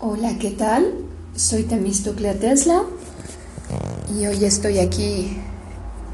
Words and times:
Hola, 0.00 0.38
¿qué 0.38 0.50
tal? 0.50 0.94
Soy 1.34 1.64
Temistoclea 1.64 2.34
Tesla 2.34 2.84
y 4.16 4.26
hoy 4.26 4.44
estoy 4.44 4.78
aquí 4.78 5.36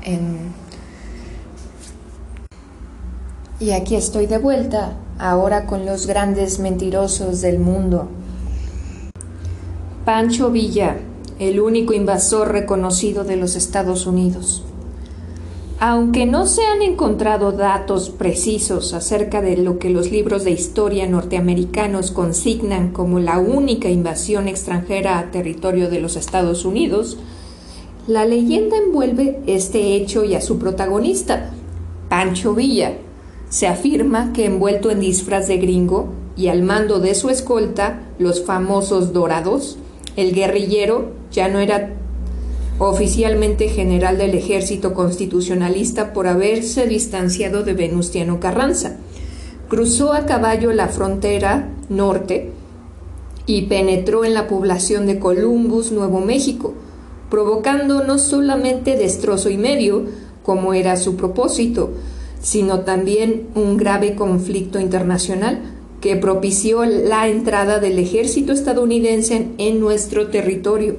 en... 0.03 0.55
Y 3.61 3.73
aquí 3.73 3.95
estoy 3.95 4.25
de 4.25 4.39
vuelta, 4.39 4.97
ahora 5.19 5.67
con 5.67 5.85
los 5.85 6.07
grandes 6.07 6.61
mentirosos 6.61 7.43
del 7.43 7.59
mundo. 7.59 8.09
Pancho 10.07 10.51
Villa, 10.51 10.97
el 11.39 11.61
único 11.61 11.93
invasor 11.93 12.53
reconocido 12.53 13.25
de 13.25 13.37
los 13.37 13.55
Estados 13.55 14.07
Unidos. 14.07 14.65
Aunque 15.81 16.25
no 16.25 16.47
se 16.47 16.65
han 16.65 16.83
encontrado 16.83 17.53
datos 17.53 18.09
precisos 18.09 18.95
acerca 18.95 19.43
de 19.43 19.57
lo 19.57 19.79
que 19.79 19.91
los 19.91 20.11
libros 20.11 20.45
de 20.45 20.53
historia 20.53 21.07
norteamericanos 21.07 22.11
consignan 22.11 22.93
como 22.93 23.19
la 23.19 23.39
única 23.39 23.91
invasión 23.91 24.49
extranjera 24.49 25.19
a 25.19 25.31
territorio 25.31 25.91
de 25.91 26.01
los 26.01 26.17
Estados 26.17 26.65
Unidos, 26.65 27.19
la 28.07 28.25
leyenda 28.25 28.77
envuelve 28.77 29.41
este 29.47 29.95
hecho 29.95 30.25
y 30.25 30.35
a 30.35 30.41
su 30.41 30.59
protagonista, 30.59 31.51
Pancho 32.09 32.55
Villa. 32.55 32.95
Se 33.49 33.67
afirma 33.67 34.33
que 34.33 34.47
envuelto 34.47 34.91
en 34.91 35.01
disfraz 35.01 35.49
de 35.49 35.59
gringo 35.59 36.09
y 36.37 36.49
al 36.49 36.63
mando 36.63 37.01
de 37.01 37.15
su 37.15 37.31
escolta, 37.31 38.03
los 38.19 38.45
famosos 38.45 39.13
dorados, 39.13 39.79
el 40.17 40.35
guerrillero 40.35 41.13
ya 41.33 41.49
no 41.49 41.59
era 41.59 41.95
oficialmente 42.79 43.69
general 43.69 44.19
del 44.19 44.35
ejército 44.35 44.95
constitucionalista 44.95 46.13
por 46.13 46.27
haberse 46.27 46.87
distanciado 46.87 47.63
de 47.63 47.75
Venustiano 47.75 48.41
Carranza. 48.41 48.97
Cruzó 49.69 50.13
a 50.13 50.27
caballo 50.27 50.73
la 50.73 50.89
frontera 50.89 51.69
norte 51.89 52.51
y 53.47 53.63
penetró 53.63 54.25
en 54.25 54.35
la 54.35 54.49
población 54.49 55.07
de 55.07 55.19
Columbus, 55.19 55.93
Nuevo 55.93 56.21
México, 56.21 56.75
provocando 57.31 58.05
no 58.05 58.19
solamente 58.19 58.97
destrozo 58.97 59.51
y 59.51 59.57
medio, 59.57 60.05
como 60.43 60.75
era 60.75 60.97
su 60.97 61.17
propósito, 61.17 61.91
sino 62.41 62.81
también 62.81 63.49
un 63.55 63.77
grave 63.77 64.15
conflicto 64.15 64.79
internacional 64.79 65.61
que 66.01 66.17
propició 66.17 66.85
la 66.85 67.29
entrada 67.29 67.79
del 67.79 67.99
ejército 67.99 68.53
estadounidense 68.53 69.49
en 69.57 69.81
nuestro 69.81 70.29
territorio, 70.29 70.97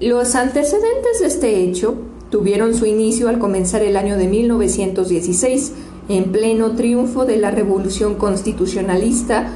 los 0.00 0.34
antecedentes 0.34 1.20
de 1.20 1.26
este 1.26 1.62
hecho 1.62 1.96
tuvieron 2.30 2.74
su 2.74 2.84
inicio 2.84 3.28
al 3.28 3.38
comenzar 3.38 3.82
el 3.82 3.96
año 3.96 4.16
de 4.16 4.26
1916, 4.26 5.72
en 6.08 6.32
pleno 6.32 6.72
triunfo 6.72 7.24
de 7.24 7.36
la 7.36 7.50
revolución 7.50 8.16
constitucionalista 8.16 9.52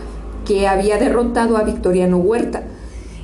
que 0.46 0.68
había 0.68 0.96
derrotado 0.96 1.56
a 1.56 1.64
Victoriano 1.64 2.18
Huerta. 2.18 2.62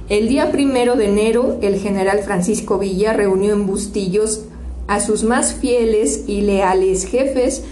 El 0.09 0.29
día 0.29 0.51
primero 0.51 0.97
de 0.97 1.07
enero, 1.07 1.57
el 1.63 1.79
general 1.79 2.19
Francisco 2.19 2.79
Villa 2.79 3.13
reunió 3.13 3.55
en 3.55 3.67
Bustillos 3.67 4.43
a 4.89 5.01
sus 5.01 5.23
más 5.23 5.55
fieles 5.55 6.25
y 6.27 6.43
leales 6.43 7.07
jefes 7.07 7.63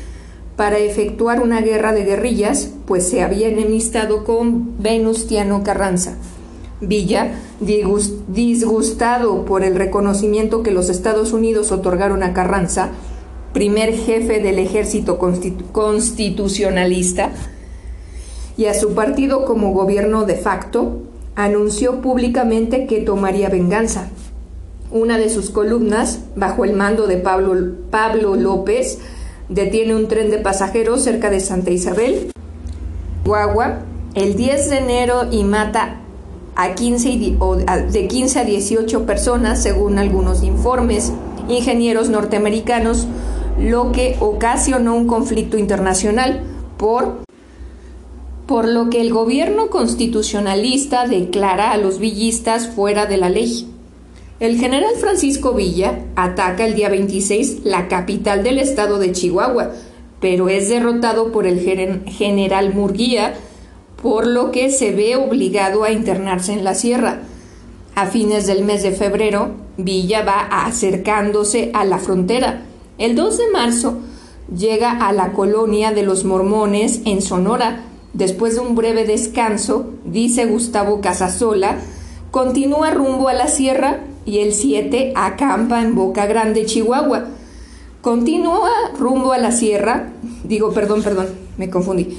para 0.57 0.79
efectuar 0.79 1.43
una 1.43 1.61
guerra 1.61 1.93
de 1.93 2.05
guerrillas, 2.05 2.71
pues 2.87 3.09
se 3.09 3.23
había 3.23 3.49
enemistado 3.49 4.25
con 4.25 4.81
Venustiano 4.83 5.63
Carranza. 5.63 6.17
Villa, 6.83 7.33
disgustado 8.29 9.45
por 9.45 9.63
el 9.63 9.77
reconocimiento 9.77 10.65
que 10.65 10.73
los 10.73 10.91
Estados 10.91 11.33
Unidos 11.33 11.71
otorgaron 11.71 12.25
a 12.25 12.35
Carranza, 12.35 12.91
primer 13.53 13.95
jefe 13.95 14.41
del 14.41 14.59
ejército 14.59 15.17
constitucionalista, 15.73 17.31
y 18.57 18.67
a 18.67 18.75
su 18.75 18.95
partido 18.95 19.45
como 19.45 19.73
gobierno 19.73 20.25
de 20.25 20.35
facto, 20.35 21.03
anunció 21.37 22.01
públicamente 22.01 22.87
que 22.87 23.01
tomaría 23.01 23.49
venganza. 23.49 24.09
Una 24.91 25.19
de 25.19 25.31
sus 25.31 25.51
columnas, 25.51 26.19
bajo 26.35 26.65
el 26.65 26.73
mando 26.75 27.07
de 27.07 27.17
Pablo, 27.17 27.77
Pablo 27.91 28.35
López, 28.35 28.99
detiene 29.49 29.95
un 29.95 30.09
tren 30.09 30.31
de 30.31 30.39
pasajeros 30.39 31.03
cerca 31.03 31.31
de 31.31 31.39
Santa 31.39 31.71
Isabel, 31.71 32.33
Guagua, 33.25 33.83
el 34.15 34.35
10 34.35 34.71
de 34.71 34.79
enero 34.79 35.29
y 35.31 35.45
mata 35.45 36.02
a 36.55 36.75
15 36.75 37.37
de 37.91 38.09
15 38.09 38.39
a 38.39 38.45
18 38.45 39.07
personas, 39.07 39.63
según 39.63 39.99
algunos 39.99 40.43
informes, 40.43 41.13
ingenieros 41.49 42.09
norteamericanos, 42.09 43.07
lo 43.59 43.93
que 43.93 44.17
ocasionó 44.21 44.95
un 44.95 45.07
conflicto 45.07 45.59
internacional 45.59 46.43
por, 46.77 47.23
por 48.47 48.69
lo 48.69 48.91
que 48.91 49.01
el 49.01 49.13
gobierno 49.13 49.69
constitucionalista 49.71 51.07
declara 51.07 51.73
a 51.73 51.77
los 51.77 51.99
villistas 51.99 52.69
fuera 52.69 53.07
de 53.07 53.17
la 53.17 53.29
ley. 53.29 53.69
El 54.41 54.59
general 54.59 54.95
Francisco 54.99 55.53
Villa 55.53 56.01
ataca 56.17 56.65
el 56.65 56.75
día 56.75 56.89
26 56.89 57.61
la 57.65 57.87
capital 57.87 58.43
del 58.43 58.59
estado 58.59 58.99
de 58.99 59.13
Chihuahua, 59.13 59.71
pero 60.21 60.49
es 60.49 60.69
derrotado 60.69 61.31
por 61.31 61.47
el 61.47 61.61
general 61.61 62.75
Murguía, 62.75 63.35
por 64.03 64.27
lo 64.27 64.51
que 64.51 64.71
se 64.71 64.91
ve 64.91 65.17
obligado 65.17 65.85
a 65.85 65.93
internarse 65.93 66.53
en 66.53 66.65
la 66.65 66.75
sierra. 66.75 67.21
A 67.95 68.07
fines 68.07 68.47
del 68.47 68.65
mes 68.65 68.83
de 68.83 68.93
febrero, 68.93 69.51
Villa 69.77 70.25
va 70.25 70.41
acercándose 70.65 71.71
a 71.73 71.85
la 71.85 71.99
frontera. 71.99 72.65
El 72.99 73.15
2 73.15 73.39
de 73.39 73.51
marzo 73.53 73.99
llega 74.55 74.91
a 74.91 75.13
la 75.13 75.33
colonia 75.33 75.93
de 75.93 76.03
los 76.03 76.25
mormones 76.25 77.01
en 77.05 77.23
Sonora. 77.23 77.85
Después 78.13 78.55
de 78.55 78.61
un 78.61 78.75
breve 78.75 79.07
descanso, 79.07 79.91
dice 80.05 80.47
Gustavo 80.47 81.01
Casasola, 81.01 81.79
continúa 82.31 82.91
rumbo 82.91 83.29
a 83.29 83.35
la 83.35 83.49
sierra 83.49 84.01
y 84.27 84.39
el 84.39 84.53
7 84.53 85.13
acampa 85.15 85.81
en 85.81 85.95
Boca 85.95 86.27
Grande, 86.27 86.67
Chihuahua. 86.67 87.27
Continúa 88.01 88.71
rumbo 88.99 89.33
a 89.33 89.39
la 89.39 89.53
sierra, 89.53 90.13
digo, 90.45 90.73
perdón, 90.73 91.03
perdón, 91.03 91.29
me 91.57 91.71
confundí. 91.71 92.19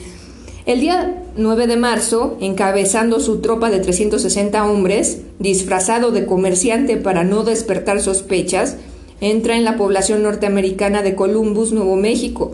El 0.65 0.79
día 0.79 1.21
9 1.35 1.67
de 1.67 1.75
marzo, 1.75 2.37
encabezando 2.39 3.19
su 3.19 3.41
tropa 3.41 3.69
de 3.69 3.79
360 3.79 4.65
hombres, 4.65 5.23
disfrazado 5.37 6.11
de 6.11 6.25
comerciante 6.25 6.95
para 6.95 7.25
no 7.25 7.43
despertar 7.43 7.99
sospechas, 7.99 8.77
entra 9.19 9.57
en 9.57 9.65
la 9.65 9.75
población 9.75 10.23
norteamericana 10.23 11.01
de 11.01 11.15
Columbus, 11.15 11.73
Nuevo 11.73 11.97
México, 11.97 12.53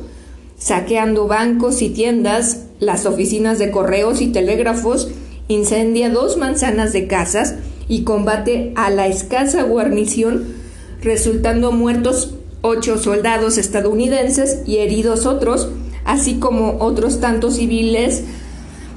saqueando 0.58 1.28
bancos 1.28 1.84
y 1.84 1.90
tiendas, 1.90 2.66
las 2.80 3.06
oficinas 3.06 3.60
de 3.60 3.70
correos 3.70 4.22
y 4.22 4.28
telégrafos, 4.30 5.12
incendia 5.48 6.10
dos 6.10 6.36
manzanas 6.36 6.94
de 6.94 7.06
casas 7.06 7.58
y 7.88 8.06
combate 8.06 8.74
a 8.76 8.90
la 8.90 9.06
escasa 9.06 9.62
guarnición, 9.62 10.56
resultando 11.04 11.72
muertos 11.72 12.34
ocho 12.62 12.98
soldados 12.98 13.60
estadounidenses 13.60 14.64
y 14.66 14.78
heridos 14.78 15.28
otros, 15.28 15.70
así 16.10 16.40
como 16.40 16.78
otros 16.80 17.20
tantos 17.20 17.58
civiles, 17.58 18.24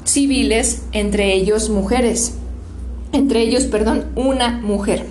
civiles, 0.05 0.81
entre 0.93 1.35
ellos 1.35 1.69
mujeres, 1.69 2.33
entre 3.13 3.43
ellos, 3.43 3.65
perdón, 3.65 4.07
una 4.17 4.61
mujer. 4.63 5.05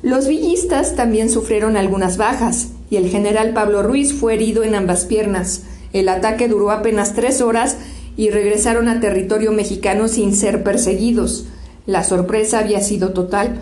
Los 0.00 0.28
villistas 0.28 0.94
también 0.94 1.28
sufrieron 1.28 1.76
algunas 1.76 2.18
bajas 2.18 2.68
y 2.88 2.96
el 2.96 3.08
general 3.08 3.52
Pablo 3.52 3.82
Ruiz 3.82 4.14
fue 4.14 4.34
herido 4.34 4.62
en 4.62 4.76
ambas 4.76 5.06
piernas. 5.06 5.62
El 5.92 6.08
ataque 6.08 6.46
duró 6.46 6.70
apenas 6.70 7.14
tres 7.14 7.40
horas 7.40 7.78
y 8.16 8.30
regresaron 8.30 8.86
a 8.86 9.00
territorio 9.00 9.50
mexicano 9.50 10.06
sin 10.06 10.36
ser 10.36 10.62
perseguidos. 10.62 11.46
La 11.84 12.04
sorpresa 12.04 12.60
había 12.60 12.80
sido 12.80 13.10
total. 13.12 13.58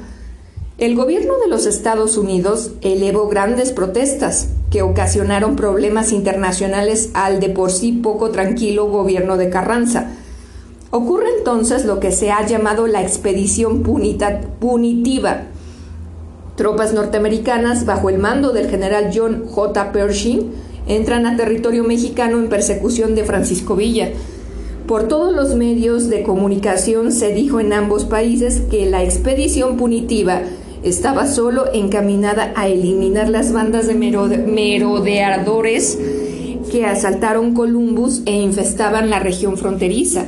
El 0.78 0.94
gobierno 0.94 1.38
de 1.38 1.48
los 1.48 1.64
Estados 1.64 2.18
Unidos 2.18 2.72
elevó 2.82 3.28
grandes 3.28 3.72
protestas 3.72 4.48
que 4.70 4.82
ocasionaron 4.82 5.56
problemas 5.56 6.12
internacionales 6.12 7.08
al 7.14 7.40
de 7.40 7.48
por 7.48 7.70
sí 7.70 7.92
poco 7.92 8.28
tranquilo 8.28 8.90
gobierno 8.90 9.38
de 9.38 9.48
Carranza. 9.48 10.10
Ocurre 10.90 11.28
entonces 11.38 11.86
lo 11.86 11.98
que 11.98 12.12
se 12.12 12.30
ha 12.30 12.46
llamado 12.46 12.86
la 12.88 13.00
expedición 13.00 13.82
punitiva. 14.60 15.44
Tropas 16.56 16.92
norteamericanas, 16.92 17.86
bajo 17.86 18.10
el 18.10 18.18
mando 18.18 18.52
del 18.52 18.68
general 18.68 19.12
John 19.14 19.46
J. 19.46 19.92
Pershing, 19.92 20.52
entran 20.86 21.24
a 21.24 21.38
territorio 21.38 21.84
mexicano 21.84 22.36
en 22.36 22.50
persecución 22.50 23.14
de 23.14 23.24
Francisco 23.24 23.76
Villa. 23.76 24.10
Por 24.86 25.08
todos 25.08 25.34
los 25.34 25.54
medios 25.54 26.10
de 26.10 26.22
comunicación 26.22 27.12
se 27.12 27.32
dijo 27.32 27.60
en 27.60 27.72
ambos 27.72 28.04
países 28.04 28.60
que 28.70 28.84
la 28.84 29.02
expedición 29.02 29.78
punitiva 29.78 30.42
estaba 30.88 31.26
solo 31.26 31.64
encaminada 31.72 32.52
a 32.54 32.68
eliminar 32.68 33.28
las 33.28 33.52
bandas 33.52 33.88
de 33.88 33.94
merodeadores 33.94 35.98
que 36.70 36.86
asaltaron 36.86 37.54
Columbus 37.54 38.22
e 38.24 38.30
infestaban 38.32 39.10
la 39.10 39.18
región 39.18 39.56
fronteriza. 39.56 40.26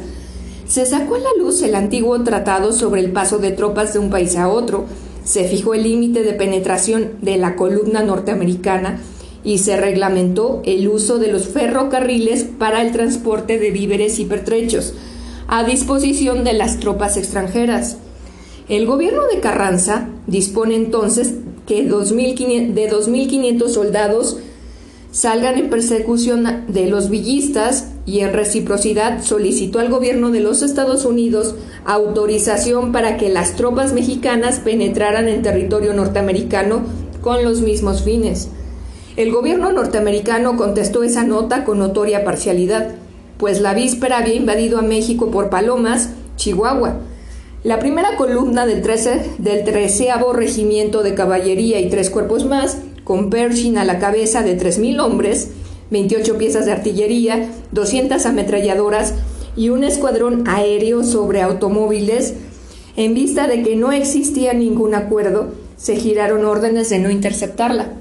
Se 0.67 0.85
sacó 0.85 1.15
a 1.15 1.21
la 1.21 1.31
luz 1.39 1.63
el 1.63 1.77
antiguo 1.77 2.21
tratado 2.25 2.73
sobre 2.73 3.03
el 3.03 3.13
paso 3.13 3.39
de 3.39 3.53
tropas 3.53 3.93
de 3.93 4.01
un 4.01 4.11
país 4.11 4.35
a 4.37 4.49
otro, 4.49 4.87
se 5.25 5.45
fijó 5.45 5.75
el 5.75 5.85
límite 5.85 6.25
de 6.25 6.33
penetración 6.33 7.13
de 7.23 7.37
la 7.37 7.55
columna 7.55 8.03
norteamericana 8.03 8.99
y 9.45 9.59
se 9.59 9.77
reglamentó 9.77 10.61
el 10.65 10.89
uso 10.89 11.19
de 11.19 11.31
los 11.31 11.47
ferrocarriles 11.47 12.43
para 12.43 12.83
el 12.83 12.91
transporte 12.91 13.61
de 13.61 13.71
víveres 13.71 14.19
y 14.19 14.25
pertrechos. 14.25 14.95
a 15.51 15.65
disposición 15.65 16.45
de 16.45 16.53
las 16.53 16.79
tropas 16.79 17.17
extranjeras. 17.17 17.97
El 18.69 18.85
gobierno 18.85 19.23
de 19.33 19.41
Carranza 19.41 20.09
dispone 20.27 20.75
entonces 20.77 21.35
que 21.67 21.85
de 21.85 21.91
2.500 21.91 23.69
soldados 23.69 24.39
salgan 25.11 25.57
en 25.57 25.71
persecución 25.71 26.65
de 26.69 26.87
los 26.87 27.09
villistas 27.09 27.89
y 28.05 28.21
en 28.21 28.35
reciprocidad 28.35 29.23
solicitó 29.23 29.79
al 29.79 29.89
gobierno 29.89 30.31
de 30.31 30.41
los 30.41 30.63
Estados 30.63 31.07
Unidos 31.07 31.55
autorización 31.87 32.93
para 32.93 33.17
que 33.17 33.31
las 33.31 33.57
tropas 33.57 33.95
mexicanas 33.95 34.61
penetraran 34.61 35.29
en 35.29 35.41
territorio 35.41 35.95
norteamericano 35.95 36.83
con 37.23 37.43
los 37.45 37.63
mismos 37.63 38.03
fines. 38.03 38.51
El 39.17 39.33
gobierno 39.33 39.73
norteamericano 39.73 40.59
contestó 40.59 41.03
esa 41.03 41.25
nota 41.25 41.65
con 41.65 41.79
notoria 41.79 42.23
parcialidad, 42.23 42.97
pues 43.39 43.63
la 43.63 43.73
víspera 43.73 44.19
había 44.19 44.35
invadido 44.35 44.79
a 44.79 44.83
México 44.83 45.31
por 45.31 45.49
Palomas, 45.49 46.11
Chihuahua. 46.37 47.01
La 47.69 47.79
primera 47.79 48.17
columna 48.17 48.65
del, 48.65 48.81
13, 48.81 49.33
del 49.37 49.67
regimiento 50.33 51.03
de 51.03 51.15
caballería 51.15 51.79
y 51.81 51.91
tres 51.91 52.09
cuerpos 52.09 52.47
más, 52.47 52.79
con 53.05 53.29
Pershing 53.29 53.77
a 53.77 53.85
la 53.85 53.99
cabeza 53.99 54.43
de 54.43 54.59
3.000 54.59 54.99
hombres, 55.05 55.51
28 55.91 56.39
piezas 56.39 56.65
de 56.65 56.73
artillería, 56.73 57.51
200 57.73 58.25
ametralladoras 58.25 59.17
y 59.55 59.69
un 59.69 59.85
escuadrón 59.85 60.49
aéreo 60.49 61.05
sobre 61.05 61.43
automóviles, 61.43 62.37
en 62.97 63.13
vista 63.13 63.47
de 63.47 63.63
que 63.63 63.77
no 63.77 63.93
existía 63.93 64.55
ningún 64.55 64.95
acuerdo, 64.95 65.49
se 65.77 65.97
giraron 65.97 66.47
órdenes 66.47 66.89
de 66.89 67.01
no 67.01 67.11
interceptarla. 67.11 67.93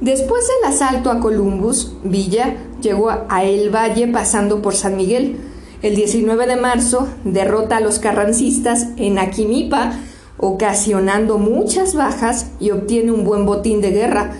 Después 0.00 0.42
del 0.48 0.72
asalto 0.72 1.08
a 1.08 1.20
Columbus, 1.20 1.92
Villa 2.02 2.56
llegó 2.80 3.10
a 3.10 3.44
El 3.44 3.72
Valle 3.72 4.08
pasando 4.08 4.60
por 4.60 4.74
San 4.74 4.96
Miguel. 4.96 5.51
El 5.82 5.96
19 5.96 6.46
de 6.46 6.56
marzo 6.56 7.08
derrota 7.24 7.78
a 7.78 7.80
los 7.80 7.98
carrancistas 7.98 8.86
en 8.96 9.18
Aquimipa, 9.18 9.92
ocasionando 10.38 11.38
muchas 11.38 11.94
bajas 11.94 12.52
y 12.60 12.70
obtiene 12.70 13.12
un 13.12 13.24
buen 13.24 13.44
botín 13.46 13.80
de 13.80 13.90
guerra. 13.90 14.32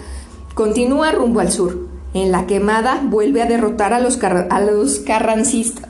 Continúa 0.55 1.13
rumbo 1.13 1.41
al 1.41 1.51
sur. 1.51 1.89
En 2.15 2.31
la 2.31 2.47
quemada 2.47 3.01
vuelve 3.05 3.43
a 3.43 3.47
derrotar 3.47 3.93
a 3.93 4.01
los, 4.01 4.19
carrancistas. 4.19 5.89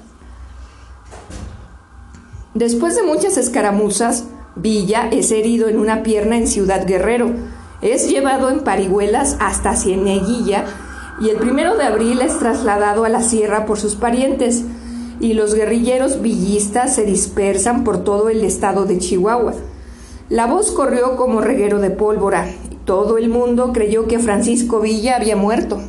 Después 2.55 2.97
de 2.97 3.03
muchas 3.03 3.37
escaramuzas, 3.37 4.25
Villa 4.57 5.09
es 5.11 5.31
herido 5.33 5.69
en 5.69 5.79
una 5.79 6.03
pierna 6.03 6.37
en 6.37 6.47
Ciudad 6.47 6.87
Guerrero 6.87 7.33
es 7.83 8.09
llevado 8.09 8.49
en 8.49 8.61
parihuelas 8.61 9.37
hasta 9.41 9.75
Cieneguilla 9.75 10.65
y 11.21 11.31
el 11.31 11.37
primero 11.37 11.77
de 11.77 11.85
abril 11.85 12.23
es 12.23 12.39
trasladado 12.39 13.05
a 13.05 13.09
la 13.09 13.23
sierra 13.23 13.67
por 13.67 13.79
sus 13.79 13.97
parientes 13.97 14.65
y 15.23 15.33
los 15.33 15.55
guerrilleros 15.55 16.21
villistas 16.21 16.97
se 16.97 17.05
dispersan 17.05 17.85
por 17.85 18.05
todo 18.05 18.29
el 18.29 18.45
estado 18.45 18.85
de 18.85 18.99
Chihuahua. 18.99 19.55
La 20.29 20.47
voz 20.47 20.73
corrió 20.73 21.17
como 21.17 21.41
reguero 21.41 21.79
de 21.79 21.91
pólvora. 21.91 22.53
Todo 22.85 23.17
el 23.17 23.29
mundo 23.29 23.73
creyó 23.73 24.09
que 24.09 24.19
Francisco 24.19 24.81
Villa 24.81 25.17
había 25.17 25.37
muerto. 25.37 25.81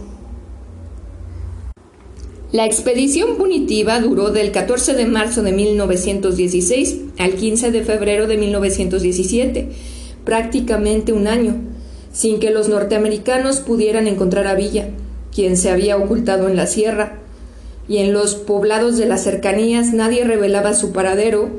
La 2.51 2.65
expedición 2.67 3.35
punitiva 3.35 3.99
duró 3.99 4.29
del 4.29 4.51
14 4.51 4.93
de 4.93 5.07
marzo 5.07 5.41
de 5.41 5.51
1916 5.51 7.01
al 7.17 7.33
15 7.33 7.71
de 7.71 7.83
febrero 7.83 8.27
de 8.27 8.37
1917, 8.37 9.69
prácticamente 10.23 11.11
un 11.11 11.27
año 11.27 11.55
sin 12.13 12.39
que 12.39 12.51
los 12.51 12.69
norteamericanos 12.69 13.59
pudieran 13.61 14.07
encontrar 14.07 14.45
a 14.45 14.53
Villa, 14.53 14.89
quien 15.33 15.57
se 15.57 15.71
había 15.71 15.97
ocultado 15.97 16.47
en 16.47 16.55
la 16.55 16.67
sierra, 16.67 17.22
y 17.87 17.97
en 17.97 18.13
los 18.13 18.35
poblados 18.35 18.97
de 18.97 19.05
las 19.05 19.23
cercanías 19.23 19.93
nadie 19.93 20.23
revelaba 20.23 20.73
su 20.73 20.91
paradero, 20.91 21.49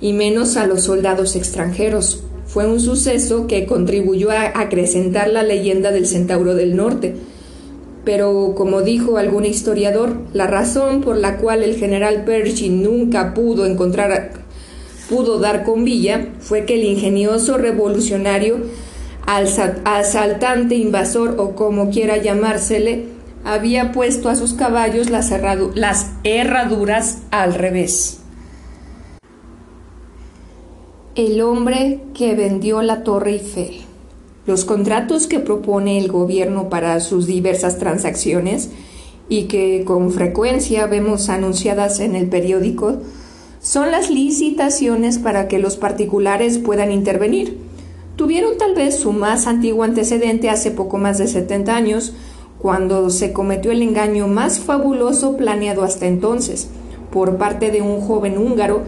y 0.00 0.12
menos 0.12 0.56
a 0.56 0.66
los 0.66 0.82
soldados 0.82 1.36
extranjeros. 1.36 2.24
Fue 2.46 2.66
un 2.66 2.80
suceso 2.80 3.46
que 3.46 3.66
contribuyó 3.66 4.30
a 4.30 4.60
acrecentar 4.60 5.30
la 5.30 5.42
leyenda 5.42 5.92
del 5.92 6.06
Centauro 6.06 6.54
del 6.54 6.76
Norte. 6.76 7.14
Pero, 8.04 8.54
como 8.56 8.82
dijo 8.82 9.16
algún 9.16 9.44
historiador, 9.44 10.16
la 10.32 10.48
razón 10.48 11.02
por 11.02 11.16
la 11.16 11.38
cual 11.38 11.62
el 11.62 11.76
general 11.76 12.24
Pershing 12.24 12.82
nunca 12.82 13.32
pudo 13.32 13.64
encontrar 13.64 14.32
pudo 15.08 15.38
dar 15.38 15.62
con 15.64 15.84
Villa 15.84 16.28
fue 16.40 16.64
que 16.64 16.74
el 16.74 16.84
ingenioso 16.84 17.58
revolucionario 17.58 18.56
asaltante, 19.26 20.74
invasor 20.74 21.36
o 21.38 21.54
como 21.54 21.90
quiera 21.90 22.16
llamársele, 22.16 23.04
había 23.44 23.92
puesto 23.92 24.28
a 24.28 24.36
sus 24.36 24.54
caballos 24.54 25.10
las, 25.10 25.30
herraduras 26.24 27.18
al 27.30 27.54
revés. 27.54 28.18
El 31.14 31.40
hombre 31.42 32.00
que 32.14 32.34
vendió 32.34 32.82
la 32.82 33.04
Torre 33.04 33.32
Eiffel. 33.32 33.82
Los 34.46 34.64
contratos 34.64 35.26
que 35.26 35.40
propone 35.40 35.98
el 35.98 36.10
gobierno 36.10 36.68
para 36.68 36.98
sus 37.00 37.26
diversas 37.26 37.78
transacciones 37.78 38.70
y 39.28 39.44
que 39.44 39.84
con 39.84 40.10
frecuencia 40.10 40.86
vemos 40.86 41.28
anunciadas 41.28 42.00
en 42.00 42.16
el 42.16 42.28
periódico 42.28 42.98
son 43.60 43.92
las 43.92 44.10
licitaciones 44.10 45.18
para 45.18 45.46
que 45.46 45.60
los 45.60 45.76
particulares 45.76 46.58
puedan 46.58 46.90
intervenir 46.90 47.56
tuvieron 48.16 48.58
tal 48.58 48.74
vez 48.74 48.98
su 48.98 49.12
más 49.12 49.46
antiguo 49.46 49.84
antecedente 49.84 50.50
hace 50.50 50.70
poco 50.70 50.98
más 50.98 51.18
de 51.18 51.26
70 51.26 51.74
años, 51.74 52.12
cuando 52.62 53.10
se 53.10 53.32
cometió 53.32 53.72
el 53.72 53.82
engaño 53.82 54.28
más 54.28 54.60
fabuloso 54.60 55.36
planeado 55.36 55.82
hasta 55.82 56.06
entonces, 56.06 56.68
por 57.10 57.36
parte 57.36 57.72
de 57.72 57.82
un 57.82 58.00
joven 58.00 58.38
húngaro, 58.38 58.82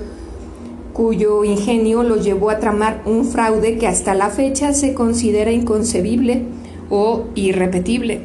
cuyo 0.93 1.43
ingenio 1.43 2.05
lo 2.05 2.17
llevó 2.17 2.51
a 2.51 2.61
tramar 2.61 3.03
un 3.05 3.25
fraude 3.25 3.77
que 3.77 3.89
hasta 3.89 4.15
la 4.15 4.31
fecha 4.31 4.73
se 4.73 4.95
considera 4.95 5.51
inconcebible 5.51 6.45
o 6.89 7.25
irrepetible. 7.35 8.21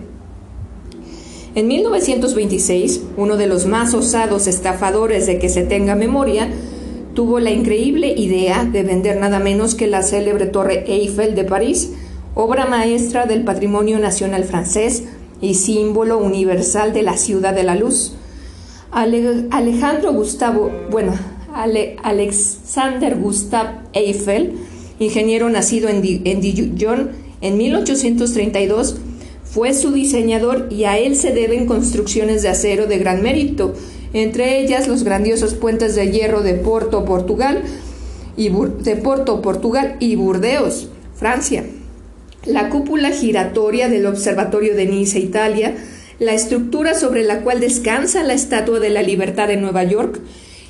En 1.55 1.67
1926, 1.67 3.01
uno 3.17 3.35
de 3.35 3.47
los 3.47 3.65
más 3.65 3.95
osados 3.95 4.45
estafadores 4.45 5.25
de 5.25 5.39
que 5.39 5.49
se 5.49 5.63
tenga 5.63 5.95
memoria, 5.95 6.47
tuvo 7.15 7.39
la 7.39 7.49
increíble 7.49 8.13
idea 8.15 8.65
de 8.65 8.83
vender 8.83 9.19
nada 9.19 9.39
menos 9.39 9.73
que 9.73 9.87
la 9.87 10.03
célebre 10.03 10.45
Torre 10.45 10.83
Eiffel 10.87 11.33
de 11.33 11.43
París, 11.43 11.93
obra 12.35 12.67
maestra 12.67 13.25
del 13.25 13.43
patrimonio 13.43 13.97
nacional 13.97 14.43
francés 14.43 15.05
y 15.41 15.55
símbolo 15.55 16.17
universal 16.17 16.93
de 16.93 17.03
la 17.03 17.17
ciudad 17.17 17.53
de 17.53 17.63
la 17.63 17.75
luz. 17.75 18.13
Alejandro 18.91 20.13
Gustavo, 20.13 20.71
bueno, 20.89 21.13
Alexander 22.03 23.17
Gustav 23.17 23.67
Eiffel, 23.93 24.53
ingeniero 24.99 25.49
nacido 25.49 25.89
en, 25.89 26.01
en 26.03 26.41
Dijon 26.41 27.11
en 27.41 27.57
1832, 27.57 28.97
fue 29.43 29.73
su 29.73 29.91
diseñador 29.91 30.67
y 30.69 30.83
a 30.83 30.97
él 30.97 31.15
se 31.15 31.31
deben 31.31 31.65
construcciones 31.65 32.41
de 32.41 32.49
acero 32.49 32.85
de 32.87 32.99
gran 32.99 33.21
mérito, 33.21 33.73
entre 34.13 34.59
ellas 34.59 34.87
los 34.87 35.03
grandiosos 35.03 35.53
puentes 35.53 35.95
de 35.95 36.11
hierro 36.11 36.41
de 36.41 36.53
Porto, 36.55 37.05
Portugal, 37.05 37.63
y 38.39 38.49
de 38.49 38.95
Porto, 38.95 39.41
Portugal 39.41 39.97
y 39.99 40.15
Burdeos, 40.15 40.87
Francia, 41.13 41.65
la 42.45 42.69
cúpula 42.69 43.11
giratoria 43.11 43.89
del 43.89 44.05
Observatorio 44.05 44.75
de 44.75 44.85
Niza, 44.85 45.19
Italia, 45.19 45.75
la 46.19 46.33
estructura 46.33 46.93
sobre 46.93 47.23
la 47.23 47.41
cual 47.41 47.59
descansa 47.59 48.23
la 48.23 48.33
Estatua 48.33 48.79
de 48.79 48.89
la 48.89 49.01
Libertad 49.01 49.47
de 49.47 49.57
Nueva 49.57 49.83
York 49.83 50.19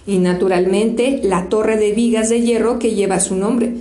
y, 0.06 0.18
naturalmente, 0.18 1.20
la 1.24 1.50
torre 1.50 1.78
de 1.78 1.92
vigas 1.92 2.30
de 2.30 2.42
hierro 2.42 2.80
que 2.80 2.96
lleva 2.96 3.20
su 3.20 3.36
nombre. 3.36 3.74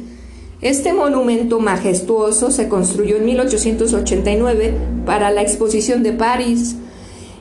Este 0.61 0.93
monumento 0.93 1.61
majestuoso 1.61 2.51
se 2.51 2.69
construyó 2.69 3.17
en 3.17 3.27
1889 3.27 4.75
para 5.07 5.31
la 5.31 5.43
exposición 5.43 6.03
de 6.03 6.13
París, 6.13 6.77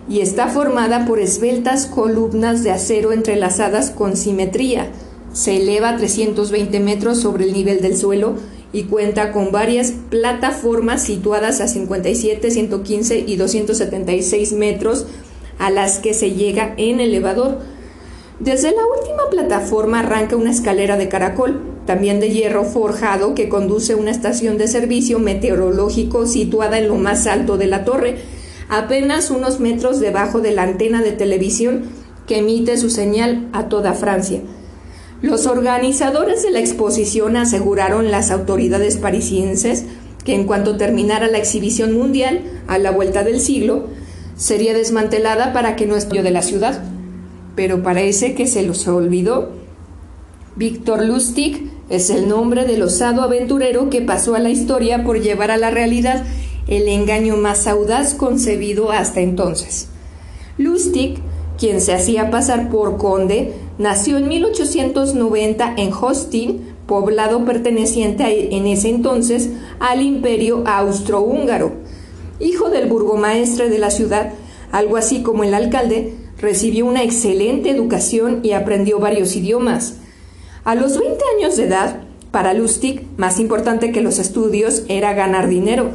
y 0.10 0.22
está 0.22 0.48
formada 0.48 1.06
por 1.06 1.20
esbeltas 1.20 1.86
columnas 1.86 2.64
de 2.64 2.72
acero 2.72 3.12
entrelazadas 3.12 3.92
con 3.92 4.16
simetría. 4.16 4.88
Se 5.34 5.58
eleva 5.58 5.90
a 5.90 5.98
320 5.98 6.80
metros 6.80 7.20
sobre 7.20 7.46
el 7.46 7.54
nivel 7.54 7.82
del 7.82 7.98
suelo 7.98 8.36
y 8.74 8.84
cuenta 8.84 9.32
con 9.32 9.52
varias 9.52 9.94
plataformas 10.10 11.04
situadas 11.04 11.62
a 11.62 11.68
57, 11.68 12.52
115 12.52 13.20
y 13.20 13.36
276 13.36 14.54
metros 14.54 15.06
a 15.60 15.70
las 15.70 16.00
que 16.00 16.14
se 16.14 16.32
llega 16.32 16.74
en 16.78 17.00
elevador. 17.00 17.60
Desde 18.40 18.72
la 18.72 18.86
última 18.86 19.30
plataforma 19.32 20.00
arranca 20.02 20.36
una 20.36 20.52
escalera 20.52 20.98
de 20.98 21.10
caracol, 21.10 21.62
también 21.86 22.20
de 22.20 22.30
hierro 22.30 22.66
forjado, 22.66 23.34
que 23.34 23.50
conduce 23.50 23.94
a 23.94 23.98
una 23.98 24.12
estación 24.12 24.58
de 24.58 24.68
servicio 24.68 25.18
meteorológico 25.18 26.28
situada 26.28 26.78
en 26.78 26.88
lo 26.88 26.96
más 26.96 27.26
alto 27.26 27.58
de 27.58 27.68
la 27.68 27.84
torre, 27.86 28.18
apenas 28.70 29.32
unos 29.32 29.60
metros 29.60 30.00
debajo 30.00 30.40
de 30.40 30.52
la 30.52 30.64
antena 30.64 31.02
de 31.02 31.14
televisión 31.14 31.84
que 32.28 32.40
emite 32.40 32.78
su 32.78 32.90
señal 32.90 33.48
a 33.54 33.70
toda 33.70 33.94
Francia. 33.94 34.42
Los 35.22 35.48
organizadores 35.48 36.44
de 36.44 36.52
la 36.52 36.60
exposición 36.60 37.38
aseguraron 37.38 38.12
las 38.12 38.30
autoridades 38.30 38.98
parisienses 38.98 39.86
que 40.24 40.36
en 40.36 40.44
cuanto 40.44 40.78
terminara 40.78 41.28
la 41.28 41.38
exhibición 41.38 41.98
mundial, 41.98 42.42
a 42.68 42.78
la 42.78 42.92
vuelta 42.92 43.24
del 43.24 43.40
siglo, 43.40 43.88
sería 44.36 44.74
desmantelada 44.74 45.54
para 45.54 45.76
que 45.76 45.86
no 45.86 45.96
esté 45.96 46.22
de 46.22 46.32
la 46.32 46.42
ciudad. 46.42 46.84
pero 47.56 47.82
parece 47.82 48.36
que 48.36 48.46
se 48.46 48.62
los 48.62 48.88
olvidó. 48.88 49.50
Víctor 50.56 51.04
Lustig 51.04 51.72
es 51.90 52.12
el 52.12 52.30
nombre 52.30 52.66
del 52.66 52.84
osado 52.84 53.24
aventurero 53.24 53.90
que 53.90 54.02
pasó 54.02 54.36
a 54.36 54.40
la 54.40 54.52
historia 54.52 55.04
por 55.04 55.20
llevar 55.20 55.50
a 55.50 55.58
la 55.58 55.72
realidad 55.72 56.24
el 56.68 56.88
engaño 56.88 57.36
más 57.36 57.66
audaz 57.66 58.14
concebido 58.14 58.92
hasta 58.92 59.22
entonces. 59.22 59.88
Lustig, 60.60 61.18
quien 61.58 61.82
se 61.82 61.94
hacía 61.94 62.30
pasar 62.30 62.70
por 62.70 62.98
conde, 62.98 63.54
nació 63.78 64.18
en 64.18 64.28
1890 64.28 65.74
en 65.78 65.92
Hostin, 65.94 66.76
poblado 66.86 67.44
perteneciente 67.46 68.56
en 68.56 68.68
ese 68.68 68.90
entonces 68.90 69.50
al 69.80 70.02
imperio 70.02 70.64
austrohúngaro. 70.66 71.74
Hijo 72.40 72.70
del 72.70 72.88
burgomaestre 72.88 73.70
de 73.70 73.80
la 73.80 73.90
ciudad, 73.90 74.34
algo 74.72 74.98
así 74.98 75.24
como 75.24 75.44
el 75.44 75.54
alcalde, 75.54 76.14
recibió 76.40 76.86
una 76.86 77.04
excelente 77.04 77.70
educación 77.70 78.42
y 78.44 78.52
aprendió 78.52 79.00
varios 79.00 79.36
idiomas. 79.36 79.98
A 80.64 80.76
los 80.76 81.00
20 81.00 81.18
años 81.38 81.58
de 81.58 81.66
edad, 81.66 82.02
para 82.32 82.54
Lustig, 82.54 83.08
más 83.18 83.40
importante 83.40 83.92
que 83.92 84.02
los 84.02 84.20
estudios 84.20 84.84
era 84.88 85.14
ganar 85.14 85.48
dinero, 85.48 85.90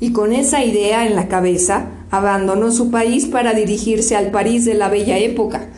y 0.00 0.12
con 0.12 0.32
esa 0.32 0.64
idea 0.64 1.06
en 1.06 1.14
la 1.14 1.28
cabeza, 1.28 1.86
abandonó 2.10 2.70
su 2.72 2.90
país 2.90 3.26
para 3.26 3.54
dirigirse 3.54 4.16
al 4.16 4.30
París 4.30 4.64
de 4.64 4.74
la 4.74 4.88
bella 4.88 5.18
época. 5.18 5.68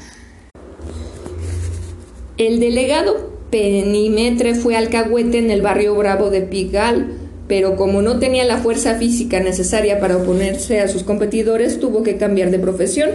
El 2.36 2.60
delegado 2.60 3.32
Penimetre 3.50 4.54
fue 4.54 4.76
alcahuete 4.76 5.38
en 5.38 5.50
el 5.50 5.62
barrio 5.62 5.94
bravo 5.94 6.30
de 6.30 6.42
Pigalle, 6.42 7.06
pero 7.48 7.76
como 7.76 8.02
no 8.02 8.18
tenía 8.18 8.44
la 8.44 8.58
fuerza 8.58 8.96
física 8.96 9.40
necesaria 9.40 9.98
para 10.00 10.18
oponerse 10.18 10.80
a 10.80 10.88
sus 10.88 11.02
competidores, 11.02 11.80
tuvo 11.80 12.02
que 12.02 12.18
cambiar 12.18 12.50
de 12.50 12.58
profesión. 12.58 13.10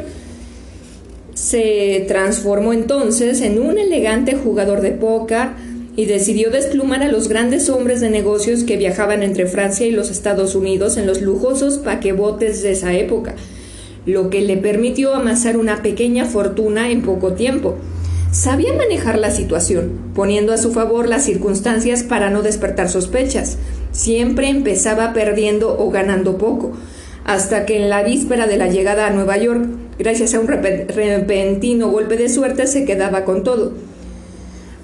Se 1.36 2.06
transformó 2.08 2.74
entonces 2.74 3.42
en 3.42 3.60
un 3.62 3.78
elegante 3.78 4.36
jugador 4.36 4.82
de 4.82 4.92
póker 4.92 5.50
y 5.96 6.06
decidió 6.06 6.50
desplumar 6.50 7.04
a 7.04 7.08
los 7.08 7.28
grandes 7.28 7.70
hombres 7.70 8.02
de 8.02 8.10
negocios 8.10 8.64
que 8.64 8.78
viajaban 8.78 9.22
entre 9.22 9.46
Francia 9.46 9.86
y 9.86 9.92
los 9.92 10.10
Estados 10.10 10.56
Unidos 10.56 10.98
en 10.98 11.06
los 11.06 11.22
lujosos 11.22 11.78
paquebotes 11.78 12.64
de 12.64 12.72
esa 12.72 12.94
época, 12.94 13.36
lo 14.06 14.30
que 14.30 14.42
le 14.42 14.58
permitió 14.58 15.14
amasar 15.14 15.56
una 15.56 15.84
pequeña 15.84 16.26
fortuna 16.26 16.90
en 16.90 17.04
poco 17.04 17.34
tiempo. 17.34 17.76
Sabía 18.32 18.74
manejar 18.74 19.20
la 19.20 19.30
situación, 19.30 19.92
poniendo 20.16 20.54
a 20.54 20.58
su 20.58 20.72
favor 20.72 21.08
las 21.08 21.24
circunstancias 21.26 22.02
para 22.02 22.32
no 22.32 22.42
despertar 22.42 22.90
sospechas. 22.90 23.60
Siempre 23.92 24.50
empezaba 24.50 25.14
perdiendo 25.14 25.78
o 25.78 25.92
ganando 25.92 26.40
poco, 26.40 26.72
hasta 27.26 27.68
que 27.68 27.78
en 27.78 27.92
la 27.92 28.02
víspera 28.02 28.48
de 28.48 28.58
la 28.58 28.68
llegada 28.68 29.06
a 29.06 29.12
Nueva 29.12 29.38
York, 29.38 29.64
gracias 30.00 30.34
a 30.34 30.40
un 30.40 30.48
repentino 30.48 31.92
golpe 31.92 32.18
de 32.18 32.28
suerte, 32.28 32.66
se 32.66 32.86
quedaba 32.86 33.24
con 33.24 33.44
todo. 33.44 33.74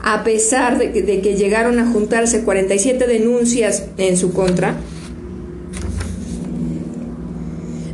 A 0.02 0.24
pesar 0.24 0.78
de 0.78 0.92
que, 0.92 1.36
llegaron 1.36 1.78
a 1.80 1.92
juntarse 1.92 2.44
47 2.44 3.06
denuncias 3.06 3.86
en 3.98 4.18
su 4.18 4.34
contra, 4.34 4.76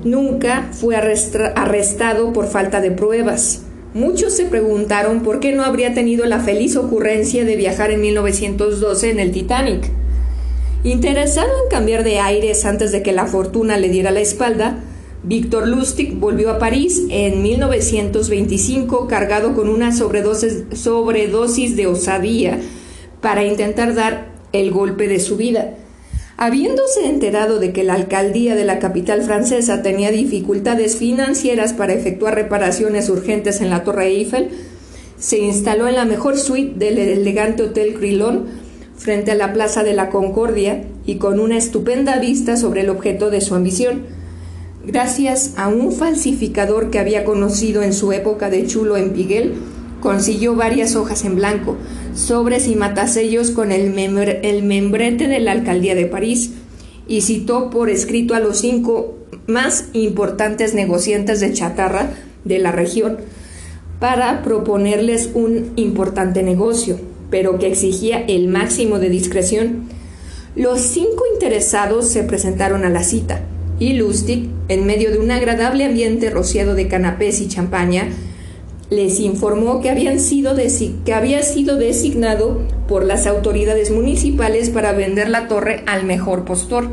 nunca 0.04 0.70
fue 0.72 0.96
arrestado 0.96 2.32
por 2.32 2.48
falta 2.48 2.80
de 2.80 2.92
pruebas. 2.92 3.64
Muchos 3.96 4.34
se 4.34 4.46
preguntaron 4.46 5.22
por 5.24 5.40
qué 5.40 5.54
no 5.54 5.64
habría 5.64 5.94
tenido 5.94 6.26
la 6.26 6.40
feliz 6.40 6.76
ocurrencia 6.76 7.46
de 7.46 7.56
viajar 7.56 7.92
en 7.92 8.02
1912 8.02 9.10
en 9.10 9.20
el 9.20 9.32
Titanic. 9.32 9.90
Interesado 10.84 11.50
en 11.64 11.70
cambiar 11.70 12.04
de 12.04 12.20
aires 12.20 12.66
antes 12.66 12.92
de 12.92 13.02
que 13.02 13.14
la 13.14 13.26
fortuna 13.26 13.78
le 13.78 13.90
diera 13.90 14.12
la 14.12 14.20
espalda, 14.20 14.84
Víctor 15.28 15.68
Lustig 15.68 16.20
volvió 16.20 16.52
a 16.52 16.60
París 16.60 17.02
en 17.10 17.42
1925 17.42 19.08
cargado 19.08 19.56
con 19.56 19.70
una 19.70 19.92
sobredosis, 19.92 21.76
de 21.76 21.88
osadía 21.88 22.60
para 23.22 23.44
intentar 23.44 23.96
dar 23.96 24.28
el 24.54 24.70
golpe 24.70 25.08
de 25.08 25.20
su 25.20 25.36
vida. 25.36 25.78
Habiéndose 26.38 27.08
enterado 27.08 27.60
de 27.60 27.74
que 27.74 27.84
la 27.84 27.96
alcaldía 27.96 28.54
de 28.56 28.66
la 28.66 28.78
capital 28.78 29.24
francesa 29.24 29.82
tenía 29.82 30.12
dificultades 30.12 30.98
financieras 30.98 31.74
para 31.74 31.94
efectuar 31.94 32.36
reparaciones 32.36 33.10
urgentes 33.10 33.62
en 33.62 33.72
la 33.72 33.84
Torre 33.84 34.08
Eiffel, 34.08 34.50
se 35.18 35.40
instaló 35.40 35.88
en 35.88 35.96
la 35.96 36.06
mejor 36.06 36.38
suite 36.38 36.78
del 36.78 37.00
elegante 37.00 37.64
Hotel 37.64 37.96
Crillon 37.96 38.46
frente 38.96 39.32
a 39.32 39.36
la 39.36 39.54
Plaza 39.54 39.84
de 39.84 39.94
la 39.94 40.12
Concordia 40.12 40.84
y 41.08 41.16
con 41.16 41.40
una 41.40 41.58
estupenda 41.58 42.20
vista 42.20 42.58
sobre 42.58 42.82
el 42.82 42.90
objeto 42.90 43.32
de 43.32 43.42
su 43.42 43.56
ambición. 43.56 44.15
Gracias 44.88 45.54
a 45.58 45.68
un 45.68 45.92
falsificador 45.92 46.92
que 46.92 47.00
había 47.00 47.26
conocido 47.26 47.82
en 47.82 47.92
su 47.92 48.12
época 48.12 48.52
de 48.52 48.68
chulo 48.68 48.98
en 48.98 49.14
Piguel, 49.14 49.54
consiguió 50.00 50.56
varias 50.56 50.96
hojas 50.96 51.26
en 51.26 51.38
blanco, 51.38 51.76
sobres 52.14 52.68
y 52.68 52.76
matasellos 52.76 53.50
con 53.50 53.72
el, 53.72 53.90
membrete 53.90 55.28
de 55.28 55.40
la 55.40 55.54
alcaldía 55.54 55.96
de 55.96 56.06
París 56.06 56.52
y 57.08 57.22
citó 57.22 57.72
por 57.72 57.90
escrito 57.90 58.36
a 58.36 58.40
los 58.40 58.60
cinco 58.60 59.16
más 59.48 59.86
importantes 59.94 60.76
negociantes 60.76 61.40
de 61.40 61.52
chatarra 61.52 62.12
de 62.44 62.60
la 62.60 62.72
región 62.72 63.18
para 64.00 64.44
proponerles 64.44 65.32
un 65.34 65.72
importante 65.78 66.44
negocio, 66.44 67.00
pero 67.32 67.58
que 67.58 67.68
exigía 67.68 68.24
el 68.24 68.50
máximo 68.50 69.00
de 69.00 69.10
discreción. 69.10 69.86
Los 70.56 70.82
cinco 70.82 71.24
interesados 71.34 72.08
se 72.08 72.22
presentaron 72.22 72.86
a 72.86 72.90
la 72.90 73.04
cita 73.04 73.42
y 73.80 73.94
Lustig, 73.94 74.50
en 74.68 74.86
medio 74.86 75.12
de 75.12 75.20
un 75.20 75.32
agradable 75.32 75.86
ambiente 75.86 76.30
rociado 76.30 76.76
de 76.76 76.88
canapés 76.88 77.42
y 77.42 77.48
champaña, 77.48 78.10
les 78.90 79.20
informó 79.20 79.82
que, 79.82 79.90
habían 79.90 80.20
sido 80.20 80.56
que 81.06 81.14
había 81.14 81.42
sido 81.44 81.78
designado 81.78 82.62
por 82.88 83.04
las 83.04 83.26
autoridades 83.26 83.92
municipales 83.92 84.70
para 84.70 84.94
vender 84.94 85.30
la 85.30 85.48
torre 85.48 85.84
al 85.88 86.06
mejor 86.06 86.46
postor. 86.46 86.90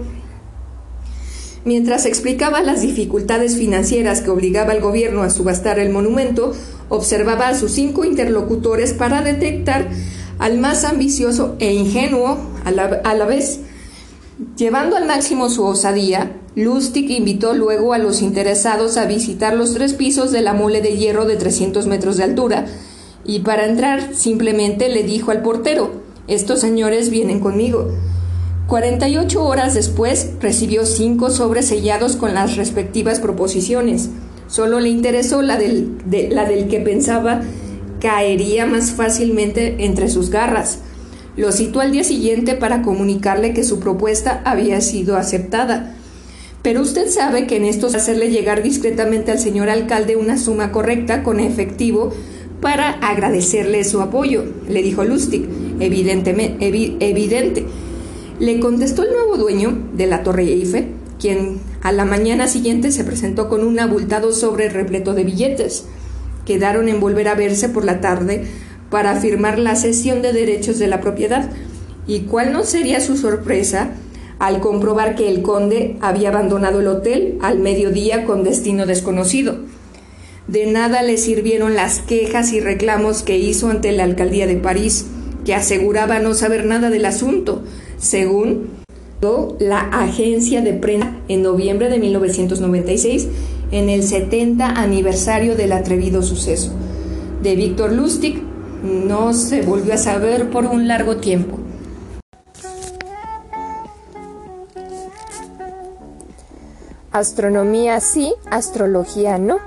Mientras 1.65 2.07
explicaba 2.07 2.63
las 2.63 2.83
dificultades 2.83 3.57
financieras 3.57 4.21
que 4.21 4.31
obligaba 4.31 4.73
al 4.73 4.81
gobierno 4.81 5.23
a 5.23 5.31
subastar 5.31 5.79
el 5.79 5.91
monumento, 5.91 6.53
observaba 6.89 7.49
a 7.49 7.55
sus 7.55 7.73
cinco 7.73 8.05
interlocutores 8.05 8.95
para 8.95 9.23
detectar 9.23 9.89
al 10.41 10.59
más 10.59 10.85
ambicioso 10.85 11.55
e 11.61 11.73
ingenuo 11.73 12.39
a 12.65 12.73
la 13.15 13.27
vez. 13.27 13.61
Llevando 14.57 14.97
al 14.97 15.07
máximo 15.07 15.49
su 15.49 15.65
osadía, 15.65 16.33
Lustig 16.57 17.11
invitó 17.11 17.55
luego 17.55 17.93
a 17.93 17.99
los 17.99 18.23
interesados 18.23 18.97
a 18.97 19.07
visitar 19.07 19.55
los 19.55 19.73
tres 19.73 19.95
pisos 19.95 20.33
de 20.33 20.41
la 20.41 20.53
mole 20.53 20.81
de 20.81 20.97
hierro 20.97 21.27
de 21.27 21.37
300 21.37 21.87
metros 21.87 22.17
de 22.17 22.25
altura, 22.25 22.67
y 23.25 23.41
para 23.41 23.67
entrar 23.67 24.15
simplemente 24.15 24.89
le 24.89 25.05
dijo 25.05 25.31
al 25.31 25.43
portero, 25.43 26.03
estos 26.27 26.61
señores 26.61 27.09
vienen 27.11 27.41
conmigo. 27.41 27.89
48 28.67 29.45
horas 29.45 29.75
después 29.75 30.31
recibió 30.41 30.87
cinco 30.87 31.31
sobres 31.31 31.67
sellados 31.67 32.17
con 32.17 32.35
las 32.35 32.57
respectivas 32.57 33.21
proposiciones. 33.21 34.11
Solo 34.49 34.81
le 34.81 34.89
interesó 34.89 35.41
la 35.43 35.57
del, 35.57 35.99
la 36.31 36.47
del 36.47 36.69
que 36.69 36.81
pensaba 36.81 37.43
caería 38.01 38.67
más 38.67 38.93
fácilmente 38.93 39.85
entre 39.85 40.09
sus 40.09 40.31
garras. 40.31 40.81
Lo 41.37 41.51
citó 41.51 41.81
al 41.81 41.93
día 41.93 42.05
siguiente 42.05 42.55
para 42.55 42.83
comunicarle 42.83 43.55
que 43.55 43.65
su 43.65 43.81
propuesta 43.81 44.43
había 44.45 44.81
sido 44.81 45.17
aceptada. 45.17 45.95
Pero 46.63 46.83
usted 46.83 47.09
sabe 47.09 47.47
que 47.47 47.57
en 47.57 47.65
esto 47.65 47.87
es 47.87 47.95
hacerle 47.95 48.31
llegar 48.31 48.63
discretamente 48.63 49.33
al 49.33 49.39
señor 49.39 49.69
alcalde 49.69 50.17
una 50.17 50.37
suma 50.37 50.73
correcta 50.73 51.23
con 51.23 51.41
efectivo 51.41 52.13
para 52.61 52.91
agradecerle 52.91 53.83
su 53.83 54.01
apoyo, 54.01 54.45
le 54.69 54.83
dijo 54.83 55.03
Lustig, 55.03 55.49
evidentemente, 55.81 56.65
evidente. 57.01 57.67
Le 58.39 58.61
contestó 58.61 59.03
el 59.03 59.13
nuevo 59.13 59.37
dueño 59.37 59.77
de 59.95 60.07
la 60.07 60.23
Torre 60.23 60.45
Eiffel, 60.45 60.87
quien 61.19 61.59
a 61.83 61.91
la 61.91 62.05
mañana 62.05 62.47
siguiente 62.47 62.93
se 62.93 63.03
presentó 63.03 63.49
con 63.49 63.65
un 63.65 63.81
abultado 63.81 64.33
sobre 64.33 64.69
repleto 64.69 65.15
de 65.15 65.25
billetes. 65.25 65.87
Quedaron 66.47 66.89
en 66.89 67.01
volver 67.01 67.27
a 67.27 67.35
verse 67.35 67.69
por 67.69 67.85
la 67.85 68.01
tarde 68.01 68.45
para 68.93 69.17
firmar 69.17 69.59
la 69.59 69.75
cesión 69.75 70.23
de 70.23 70.33
derechos 70.33 70.79
de 70.79 70.87
la 70.87 71.01
propiedad. 71.01 71.51
¿Y 72.07 72.21
cuál 72.21 72.53
no 72.53 72.63
sería 72.63 73.01
su 73.01 73.17
sorpresa 73.17 73.91
al 74.43 74.59
comprobar 74.59 75.15
que 75.15 75.29
el 75.29 75.43
conde 75.43 75.97
había 76.01 76.31
abandonado 76.31 76.81
el 76.81 76.89
hotel 76.89 77.39
al 77.43 77.61
mediodía 77.61 78.25
con 78.25 78.43
destino 78.43 78.87
desconocido. 78.87 79.59
De 80.49 80.67
nada 80.67 81.05
le 81.05 81.17
sirvieron 81.17 81.77
las 81.77 82.01
quejas 82.01 82.53
y 82.53 82.59
reclamos 82.59 83.23
que 83.23 83.39
hizo 83.39 83.71
ante 83.71 83.93
la 83.93 84.03
alcaldía 84.03 84.49
de 84.49 84.57
París, 84.57 85.07
que 85.45 85.55
aseguraba 85.55 86.19
no 86.19 86.35
saber 86.35 86.65
nada 86.65 86.91
del 86.91 87.05
asunto, 87.05 87.63
según 87.99 88.83
la 89.61 89.79
agencia 89.79 90.61
de 90.61 90.73
prensa 90.73 91.17
en 91.29 91.45
noviembre 91.45 91.89
de 91.89 92.01
1996 92.01 93.29
en 93.71 93.89
el 93.89 94.03
70 94.03 94.67
aniversario 94.67 95.55
del 95.55 95.71
atrevido 95.71 96.21
suceso. 96.25 96.73
De 97.45 97.55
Víctor 97.55 97.93
Lustig 97.93 98.43
no 98.83 99.33
se 99.33 99.63
volvió 99.63 99.95
a 99.95 99.99
saber 99.99 100.51
por 100.51 100.67
un 100.67 100.89
largo 100.89 101.17
tiempo. 101.17 101.59
Astronomía 107.13 108.01
sí, 108.01 108.35
astrología 108.51 109.39
no. 109.39 109.59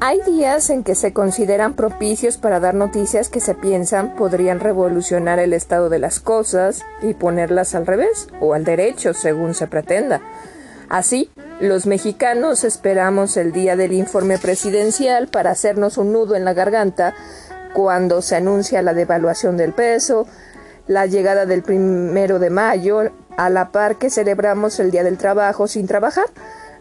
Hay 0.00 0.20
días 0.22 0.70
en 0.70 0.84
que 0.84 0.94
se 0.94 1.12
consideran 1.12 1.74
propicios 1.74 2.36
para 2.36 2.60
dar 2.60 2.74
noticias 2.74 3.28
que 3.28 3.40
se 3.40 3.54
piensan 3.54 4.14
podrían 4.14 4.60
revolucionar 4.60 5.38
el 5.38 5.52
estado 5.52 5.88
de 5.88 5.98
las 5.98 6.20
cosas 6.20 6.82
y 7.02 7.14
ponerlas 7.14 7.74
al 7.74 7.86
revés 7.86 8.28
o 8.40 8.54
al 8.54 8.64
derecho, 8.64 9.14
según 9.14 9.54
se 9.54 9.66
pretenda. 9.66 10.20
Así, 10.88 11.30
los 11.60 11.86
mexicanos 11.86 12.64
esperamos 12.64 13.36
el 13.36 13.52
día 13.52 13.74
del 13.74 13.92
informe 13.92 14.38
presidencial 14.38 15.28
para 15.28 15.50
hacernos 15.50 15.98
un 15.98 16.12
nudo 16.12 16.36
en 16.36 16.44
la 16.44 16.54
garganta 16.54 17.14
cuando 17.72 18.22
se 18.22 18.36
anuncia 18.36 18.82
la 18.82 18.94
devaluación 18.94 19.56
del 19.56 19.72
peso, 19.72 20.26
la 20.86 21.06
llegada 21.06 21.46
del 21.46 21.62
primero 21.62 22.38
de 22.38 22.50
mayo, 22.50 23.10
a 23.36 23.50
la 23.50 23.70
par 23.70 23.96
que 23.96 24.10
celebramos 24.10 24.80
el 24.80 24.90
Día 24.90 25.04
del 25.04 25.18
Trabajo 25.18 25.68
sin 25.68 25.86
trabajar 25.86 26.26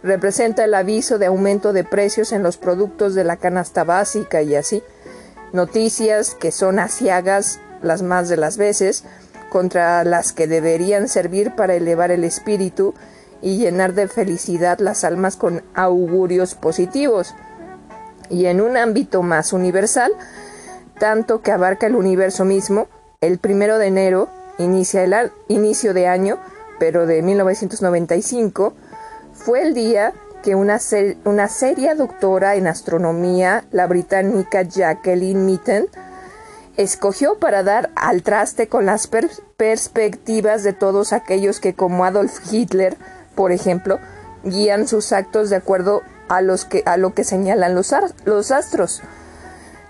representa 0.04 0.64
el 0.64 0.74
aviso 0.74 1.18
de 1.18 1.28
aumento 1.28 1.74
de 1.74 1.84
precios 1.84 2.32
en 2.32 2.44
los 2.44 2.58
productos 2.58 3.16
de 3.16 3.24
la 3.24 3.38
canasta 3.38 3.84
básica 3.84 4.42
y 4.42 4.56
así. 4.56 4.84
Noticias 5.54 6.36
que 6.36 6.52
son 6.52 6.80
asiagas 6.80 7.60
las 7.82 8.02
más 8.02 8.30
de 8.30 8.38
las 8.38 8.58
veces 8.58 9.04
contra 9.50 10.04
las 10.04 10.34
que 10.34 10.48
deberían 10.48 11.08
servir 11.08 11.56
para 11.56 11.76
elevar 11.76 12.12
el 12.12 12.24
espíritu 12.24 12.94
y 13.42 13.58
llenar 13.58 13.94
de 13.94 14.08
felicidad 14.08 14.80
las 14.80 15.04
almas 15.04 15.36
con 15.38 15.64
augurios 15.74 16.56
positivos. 16.56 17.34
Y 18.30 18.48
en 18.48 18.60
un 18.60 18.76
ámbito 18.76 19.22
más 19.22 19.54
universal, 19.54 20.12
tanto 21.00 21.42
que 21.42 21.52
abarca 21.52 21.88
el 21.88 21.96
universo 21.96 22.46
mismo, 22.46 22.88
el 23.22 23.40
primero 23.40 23.78
de 23.78 23.88
enero 23.88 24.30
inicia 24.58 25.04
el 25.04 25.32
inicio 25.48 25.94
de 25.94 26.08
año, 26.08 26.38
pero 26.80 27.06
de 27.06 27.22
1995, 27.22 28.74
fue 29.34 29.62
el 29.62 29.74
día 29.74 30.14
que 30.44 30.56
una, 30.56 30.80
una 31.26 31.48
seria 31.48 31.96
doctora 31.96 32.56
en 32.56 32.68
astronomía, 32.68 33.66
la 33.72 33.88
británica 33.88 34.62
Jacqueline 34.62 35.46
Mitten, 35.46 35.88
escogió 36.78 37.40
para 37.40 37.64
dar 37.64 37.90
al 37.96 38.22
traste 38.22 38.68
con 38.68 38.86
las 38.86 39.10
perspectivas 39.58 40.64
de 40.64 40.74
todos 40.74 41.12
aquellos 41.12 41.60
que, 41.60 41.74
como 41.74 42.06
Adolf 42.06 42.40
Hitler, 42.52 42.98
por 43.36 43.52
ejemplo, 43.52 44.00
guían 44.44 44.88
sus 44.88 45.12
actos 45.12 45.50
de 45.50 45.56
acuerdo 45.56 46.02
a, 46.30 46.42
los 46.42 46.66
que, 46.66 46.84
a 46.86 46.98
lo 46.98 47.14
que 47.14 47.24
señalan 47.24 47.76
los, 47.76 47.94
los 48.26 48.52
astros. 48.52 49.02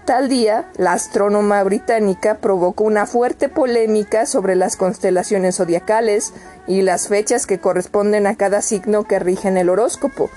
Tal 0.07 0.29
día, 0.29 0.71
la 0.77 0.93
astrónoma 0.93 1.61
británica 1.63 2.37
provocó 2.37 2.85
una 2.85 3.05
fuerte 3.05 3.49
polémica 3.49 4.25
sobre 4.25 4.55
las 4.55 4.77
constelaciones 4.77 5.57
zodiacales 5.57 6.31
y 6.65 6.81
las 6.81 7.09
fechas 7.09 7.45
que 7.45 7.59
corresponden 7.59 8.25
a 8.25 8.37
cada 8.37 8.61
signo 8.61 9.03
que 9.03 9.19
rigen 9.19 9.57
el 9.57 9.67
horóscopo. 9.67 10.29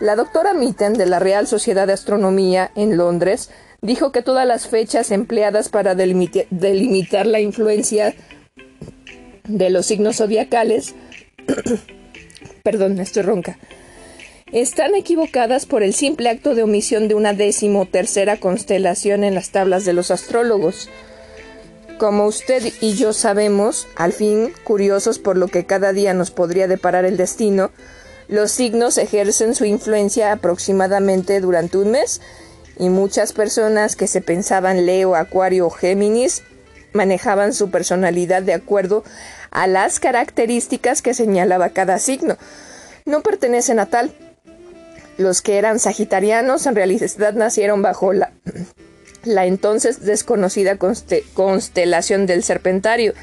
La 0.00 0.16
doctora 0.16 0.52
Mitten 0.52 0.92
de 0.92 1.06
la 1.06 1.18
Real 1.18 1.46
Sociedad 1.46 1.86
de 1.86 1.94
Astronomía 1.94 2.70
en 2.74 2.98
Londres 2.98 3.48
dijo 3.80 4.12
que 4.12 4.20
todas 4.20 4.46
las 4.46 4.68
fechas 4.68 5.10
empleadas 5.10 5.70
para 5.70 5.94
delimitar 5.94 7.26
la 7.26 7.40
influencia 7.40 8.14
de 9.44 9.70
los 9.70 9.86
signos 9.86 10.16
zodiacales 10.16 10.94
perdón, 12.62 13.00
estoy 13.00 13.22
ronca 13.22 13.56
están 14.52 14.94
equivocadas 14.94 15.66
por 15.66 15.82
el 15.82 15.92
simple 15.92 16.28
acto 16.28 16.54
de 16.54 16.62
omisión 16.62 17.08
de 17.08 17.14
una 17.14 17.32
décimo 17.32 17.84
tercera 17.86 18.38
constelación 18.38 19.24
en 19.24 19.34
las 19.34 19.50
tablas 19.50 19.84
de 19.84 19.92
los 19.92 20.12
astrólogos. 20.12 20.88
Como 21.98 22.26
usted 22.26 22.62
y 22.80 22.94
yo 22.94 23.12
sabemos, 23.12 23.88
al 23.96 24.12
fin, 24.12 24.52
curiosos 24.62 25.18
por 25.18 25.36
lo 25.36 25.48
que 25.48 25.66
cada 25.66 25.92
día 25.92 26.14
nos 26.14 26.30
podría 26.30 26.68
deparar 26.68 27.04
el 27.04 27.16
destino, 27.16 27.70
los 28.28 28.52
signos 28.52 28.98
ejercen 28.98 29.54
su 29.54 29.64
influencia 29.64 30.30
aproximadamente 30.30 31.40
durante 31.40 31.78
un 31.78 31.92
mes 31.92 32.20
y 32.78 32.88
muchas 32.88 33.32
personas 33.32 33.96
que 33.96 34.06
se 34.06 34.20
pensaban 34.20 34.86
Leo, 34.86 35.16
Acuario 35.16 35.66
o 35.66 35.70
Géminis 35.70 36.42
manejaban 36.92 37.52
su 37.52 37.70
personalidad 37.70 38.42
de 38.42 38.54
acuerdo 38.54 39.02
a 39.50 39.66
las 39.66 39.98
características 39.98 41.02
que 41.02 41.14
señalaba 41.14 41.70
cada 41.70 41.98
signo. 41.98 42.36
No 43.04 43.22
pertenecen 43.22 43.78
a 43.78 43.86
tal, 43.86 44.12
los 45.18 45.42
que 45.42 45.58
eran 45.58 45.78
sagitarianos 45.78 46.66
en 46.66 46.74
realidad 46.74 47.34
nacieron 47.34 47.82
bajo 47.82 48.12
la, 48.12 48.32
la 49.24 49.46
entonces 49.46 50.04
desconocida 50.04 50.76
constelación 50.76 52.26
del 52.26 52.42
Serpentario. 52.42 53.14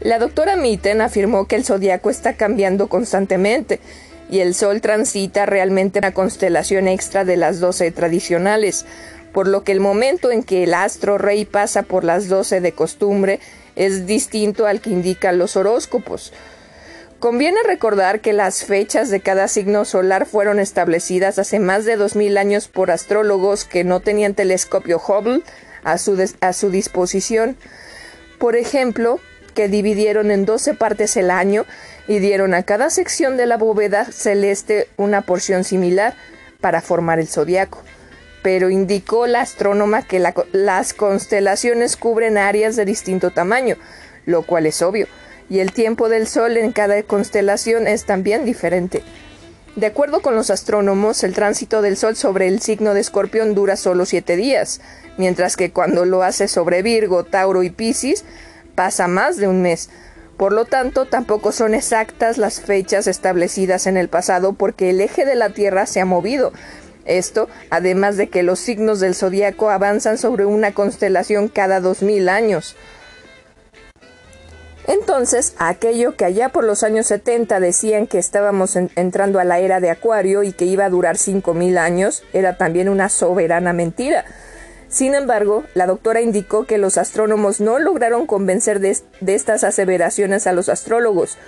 La 0.00 0.18
doctora 0.18 0.56
Mitten 0.56 1.00
afirmó 1.00 1.46
que 1.46 1.56
el 1.56 1.64
zodiaco 1.64 2.10
está 2.10 2.34
cambiando 2.34 2.88
constantemente 2.88 3.80
y 4.30 4.40
el 4.40 4.54
Sol 4.54 4.80
transita 4.80 5.46
realmente 5.46 5.98
una 5.98 6.12
constelación 6.12 6.88
extra 6.88 7.24
de 7.24 7.36
las 7.36 7.60
doce 7.60 7.90
tradicionales, 7.92 8.84
por 9.32 9.46
lo 9.46 9.62
que 9.62 9.72
el 9.72 9.80
momento 9.80 10.30
en 10.30 10.42
que 10.42 10.64
el 10.64 10.74
astro 10.74 11.18
rey 11.18 11.44
pasa 11.44 11.82
por 11.82 12.04
las 12.04 12.28
doce 12.28 12.60
de 12.60 12.72
costumbre 12.72 13.40
es 13.76 14.06
distinto 14.06 14.66
al 14.66 14.80
que 14.80 14.90
indican 14.90 15.38
los 15.38 15.56
horóscopos. 15.56 16.32
Conviene 17.22 17.62
recordar 17.64 18.20
que 18.20 18.32
las 18.32 18.64
fechas 18.64 19.08
de 19.08 19.20
cada 19.20 19.46
signo 19.46 19.84
solar 19.84 20.26
fueron 20.26 20.58
establecidas 20.58 21.38
hace 21.38 21.60
más 21.60 21.84
de 21.84 21.94
dos 21.94 22.16
mil 22.16 22.36
años 22.36 22.66
por 22.66 22.90
astrólogos 22.90 23.64
que 23.64 23.84
no 23.84 24.00
tenían 24.00 24.34
telescopio 24.34 25.00
Hubble 25.00 25.44
a 25.84 25.98
su, 25.98 26.20
a 26.40 26.52
su 26.52 26.70
disposición. 26.70 27.56
Por 28.38 28.56
ejemplo, 28.56 29.20
que 29.54 29.68
dividieron 29.68 30.32
en 30.32 30.44
doce 30.44 30.74
partes 30.74 31.16
el 31.16 31.30
año 31.30 31.64
y 32.08 32.18
dieron 32.18 32.54
a 32.54 32.64
cada 32.64 32.90
sección 32.90 33.36
de 33.36 33.46
la 33.46 33.56
bóveda 33.56 34.04
celeste 34.06 34.88
una 34.96 35.20
porción 35.20 35.62
similar 35.62 36.16
para 36.60 36.80
formar 36.80 37.20
el 37.20 37.28
zodiaco. 37.28 37.84
Pero 38.42 38.68
indicó 38.68 39.28
la 39.28 39.42
astrónoma 39.42 40.02
que 40.02 40.18
las 40.18 40.92
constelaciones 40.92 41.96
cubren 41.96 42.36
áreas 42.36 42.74
de 42.74 42.84
distinto 42.84 43.30
tamaño, 43.30 43.76
lo 44.26 44.42
cual 44.42 44.66
es 44.66 44.82
obvio 44.82 45.06
y 45.52 45.60
el 45.60 45.70
tiempo 45.70 46.08
del 46.08 46.26
Sol 46.26 46.56
en 46.56 46.72
cada 46.72 47.02
constelación 47.02 47.86
es 47.86 48.06
también 48.06 48.46
diferente. 48.46 49.02
De 49.76 49.84
acuerdo 49.84 50.22
con 50.22 50.34
los 50.34 50.48
astrónomos, 50.48 51.22
el 51.24 51.34
tránsito 51.34 51.82
del 51.82 51.98
Sol 51.98 52.16
sobre 52.16 52.48
el 52.48 52.62
signo 52.62 52.94
de 52.94 53.02
Escorpión 53.02 53.54
dura 53.54 53.76
solo 53.76 54.06
siete 54.06 54.36
días, 54.36 54.80
mientras 55.18 55.58
que 55.58 55.70
cuando 55.70 56.06
lo 56.06 56.22
hace 56.22 56.48
sobre 56.48 56.80
Virgo, 56.80 57.24
Tauro 57.24 57.62
y 57.64 57.68
Piscis 57.68 58.24
pasa 58.74 59.08
más 59.08 59.36
de 59.36 59.46
un 59.46 59.60
mes. 59.60 59.90
Por 60.38 60.54
lo 60.54 60.64
tanto, 60.64 61.04
tampoco 61.04 61.52
son 61.52 61.74
exactas 61.74 62.38
las 62.38 62.62
fechas 62.62 63.06
establecidas 63.06 63.86
en 63.86 63.98
el 63.98 64.08
pasado 64.08 64.54
porque 64.54 64.88
el 64.88 65.02
eje 65.02 65.26
de 65.26 65.34
la 65.34 65.50
Tierra 65.50 65.84
se 65.84 66.00
ha 66.00 66.06
movido. 66.06 66.54
Esto, 67.04 67.50
además 67.68 68.16
de 68.16 68.30
que 68.30 68.42
los 68.42 68.58
signos 68.58 69.00
del 69.00 69.14
zodiaco 69.14 69.68
avanzan 69.68 70.16
sobre 70.16 70.46
una 70.46 70.72
constelación 70.72 71.48
cada 71.48 71.80
dos 71.80 72.00
mil 72.00 72.30
años. 72.30 72.74
Entonces, 74.88 75.54
aquello 75.58 76.16
que 76.16 76.24
allá 76.24 76.48
por 76.48 76.64
los 76.64 76.82
años 76.82 77.06
70 77.06 77.60
decían 77.60 78.08
que 78.08 78.18
estábamos 78.18 78.74
entrando 78.74 79.38
a 79.38 79.44
la 79.44 79.60
era 79.60 79.78
de 79.78 79.90
Acuario 79.90 80.42
y 80.42 80.52
que 80.52 80.64
iba 80.64 80.84
a 80.84 80.90
durar 80.90 81.16
5.000 81.16 81.78
años, 81.78 82.24
era 82.32 82.56
también 82.56 82.88
una 82.88 83.08
soberana 83.08 83.72
mentira. 83.72 84.24
Sin 84.88 85.14
embargo, 85.14 85.64
la 85.74 85.86
doctora 85.86 86.20
indicó 86.20 86.64
que 86.66 86.78
los 86.78 86.98
astrónomos 86.98 87.60
no 87.60 87.78
lograron 87.78 88.26
convencer 88.26 88.80
de, 88.80 88.96
de 89.20 89.34
estas 89.34 89.64
aseveraciones 89.64 90.46
a 90.46 90.52
los 90.52 90.68
astrólogos. 90.68 91.38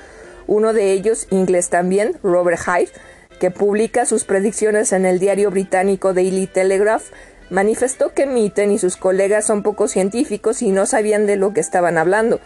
Uno 0.46 0.72
de 0.72 0.92
ellos, 0.92 1.26
inglés 1.30 1.70
también, 1.70 2.16
Robert 2.22 2.60
Hyde, 2.60 2.92
que 3.40 3.50
publica 3.50 4.06
sus 4.06 4.24
predicciones 4.24 4.92
en 4.92 5.04
el 5.06 5.18
diario 5.18 5.50
británico 5.50 6.14
Daily 6.14 6.46
Telegraph, 6.46 7.10
manifestó 7.50 8.14
que 8.14 8.26
Mitten 8.26 8.70
y 8.70 8.78
sus 8.78 8.96
colegas 8.96 9.44
son 9.44 9.62
poco 9.62 9.88
científicos 9.88 10.62
y 10.62 10.70
no 10.70 10.86
sabían 10.86 11.26
de 11.26 11.36
lo 11.36 11.52
que 11.52 11.60
estaban 11.60 11.98
hablando. 11.98 12.40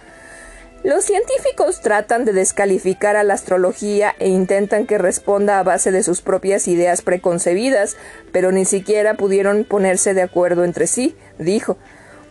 Los 0.84 1.04
científicos 1.04 1.80
tratan 1.80 2.24
de 2.24 2.32
descalificar 2.32 3.16
a 3.16 3.24
la 3.24 3.34
astrología 3.34 4.14
e 4.20 4.28
intentan 4.28 4.86
que 4.86 4.96
responda 4.96 5.58
a 5.58 5.64
base 5.64 5.90
de 5.90 6.04
sus 6.04 6.22
propias 6.22 6.68
ideas 6.68 7.02
preconcebidas, 7.02 7.96
pero 8.30 8.52
ni 8.52 8.64
siquiera 8.64 9.14
pudieron 9.14 9.64
ponerse 9.64 10.14
de 10.14 10.22
acuerdo 10.22 10.62
entre 10.62 10.86
sí, 10.86 11.16
dijo. 11.38 11.76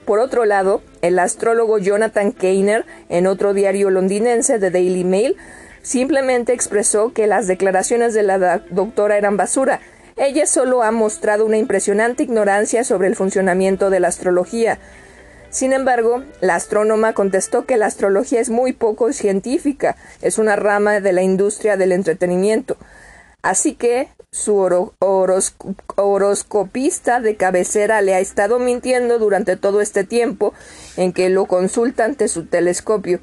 Por 0.05 0.19
otro 0.19 0.45
lado, 0.45 0.81
el 1.01 1.19
astrólogo 1.19 1.77
Jonathan 1.77 2.31
Keiner, 2.31 2.85
en 3.09 3.27
otro 3.27 3.53
diario 3.53 3.89
londinense, 3.89 4.59
The 4.59 4.71
Daily 4.71 5.03
Mail, 5.03 5.35
simplemente 5.81 6.53
expresó 6.53 7.11
que 7.11 7.27
las 7.27 7.47
declaraciones 7.47 8.13
de 8.13 8.23
la 8.23 8.59
doctora 8.69 9.17
eran 9.17 9.35
basura. 9.35 9.81
Ella 10.15 10.45
solo 10.45 10.83
ha 10.83 10.91
mostrado 10.91 11.45
una 11.45 11.57
impresionante 11.57 12.23
ignorancia 12.23 12.85
sobre 12.85 13.09
el 13.09 13.17
funcionamiento 13.17 13.89
de 13.89 13.99
la 13.99 14.07
astrología. 14.07 14.79
Sin 15.49 15.73
embargo, 15.73 16.23
la 16.41 16.55
astrónoma 16.55 17.13
contestó 17.13 17.65
que 17.65 17.77
la 17.77 17.85
astrología 17.85 18.41
es 18.41 18.49
muy 18.49 18.73
poco 18.73 19.13
científica, 19.13 19.95
es 20.21 20.37
una 20.37 20.55
rama 20.55 20.99
de 20.99 21.13
la 21.13 21.23
industria 21.23 21.77
del 21.77 21.91
entretenimiento. 21.93 22.77
Así 23.41 23.75
que 23.75 24.09
su 24.29 24.57
horoscopista 25.95 27.21
de 27.21 27.37
cabecera 27.37 28.01
le 28.01 28.13
ha 28.13 28.19
estado 28.19 28.59
mintiendo 28.59 29.19
durante 29.19 29.55
todo 29.55 29.79
este 29.79 30.03
tiempo 30.03 30.53
en 30.97 31.13
que 31.13 31.29
lo 31.29 31.45
consulta 31.45 32.03
ante 32.03 32.27
su 32.27 32.45
telescopio, 32.45 33.19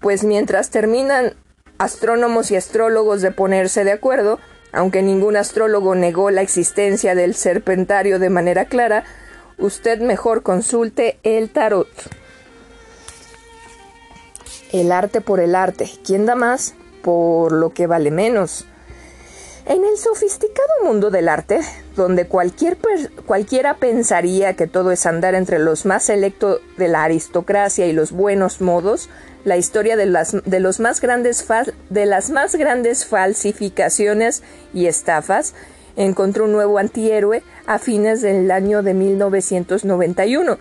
pues 0.00 0.22
mientras 0.22 0.70
terminan 0.70 1.34
astrónomos 1.78 2.50
y 2.50 2.56
astrólogos 2.56 3.22
de 3.22 3.30
ponerse 3.30 3.84
de 3.84 3.92
acuerdo, 3.92 4.38
Aunque 4.74 5.02
ningún 5.02 5.36
astrólogo 5.36 5.94
negó 5.94 6.30
la 6.32 6.42
existencia 6.42 7.14
del 7.14 7.36
serpentario 7.36 8.18
de 8.18 8.28
manera 8.28 8.64
clara, 8.64 9.04
usted 9.58 10.00
mejor 10.00 10.42
consulte 10.42 11.18
el 11.22 11.50
tarot. 11.50 11.88
El 14.72 14.92
arte 14.92 15.20
por 15.20 15.40
el 15.40 15.54
arte. 15.54 15.90
¿Quién 16.04 16.26
da 16.26 16.34
más? 16.34 16.74
Por 17.02 17.52
lo 17.52 17.70
que 17.70 17.86
vale 17.86 18.10
menos. 18.10 18.66
En 19.66 19.82
el 19.82 19.96
sofisticado 19.96 20.68
mundo 20.84 21.10
del 21.10 21.26
arte, 21.26 21.60
donde 21.96 22.26
cualquier 22.26 22.76
cualquiera 23.24 23.78
pensaría 23.78 24.56
que 24.56 24.66
todo 24.66 24.90
es 24.90 25.06
andar 25.06 25.34
entre 25.34 25.58
los 25.58 25.86
más 25.86 26.02
selectos 26.02 26.60
de 26.76 26.88
la 26.88 27.04
aristocracia 27.04 27.86
y 27.86 27.94
los 27.94 28.12
buenos 28.12 28.60
modos, 28.60 29.08
la 29.44 29.56
historia 29.56 29.96
de 29.96 30.04
las, 30.04 30.32
de 30.44 30.60
los 30.60 30.80
más 30.80 31.00
grandes 31.00 31.46
de 31.88 32.04
las 32.04 32.28
más 32.28 32.56
grandes 32.56 33.06
falsificaciones 33.06 34.42
y 34.74 34.86
estafas 34.86 35.54
encontró 35.96 36.44
un 36.44 36.52
nuevo 36.52 36.78
antihéroe 36.78 37.42
a 37.66 37.78
fines 37.78 38.22
del 38.22 38.50
año 38.50 38.82
de 38.82 38.94
1991 38.94 40.58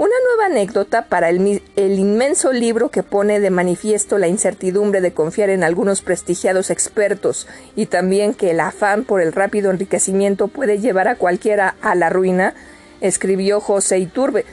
una 0.00 0.14
nueva 0.24 0.46
anécdota 0.46 1.02
para 1.02 1.28
el, 1.28 1.60
inmenso 1.76 2.54
libro 2.54 2.88
que 2.88 3.02
pone 3.02 3.38
de 3.38 3.50
manifiesto 3.50 4.16
la 4.16 4.28
incertidumbre 4.28 5.02
de 5.02 5.12
confiar 5.12 5.50
en 5.50 5.62
algunos 5.62 6.00
prestigiados 6.00 6.70
expertos 6.70 7.46
y 7.76 7.84
también 7.84 8.32
que 8.32 8.52
el 8.52 8.60
afán 8.60 9.04
por 9.04 9.20
el 9.20 9.34
rápido 9.34 9.70
enriquecimiento 9.70 10.48
puede 10.48 10.78
llevar 10.78 11.06
a 11.06 11.16
cualquiera 11.16 11.74
a 11.82 11.94
la 11.94 12.08
ruina, 12.08 12.54
escribió 13.02 13.60
José 13.60 13.98
Iturbe. 13.98 14.46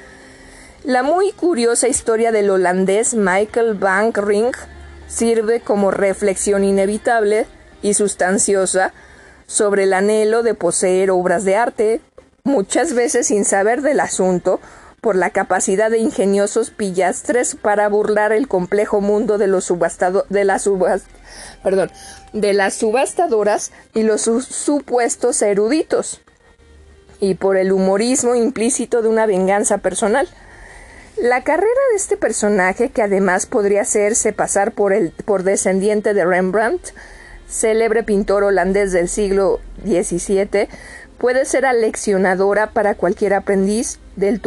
La 0.83 1.01
muy 1.01 1.31
curiosa 1.31 1.87
historia 1.87 2.33
del 2.33 2.49
holandés 2.49 3.13
Michael 3.13 3.75
Van 3.75 4.13
Ring 4.13 4.53
sirve 5.07 5.61
como 5.61 5.91
reflexión 5.91 6.65
inevitable 6.65 7.45
y 7.81 7.93
sustanciosa 7.93 8.91
sobre 9.47 9.83
el 9.83 9.93
anhelo 9.93 10.43
de 10.43 10.53
poseer 10.53 11.09
obras 11.09 11.43
de 11.43 11.55
arte, 11.55 12.01
muchas 12.43 12.93
veces 12.93 13.27
sin 13.27 13.45
saber 13.45 13.81
del 13.81 13.99
asunto, 13.99 14.59
por 15.01 15.15
la 15.15 15.29
capacidad 15.29 15.89
de 15.89 15.99
ingeniosos 15.99 16.69
pillastres 16.69 17.55
para 17.55 17.87
burlar 17.87 18.31
el 18.31 18.47
complejo 18.47 18.99
mundo 18.99 19.37
de 19.37 19.47
los 19.47 19.71
de 20.29 20.43
las 20.43 20.69
perdón, 21.63 21.91
de 22.33 22.53
las 22.53 22.73
subastadoras 22.73 23.71
y 23.93 24.03
los 24.03 24.21
supuestos 24.21 25.41
eruditos, 25.41 26.21
y 27.19 27.35
por 27.35 27.57
el 27.57 27.71
humorismo 27.71 28.35
implícito 28.35 29.01
de 29.01 29.09
una 29.09 29.25
venganza 29.25 29.77
personal. 29.77 30.27
La 31.15 31.43
carrera 31.43 31.81
de 31.91 31.95
este 31.95 32.17
personaje, 32.17 32.89
que 32.89 33.01
además 33.01 33.45
podría 33.45 33.81
hacerse 33.81 34.33
pasar 34.33 34.73
por, 34.73 34.93
el, 34.93 35.11
por 35.25 35.43
descendiente 35.43 36.13
de 36.13 36.25
Rembrandt, 36.25 36.91
célebre 37.47 38.03
pintor 38.03 38.43
holandés 38.43 38.91
del 38.91 39.07
siglo 39.07 39.59
XVII, 39.85 40.67
puede 41.17 41.45
ser 41.45 41.65
aleccionadora 41.65 42.71
para 42.71 42.95
cualquier 42.95 43.33
aprendiz 43.33 43.99
del 44.15 44.41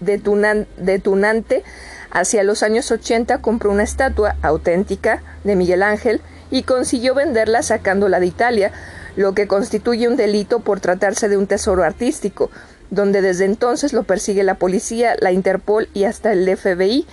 detunante. 0.00 1.64
Hacia 2.10 2.44
los 2.44 2.62
años 2.62 2.90
80 2.90 3.38
compró 3.38 3.70
una 3.70 3.82
estatua 3.82 4.36
auténtica 4.42 5.22
de 5.44 5.56
Miguel 5.56 5.82
Ángel 5.82 6.20
y 6.50 6.62
consiguió 6.64 7.14
venderla 7.14 7.62
sacándola 7.62 8.20
de 8.20 8.26
Italia, 8.26 8.72
lo 9.16 9.34
que 9.34 9.46
constituye 9.46 10.08
un 10.08 10.16
delito 10.16 10.60
por 10.60 10.80
tratarse 10.80 11.28
de 11.28 11.36
un 11.36 11.46
tesoro 11.46 11.82
artístico, 11.82 12.50
donde 12.90 13.22
desde 13.22 13.46
entonces 13.46 13.94
lo 13.94 14.02
persigue 14.02 14.42
la 14.42 14.54
policía, 14.54 15.16
la 15.20 15.32
Interpol 15.32 15.88
y 15.94 16.04
hasta 16.04 16.32
el 16.32 16.56
FBI. 16.56 17.06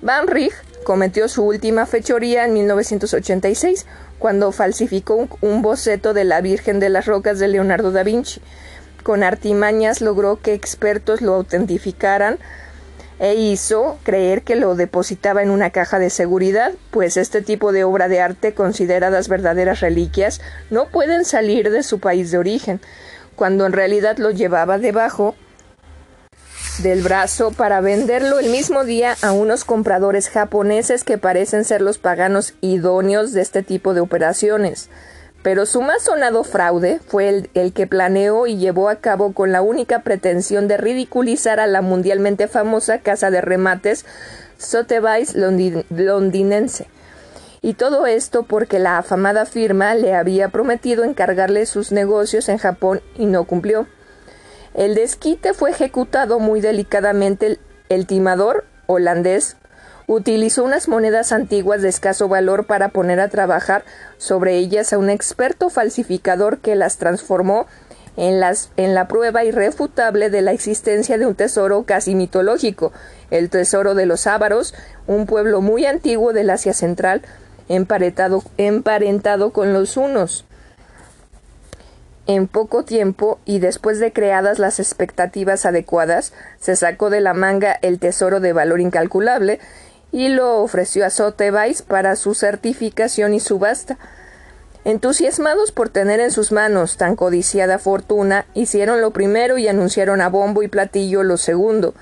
Van 0.00 0.26
Rijn 0.26 0.50
cometió 0.84 1.28
su 1.28 1.44
última 1.44 1.86
fechoría 1.86 2.44
en 2.44 2.52
1986, 2.54 3.86
cuando 4.18 4.52
falsificó 4.52 5.28
un, 5.40 5.62
boceto 5.62 6.14
de 6.14 6.24
la 6.24 6.40
Virgen 6.40 6.80
de 6.80 6.88
las 6.88 7.06
Rocas 7.06 7.38
de 7.38 7.48
Leonardo 7.48 7.90
da 7.90 8.02
Vinci. 8.02 8.40
Con 9.02 9.22
artimañas 9.22 10.00
logró 10.00 10.40
que 10.40 10.52
expertos 10.52 11.22
lo 11.22 11.34
autentificaran 11.34 12.38
e 13.18 13.34
hizo 13.34 13.98
creer 14.02 14.42
que 14.42 14.56
lo 14.56 14.74
depositaba 14.74 15.42
en 15.42 15.50
una 15.50 15.70
caja 15.70 15.98
de 15.98 16.10
seguridad, 16.10 16.72
pues 16.90 17.16
este 17.16 17.42
tipo 17.42 17.72
de 17.72 17.84
obra 17.84 18.08
de 18.08 18.20
arte 18.20 18.54
consideradas 18.54 19.28
verdaderas 19.28 19.80
reliquias 19.80 20.40
no 20.70 20.88
pueden 20.88 21.24
salir 21.24 21.70
de 21.70 21.82
su 21.82 21.98
país 21.98 22.30
de 22.30 22.38
origen, 22.38 22.80
cuando 23.36 23.66
en 23.66 23.72
realidad 23.72 24.16
lo 24.18 24.30
llevaba 24.30 24.78
debajo 24.78 25.34
del 26.78 27.02
brazo 27.02 27.50
para 27.50 27.80
venderlo 27.80 28.38
el 28.38 28.50
mismo 28.50 28.84
día 28.84 29.16
a 29.22 29.32
unos 29.32 29.64
compradores 29.64 30.30
japoneses 30.30 31.04
que 31.04 31.18
parecen 31.18 31.64
ser 31.64 31.82
los 31.82 31.98
paganos 31.98 32.54
idóneos 32.62 33.32
de 33.32 33.42
este 33.42 33.62
tipo 33.62 33.92
de 33.92 34.00
operaciones. 34.00 34.88
Pero 35.42 35.66
su 35.66 35.82
más 35.82 36.02
sonado 36.02 36.44
fraude 36.44 37.00
fue 37.06 37.48
el, 37.52 37.72
que 37.72 37.86
planeó 37.86 38.46
y 38.46 38.56
llevó 38.56 38.88
a 38.88 38.96
cabo 38.96 39.32
con 39.32 39.52
la 39.52 39.62
única 39.62 40.02
pretensión 40.02 40.68
de 40.68 40.76
ridiculizar 40.76 41.60
a 41.60 41.66
la 41.66 41.82
mundialmente 41.82 42.48
famosa 42.48 42.98
casa 42.98 43.30
de 43.30 43.40
remates 43.40 44.04
Sotheby's 44.58 45.34
londinense. 45.34 46.88
Y 47.62 47.74
todo 47.74 48.06
esto 48.06 48.42
porque 48.42 48.78
la 48.78 48.98
afamada 48.98 49.44
firma 49.44 49.94
le 49.94 50.14
había 50.14 50.48
prometido 50.48 51.04
encargarle 51.04 51.66
sus 51.66 51.92
negocios 51.92 52.48
en 52.48 52.58
Japón 52.58 53.02
y 53.16 53.26
no 53.26 53.44
cumplió. 53.44 53.86
El 54.74 54.94
desquite 54.94 55.52
fue 55.52 55.70
ejecutado 55.70 56.38
muy 56.38 56.60
delicadamente. 56.60 57.58
El, 57.88 58.06
timador 58.06 58.64
holandés 58.86 59.56
utilizó 60.06 60.64
unas 60.64 60.86
monedas 60.86 61.32
antiguas 61.32 61.82
de 61.82 61.88
escaso 61.88 62.28
valor 62.28 62.66
para 62.66 62.90
poner 62.90 63.20
a 63.20 63.28
trabajar 63.28 63.84
sobre 64.16 64.56
ellas 64.56 64.92
a 64.92 64.98
un 64.98 65.10
experto 65.10 65.70
falsificador 65.70 66.58
que 66.58 66.76
las 66.76 66.98
transformó 66.98 67.66
en, 68.16 68.38
las, 68.38 68.70
en 68.76 68.94
la 68.94 69.08
prueba 69.08 69.44
irrefutable 69.44 70.30
de 70.30 70.42
la 70.42 70.52
existencia 70.52 71.18
de 71.18 71.26
un 71.26 71.34
tesoro 71.34 71.84
casi 71.84 72.14
mitológico, 72.14 72.92
el 73.30 73.50
tesoro 73.50 73.94
de 73.94 74.06
los 74.06 74.26
ávaros, 74.26 74.74
un 75.06 75.26
pueblo 75.26 75.60
muy 75.60 75.86
antiguo 75.86 76.32
del 76.32 76.50
Asia 76.50 76.74
Central, 76.74 77.22
emparentado, 77.68 78.42
emparentado 78.56 79.52
con 79.52 79.72
los 79.72 79.96
hunos. 79.96 80.44
En 82.32 82.46
poco 82.46 82.84
tiempo 82.84 83.40
y 83.44 83.58
después 83.58 83.98
de 83.98 84.12
creadas 84.12 84.60
las 84.60 84.78
expectativas 84.78 85.66
adecuadas, 85.66 86.32
se 86.60 86.76
sacó 86.76 87.10
de 87.10 87.20
la 87.20 87.34
manga 87.34 87.76
el 87.82 87.98
tesoro 87.98 88.38
de 88.38 88.52
valor 88.52 88.80
incalculable 88.80 89.58
y 90.12 90.28
lo 90.28 90.62
ofreció 90.62 91.04
a 91.04 91.10
Sotheby's 91.10 91.82
para 91.82 92.14
su 92.14 92.36
certificación 92.36 93.34
y 93.34 93.40
subasta. 93.40 93.98
Entusiasmados 94.84 95.72
por 95.72 95.88
tener 95.88 96.20
en 96.20 96.30
sus 96.30 96.52
manos 96.52 96.98
tan 96.98 97.16
codiciada 97.16 97.80
fortuna, 97.80 98.46
hicieron 98.54 99.00
lo 99.00 99.10
primero 99.10 99.58
y 99.58 99.66
anunciaron 99.66 100.20
a 100.20 100.28
bombo 100.28 100.62
y 100.62 100.68
platillo 100.68 101.24
lo 101.24 101.36
segundo. 101.36 101.94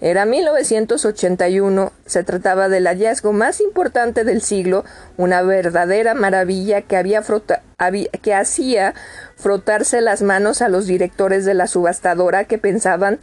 Era 0.00 0.26
1981, 0.26 1.92
se 2.06 2.22
trataba 2.22 2.68
del 2.68 2.86
hallazgo 2.86 3.32
más 3.32 3.60
importante 3.60 4.22
del 4.22 4.42
siglo, 4.42 4.84
una 5.16 5.42
verdadera 5.42 6.14
maravilla 6.14 6.82
que, 6.82 6.96
había 6.96 7.22
que 8.22 8.34
hacía 8.34 8.94
frotarse 9.36 10.00
las 10.00 10.22
manos 10.22 10.62
a 10.62 10.68
los 10.68 10.86
directores 10.86 11.44
de 11.44 11.54
la 11.54 11.66
subastadora 11.66 12.44
que 12.44 12.58
pensaban 12.58 13.18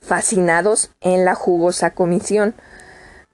fascinados 0.00 0.90
en 1.00 1.24
la 1.24 1.36
jugosa 1.36 1.90
comisión. 1.90 2.54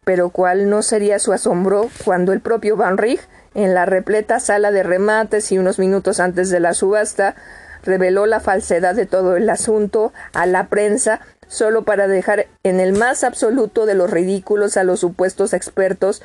Pero 0.04 0.28
cuál 0.28 0.68
no 0.68 0.82
sería 0.82 1.18
su 1.18 1.32
asombro 1.32 1.88
cuando 2.04 2.34
el 2.34 2.40
propio 2.40 2.76
Van 2.76 2.98
Rij, 2.98 3.20
en 3.54 3.72
la 3.72 3.86
repleta 3.86 4.38
sala 4.38 4.70
de 4.70 4.82
remates 4.82 5.50
y 5.50 5.58
unos 5.58 5.78
minutos 5.78 6.20
antes 6.20 6.50
de 6.50 6.60
la 6.60 6.74
subasta, 6.74 7.36
reveló 7.84 8.26
la 8.26 8.40
falsedad 8.40 8.94
de 8.94 9.06
todo 9.06 9.36
el 9.36 9.48
asunto 9.48 10.12
a 10.34 10.46
la 10.46 10.68
prensa 10.68 11.20
solo 11.52 11.82
para 11.82 12.08
dejar 12.08 12.46
en 12.62 12.80
el 12.80 12.94
más 12.94 13.24
absoluto 13.24 13.84
de 13.84 13.94
los 13.94 14.10
ridículos 14.10 14.78
a 14.78 14.84
los 14.84 15.00
supuestos 15.00 15.52
expertos 15.52 16.22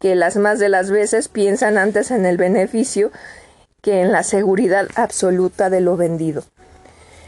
que 0.00 0.16
las 0.16 0.36
más 0.36 0.58
de 0.58 0.68
las 0.68 0.90
veces 0.90 1.28
piensan 1.28 1.78
antes 1.78 2.10
en 2.10 2.26
el 2.26 2.36
beneficio 2.36 3.12
que 3.82 4.00
en 4.00 4.10
la 4.10 4.24
seguridad 4.24 4.88
absoluta 4.96 5.70
de 5.70 5.80
lo 5.80 5.96
vendido. 5.96 6.42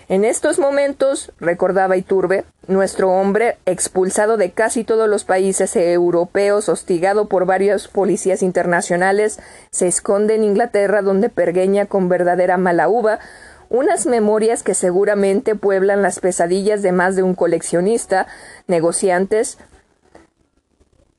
En 0.09 0.25
estos 0.25 0.59
momentos, 0.59 1.33
recordaba 1.39 1.97
Iturbe, 1.97 2.45
nuestro 2.67 3.11
hombre, 3.11 3.59
expulsado 3.65 4.37
de 4.37 4.51
casi 4.51 4.83
todos 4.83 5.09
los 5.09 5.25
países 5.25 5.75
europeos, 5.77 6.69
hostigado 6.69 7.29
por 7.29 7.45
varias 7.45 7.89
policías 7.89 8.43
internacionales, 8.43 9.39
se 9.71 9.87
esconde 9.87 10.35
en 10.35 10.45
Inglaterra 10.45 11.03
donde 11.03 11.29
pergueña 11.29 11.87
con 11.87 12.09
verdadera 12.09 12.57
mala 12.57 12.89
uva 12.89 13.21
unas 13.69 14.07
memorias 14.07 14.63
que 14.63 14.75
seguramente 14.75 15.55
pueblan 15.55 16.03
las 16.03 16.21
pesadillas 16.21 16.83
de 16.83 16.93
más 16.93 17.17
de 17.17 17.23
un 17.23 17.35
coleccionista, 17.35 18.27
negociantes, 18.67 19.59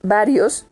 varios 0.02 0.66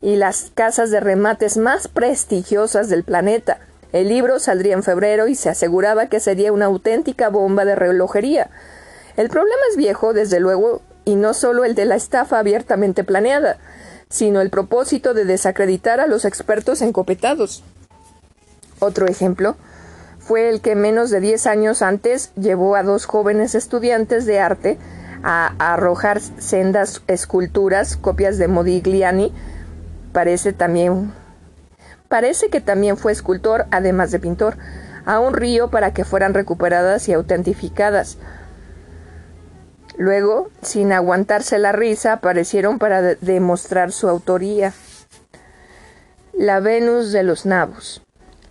y 0.00 0.16
las 0.16 0.50
casas 0.54 0.90
de 0.90 1.00
remates 1.00 1.56
más 1.56 1.88
prestigiosas 1.88 2.88
del 2.88 3.04
planeta. 3.04 3.58
El 3.92 4.08
libro 4.08 4.38
saldría 4.38 4.74
en 4.74 4.82
febrero 4.82 5.28
y 5.28 5.34
se 5.34 5.50
aseguraba 5.50 6.06
que 6.06 6.18
sería 6.18 6.52
una 6.52 6.66
auténtica 6.66 7.28
bomba 7.28 7.64
de 7.64 7.76
relojería. 7.76 8.50
El 9.16 9.28
problema 9.28 9.60
es 9.70 9.76
viejo, 9.76 10.14
desde 10.14 10.40
luego, 10.40 10.80
y 11.04 11.16
no 11.16 11.34
solo 11.34 11.64
el 11.64 11.74
de 11.74 11.84
la 11.84 11.96
estafa 11.96 12.38
abiertamente 12.38 13.04
planeada, 13.04 13.58
sino 14.08 14.40
el 14.40 14.50
propósito 14.50 15.12
de 15.12 15.24
desacreditar 15.24 16.00
a 16.00 16.06
los 16.06 16.24
expertos 16.24 16.80
encopetados. 16.80 17.62
Otro 18.80 19.06
ejemplo 19.06 19.56
fue 20.22 20.48
el 20.48 20.60
que 20.60 20.74
menos 20.76 21.10
de 21.10 21.20
10 21.20 21.46
años 21.46 21.82
antes 21.82 22.32
llevó 22.36 22.76
a 22.76 22.82
dos 22.82 23.06
jóvenes 23.06 23.54
estudiantes 23.54 24.24
de 24.24 24.38
arte 24.38 24.78
a, 25.22 25.54
arrojar 25.58 26.20
sendas 26.20 27.02
esculturas, 27.08 27.96
copias 27.96 28.38
de 28.38 28.48
Modigliani. 28.48 29.32
Parece 30.12 30.52
también 30.52 31.12
parece 32.08 32.50
que 32.50 32.60
también 32.60 32.96
fue 32.96 33.10
escultor, 33.10 33.66
además 33.70 34.10
de 34.10 34.18
pintor, 34.18 34.56
a 35.06 35.18
un 35.18 35.32
río 35.34 35.70
para 35.70 35.92
que 35.92 36.04
fueran 36.04 36.34
recuperadas 36.34 37.08
y 37.08 37.14
autentificadas. 37.14 38.18
Luego, 39.96 40.50
sin 40.60 40.92
aguantarse 40.92 41.58
la 41.58 41.72
risa, 41.72 42.14
aparecieron 42.14 42.78
para 42.78 43.00
demostrar 43.16 43.92
su 43.92 44.08
autoría. 44.08 44.72
La 46.32 46.60
Venus 46.60 47.12
de 47.12 47.22
los 47.22 47.46
Nabos. 47.46 48.02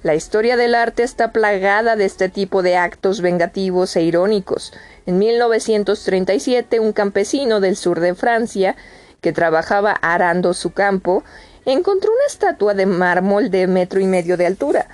La 0.03 0.15
historia 0.15 0.57
del 0.57 0.73
arte 0.73 1.03
está 1.03 1.31
plagada 1.31 1.95
de 1.95 2.05
este 2.05 2.27
tipo 2.27 2.63
de 2.63 2.75
actos 2.75 3.21
vengativos 3.21 3.95
e 3.95 4.01
irónicos. 4.01 4.73
En 5.05 5.19
1937, 5.19 6.79
un 6.79 6.91
campesino 6.91 7.59
del 7.59 7.75
sur 7.75 7.99
de 7.99 8.15
Francia, 8.15 8.75
que 9.21 9.31
trabajaba 9.31 9.91
arando 9.91 10.55
su 10.55 10.71
campo, 10.71 11.23
encontró 11.65 12.11
una 12.11 12.25
estatua 12.25 12.73
de 12.73 12.87
mármol 12.87 13.51
de 13.51 13.67
metro 13.67 13.99
y 13.99 14.05
medio 14.05 14.37
de 14.37 14.47
altura. 14.47 14.87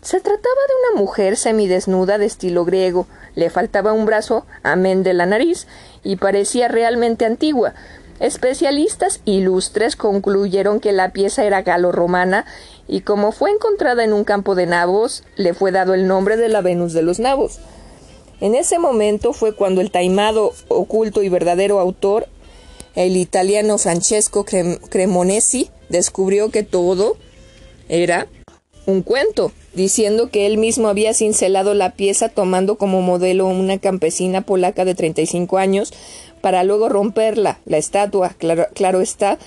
Se 0.00 0.20
trataba 0.20 0.40
de 0.40 0.90
una 0.90 1.00
mujer 1.00 1.36
semidesnuda 1.36 2.18
de 2.18 2.26
estilo 2.26 2.64
griego, 2.64 3.08
le 3.34 3.50
faltaba 3.50 3.92
un 3.92 4.06
brazo, 4.06 4.46
amén 4.62 5.02
de 5.02 5.12
la 5.12 5.26
nariz, 5.26 5.66
y 6.04 6.16
parecía 6.16 6.68
realmente 6.68 7.24
antigua. 7.24 7.74
Especialistas 8.20 9.20
ilustres 9.24 9.96
concluyeron 9.96 10.78
que 10.78 10.92
la 10.92 11.08
pieza 11.08 11.42
era 11.42 11.62
galo-romana 11.62 12.44
y 12.88 13.00
como 13.00 13.32
fue 13.32 13.50
encontrada 13.50 14.04
en 14.04 14.12
un 14.12 14.24
campo 14.24 14.54
de 14.54 14.66
nabos, 14.66 15.24
le 15.36 15.54
fue 15.54 15.72
dado 15.72 15.94
el 15.94 16.06
nombre 16.06 16.36
de 16.36 16.48
la 16.48 16.60
Venus 16.60 16.92
de 16.92 17.02
los 17.02 17.18
Nabos. 17.18 17.58
En 18.40 18.54
ese 18.54 18.78
momento 18.78 19.32
fue 19.32 19.54
cuando 19.54 19.80
el 19.80 19.90
taimado, 19.90 20.52
oculto 20.68 21.22
y 21.22 21.28
verdadero 21.28 21.78
autor, 21.78 22.26
el 22.94 23.16
italiano 23.16 23.78
Francesco 23.78 24.44
Cremonesi, 24.44 25.70
descubrió 25.88 26.50
que 26.50 26.62
todo 26.62 27.16
era 27.88 28.26
un 28.84 29.02
cuento, 29.02 29.52
diciendo 29.74 30.28
que 30.30 30.46
él 30.46 30.58
mismo 30.58 30.88
había 30.88 31.14
cincelado 31.14 31.72
la 31.74 31.92
pieza 31.92 32.28
tomando 32.28 32.76
como 32.76 33.00
modelo 33.00 33.46
una 33.46 33.78
campesina 33.78 34.40
polaca 34.40 34.84
de 34.84 34.94
35 34.94 35.58
años 35.58 35.92
para 36.40 36.64
luego 36.64 36.88
romperla, 36.88 37.60
la 37.64 37.78
estatua, 37.78 38.30
claro, 38.30 38.66
claro 38.74 39.00
está, 39.00 39.38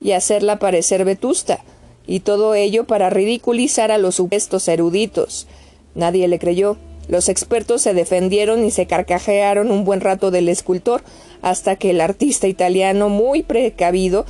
y 0.00 0.12
hacerla 0.12 0.58
parecer 0.58 1.04
vetusta, 1.04 1.64
y 2.06 2.20
todo 2.20 2.54
ello 2.54 2.84
para 2.84 3.10
ridiculizar 3.10 3.90
a 3.90 3.98
los 3.98 4.14
supuestos 4.14 4.68
eruditos. 4.68 5.46
Nadie 5.94 6.28
le 6.28 6.38
creyó. 6.38 6.76
Los 7.08 7.28
expertos 7.28 7.82
se 7.82 7.94
defendieron 7.94 8.64
y 8.64 8.70
se 8.70 8.86
carcajearon 8.86 9.70
un 9.70 9.84
buen 9.84 10.00
rato 10.00 10.30
del 10.30 10.48
escultor, 10.48 11.02
hasta 11.40 11.76
que 11.76 11.90
el 11.90 12.00
artista 12.00 12.48
italiano, 12.48 13.08
muy 13.08 13.42
precavido, 13.42 14.26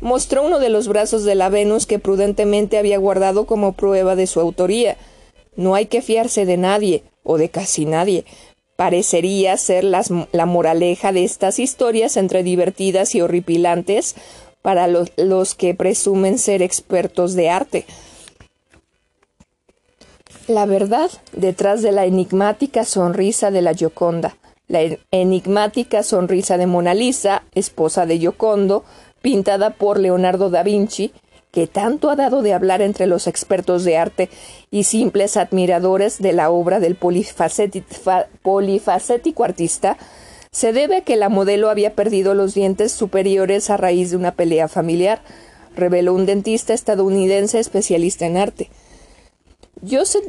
mostró 0.00 0.44
uno 0.44 0.60
de 0.60 0.68
los 0.68 0.88
brazos 0.88 1.24
de 1.24 1.34
la 1.34 1.48
Venus 1.48 1.86
que 1.86 1.98
prudentemente 1.98 2.78
había 2.78 2.98
guardado 2.98 3.46
como 3.46 3.72
prueba 3.72 4.14
de 4.16 4.26
su 4.26 4.40
autoría. 4.40 4.96
No 5.56 5.74
hay 5.74 5.86
que 5.86 6.02
fiarse 6.02 6.46
de 6.46 6.56
nadie, 6.56 7.02
o 7.22 7.36
de 7.36 7.48
casi 7.48 7.84
nadie. 7.84 8.24
Parecería 8.76 9.56
ser 9.56 9.84
la 9.84 10.46
moraleja 10.46 11.12
de 11.12 11.24
estas 11.24 11.58
historias 11.58 12.16
entre 12.16 12.42
divertidas 12.42 13.14
y 13.14 13.20
horripilantes 13.20 14.14
para 14.62 14.86
los, 14.86 15.12
los 15.16 15.54
que 15.54 15.74
presumen 15.74 16.38
ser 16.38 16.62
expertos 16.62 17.34
de 17.34 17.50
arte. 17.50 17.86
La 20.46 20.66
verdad 20.66 21.10
detrás 21.32 21.82
de 21.82 21.92
la 21.92 22.06
enigmática 22.06 22.84
sonrisa 22.84 23.50
de 23.50 23.62
la 23.62 23.74
Gioconda, 23.74 24.36
la 24.68 24.80
enigmática 25.10 26.02
sonrisa 26.02 26.58
de 26.58 26.66
Mona 26.66 26.94
Lisa, 26.94 27.42
esposa 27.54 28.06
de 28.06 28.18
Giocondo, 28.18 28.84
pintada 29.22 29.70
por 29.70 29.98
Leonardo 29.98 30.50
da 30.50 30.62
Vinci, 30.62 31.12
que 31.50 31.66
tanto 31.66 32.10
ha 32.10 32.16
dado 32.16 32.42
de 32.42 32.54
hablar 32.54 32.80
entre 32.80 33.06
los 33.06 33.26
expertos 33.26 33.84
de 33.84 33.96
arte 33.96 34.30
y 34.70 34.84
simples 34.84 35.36
admiradores 35.36 36.22
de 36.22 36.32
la 36.32 36.50
obra 36.50 36.78
del 36.78 36.94
polifacético 36.94 39.44
artista, 39.44 39.98
se 40.52 40.72
debe 40.72 40.96
a 40.96 41.00
que 41.02 41.16
la 41.16 41.28
modelo 41.28 41.70
había 41.70 41.94
perdido 41.94 42.34
los 42.34 42.54
dientes 42.54 42.92
superiores 42.92 43.70
a 43.70 43.76
raíz 43.76 44.10
de 44.10 44.16
una 44.16 44.32
pelea 44.32 44.68
familiar, 44.68 45.22
reveló 45.76 46.14
un 46.14 46.26
dentista 46.26 46.74
estadounidense 46.74 47.58
especialista 47.58 48.26
en 48.26 48.36
arte. 48.36 48.70
Joseph 49.88 50.26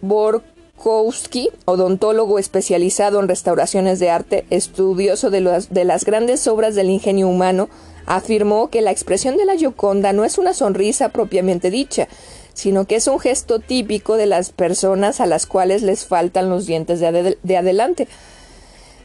Borkowski, 0.00 1.50
odontólogo 1.64 2.38
especializado 2.38 3.20
en 3.20 3.28
restauraciones 3.28 3.98
de 3.98 4.10
arte, 4.10 4.46
estudioso 4.50 5.30
de 5.30 5.40
las 5.84 6.04
grandes 6.04 6.46
obras 6.46 6.74
del 6.74 6.90
ingenio 6.90 7.28
humano, 7.28 7.68
afirmó 8.08 8.70
que 8.70 8.80
la 8.80 8.90
expresión 8.90 9.36
de 9.36 9.44
la 9.44 9.56
Gioconda 9.56 10.14
no 10.14 10.24
es 10.24 10.38
una 10.38 10.54
sonrisa 10.54 11.10
propiamente 11.10 11.70
dicha, 11.70 12.08
sino 12.54 12.86
que 12.86 12.96
es 12.96 13.06
un 13.06 13.20
gesto 13.20 13.60
típico 13.60 14.16
de 14.16 14.26
las 14.26 14.50
personas 14.50 15.20
a 15.20 15.26
las 15.26 15.46
cuales 15.46 15.82
les 15.82 16.06
faltan 16.06 16.48
los 16.48 16.66
dientes 16.66 17.00
de, 17.00 17.56
adelante. 17.56 18.08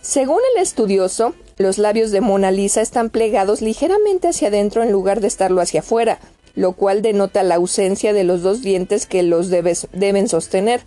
Según 0.04 0.40
el 0.54 0.62
estudioso, 0.62 1.34
los 1.56 1.78
labios 1.78 2.12
de 2.12 2.20
Mona 2.20 2.52
Lisa 2.52 2.82
están 2.82 3.10
plegados 3.10 3.62
ligeramente 3.62 4.28
hacia 4.28 4.50
adentro 4.50 4.84
en 4.84 4.92
lugar 4.92 5.22
de 5.22 5.28
estarlo 5.28 5.62
hacia 5.62 5.80
afuera, 5.80 6.20
lo 6.56 6.74
cual 6.74 7.02
denota 7.02 7.42
la 7.42 7.56
ausencia 7.56 8.12
de 8.12 8.26
los 8.26 8.42
dos 8.42 8.62
dientes 8.62 9.06
que 9.06 9.24
los 9.24 9.50
deben 9.50 10.28
sostener, 10.28 10.82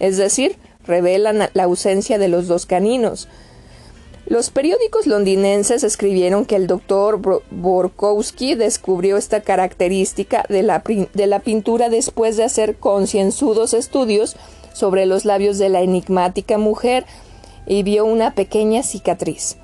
es 0.00 0.18
decir, 0.18 0.56
revelan 0.86 1.48
la 1.54 1.64
ausencia 1.64 2.18
de 2.18 2.28
los 2.28 2.46
dos 2.46 2.66
caninos. 2.66 3.26
Los 4.26 4.50
periódicos 4.50 5.06
londinenses 5.06 5.82
escribieron 5.82 6.44
que 6.44 6.56
el 6.56 6.66
doctor 6.66 7.42
Borkowski 7.50 8.54
descubrió 8.54 9.16
esta 9.16 9.40
característica 9.40 10.44
de 10.50 10.62
la, 10.62 10.84
de 11.14 11.26
la 11.26 11.38
pintura 11.38 11.88
después 11.88 12.36
de 12.36 12.44
hacer 12.44 12.76
concienzudos 12.76 13.72
estudios 13.72 14.36
sobre 14.74 15.06
los 15.06 15.24
labios 15.24 15.56
de 15.56 15.70
la 15.70 15.80
enigmática 15.80 16.58
mujer 16.58 17.06
y 17.68 17.82
vio 17.84 18.04
una 18.06 18.34
pequeña 18.34 18.82
cicatriz. 18.82 19.56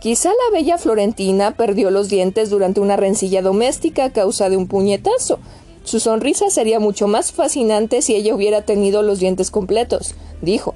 Quizá 0.00 0.28
la 0.28 0.56
bella 0.56 0.76
Florentina 0.76 1.52
perdió 1.52 1.90
los 1.90 2.08
dientes 2.08 2.50
durante 2.50 2.80
una 2.80 2.96
rencilla 2.96 3.40
doméstica 3.40 4.04
a 4.04 4.12
causa 4.12 4.50
de 4.50 4.56
un 4.56 4.68
puñetazo. 4.68 5.38
Su 5.84 6.00
sonrisa 6.00 6.50
sería 6.50 6.80
mucho 6.80 7.08
más 7.08 7.32
fascinante 7.32 8.02
si 8.02 8.14
ella 8.14 8.34
hubiera 8.34 8.62
tenido 8.62 9.02
los 9.02 9.20
dientes 9.20 9.50
completos, 9.50 10.14
dijo. 10.42 10.74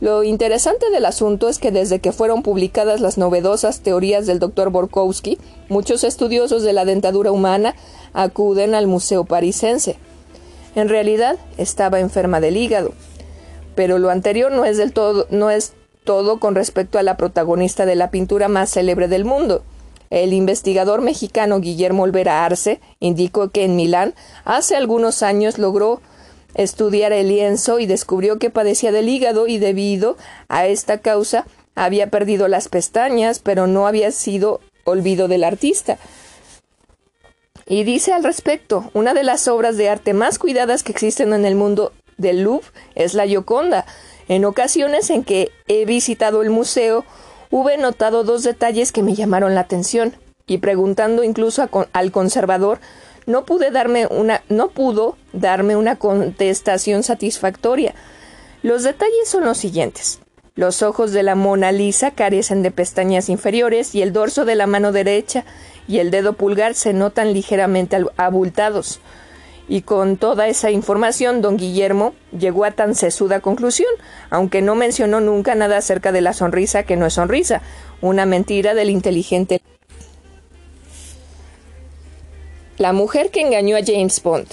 Lo 0.00 0.22
interesante 0.22 0.88
del 0.90 1.04
asunto 1.04 1.50
es 1.50 1.58
que 1.58 1.70
desde 1.70 1.98
que 1.98 2.12
fueron 2.12 2.42
publicadas 2.42 3.02
las 3.02 3.18
novedosas 3.18 3.80
teorías 3.80 4.26
del 4.26 4.38
Dr. 4.38 4.70
Borkowski, 4.70 5.36
muchos 5.68 6.04
estudiosos 6.04 6.62
de 6.62 6.72
la 6.72 6.86
dentadura 6.86 7.32
humana 7.32 7.74
acuden 8.14 8.74
al 8.74 8.86
Museo 8.86 9.24
Parisense. 9.24 9.96
En 10.74 10.88
realidad, 10.88 11.36
estaba 11.58 12.00
enferma 12.00 12.40
del 12.40 12.56
hígado. 12.56 12.92
Pero 13.74 13.98
lo 13.98 14.10
anterior 14.10 14.52
no 14.52 14.64
es 14.64 14.76
del 14.76 14.92
todo, 14.92 15.26
no 15.30 15.50
es 15.50 15.74
todo 16.04 16.40
con 16.40 16.54
respecto 16.54 16.98
a 16.98 17.02
la 17.02 17.16
protagonista 17.16 17.86
de 17.86 17.94
la 17.94 18.10
pintura 18.10 18.48
más 18.48 18.70
célebre 18.70 19.08
del 19.08 19.24
mundo. 19.24 19.62
El 20.10 20.32
investigador 20.32 21.02
mexicano 21.02 21.60
Guillermo 21.60 22.02
Olvera 22.02 22.44
Arce 22.44 22.80
indicó 22.98 23.50
que 23.50 23.64
en 23.64 23.76
Milán 23.76 24.14
hace 24.44 24.74
algunos 24.74 25.22
años 25.22 25.58
logró 25.58 26.00
estudiar 26.54 27.12
el 27.12 27.28
lienzo 27.28 27.78
y 27.78 27.86
descubrió 27.86 28.38
que 28.38 28.50
padecía 28.50 28.90
del 28.90 29.08
hígado 29.08 29.46
y 29.46 29.58
debido 29.58 30.16
a 30.48 30.66
esta 30.66 30.98
causa 30.98 31.46
había 31.76 32.10
perdido 32.10 32.48
las 32.48 32.68
pestañas, 32.68 33.38
pero 33.38 33.68
no 33.68 33.86
había 33.86 34.10
sido 34.10 34.60
olvido 34.84 35.28
del 35.28 35.44
artista. 35.44 35.98
Y 37.66 37.84
dice 37.84 38.12
al 38.12 38.24
respecto, 38.24 38.90
una 38.94 39.14
de 39.14 39.22
las 39.22 39.46
obras 39.46 39.76
de 39.76 39.88
arte 39.88 40.12
más 40.12 40.40
cuidadas 40.40 40.82
que 40.82 40.90
existen 40.90 41.32
en 41.32 41.44
el 41.44 41.54
mundo 41.54 41.92
del 42.20 42.42
Louvre 42.42 42.68
es 42.94 43.14
la 43.14 43.26
Gioconda. 43.26 43.86
En 44.28 44.44
ocasiones 44.44 45.10
en 45.10 45.24
que 45.24 45.50
he 45.66 45.84
visitado 45.84 46.42
el 46.42 46.50
museo, 46.50 47.04
hube 47.50 47.76
notado 47.76 48.22
dos 48.22 48.42
detalles 48.42 48.92
que 48.92 49.02
me 49.02 49.14
llamaron 49.14 49.54
la 49.54 49.62
atención, 49.62 50.14
y 50.46 50.58
preguntando 50.58 51.22
incluso 51.22 51.68
al 51.92 52.12
conservador, 52.12 52.80
no 53.26 53.44
pude 53.44 53.70
darme 53.70 54.06
una, 54.06 54.42
no 54.48 54.70
pudo 54.70 55.16
darme 55.32 55.76
una 55.76 55.96
contestación 55.96 57.02
satisfactoria. 57.02 57.94
Los 58.62 58.82
detalles 58.82 59.28
son 59.28 59.44
los 59.44 59.58
siguientes. 59.58 60.20
Los 60.56 60.82
ojos 60.82 61.12
de 61.12 61.22
la 61.22 61.36
Mona 61.36 61.72
Lisa 61.72 62.10
carecen 62.10 62.62
de 62.62 62.70
pestañas 62.70 63.28
inferiores 63.28 63.94
y 63.94 64.02
el 64.02 64.12
dorso 64.12 64.44
de 64.44 64.56
la 64.56 64.66
mano 64.66 64.92
derecha 64.92 65.44
y 65.86 65.98
el 65.98 66.10
dedo 66.10 66.32
pulgar 66.34 66.74
se 66.74 66.92
notan 66.92 67.32
ligeramente 67.32 67.96
abultados. 68.16 69.00
Y 69.70 69.82
con 69.82 70.18
toda 70.18 70.48
esa 70.48 70.70
información, 70.70 71.40
don 71.40 71.56
Guillermo 71.56 72.12
llegó 72.38 72.66
a 72.66 72.72
tan 72.72 72.94
sesuda 72.94 73.40
conclusión, 73.40 73.88
aunque 74.28 74.60
no 74.60 74.74
mencionó 74.74 75.20
nunca 75.20 75.54
nada 75.54 75.78
acerca 75.78 76.12
de 76.12 76.20
la 76.20 76.34
sonrisa 76.34 76.82
que 76.82 76.96
no 76.96 77.06
es 77.06 77.14
sonrisa, 77.14 77.62
una 78.02 78.26
mentira 78.26 78.74
del 78.74 78.90
inteligente 78.90 79.62
la 82.80 82.94
mujer 82.94 83.30
que 83.30 83.42
engañó 83.42 83.76
a 83.76 83.84
James 83.84 84.22
Bond. 84.22 84.46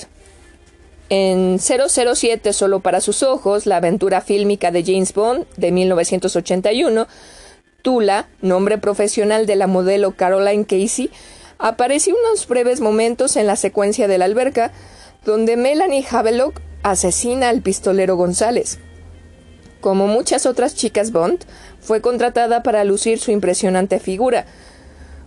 En 1.08 1.60
007 1.60 2.52
Solo 2.52 2.82
para 2.82 3.00
sus 3.00 3.24
ojos, 3.24 3.66
la 3.66 3.78
aventura 3.78 4.20
fílmica 4.20 4.70
de 4.70 4.84
James 4.84 5.14
Bond 5.14 5.46
de 5.56 5.72
1981, 5.72 7.08
Tula, 7.82 8.28
nombre 8.42 8.78
profesional 8.80 9.46
de 9.46 9.56
la 9.56 9.68
modelo 9.68 10.12
Caroline 10.12 10.66
Casey, 10.66 11.10
apareció 11.58 12.16
unos 12.22 12.46
breves 12.50 12.82
momentos 12.82 13.38
en 13.38 13.48
la 13.48 13.56
secuencia 13.56 14.10
de 14.10 14.18
la 14.18 14.26
alberca, 14.26 14.74
donde 15.28 15.58
Melanie 15.58 16.06
Havelock 16.10 16.62
asesina 16.84 17.50
al 17.50 17.62
pistolero 17.62 18.16
González. 18.16 18.80
Como 19.82 20.08
muchas 20.08 20.46
otras 20.46 20.74
chicas 20.74 21.12
Bond, 21.12 21.40
fue 21.82 22.00
contratada 22.00 22.64
para 22.64 22.86
lucir 22.86 23.20
su 23.20 23.32
impresionante 23.32 24.00
figura, 24.00 24.46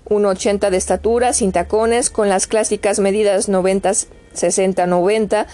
un 0.06 0.24
80 0.24 0.70
de 0.70 0.76
estatura, 0.78 1.34
sin 1.34 1.52
tacones, 1.52 2.08
con 2.08 2.30
las 2.30 2.46
clásicas 2.46 2.98
medidas 2.98 3.50
90 3.50 3.92
60-90 4.34 5.46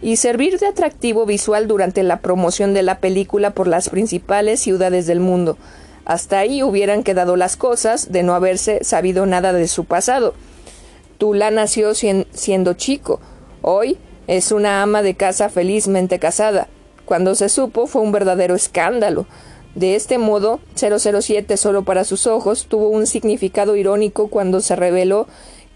y 0.00 0.16
servir 0.16 0.58
de 0.58 0.68
atractivo 0.68 1.26
visual 1.26 1.68
durante 1.68 2.02
la 2.02 2.20
promoción 2.20 2.72
de 2.72 2.82
la 2.82 3.00
película 3.00 3.50
por 3.50 3.66
las 3.66 3.90
principales 3.90 4.60
ciudades 4.60 5.06
del 5.06 5.20
mundo. 5.20 5.58
Hasta 6.06 6.38
ahí 6.38 6.62
hubieran 6.62 7.02
quedado 7.02 7.36
las 7.36 7.58
cosas 7.58 8.10
de 8.10 8.22
no 8.22 8.34
haberse 8.34 8.82
sabido 8.82 9.26
nada 9.26 9.52
de 9.52 9.68
su 9.68 9.84
pasado. 9.84 10.32
Tula 11.18 11.50
nació 11.50 11.92
siendo 11.94 12.72
chico. 12.72 13.20
Hoy 13.62 13.98
es 14.26 14.52
una 14.52 14.82
ama 14.82 15.02
de 15.02 15.14
casa 15.14 15.48
felizmente 15.48 16.18
casada. 16.18 16.68
Cuando 17.04 17.34
se 17.34 17.48
supo 17.48 17.86
fue 17.86 18.02
un 18.02 18.12
verdadero 18.12 18.54
escándalo. 18.54 19.26
De 19.74 19.94
este 19.94 20.18
modo, 20.18 20.60
007 20.76 21.56
solo 21.56 21.84
para 21.84 22.04
sus 22.04 22.26
ojos 22.26 22.66
tuvo 22.66 22.88
un 22.88 23.06
significado 23.06 23.76
irónico 23.76 24.28
cuando 24.28 24.60
se 24.60 24.76
reveló 24.76 25.26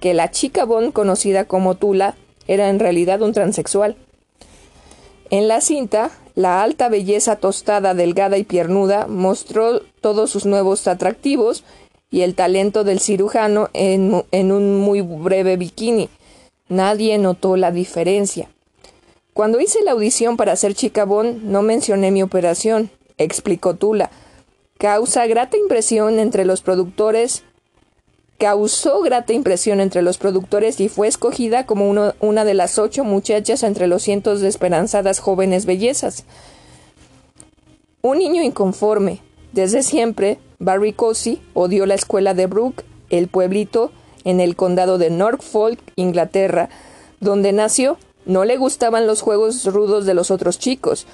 que 0.00 0.14
la 0.14 0.30
chica 0.30 0.64
Bond 0.64 0.92
conocida 0.92 1.44
como 1.44 1.76
Tula 1.76 2.14
era 2.46 2.68
en 2.70 2.78
realidad 2.78 3.22
un 3.22 3.32
transexual. 3.32 3.96
En 5.30 5.48
la 5.48 5.60
cinta, 5.60 6.10
la 6.34 6.62
alta 6.62 6.88
belleza 6.88 7.36
tostada, 7.36 7.94
delgada 7.94 8.36
y 8.38 8.44
piernuda 8.44 9.06
mostró 9.06 9.80
todos 10.00 10.30
sus 10.30 10.46
nuevos 10.46 10.86
atractivos 10.86 11.64
y 12.10 12.22
el 12.22 12.34
talento 12.34 12.84
del 12.84 13.00
cirujano 13.00 13.70
en, 13.72 14.24
en 14.30 14.52
un 14.52 14.76
muy 14.78 15.00
breve 15.00 15.56
bikini. 15.56 16.08
Nadie 16.68 17.18
notó 17.18 17.56
la 17.56 17.70
diferencia. 17.70 18.48
Cuando 19.32 19.60
hice 19.60 19.82
la 19.84 19.92
audición 19.92 20.36
para 20.36 20.56
ser 20.56 20.74
chica 20.74 21.04
Bond, 21.04 21.42
no 21.42 21.62
mencioné 21.62 22.10
mi 22.10 22.22
operación, 22.22 22.90
explicó 23.18 23.74
Tula. 23.74 24.10
Causa 24.78 25.26
grata 25.26 25.56
impresión 25.56 26.18
entre 26.18 26.44
los 26.44 26.62
productores 26.62 27.44
causó 28.38 29.00
grata 29.00 29.32
impresión 29.32 29.80
entre 29.80 30.02
los 30.02 30.18
productores 30.18 30.80
y 30.80 30.88
fue 30.88 31.08
escogida 31.08 31.66
como 31.66 32.12
una 32.20 32.44
de 32.44 32.54
las 32.54 32.78
ocho 32.78 33.04
muchachas 33.04 33.62
entre 33.62 33.86
los 33.86 34.02
cientos 34.02 34.40
de 34.40 34.48
esperanzadas 34.48 35.20
jóvenes 35.20 35.66
bellezas. 35.66 36.24
Un 38.02 38.18
niño 38.18 38.42
inconforme. 38.42 39.20
Desde 39.52 39.82
siempre, 39.82 40.38
Barry 40.58 40.92
Cossey 40.92 41.40
odió 41.54 41.86
la 41.86 41.94
escuela 41.94 42.34
de 42.34 42.46
Brooke, 42.46 42.84
el 43.08 43.28
pueblito 43.28 43.92
en 44.24 44.40
el 44.40 44.56
condado 44.56 44.98
de 44.98 45.10
Norfolk, 45.10 45.78
Inglaterra, 45.96 46.68
donde 47.20 47.52
nació. 47.52 47.98
No 48.26 48.44
le 48.44 48.56
gustaban 48.56 49.06
los 49.06 49.20
juegos 49.20 49.64
rudos 49.66 50.06
de 50.06 50.14
los 50.14 50.30
otros 50.30 50.58
chicos. 50.58 51.06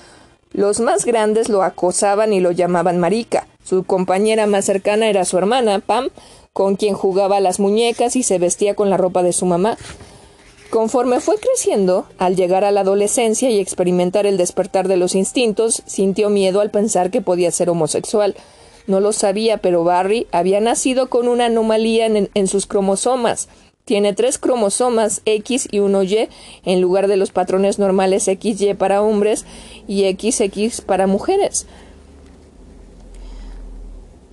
Los 0.52 0.80
más 0.80 1.04
grandes 1.04 1.48
lo 1.48 1.62
acosaban 1.62 2.32
y 2.32 2.40
lo 2.40 2.50
llamaban 2.50 2.98
marica. 2.98 3.46
Su 3.64 3.84
compañera 3.84 4.46
más 4.46 4.64
cercana 4.64 5.08
era 5.08 5.24
su 5.24 5.38
hermana, 5.38 5.80
Pam, 5.80 6.08
con 6.52 6.76
quien 6.76 6.94
jugaba 6.94 7.40
las 7.40 7.60
muñecas 7.60 8.16
y 8.16 8.22
se 8.22 8.38
vestía 8.38 8.74
con 8.74 8.90
la 8.90 8.96
ropa 8.96 9.22
de 9.22 9.32
su 9.32 9.46
mamá. 9.46 9.76
Conforme 10.70 11.20
fue 11.20 11.36
creciendo, 11.36 12.06
al 12.18 12.36
llegar 12.36 12.64
a 12.64 12.70
la 12.70 12.82
adolescencia 12.82 13.50
y 13.50 13.58
experimentar 13.58 14.26
el 14.26 14.36
despertar 14.36 14.86
de 14.86 14.96
los 14.96 15.16
instintos, 15.16 15.82
sintió 15.86 16.30
miedo 16.30 16.60
al 16.60 16.70
pensar 16.70 17.10
que 17.10 17.20
podía 17.20 17.50
ser 17.50 17.70
homosexual. 17.70 18.36
No 18.90 18.98
lo 18.98 19.12
sabía, 19.12 19.58
pero 19.58 19.84
Barry 19.84 20.26
había 20.32 20.58
nacido 20.58 21.08
con 21.10 21.28
una 21.28 21.44
anomalía 21.46 22.06
en, 22.06 22.46
sus 22.48 22.66
cromosomas. 22.66 23.48
Tiene 23.84 24.14
tres 24.14 24.36
cromosomas 24.36 25.22
X 25.26 25.68
y 25.70 25.78
uno 25.78 26.02
Y 26.02 26.28
en 26.64 26.80
lugar 26.80 27.06
de 27.06 27.16
los 27.16 27.30
patrones 27.30 27.78
normales 27.78 28.24
XY 28.24 28.74
para 28.74 29.00
hombres 29.00 29.46
y 29.86 30.10
XX 30.10 30.80
para 30.80 31.06
mujeres. 31.06 31.68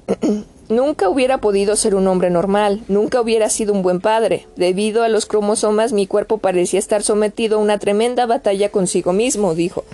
Nunca 0.69 1.07
hubiera 1.07 1.37
podido 1.37 1.75
ser 1.75 1.93
un 1.93 2.07
hombre 2.07 2.31
normal, 2.31 2.83
nunca 2.87 3.21
hubiera 3.21 3.49
sido 3.49 3.73
un 3.73 3.83
buen 3.83 4.01
padre. 4.01 4.47
Debido 4.57 5.03
a 5.03 5.07
los 5.07 5.25
cromosomas 5.25 5.93
mi 5.93 6.07
cuerpo 6.07 6.39
parecía 6.39 6.79
estar 6.79 7.03
sometido 7.03 7.57
a 7.57 7.61
una 7.61 7.77
tremenda 7.77 8.25
batalla 8.25 8.69
consigo 8.69 9.13
mismo, 9.13 9.53
dijo. 9.55 9.85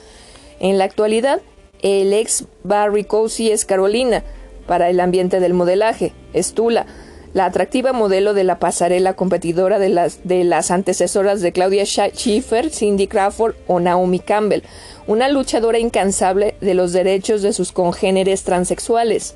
En 0.60 0.80
la 0.80 0.86
actualidad, 0.86 1.42
el 1.84 2.12
ex 2.14 2.46
Barry 2.64 3.04
Cousy 3.04 3.52
es 3.52 3.66
Carolina, 3.66 4.24
para 4.68 4.90
el 4.90 5.00
ambiente 5.00 5.40
del 5.40 5.54
modelaje, 5.54 6.14
es 6.34 6.54
Tula, 6.54 6.86
la 7.34 7.46
atractiva 7.46 7.94
modelo 7.94 8.34
de 8.34 8.44
la 8.44 8.60
pasarela 8.60 9.14
competidora 9.14 9.80
de 9.80 9.90
las, 9.90 10.20
de 10.24 10.44
las 10.44 10.70
antecesoras 10.70 11.42
de 11.42 11.52
Claudia 11.52 11.84
Schiffer, 11.86 12.70
Cindy 12.70 13.08
Crawford 13.08 13.56
o 13.68 13.80
Naomi 13.80 14.20
Campbell, 14.20 14.64
una 15.08 15.28
luchadora 15.30 15.80
incansable 15.80 16.56
de 16.62 16.76
los 16.76 16.94
derechos 16.94 17.42
de 17.42 17.54
sus 17.54 17.72
congéneres 17.72 18.44
transexuales. 18.44 19.36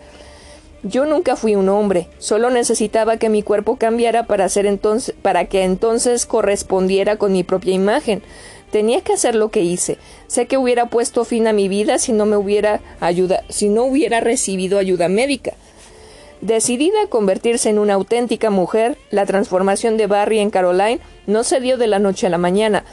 Yo 0.84 1.06
nunca 1.06 1.36
fui 1.36 1.56
un 1.56 1.70
hombre, 1.70 2.08
solo 2.20 2.52
necesitaba 2.52 3.18
que 3.18 3.30
mi 3.30 3.42
cuerpo 3.42 3.78
cambiara 3.78 4.28
para 4.28 4.46
hacer 4.46 4.68
entonces 4.68 5.16
para 5.22 5.46
que 5.46 5.64
entonces 5.64 6.28
correspondiera 6.28 7.18
con 7.18 7.34
mi 7.34 7.44
propia 7.44 7.74
imagen. 7.74 8.22
Tenía 8.72 9.02
que 9.02 9.14
hacer 9.14 9.36
lo 9.36 9.50
que 9.50 9.62
hice. 9.62 9.98
Sé 10.28 10.46
que 10.48 10.58
hubiera 10.58 10.88
puesto 10.88 11.24
fin 11.24 11.48
a 11.48 11.54
mi 11.54 11.68
vida 11.68 12.00
si 12.00 12.12
no 12.12 12.26
me 12.26 12.36
hubiera 12.36 12.82
ayuda, 13.00 13.44
si 13.50 13.70
no 13.70 13.84
hubiera 13.84 14.20
recibido 14.20 14.78
ayuda 14.78 15.08
médica. 15.08 15.54
Decidida 16.42 17.02
a 17.04 17.08
convertirse 17.08 17.70
en 17.70 17.80
una 17.80 17.96
auténtica 17.96 18.50
mujer, 18.52 18.98
la 19.10 19.26
transformación 19.26 19.98
de 19.98 20.06
Barry 20.06 20.40
en 20.40 20.52
Caroline 20.52 21.00
no 21.26 21.44
se 21.44 21.60
dio 21.60 21.78
de 21.78 21.88
la 21.88 21.98
noche 21.98 22.28
a 22.28 22.30
la 22.30 22.38
mañana. 22.38 22.84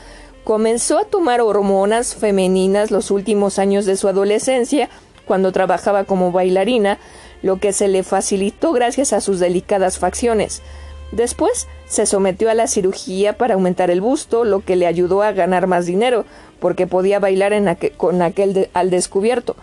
Comenzó 0.44 0.98
a 0.98 1.04
tomar 1.04 1.40
hormonas 1.40 2.14
femeninas 2.14 2.90
los 2.90 3.10
últimos 3.10 3.58
años 3.58 3.84
de 3.84 3.96
su 3.96 4.08
adolescencia, 4.08 4.88
cuando 5.26 5.52
trabajaba 5.52 6.04
como 6.04 6.32
bailarina, 6.32 6.98
lo 7.42 7.58
que 7.58 7.72
se 7.74 7.88
le 7.88 8.02
facilitó 8.02 8.72
gracias 8.72 9.12
a 9.12 9.20
sus 9.20 9.40
delicadas 9.40 9.98
facciones. 9.98 10.62
Después 11.12 11.68
se 11.86 12.06
sometió 12.06 12.50
a 12.50 12.54
la 12.54 12.66
cirugía 12.66 13.36
para 13.36 13.54
aumentar 13.54 13.90
el 13.90 14.00
busto, 14.00 14.44
lo 14.44 14.60
que 14.60 14.76
le 14.76 14.86
ayudó 14.86 15.22
a 15.22 15.32
ganar 15.32 15.66
más 15.66 15.86
dinero, 15.86 16.24
porque 16.60 16.86
podía 16.86 17.18
bailar 17.20 17.52
con 17.96 18.22
aquel 18.22 18.68
al 18.72 18.90
descubierto. 18.90 19.56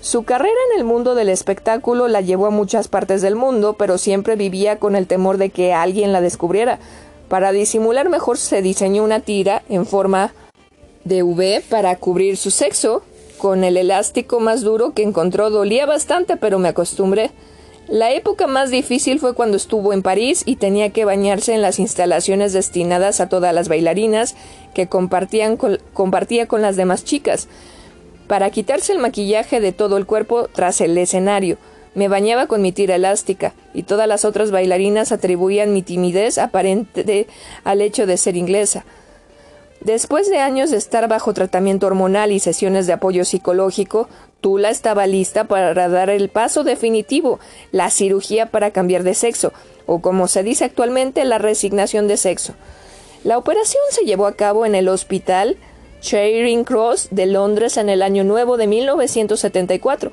Su 0.00 0.24
carrera 0.24 0.56
en 0.72 0.80
el 0.80 0.84
mundo 0.84 1.14
del 1.14 1.28
espectáculo 1.28 2.08
la 2.08 2.20
llevó 2.20 2.46
a 2.46 2.50
muchas 2.50 2.88
partes 2.88 3.22
del 3.22 3.36
mundo, 3.36 3.74
pero 3.78 3.98
siempre 3.98 4.34
vivía 4.34 4.78
con 4.78 4.96
el 4.96 5.06
temor 5.06 5.38
de 5.38 5.50
que 5.50 5.72
alguien 5.72 6.12
la 6.12 6.20
descubriera. 6.20 6.80
Para 7.28 7.52
disimular 7.52 8.08
mejor 8.08 8.36
se 8.36 8.62
diseñó 8.62 9.04
una 9.04 9.20
tira 9.20 9.62
en 9.68 9.86
forma 9.86 10.34
de 11.04 11.22
V 11.22 11.62
para 11.70 11.94
cubrir 11.96 12.36
su 12.36 12.50
sexo, 12.50 13.02
con 13.38 13.64
el 13.64 13.76
elástico 13.76 14.38
más 14.40 14.62
duro 14.62 14.92
que 14.92 15.02
encontró 15.02 15.50
dolía 15.50 15.86
bastante, 15.86 16.36
pero 16.36 16.58
me 16.58 16.68
acostumbré. 16.68 17.30
La 17.88 18.12
época 18.12 18.46
más 18.46 18.70
difícil 18.70 19.18
fue 19.18 19.34
cuando 19.34 19.56
estuvo 19.56 19.92
en 19.92 20.02
París 20.02 20.42
y 20.46 20.56
tenía 20.56 20.90
que 20.90 21.04
bañarse 21.04 21.52
en 21.52 21.62
las 21.62 21.78
instalaciones 21.78 22.52
destinadas 22.52 23.20
a 23.20 23.28
todas 23.28 23.52
las 23.52 23.68
bailarinas 23.68 24.36
que 24.72 24.86
compartían 24.86 25.58
compartía 25.92 26.46
con 26.46 26.62
las 26.62 26.76
demás 26.76 27.04
chicas. 27.04 27.48
Para 28.28 28.50
quitarse 28.50 28.92
el 28.92 28.98
maquillaje 28.98 29.60
de 29.60 29.72
todo 29.72 29.96
el 29.96 30.06
cuerpo 30.06 30.48
tras 30.52 30.80
el 30.80 30.96
escenario, 30.96 31.58
me 31.94 32.08
bañaba 32.08 32.46
con 32.46 32.62
mi 32.62 32.72
tira 32.72 32.94
elástica, 32.94 33.52
y 33.74 33.82
todas 33.82 34.08
las 34.08 34.24
otras 34.24 34.50
bailarinas 34.50 35.12
atribuían 35.12 35.74
mi 35.74 35.82
timidez 35.82 36.38
aparente 36.38 37.26
al 37.64 37.82
hecho 37.82 38.06
de 38.06 38.16
ser 38.16 38.36
inglesa. 38.36 38.84
Después 39.80 40.30
de 40.30 40.38
años 40.38 40.70
de 40.70 40.76
estar 40.76 41.08
bajo 41.08 41.34
tratamiento 41.34 41.88
hormonal 41.88 42.30
y 42.32 42.38
sesiones 42.38 42.86
de 42.86 42.92
apoyo 42.92 43.24
psicológico, 43.24 44.08
Tula 44.42 44.70
estaba 44.70 45.06
lista 45.06 45.44
para 45.44 45.72
dar 45.88 46.10
el 46.10 46.28
paso 46.28 46.64
definitivo, 46.64 47.38
la 47.70 47.90
cirugía 47.90 48.46
para 48.46 48.72
cambiar 48.72 49.04
de 49.04 49.14
sexo, 49.14 49.52
o 49.86 50.00
como 50.00 50.26
se 50.26 50.42
dice 50.42 50.64
actualmente, 50.64 51.24
la 51.24 51.38
resignación 51.38 52.08
de 52.08 52.16
sexo. 52.16 52.54
La 53.22 53.38
operación 53.38 53.82
se 53.90 54.04
llevó 54.04 54.26
a 54.26 54.34
cabo 54.34 54.66
en 54.66 54.74
el 54.74 54.88
hospital 54.88 55.56
Charing 56.00 56.64
Cross 56.64 57.08
de 57.12 57.26
Londres 57.26 57.76
en 57.76 57.88
el 57.88 58.02
año 58.02 58.24
nuevo 58.24 58.56
de 58.56 58.66
1974. 58.66 60.10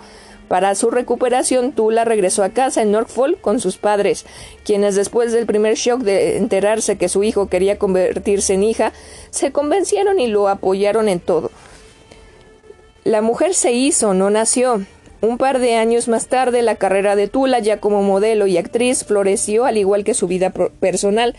Para 0.47 0.75
su 0.75 0.91
recuperación, 0.91 1.71
Tula 1.71 2.05
regresó 2.05 2.43
a 2.43 2.49
casa 2.49 2.83
en 2.83 2.91
Norfolk 2.91 3.41
con 3.41 3.59
sus 3.59 3.77
padres, 3.77 4.27
quienes 4.63 4.93
después 4.93 5.31
del 5.31 5.47
primer 5.47 5.73
shock 5.73 6.01
de 6.01 6.37
enterarse 6.37 6.99
que 6.99 7.09
su 7.09 7.23
hijo 7.23 7.47
quería 7.47 7.79
convertirse 7.79 8.53
en 8.53 8.63
hija, 8.63 8.93
se 9.31 9.51
convencieron 9.51 10.19
y 10.19 10.27
lo 10.27 10.47
apoyaron 10.47 11.09
en 11.09 11.19
todo. 11.19 11.49
La 13.03 13.21
mujer 13.21 13.53
se 13.53 13.71
hizo, 13.73 14.13
no 14.13 14.29
nació. 14.29 14.85
Un 15.21 15.37
par 15.37 15.59
de 15.59 15.75
años 15.75 16.07
más 16.07 16.27
tarde, 16.27 16.61
la 16.61 16.75
carrera 16.75 17.15
de 17.15 17.27
Tula, 17.27 17.59
ya 17.59 17.79
como 17.79 18.03
modelo 18.03 18.47
y 18.47 18.57
actriz, 18.57 19.03
floreció 19.03 19.65
al 19.65 19.77
igual 19.77 20.03
que 20.03 20.13
su 20.13 20.27
vida 20.27 20.51
personal. 20.51 21.35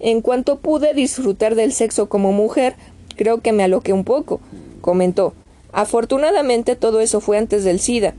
En 0.00 0.22
cuanto 0.22 0.58
pude 0.58 0.94
disfrutar 0.94 1.54
del 1.54 1.72
sexo 1.72 2.08
como 2.08 2.32
mujer, 2.32 2.76
Creo 3.18 3.40
que 3.40 3.52
me 3.52 3.64
aloqué 3.64 3.92
un 3.92 4.04
poco, 4.04 4.40
comentó. 4.80 5.34
Afortunadamente 5.72 6.76
todo 6.76 7.00
eso 7.00 7.20
fue 7.20 7.36
antes 7.36 7.64
del 7.64 7.80
SIDA. 7.80 8.14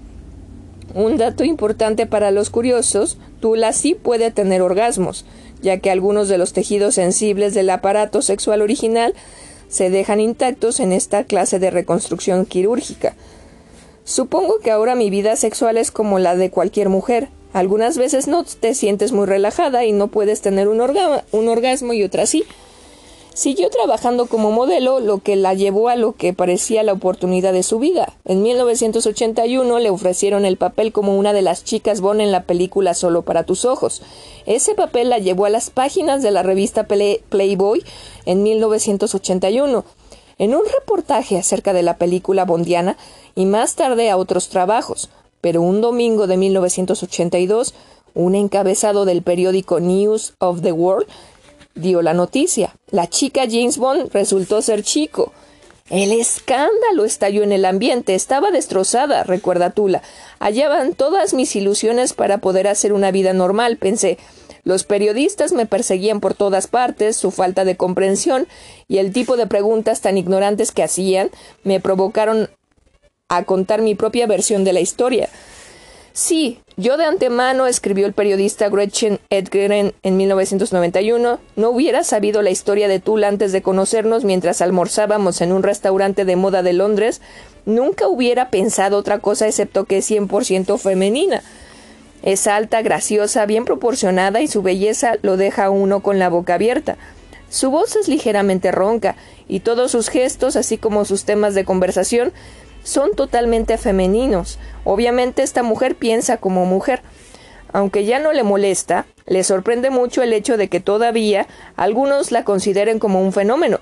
Un 0.94 1.16
dato 1.18 1.46
importante 1.46 2.06
para 2.06 2.32
los 2.32 2.50
curiosos, 2.50 3.18
Tula 3.40 3.72
sí 3.72 3.96
puede 3.96 4.30
tener 4.30 4.62
orgasmos, 4.62 5.26
ya 5.62 5.78
que 5.78 5.90
algunos 5.90 6.28
de 6.28 6.38
los 6.38 6.52
tejidos 6.52 6.96
sensibles 6.96 7.54
del 7.54 7.70
aparato 7.70 8.22
sexual 8.22 8.62
original 8.62 9.14
se 9.70 9.90
dejan 9.90 10.20
intactos 10.20 10.80
en 10.80 10.92
esta 10.92 11.24
clase 11.24 11.60
de 11.60 11.72
reconstrucción 11.72 12.46
quirúrgica. 12.46 13.16
Supongo 14.04 14.60
que 14.60 14.72
ahora 14.72 14.96
mi 14.96 15.10
vida 15.12 15.36
sexual 15.36 15.78
es 15.78 15.92
como 15.92 16.18
la 16.18 16.36
de 16.36 16.50
cualquier 16.50 16.90
mujer. 16.90 17.30
Algunas 17.54 17.98
veces 17.98 18.28
no 18.28 18.44
te 18.44 18.74
sientes 18.74 19.12
muy 19.12 19.28
relajada 19.28 19.86
y 19.86 19.92
no 19.92 20.08
puedes 20.08 20.42
tener 20.42 20.68
un, 20.68 20.82
orgasmo 20.82 21.94
y 21.94 22.04
otras 22.04 22.30
sí. 22.30 22.44
Siguió 23.40 23.70
trabajando 23.70 24.26
como 24.26 24.52
modelo, 24.52 25.00
lo 25.00 25.20
que 25.20 25.38
la 25.38 25.54
llevó 25.54 25.88
a 25.88 25.96
lo 25.96 26.12
que 26.12 26.34
parecía 26.34 26.84
la 26.84 26.92
oportunidad 26.92 27.54
de 27.54 27.64
su 27.64 27.80
vida. 27.80 28.12
En 28.26 28.42
1981 28.42 29.80
le 29.80 29.90
ofrecieron 29.90 30.44
el 30.44 30.58
papel 30.58 30.92
como 30.92 31.16
una 31.16 31.32
de 31.32 31.42
las 31.42 31.64
chicas 31.64 32.02
Bond 32.02 32.20
en 32.20 32.34
la 32.34 32.44
película 32.44 32.94
Solo 32.94 33.22
para 33.22 33.46
tus 33.46 33.64
ojos. 33.64 34.02
Ese 34.46 34.76
papel 34.76 35.10
la 35.10 35.20
llevó 35.20 35.46
a 35.46 35.50
las 35.50 35.70
páginas 35.70 36.22
de 36.22 36.32
la 36.32 36.44
revista 36.44 36.86
Playboy 36.86 37.82
en 38.26 38.44
1981, 38.44 39.86
en 40.38 40.54
un 40.54 40.64
reportaje 40.78 41.38
acerca 41.38 41.72
de 41.72 41.84
la 41.84 41.96
película 41.98 42.44
bondiana 42.44 42.98
y 43.36 43.46
más 43.46 43.76
tarde 43.76 44.10
a 44.10 44.18
otros 44.18 44.50
trabajos. 44.50 45.10
Pero 45.40 45.62
un 45.62 45.80
domingo 45.80 46.28
de 46.28 46.36
1982, 46.36 47.74
un 48.16 48.36
encabezado 48.36 49.06
del 49.06 49.22
periódico 49.22 49.80
News 49.80 50.34
of 50.40 50.62
the 50.62 50.74
World 50.74 51.08
dio 51.80 52.02
la 52.02 52.14
noticia. 52.14 52.76
La 52.92 53.08
chica 53.08 53.42
James 53.50 53.78
Bond 53.78 54.12
resultó 54.14 54.62
ser 54.62 54.84
chico. 54.84 55.34
El 55.90 56.12
escándalo 56.12 57.04
estalló 57.04 57.42
en 57.42 57.52
el 57.52 57.66
ambiente, 57.66 58.14
estaba 58.14 58.52
destrozada, 58.52 59.24
recuerda 59.24 59.72
Tula. 59.72 60.04
Allá 60.38 60.70
van 60.70 60.94
todas 60.94 61.34
mis 61.34 61.56
ilusiones 61.56 62.14
para 62.14 62.38
poder 62.38 62.68
hacer 62.68 62.94
una 62.94 63.10
vida 63.10 63.34
normal, 63.34 63.78
pensé. 63.78 64.20
Los 64.64 64.84
periodistas 64.84 65.52
me 65.52 65.66
perseguían 65.66 66.20
por 66.20 66.36
todas 66.36 66.68
partes, 66.68 67.18
su 67.18 67.32
falta 67.32 67.66
de 67.66 67.76
comprensión 67.76 68.48
y 68.88 68.98
el 68.98 69.12
tipo 69.12 69.36
de 69.36 69.48
preguntas 69.48 70.02
tan 70.02 70.18
ignorantes 70.18 70.72
que 70.72 70.84
hacían 70.84 71.32
me 71.64 71.80
provocaron 71.80 72.50
a 73.30 73.44
contar 73.46 73.82
mi 73.82 73.96
propia 73.96 74.28
versión 74.28 74.64
de 74.64 74.74
la 74.74 74.82
historia. 74.82 75.30
Sí, 76.20 76.60
yo 76.76 76.98
de 76.98 77.06
antemano, 77.06 77.66
escribió 77.66 78.06
el 78.06 78.12
periodista 78.12 78.68
Gretchen 78.68 79.22
Edgren 79.30 79.94
en 80.04 80.18
1991, 80.18 81.40
no 81.56 81.70
hubiera 81.70 82.04
sabido 82.04 82.42
la 82.42 82.50
historia 82.50 82.90
de 82.90 83.00
Tula 83.00 83.30
antes 83.30 83.54
de 83.54 83.62
conocernos 83.62 84.26
mientras 84.26 84.62
almorzábamos 84.62 85.40
en 85.40 85.54
un 85.54 85.64
restaurante 85.64 86.26
de 86.26 86.36
moda 86.36 86.62
de 86.62 86.74
Londres, 86.74 87.22
nunca 87.66 88.10
hubiera 88.10 88.50
pensado 88.50 88.98
otra 88.98 89.20
cosa 89.20 89.48
excepto 89.48 89.86
que 89.86 90.00
es 90.00 90.12
100% 90.12 90.78
femenina. 90.78 91.42
Es 92.22 92.48
alta, 92.48 92.82
graciosa, 92.82 93.46
bien 93.46 93.64
proporcionada 93.64 94.42
y 94.42 94.50
su 94.50 94.62
belleza 94.62 95.14
lo 95.22 95.38
deja 95.38 95.64
a 95.64 95.70
uno 95.70 96.02
con 96.02 96.20
la 96.20 96.28
boca 96.28 96.56
abierta. 96.56 96.98
Su 97.50 97.72
voz 97.72 97.96
es 97.96 98.10
ligeramente 98.10 98.74
ronca 98.74 99.16
y 99.48 99.62
todos 99.62 99.92
sus 99.92 100.10
gestos, 100.10 100.58
así 100.58 100.78
como 100.78 101.06
sus 101.06 101.24
temas 101.24 101.56
de 101.56 101.64
conversación, 101.64 102.34
son 102.84 103.14
totalmente 103.16 103.78
femeninos. 103.78 104.60
Obviamente 104.84 105.44
esta 105.44 105.64
mujer 105.64 105.96
piensa 105.96 106.38
como 106.38 106.66
mujer. 106.66 107.02
Aunque 107.72 108.06
ya 108.06 108.20
no 108.20 108.34
le 108.34 108.44
molesta, 108.44 109.06
le 109.26 109.44
sorprende 109.44 109.90
mucho 109.90 110.24
el 110.24 110.34
hecho 110.34 110.58
de 110.58 110.70
que 110.70 110.80
todavía 110.80 111.48
algunos 111.76 112.32
la 112.32 112.44
consideren 112.44 113.00
como 113.00 113.22
un 113.22 113.32
fenómeno, 113.32 113.80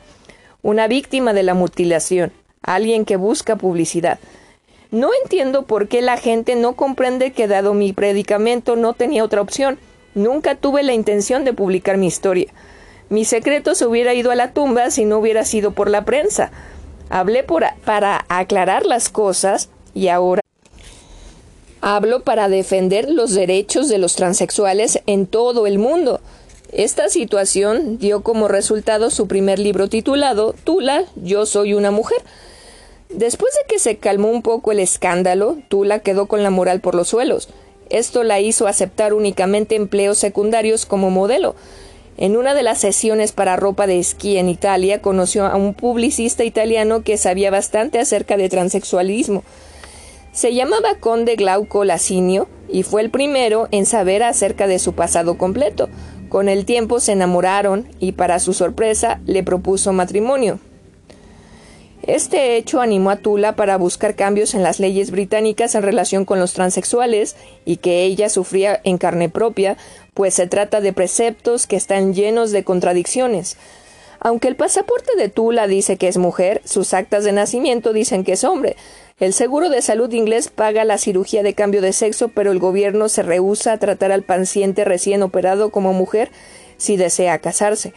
una 0.62 0.88
víctima 0.88 1.34
de 1.34 1.44
la 1.44 1.54
mutilación, 1.54 2.34
alguien 2.62 3.06
que 3.06 3.16
busca 3.16 3.56
publicidad. 3.56 4.20
No 4.92 5.10
entiendo 5.24 5.64
por 5.64 5.88
qué 5.88 6.02
la 6.02 6.18
gente 6.18 6.56
no 6.56 6.74
comprende 6.74 7.32
que 7.32 7.48
dado 7.48 7.74
mi 7.74 7.94
predicamento 7.94 8.76
no 8.76 8.94
tenía 8.94 9.24
otra 9.24 9.42
opción. 9.42 9.80
Nunca 10.16 10.56
tuve 10.56 10.84
la 10.84 10.94
intención 10.94 11.44
de 11.46 11.54
publicar 11.54 11.98
mi 11.98 12.08
historia. 12.08 12.54
Mi 13.10 13.24
secreto 13.24 13.76
se 13.76 13.86
hubiera 13.86 14.14
ido 14.14 14.32
a 14.32 14.36
la 14.36 14.52
tumba 14.52 14.90
si 14.92 15.06
no 15.06 15.18
hubiera 15.18 15.46
sido 15.46 15.72
por 15.72 15.90
la 15.90 16.04
prensa. 16.06 16.52
Hablé 17.10 17.44
para 17.44 18.26
aclarar 18.30 18.86
las 18.86 19.10
cosas 19.10 19.70
y 19.94 20.10
ahora 20.10 20.42
hablo 21.82 22.24
para 22.24 22.50
defender 22.50 23.10
los 23.10 23.34
derechos 23.34 23.88
de 23.88 23.98
los 23.98 24.16
transexuales 24.16 25.00
en 25.06 25.26
todo 25.26 25.68
el 25.68 25.80
mundo. 25.80 26.20
Esta 26.74 27.08
situación 27.08 27.98
dio 27.98 28.24
como 28.24 28.50
resultado 28.50 29.10
su 29.10 29.28
primer 29.28 29.58
libro 29.58 29.88
titulado 29.88 30.54
Tula, 30.66 31.06
yo 31.16 31.46
soy 31.46 31.74
una 31.74 31.92
mujer. 31.92 32.18
Después 33.10 33.54
de 33.54 33.74
que 33.74 33.80
se 33.80 33.98
calmó 33.98 34.30
un 34.30 34.42
poco 34.42 34.74
el 34.74 34.80
escándalo, 34.80 35.58
Tula 35.70 36.00
quedó 36.00 36.26
con 36.26 36.44
la 36.44 36.50
moral 36.50 36.82
por 36.82 36.94
los 36.94 37.08
suelos. 37.08 37.48
Esto 37.90 38.24
la 38.24 38.42
hizo 38.42 38.68
aceptar 38.68 39.14
únicamente 39.14 39.76
empleos 39.76 40.18
secundarios 40.18 40.86
como 40.86 41.10
modelo. 41.10 41.56
En 42.18 42.36
una 42.36 42.56
de 42.56 42.64
las 42.64 42.80
sesiones 42.80 43.32
para 43.32 43.56
ropa 43.56 43.86
de 43.86 44.00
esquí 44.00 44.38
en 44.38 44.50
Italia 44.50 45.02
conoció 45.04 45.46
a 45.46 45.56
un 45.56 45.76
publicista 45.76 46.44
italiano 46.44 47.04
que 47.04 47.16
sabía 47.16 47.52
bastante 47.52 48.00
acerca 48.00 48.38
de 48.38 48.50
transexualismo. 48.50 49.44
Se 50.32 50.54
llamaba 50.54 50.96
Conde 51.00 51.36
Glauco 51.36 51.84
Lacinio 51.84 52.48
y 52.70 52.82
fue 52.82 53.02
el 53.02 53.12
primero 53.12 53.68
en 53.70 53.86
saber 53.86 54.24
acerca 54.24 54.66
de 54.66 54.80
su 54.80 54.94
pasado 54.94 55.38
completo. 55.38 55.90
Con 56.28 56.50
el 56.50 56.66
tiempo 56.66 57.00
se 57.00 57.12
enamoraron 57.12 57.88
y 58.00 58.14
para 58.14 58.40
su 58.40 58.54
sorpresa 58.54 59.22
le 59.28 59.44
propuso 59.44 59.94
matrimonio. 59.94 60.60
Este 62.04 62.58
hecho 62.58 62.80
animó 62.80 63.10
a 63.10 63.18
Tula 63.18 63.56
para 63.56 63.78
buscar 63.78 64.16
cambios 64.16 64.54
en 64.54 64.64
las 64.64 64.80
leyes 64.80 65.12
británicas 65.12 65.76
en 65.76 65.84
relación 65.84 66.26
con 66.26 66.40
los 66.40 66.54
transexuales 66.54 67.36
y 67.66 67.78
que 67.78 68.04
ella 68.04 68.30
sufría 68.30 68.80
en 68.84 68.98
carne 68.98 69.30
propia 69.30 69.78
pues 70.14 70.34
se 70.34 70.48
trata 70.48 70.80
de 70.82 70.94
preceptos 70.94 71.68
que 71.68 71.76
están 71.76 72.14
llenos 72.14 72.52
de 72.52 72.64
contradicciones. 72.64 73.58
Aunque 74.20 74.48
el 74.48 74.56
pasaporte 74.56 75.16
de 75.16 75.30
Tula 75.30 75.68
dice 75.68 75.98
que 75.98 76.08
es 76.08 76.18
mujer, 76.18 76.62
sus 76.66 76.94
actas 76.94 77.24
de 77.24 77.34
nacimiento 77.34 77.94
dicen 77.94 78.24
que 78.24 78.34
es 78.34 78.44
hombre. 78.44 78.76
El 79.20 79.34
seguro 79.34 79.70
de 79.70 79.82
salud 79.82 80.12
inglés 80.12 80.50
paga 80.50 80.86
la 80.86 80.98
cirugía 80.98 81.44
de 81.44 81.54
cambio 81.54 81.82
de 81.82 81.94
sexo, 81.94 82.30
pero 82.30 82.52
el 82.52 82.60
gobierno 82.60 83.10
se 83.10 83.22
rehúsa 83.24 83.74
a 83.74 83.78
tratar 83.78 84.12
al 84.12 84.24
paciente 84.24 84.86
recién 84.86 85.22
operado 85.22 85.70
como 85.70 85.94
mujer 85.94 86.32
si 86.78 86.98
desea 86.98 87.40
casarse. 87.40 87.94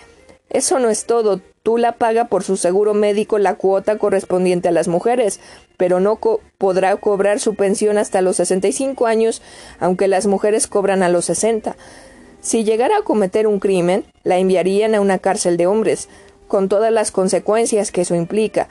Eso 0.50 0.78
no 0.78 0.90
es 0.90 1.06
todo. 1.06 1.40
Tula 1.62 1.92
paga 1.92 2.24
por 2.24 2.42
su 2.42 2.56
seguro 2.56 2.94
médico 2.94 3.38
la 3.38 3.56
cuota 3.56 3.98
correspondiente 3.98 4.68
a 4.68 4.72
las 4.72 4.88
mujeres, 4.88 5.40
pero 5.76 6.00
no 6.00 6.18
podrá 6.56 6.96
cobrar 6.96 7.38
su 7.38 7.54
pensión 7.54 7.98
hasta 7.98 8.22
los 8.22 8.36
65 8.36 9.06
años, 9.06 9.42
aunque 9.78 10.08
las 10.08 10.26
mujeres 10.26 10.66
cobran 10.66 11.02
a 11.02 11.10
los 11.10 11.26
60. 11.26 11.76
Si 12.40 12.64
llegara 12.64 12.96
a 12.96 13.02
cometer 13.02 13.46
un 13.46 13.60
crimen, 13.60 14.04
la 14.24 14.38
enviarían 14.38 14.94
a 14.94 15.02
una 15.02 15.18
cárcel 15.18 15.58
de 15.58 15.66
hombres, 15.66 16.08
con 16.48 16.70
todas 16.70 16.90
las 16.92 17.10
consecuencias 17.10 17.92
que 17.92 18.00
eso 18.00 18.14
implica. 18.14 18.68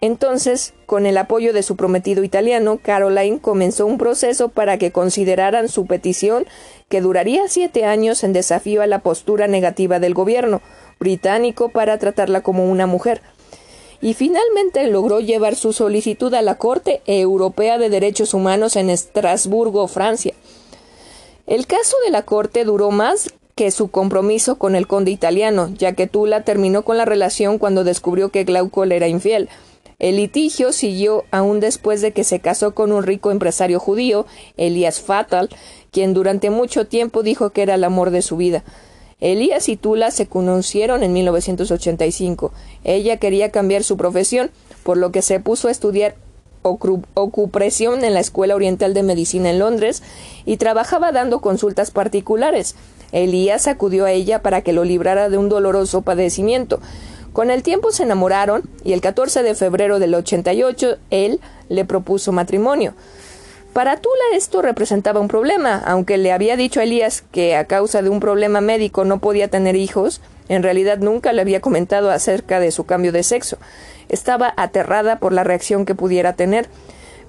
Entonces, 0.00 0.72
con 0.86 1.04
el 1.04 1.18
apoyo 1.18 1.52
de 1.52 1.62
su 1.62 1.76
prometido 1.76 2.24
italiano, 2.24 2.78
Caroline 2.82 3.38
comenzó 3.38 3.84
un 3.84 3.98
proceso 3.98 4.48
para 4.48 4.78
que 4.78 4.92
consideraran 4.92 5.68
su 5.68 5.86
petición, 5.86 6.46
que 6.88 7.02
duraría 7.02 7.48
siete 7.48 7.84
años 7.84 8.24
en 8.24 8.32
desafío 8.32 8.80
a 8.80 8.86
la 8.86 9.00
postura 9.00 9.46
negativa 9.46 10.00
del 10.00 10.14
gobierno 10.14 10.62
británico 11.04 11.68
para 11.68 11.98
tratarla 11.98 12.40
como 12.40 12.68
una 12.68 12.88
mujer. 12.88 13.22
Y 14.00 14.14
finalmente 14.14 14.88
logró 14.88 15.20
llevar 15.20 15.54
su 15.54 15.72
solicitud 15.72 16.34
a 16.34 16.42
la 16.42 16.58
Corte 16.58 17.00
Europea 17.06 17.78
de 17.78 17.90
Derechos 17.90 18.34
Humanos 18.34 18.74
en 18.74 18.90
Estrasburgo, 18.90 19.86
Francia. 19.86 20.34
El 21.46 21.66
caso 21.66 21.96
de 22.04 22.10
la 22.10 22.22
corte 22.22 22.64
duró 22.64 22.90
más 22.90 23.30
que 23.54 23.70
su 23.70 23.90
compromiso 23.90 24.56
con 24.56 24.74
el 24.74 24.86
conde 24.86 25.10
italiano, 25.10 25.70
ya 25.78 25.92
que 25.92 26.06
Tula 26.06 26.42
terminó 26.42 26.84
con 26.84 26.96
la 26.96 27.04
relación 27.04 27.58
cuando 27.58 27.84
descubrió 27.84 28.30
que 28.30 28.44
Glauco 28.44 28.84
le 28.84 28.96
era 28.96 29.08
infiel. 29.08 29.48
El 29.98 30.16
litigio 30.16 30.72
siguió 30.72 31.24
aún 31.30 31.60
después 31.60 32.00
de 32.00 32.12
que 32.12 32.24
se 32.24 32.40
casó 32.40 32.74
con 32.74 32.92
un 32.92 33.04
rico 33.04 33.30
empresario 33.30 33.78
judío, 33.78 34.26
Elías 34.56 35.00
Fatal, 35.00 35.48
quien 35.92 36.14
durante 36.14 36.50
mucho 36.50 36.86
tiempo 36.86 37.22
dijo 37.22 37.50
que 37.50 37.62
era 37.62 37.74
el 37.74 37.84
amor 37.84 38.10
de 38.10 38.22
su 38.22 38.36
vida. 38.36 38.64
Elías 39.20 39.68
y 39.68 39.76
Tula 39.76 40.10
se 40.10 40.26
conocieron 40.26 41.02
en 41.02 41.12
1985. 41.12 42.52
Ella 42.84 43.16
quería 43.18 43.50
cambiar 43.50 43.84
su 43.84 43.96
profesión, 43.96 44.50
por 44.82 44.96
lo 44.96 45.12
que 45.12 45.22
se 45.22 45.40
puso 45.40 45.68
a 45.68 45.70
estudiar 45.70 46.16
ocupresión 46.62 48.04
en 48.04 48.14
la 48.14 48.20
Escuela 48.20 48.54
Oriental 48.54 48.94
de 48.94 49.02
Medicina 49.02 49.50
en 49.50 49.58
Londres 49.58 50.02
y 50.46 50.56
trabajaba 50.56 51.12
dando 51.12 51.40
consultas 51.40 51.90
particulares. 51.90 52.74
Elías 53.12 53.68
acudió 53.68 54.06
a 54.06 54.12
ella 54.12 54.42
para 54.42 54.62
que 54.62 54.72
lo 54.72 54.84
librara 54.84 55.28
de 55.28 55.38
un 55.38 55.48
doloroso 55.48 56.02
padecimiento. 56.02 56.80
Con 57.32 57.50
el 57.50 57.62
tiempo 57.62 57.92
se 57.92 58.04
enamoraron 58.04 58.62
y 58.82 58.92
el 58.92 59.00
14 59.00 59.42
de 59.42 59.54
febrero 59.54 59.98
del 59.98 60.14
88 60.14 60.96
él 61.10 61.40
le 61.68 61.84
propuso 61.84 62.32
matrimonio. 62.32 62.94
Para 63.74 63.96
Tula 63.96 64.14
esto 64.34 64.62
representaba 64.62 65.18
un 65.18 65.26
problema, 65.26 65.82
aunque 65.84 66.16
le 66.16 66.30
había 66.30 66.56
dicho 66.56 66.78
a 66.78 66.84
Elías 66.84 67.24
que 67.32 67.56
a 67.56 67.64
causa 67.64 68.02
de 68.02 68.08
un 68.08 68.20
problema 68.20 68.60
médico 68.60 69.04
no 69.04 69.18
podía 69.18 69.48
tener 69.48 69.74
hijos, 69.74 70.20
en 70.48 70.62
realidad 70.62 70.98
nunca 70.98 71.32
le 71.32 71.40
había 71.40 71.60
comentado 71.60 72.12
acerca 72.12 72.60
de 72.60 72.70
su 72.70 72.86
cambio 72.86 73.10
de 73.10 73.24
sexo. 73.24 73.58
Estaba 74.08 74.54
aterrada 74.56 75.18
por 75.18 75.32
la 75.32 75.42
reacción 75.42 75.86
que 75.86 75.96
pudiera 75.96 76.34
tener, 76.34 76.68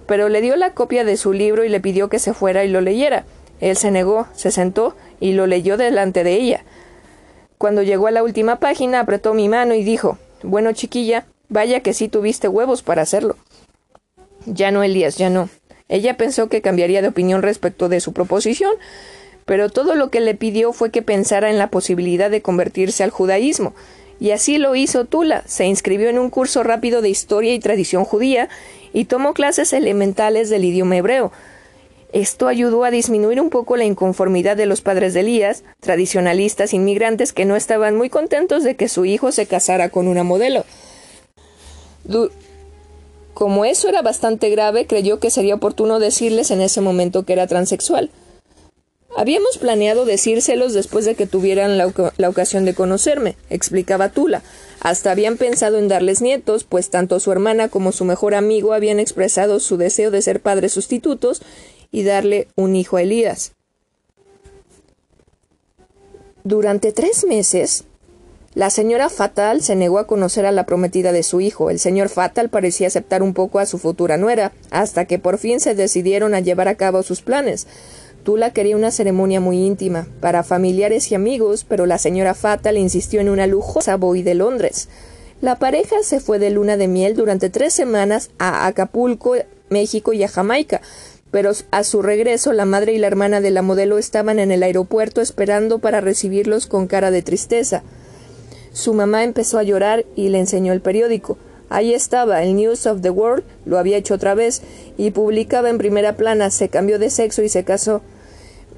pero 0.05 0.29
le 0.29 0.39
dio 0.39 0.55
la 0.55 0.75
copia 0.75 1.03
de 1.03 1.17
su 1.17 1.33
libro 1.33 1.63
y 1.63 1.69
le 1.69 1.79
pidió 1.79 2.09
que 2.09 2.19
se 2.19 2.35
fuera 2.35 2.63
y 2.63 2.67
lo 2.67 2.79
leyera. 2.79 3.25
Él 3.59 3.75
se 3.75 3.89
negó, 3.89 4.27
se 4.35 4.51
sentó 4.51 4.95
y 5.19 5.31
lo 5.31 5.47
leyó 5.47 5.77
delante 5.77 6.23
de 6.23 6.33
ella. 6.33 6.63
Cuando 7.57 7.81
llegó 7.81 8.05
a 8.05 8.11
la 8.11 8.21
última 8.21 8.57
página, 8.57 8.99
apretó 8.99 9.33
mi 9.33 9.49
mano 9.49 9.73
y 9.73 9.83
dijo 9.83 10.19
Bueno, 10.43 10.73
chiquilla, 10.73 11.25
vaya 11.49 11.79
que 11.79 11.93
sí 11.93 12.07
tuviste 12.07 12.47
huevos 12.47 12.83
para 12.83 13.01
hacerlo. 13.01 13.35
Ya 14.45 14.69
no, 14.69 14.83
Elías, 14.83 15.17
ya 15.17 15.31
no. 15.31 15.49
Ella 15.87 16.17
pensó 16.17 16.49
que 16.49 16.61
cambiaría 16.61 17.01
de 17.01 17.09
opinión 17.09 17.41
respecto 17.41 17.89
de 17.89 17.99
su 17.99 18.13
proposición, 18.13 18.73
pero 19.45 19.69
todo 19.69 19.95
lo 19.95 20.09
que 20.09 20.19
le 20.19 20.33
pidió 20.33 20.73
fue 20.73 20.89
que 20.89 21.01
pensara 21.01 21.49
en 21.49 21.57
la 21.57 21.69
posibilidad 21.69 22.31
de 22.31 22.41
convertirse 22.41 23.03
al 23.03 23.11
judaísmo. 23.11 23.73
Y 24.19 24.31
así 24.31 24.57
lo 24.57 24.75
hizo 24.75 25.05
Tula. 25.05 25.43
Se 25.45 25.65
inscribió 25.65 26.09
en 26.09 26.17
un 26.17 26.29
curso 26.29 26.63
rápido 26.63 27.01
de 27.01 27.09
historia 27.09 27.53
y 27.53 27.59
tradición 27.59 28.05
judía 28.05 28.49
y 28.93 29.05
tomó 29.05 29.33
clases 29.33 29.73
elementales 29.73 30.49
del 30.49 30.63
idioma 30.63 30.97
hebreo. 30.97 31.31
Esto 32.13 32.47
ayudó 32.47 32.85
a 32.85 32.91
disminuir 32.91 33.41
un 33.41 33.49
poco 33.49 33.75
la 33.75 33.83
inconformidad 33.83 34.55
de 34.55 34.67
los 34.67 34.79
padres 34.79 35.13
de 35.13 35.19
Elías, 35.19 35.65
tradicionalistas 35.81 36.73
inmigrantes 36.73 37.33
que 37.33 37.43
no 37.43 37.57
estaban 37.57 37.97
muy 37.97 38.09
contentos 38.09 38.63
de 38.63 38.75
que 38.75 38.87
su 38.87 39.03
hijo 39.03 39.33
se 39.33 39.47
casara 39.47 39.89
con 39.89 40.07
una 40.07 40.23
modelo. 40.23 40.63
Como 43.35 43.65
eso 43.65 43.89
era 43.89 44.01
bastante 44.01 44.49
grave, 44.49 44.87
creyó 44.87 45.19
que 45.19 45.29
sería 45.29 45.55
oportuno 45.55 45.99
decirles 45.99 46.51
en 46.51 46.61
ese 46.61 46.79
momento 46.79 47.23
que 47.23 47.33
era 47.33 47.47
transexual. 47.47 48.09
Habíamos 49.17 49.57
planeado 49.57 50.05
decírselos 50.05 50.73
después 50.73 51.03
de 51.03 51.15
que 51.15 51.27
tuvieran 51.27 51.77
la, 51.77 52.29
ocasión 52.29 52.63
de 52.63 52.73
conocerme, 52.73 53.35
explicaba 53.49 54.07
Tula. 54.07 54.41
Hasta 54.79 55.11
habían 55.11 55.35
pensado 55.35 55.77
en 55.77 55.89
darles 55.89 56.21
nietos, 56.21 56.63
pues 56.63 56.89
tanto 56.89 57.19
su 57.19 57.29
hermana 57.33 57.67
como 57.67 57.91
su 57.91 58.05
mejor 58.05 58.35
amigo 58.35 58.71
habían 58.71 59.01
expresado 59.01 59.59
su 59.59 59.75
deseo 59.75 60.11
de 60.11 60.21
ser 60.21 60.39
padres 60.39 60.71
sustitutos 60.71 61.41
y 61.91 62.03
darle 62.03 62.47
un 62.55 62.77
hijo 62.77 62.95
a 62.95 63.01
Elías. 63.01 63.51
Durante 66.45 66.93
tres 66.93 67.25
meses, 67.25 67.83
la 68.55 68.69
señora 68.69 69.09
Fatal 69.09 69.61
se 69.61 69.75
negó 69.75 69.99
a 69.99 70.07
conocer 70.07 70.45
a 70.45 70.53
la 70.53 70.65
prometida 70.65 71.11
de 71.11 71.23
su 71.23 71.41
hijo. 71.41 71.69
El 71.69 71.77
señor 71.77 72.07
Fatal 72.07 72.47
parecía 72.47 72.87
aceptar 72.87 73.21
un 73.21 73.33
poco 73.33 73.59
a 73.59 73.65
su 73.65 73.77
futura 73.77 74.15
nuera, 74.15 74.53
hasta 74.71 75.03
que 75.03 75.19
por 75.19 75.37
fin 75.37 75.59
se 75.59 75.75
decidieron 75.75 76.33
a 76.33 76.39
llevar 76.39 76.69
a 76.69 76.75
cabo 76.75 77.03
sus 77.03 77.21
planes. 77.21 77.67
Tula 78.23 78.53
quería 78.53 78.77
una 78.77 78.91
ceremonia 78.91 79.41
muy 79.41 79.57
íntima, 79.57 80.07
para 80.21 80.41
familiares 80.41 81.11
y 81.11 81.15
amigos, 81.15 81.65
pero 81.67 81.85
la 81.85 81.97
señora 81.97 82.33
Fatal 82.33 82.77
insistió 82.77 83.19
en 83.19 83.27
una 83.27 83.45
lujosa 83.45 83.97
boy 83.97 84.23
de 84.23 84.35
Londres. 84.35 84.87
La 85.41 85.59
pareja 85.59 85.97
se 86.01 86.21
fue 86.21 86.39
de 86.39 86.49
luna 86.49 86.77
de 86.77 86.87
miel 86.87 87.13
durante 87.13 87.49
tres 87.49 87.73
semanas 87.73 88.29
a 88.39 88.67
Acapulco, 88.67 89.35
México 89.69 90.13
y 90.13 90.23
a 90.23 90.29
Jamaica, 90.29 90.79
pero 91.29 91.51
a 91.71 91.83
su 91.83 92.01
regreso 92.01 92.53
la 92.53 92.63
madre 92.63 92.93
y 92.93 92.99
la 92.99 93.07
hermana 93.07 93.41
de 93.41 93.51
la 93.51 93.61
modelo 93.61 93.97
estaban 93.97 94.39
en 94.39 94.53
el 94.53 94.63
aeropuerto 94.63 95.19
esperando 95.19 95.79
para 95.79 95.99
recibirlos 95.99 96.67
con 96.67 96.87
cara 96.87 97.11
de 97.11 97.21
tristeza. 97.21 97.83
Su 98.75 98.93
mamá 98.93 99.23
empezó 99.23 99.57
a 99.57 99.63
llorar 99.63 100.05
y 100.17 100.27
le 100.27 100.37
enseñó 100.37 100.73
el 100.73 100.81
periódico. 100.81 101.37
Ahí 101.69 101.93
estaba, 101.93 102.43
el 102.43 102.57
News 102.57 102.85
of 102.87 102.99
the 102.99 103.09
World, 103.09 103.45
lo 103.63 103.79
había 103.79 103.95
hecho 103.95 104.15
otra 104.15 104.35
vez, 104.35 104.61
y 104.97 105.11
publicaba 105.11 105.69
en 105.69 105.77
primera 105.77 106.17
plana, 106.17 106.51
se 106.51 106.67
cambió 106.67 106.99
de 106.99 107.09
sexo 107.09 107.41
y 107.41 107.47
se 107.47 107.63
casó. 107.63 108.01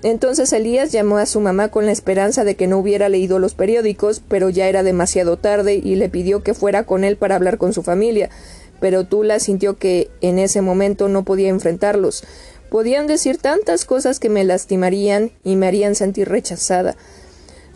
Entonces 0.04 0.54
Elías 0.54 0.92
llamó 0.92 1.18
a 1.18 1.26
su 1.26 1.40
mamá 1.40 1.70
con 1.70 1.88
la 1.88 1.92
esperanza 1.92 2.44
de 2.44 2.54
que 2.54 2.68
no 2.68 2.78
hubiera 2.78 3.10
leído 3.10 3.40
los 3.40 3.56
periódicos, 3.56 4.22
pero 4.30 4.52
ya 4.52 4.68
era 4.68 4.84
demasiado 4.84 5.38
tarde 5.38 5.82
y 5.84 5.96
le 5.96 6.10
pidió 6.10 6.44
que 6.44 6.54
fuera 6.54 6.84
con 6.84 7.04
él 7.04 7.18
para 7.18 7.36
hablar 7.36 7.58
con 7.58 7.74
su 7.74 7.82
familia. 7.82 8.30
Pero 8.80 9.08
Tula 9.08 9.40
sintió 9.40 9.78
que 9.78 10.12
en 10.22 10.38
ese 10.38 10.62
momento 10.62 11.10
no 11.10 11.24
podía 11.24 11.50
enfrentarlos. 11.50 12.24
Podían 12.70 13.08
decir 13.08 13.40
tantas 13.40 13.84
cosas 13.86 14.20
que 14.20 14.30
me 14.30 14.44
lastimarían 14.44 15.32
y 15.44 15.56
me 15.56 15.66
harían 15.66 15.96
sentir 15.96 16.30
rechazada. 16.30 16.96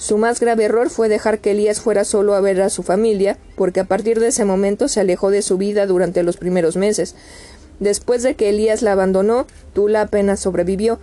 Su 0.01 0.17
más 0.17 0.39
grave 0.39 0.63
error 0.63 0.89
fue 0.89 1.09
dejar 1.09 1.37
que 1.37 1.51
Elías 1.51 1.79
fuera 1.79 2.05
solo 2.05 2.33
a 2.33 2.41
ver 2.41 2.59
a 2.63 2.71
su 2.71 2.81
familia, 2.81 3.37
porque 3.55 3.81
a 3.81 3.83
partir 3.83 4.19
de 4.19 4.29
ese 4.29 4.45
momento 4.45 4.87
se 4.87 4.99
alejó 4.99 5.29
de 5.29 5.43
su 5.43 5.59
vida 5.59 5.85
durante 5.85 6.23
los 6.23 6.37
primeros 6.37 6.75
meses. 6.75 7.13
Después 7.79 8.23
de 8.23 8.33
que 8.33 8.49
Elías 8.49 8.81
la 8.81 8.93
abandonó, 8.93 9.45
Tula 9.75 10.01
apenas 10.01 10.39
sobrevivió. 10.39 10.97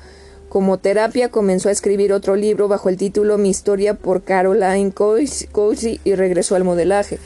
Como 0.49 0.79
terapia 0.79 1.29
comenzó 1.29 1.69
a 1.69 1.73
escribir 1.73 2.13
otro 2.13 2.35
libro 2.35 2.67
bajo 2.67 2.89
el 2.89 2.97
título 2.97 3.39
Mi 3.39 3.51
historia 3.51 3.95
por 3.95 4.25
Caroline 4.25 4.91
Cozy 4.91 6.01
y 6.03 6.17
regresó 6.17 6.57
al 6.57 6.65
modelaje. 6.65 7.21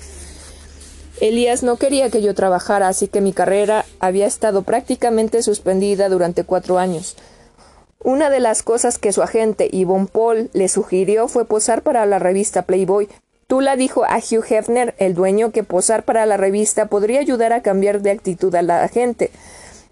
Elías 1.22 1.62
no 1.62 1.76
quería 1.76 2.10
que 2.10 2.20
yo 2.20 2.34
trabajara, 2.34 2.88
así 2.88 3.08
que 3.08 3.22
mi 3.22 3.32
carrera 3.32 3.86
había 3.98 4.26
estado 4.26 4.60
prácticamente 4.60 5.42
suspendida 5.42 6.10
durante 6.10 6.44
cuatro 6.44 6.78
años. 6.78 7.16
Una 8.04 8.30
de 8.30 8.40
las 8.40 8.64
cosas 8.64 8.98
que 8.98 9.12
su 9.12 9.22
agente 9.22 9.68
Yvonne 9.70 10.08
Paul 10.12 10.50
le 10.54 10.68
sugirió 10.68 11.28
fue 11.28 11.44
posar 11.44 11.82
para 11.82 12.04
la 12.04 12.18
revista 12.18 12.62
Playboy. 12.62 13.08
Tula 13.46 13.76
dijo 13.76 14.04
a 14.04 14.16
Hugh 14.16 14.44
Hefner, 14.48 14.94
el 14.98 15.14
dueño, 15.14 15.52
que 15.52 15.62
posar 15.62 16.04
para 16.04 16.26
la 16.26 16.36
revista 16.36 16.86
podría 16.86 17.20
ayudar 17.20 17.52
a 17.52 17.62
cambiar 17.62 18.00
de 18.02 18.10
actitud 18.10 18.52
a 18.56 18.62
la 18.62 18.88
gente. 18.88 19.30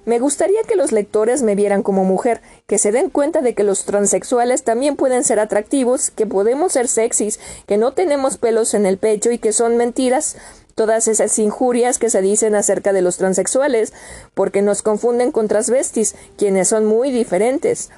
Me 0.07 0.19
gustaría 0.19 0.63
que 0.67 0.75
los 0.75 0.91
lectores 0.91 1.43
me 1.43 1.55
vieran 1.55 1.85
como 1.85 2.05
mujer, 2.05 2.41
que 2.67 2.79
se 2.79 2.91
den 2.91 3.11
cuenta 3.11 3.43
de 3.43 3.55
que 3.55 3.63
los 3.63 3.85
transexuales 3.85 4.65
también 4.65 4.97
pueden 4.97 5.23
ser 5.23 5.39
atractivos, 5.39 6.11
que 6.11 6.27
podemos 6.27 6.73
ser 6.73 6.89
sexys, 6.89 7.39
que 7.67 7.77
no 7.77 7.93
tenemos 7.93 8.39
pelos 8.39 8.75
en 8.75 8.87
el 8.87 8.99
pecho 8.99 9.31
y 9.31 9.39
que 9.39 9.53
son 9.53 9.77
mentiras 9.77 10.37
todas 10.75 11.09
esas 11.09 11.39
injurias 11.39 11.99
que 11.99 12.11
se 12.11 12.23
dicen 12.23 12.55
acerca 12.55 12.93
de 12.93 13.03
los 13.03 13.17
transexuales, 13.17 13.93
porque 14.35 14.63
nos 14.63 14.83
confunden 14.83 15.33
con 15.33 15.49
transvestis, 15.49 16.15
quienes 16.37 16.69
son 16.69 16.87
muy 16.87 17.11
diferentes. 17.11 17.91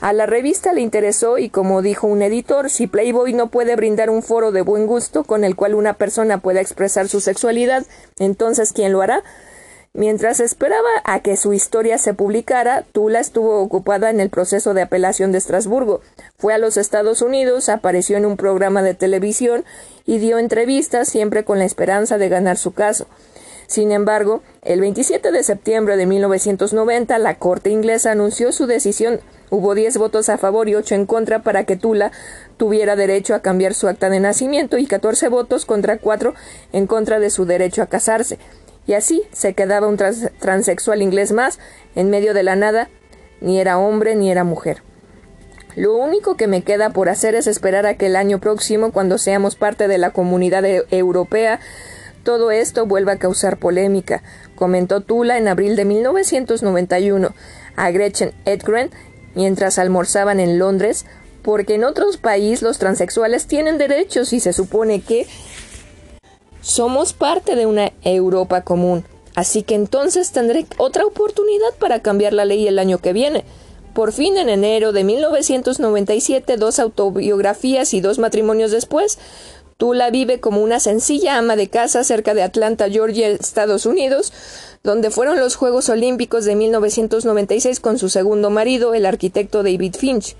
A 0.00 0.12
la 0.12 0.26
revista 0.26 0.72
le 0.72 0.80
interesó 0.80 1.38
y 1.38 1.48
como 1.48 1.80
dijo 1.80 2.08
un 2.08 2.22
editor, 2.22 2.70
si 2.70 2.88
Playboy 2.88 3.34
no 3.34 3.48
puede 3.48 3.76
brindar 3.76 4.10
un 4.10 4.22
foro 4.22 4.50
de 4.50 4.62
buen 4.62 4.86
gusto 4.86 5.22
con 5.22 5.44
el 5.44 5.54
cual 5.54 5.76
una 5.76 5.94
persona 5.94 6.38
pueda 6.38 6.60
expresar 6.60 7.08
su 7.08 7.20
sexualidad, 7.20 7.84
entonces 8.18 8.72
¿quién 8.72 8.92
lo 8.92 9.02
hará? 9.02 9.22
Mientras 9.94 10.40
esperaba 10.40 10.88
a 11.04 11.20
que 11.20 11.36
su 11.36 11.52
historia 11.52 11.98
se 11.98 12.14
publicara, 12.14 12.82
Tula 12.92 13.20
estuvo 13.20 13.60
ocupada 13.60 14.08
en 14.08 14.20
el 14.20 14.30
proceso 14.30 14.72
de 14.72 14.80
apelación 14.80 15.32
de 15.32 15.38
Estrasburgo. 15.38 16.00
Fue 16.38 16.54
a 16.54 16.58
los 16.58 16.78
Estados 16.78 17.20
Unidos, 17.20 17.68
apareció 17.68 18.16
en 18.16 18.24
un 18.24 18.38
programa 18.38 18.82
de 18.82 18.94
televisión 18.94 19.66
y 20.06 20.16
dio 20.16 20.38
entrevistas 20.38 21.10
siempre 21.10 21.44
con 21.44 21.58
la 21.58 21.66
esperanza 21.66 22.16
de 22.16 22.30
ganar 22.30 22.56
su 22.56 22.72
caso. 22.72 23.06
Sin 23.66 23.92
embargo, 23.92 24.42
el 24.62 24.80
27 24.80 25.30
de 25.30 25.42
septiembre 25.42 25.98
de 25.98 26.06
1990 26.06 27.18
la 27.18 27.34
Corte 27.38 27.68
inglesa 27.68 28.12
anunció 28.12 28.50
su 28.52 28.66
decisión. 28.66 29.20
Hubo 29.50 29.74
10 29.74 29.98
votos 29.98 30.30
a 30.30 30.38
favor 30.38 30.70
y 30.70 30.74
8 30.74 30.94
en 30.94 31.04
contra 31.04 31.42
para 31.42 31.64
que 31.64 31.76
Tula 31.76 32.12
tuviera 32.56 32.96
derecho 32.96 33.34
a 33.34 33.40
cambiar 33.40 33.74
su 33.74 33.88
acta 33.88 34.08
de 34.08 34.20
nacimiento 34.20 34.78
y 34.78 34.86
14 34.86 35.28
votos 35.28 35.66
contra 35.66 35.98
4 35.98 36.34
en 36.72 36.86
contra 36.86 37.18
de 37.18 37.28
su 37.28 37.44
derecho 37.44 37.82
a 37.82 37.86
casarse. 37.86 38.38
Y 38.86 38.94
así 38.94 39.22
se 39.32 39.54
quedaba 39.54 39.86
un 39.86 39.96
transexual 39.96 41.02
inglés 41.02 41.32
más 41.32 41.58
en 41.94 42.10
medio 42.10 42.34
de 42.34 42.42
la 42.42 42.56
nada, 42.56 42.88
ni 43.40 43.60
era 43.60 43.78
hombre 43.78 44.16
ni 44.16 44.30
era 44.30 44.44
mujer. 44.44 44.82
Lo 45.74 45.96
único 45.96 46.36
que 46.36 46.48
me 46.48 46.62
queda 46.62 46.90
por 46.90 47.08
hacer 47.08 47.34
es 47.34 47.46
esperar 47.46 47.86
a 47.86 47.94
que 47.94 48.06
el 48.06 48.16
año 48.16 48.40
próximo, 48.40 48.92
cuando 48.92 49.16
seamos 49.16 49.56
parte 49.56 49.88
de 49.88 49.98
la 49.98 50.10
comunidad 50.10 50.64
e-, 50.64 50.84
europea, 50.90 51.60
todo 52.24 52.50
esto 52.50 52.86
vuelva 52.86 53.12
a 53.12 53.18
causar 53.18 53.58
polémica, 53.58 54.22
comentó 54.54 55.00
Tula 55.00 55.38
en 55.38 55.48
abril 55.48 55.74
de 55.74 55.84
1991 55.84 57.34
a 57.74 57.90
Gretchen 57.90 58.32
Edgren 58.44 58.90
mientras 59.34 59.78
almorzaban 59.78 60.40
en 60.40 60.58
Londres, 60.58 61.06
porque 61.42 61.74
en 61.74 61.84
otros 61.84 62.18
países 62.18 62.62
los 62.62 62.78
transexuales 62.78 63.46
tienen 63.46 63.78
derechos 63.78 64.32
y 64.32 64.40
se 64.40 64.52
supone 64.52 65.00
que 65.00 65.26
somos 66.62 67.12
parte 67.12 67.56
de 67.56 67.66
una 67.66 67.92
Europa 68.02 68.62
común, 68.62 69.04
así 69.34 69.62
que 69.62 69.74
entonces 69.74 70.32
tendré 70.32 70.66
otra 70.78 71.04
oportunidad 71.04 71.74
para 71.78 72.00
cambiar 72.00 72.32
la 72.32 72.46
ley 72.46 72.66
el 72.66 72.78
año 72.78 72.98
que 72.98 73.12
viene. 73.12 73.44
Por 73.92 74.12
fin, 74.12 74.38
en 74.38 74.48
enero 74.48 74.92
de 74.92 75.04
1997, 75.04 76.56
dos 76.56 76.78
autobiografías 76.78 77.92
y 77.92 78.00
dos 78.00 78.18
matrimonios 78.18 78.70
después, 78.70 79.18
Tula 79.76 80.10
vive 80.10 80.38
como 80.38 80.62
una 80.62 80.78
sencilla 80.80 81.36
ama 81.36 81.56
de 81.56 81.68
casa 81.68 82.04
cerca 82.04 82.34
de 82.34 82.42
Atlanta, 82.42 82.88
Georgia, 82.88 83.28
Estados 83.28 83.84
Unidos, 83.84 84.32
donde 84.84 85.10
fueron 85.10 85.40
los 85.40 85.56
Juegos 85.56 85.88
Olímpicos 85.88 86.44
de 86.44 86.54
1996 86.54 87.80
con 87.80 87.98
su 87.98 88.08
segundo 88.08 88.48
marido, 88.48 88.94
el 88.94 89.04
arquitecto 89.04 89.62
David 89.62 89.96
Finch. 89.98 90.36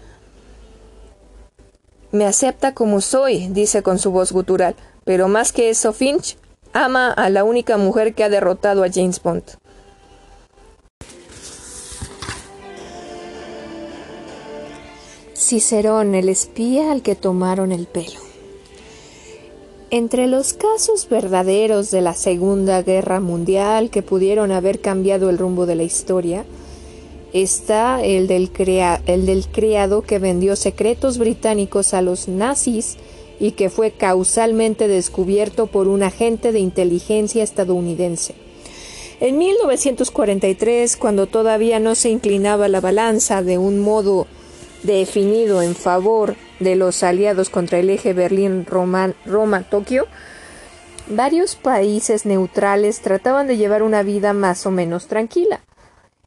Me 2.12 2.24
acepta 2.24 2.72
como 2.72 3.00
soy, 3.00 3.48
dice 3.48 3.82
con 3.82 3.98
su 3.98 4.12
voz 4.12 4.32
gutural. 4.32 4.76
Pero 5.04 5.28
más 5.28 5.52
que 5.52 5.70
eso, 5.70 5.92
Finch 5.92 6.36
ama 6.72 7.10
a 7.12 7.28
la 7.30 7.44
única 7.44 7.76
mujer 7.76 8.14
que 8.14 8.24
ha 8.24 8.28
derrotado 8.28 8.84
a 8.84 8.90
James 8.92 9.22
Bond. 9.22 9.42
Cicerón, 15.34 16.14
el 16.14 16.28
espía 16.28 16.92
al 16.92 17.02
que 17.02 17.14
tomaron 17.14 17.72
el 17.72 17.86
pelo. 17.86 18.20
Entre 19.90 20.26
los 20.26 20.54
casos 20.54 21.08
verdaderos 21.10 21.90
de 21.90 22.00
la 22.00 22.14
Segunda 22.14 22.80
Guerra 22.80 23.20
Mundial 23.20 23.90
que 23.90 24.02
pudieron 24.02 24.50
haber 24.50 24.80
cambiado 24.80 25.28
el 25.28 25.36
rumbo 25.36 25.66
de 25.66 25.74
la 25.74 25.82
historia, 25.82 26.46
está 27.34 28.02
el 28.02 28.26
del, 28.28 28.50
el 29.06 29.26
del 29.26 29.46
criado 29.48 30.00
que 30.00 30.18
vendió 30.18 30.56
secretos 30.56 31.18
británicos 31.18 31.92
a 31.92 32.00
los 32.00 32.28
nazis 32.28 32.96
y 33.42 33.52
que 33.52 33.68
fue 33.70 33.90
causalmente 33.90 34.86
descubierto 34.86 35.66
por 35.66 35.88
un 35.88 36.04
agente 36.04 36.52
de 36.52 36.60
inteligencia 36.60 37.42
estadounidense. 37.42 38.36
En 39.18 39.36
1943, 39.36 40.96
cuando 40.96 41.26
todavía 41.26 41.80
no 41.80 41.96
se 41.96 42.08
inclinaba 42.10 42.68
la 42.68 42.80
balanza 42.80 43.42
de 43.42 43.58
un 43.58 43.80
modo 43.80 44.28
definido 44.84 45.60
en 45.60 45.74
favor 45.74 46.36
de 46.60 46.76
los 46.76 47.02
aliados 47.02 47.50
contra 47.50 47.80
el 47.80 47.90
eje 47.90 48.12
Berlín-Roma-Tokio, 48.12 50.06
varios 51.08 51.56
países 51.56 52.24
neutrales 52.24 53.00
trataban 53.00 53.48
de 53.48 53.56
llevar 53.56 53.82
una 53.82 54.04
vida 54.04 54.34
más 54.34 54.66
o 54.66 54.70
menos 54.70 55.08
tranquila. 55.08 55.64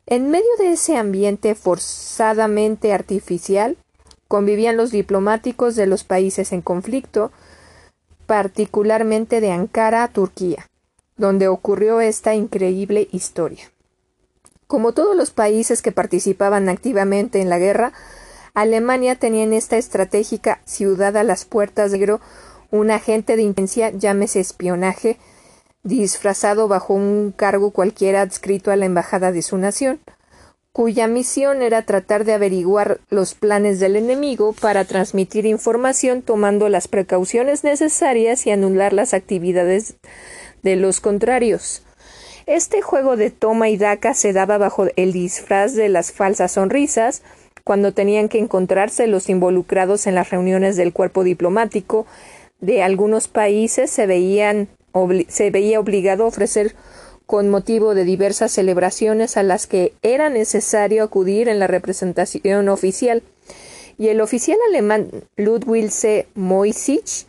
En 0.05 0.29
medio 0.31 0.49
de 0.59 0.73
ese 0.73 0.97
ambiente 0.97 1.55
forzadamente 1.55 2.91
artificial, 2.91 3.77
convivían 4.27 4.77
los 4.77 4.91
diplomáticos 4.91 5.75
de 5.75 5.85
los 5.85 6.03
países 6.03 6.51
en 6.51 6.61
conflicto, 6.61 7.31
particularmente 8.25 9.41
de 9.41 9.51
Ankara, 9.51 10.07
Turquía, 10.07 10.67
donde 11.17 11.47
ocurrió 11.47 12.01
esta 12.01 12.33
increíble 12.33 13.07
historia. 13.11 13.71
Como 14.67 14.93
todos 14.93 15.15
los 15.15 15.29
países 15.29 15.81
que 15.81 15.91
participaban 15.91 16.69
activamente 16.69 17.39
en 17.39 17.49
la 17.49 17.59
guerra, 17.59 17.93
Alemania 18.55 19.15
tenía 19.15 19.43
en 19.43 19.53
esta 19.53 19.77
estratégica 19.77 20.61
ciudad 20.65 21.15
a 21.17 21.23
las 21.23 21.45
puertas 21.45 21.91
de 21.91 22.17
un 22.71 22.89
agente 22.89 23.35
de 23.35 23.43
intensidad, 23.43 23.93
llámese 23.93 24.39
espionaje, 24.39 25.19
disfrazado 25.83 26.67
bajo 26.67 26.93
un 26.93 27.31
cargo 27.35 27.71
cualquiera 27.71 28.21
adscrito 28.21 28.71
a 28.71 28.75
la 28.75 28.85
embajada 28.85 29.31
de 29.31 29.43
su 29.43 29.57
nación, 29.57 29.99
cuya 30.75 31.07
misión 31.07 31.61
era 31.61 31.83
tratar 31.83 32.25
de 32.25 32.33
averiguar 32.33 32.99
los 33.09 33.33
planes 33.33 33.79
del 33.79 33.95
enemigo 33.95 34.51
para 34.51 34.83
transmitir 34.83 35.45
información 35.45 36.21
tomando 36.21 36.67
las 36.67 36.89
precauciones 36.89 37.63
necesarias 37.63 38.45
y 38.45 38.51
anular 38.51 38.91
las 38.91 39.13
actividades 39.13 39.95
de 40.63 40.75
los 40.75 40.99
contrarios. 40.99 41.81
Este 42.45 42.81
juego 42.81 43.15
de 43.15 43.29
toma 43.29 43.69
y 43.69 43.77
daca 43.77 44.13
se 44.13 44.33
daba 44.33 44.57
bajo 44.57 44.87
el 44.97 45.13
disfraz 45.13 45.75
de 45.75 45.87
las 45.87 46.11
falsas 46.11 46.51
sonrisas, 46.51 47.21
cuando 47.63 47.93
tenían 47.93 48.27
que 48.27 48.39
encontrarse 48.39 49.07
los 49.07 49.29
involucrados 49.29 50.07
en 50.07 50.15
las 50.15 50.29
reuniones 50.29 50.75
del 50.75 50.91
cuerpo 50.91 51.23
diplomático 51.23 52.05
de 52.59 52.83
algunos 52.83 53.29
países 53.29 53.91
se 53.91 54.07
veían 54.07 54.67
se 55.29 55.51
veía 55.51 55.79
obligado 55.79 56.25
a 56.25 56.27
ofrecer 56.27 56.75
con 57.25 57.49
motivo 57.49 57.95
de 57.95 58.03
diversas 58.03 58.51
celebraciones 58.51 59.37
a 59.37 59.43
las 59.43 59.67
que 59.67 59.93
era 60.03 60.29
necesario 60.29 61.03
acudir 61.03 61.49
en 61.49 61.59
la 61.59 61.67
representación 61.67 62.69
oficial, 62.69 63.23
y 63.97 64.09
el 64.09 64.21
oficial 64.21 64.57
alemán 64.69 65.09
Ludwig 65.37 65.89
C. 65.89 66.27
Moisich, 66.35 67.25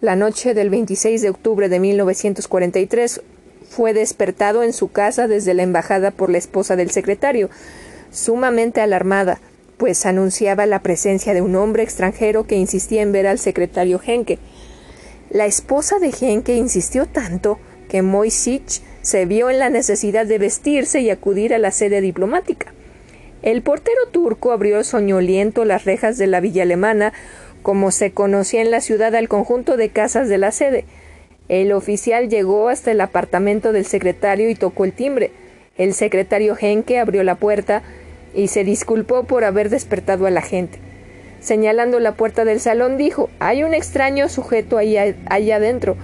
la 0.00 0.14
noche 0.16 0.54
del 0.54 0.68
26 0.68 1.22
de 1.22 1.30
octubre 1.30 1.68
de 1.68 1.80
1943, 1.80 3.22
fue 3.68 3.94
despertado 3.94 4.62
en 4.62 4.72
su 4.72 4.92
casa 4.92 5.26
desde 5.26 5.54
la 5.54 5.62
embajada 5.62 6.10
por 6.10 6.28
la 6.28 6.38
esposa 6.38 6.76
del 6.76 6.90
secretario, 6.90 7.48
sumamente 8.10 8.80
alarmada, 8.80 9.40
pues 9.78 10.04
anunciaba 10.06 10.66
la 10.66 10.82
presencia 10.82 11.34
de 11.34 11.40
un 11.40 11.56
hombre 11.56 11.82
extranjero 11.82 12.46
que 12.46 12.56
insistía 12.56 13.02
en 13.02 13.12
ver 13.12 13.26
al 13.26 13.38
secretario 13.38 14.00
Henke. 14.04 14.38
La 15.30 15.46
esposa 15.46 15.98
de 15.98 16.12
Henke 16.20 16.54
insistió 16.54 17.06
tanto 17.06 17.58
que 17.88 18.02
Moisich 18.02 18.82
se 19.02 19.26
vio 19.26 19.50
en 19.50 19.58
la 19.58 19.68
necesidad 19.68 20.26
de 20.26 20.38
vestirse 20.38 21.00
y 21.00 21.10
acudir 21.10 21.52
a 21.54 21.58
la 21.58 21.70
sede 21.70 22.00
diplomática. 22.00 22.72
El 23.42 23.62
portero 23.62 24.06
turco 24.12 24.52
abrió 24.52 24.82
soñoliento 24.84 25.64
las 25.64 25.84
rejas 25.84 26.16
de 26.16 26.28
la 26.28 26.40
villa 26.40 26.62
alemana, 26.62 27.12
como 27.62 27.90
se 27.90 28.12
conocía 28.12 28.62
en 28.62 28.70
la 28.70 28.80
ciudad 28.80 29.14
al 29.14 29.28
conjunto 29.28 29.76
de 29.76 29.88
casas 29.88 30.28
de 30.28 30.38
la 30.38 30.52
sede. 30.52 30.84
El 31.48 31.72
oficial 31.72 32.28
llegó 32.28 32.68
hasta 32.68 32.92
el 32.92 33.00
apartamento 33.00 33.72
del 33.72 33.84
secretario 33.84 34.48
y 34.48 34.54
tocó 34.54 34.84
el 34.84 34.92
timbre. 34.92 35.32
El 35.76 35.92
secretario 35.92 36.56
Henke 36.58 36.98
abrió 36.98 37.24
la 37.24 37.34
puerta 37.34 37.82
y 38.34 38.48
se 38.48 38.64
disculpó 38.64 39.24
por 39.24 39.44
haber 39.44 39.68
despertado 39.68 40.26
a 40.26 40.30
la 40.30 40.42
gente. 40.42 40.78
Señalando 41.40 41.98
la 41.98 42.14
puerta 42.14 42.44
del 42.44 42.60
salón, 42.60 42.96
dijo 42.96 43.28
Hay 43.40 43.64
un 43.64 43.74
extraño 43.74 44.28
sujeto 44.28 44.78
ahí, 44.78 44.96
allá 44.96 45.56
adentro. 45.56 45.96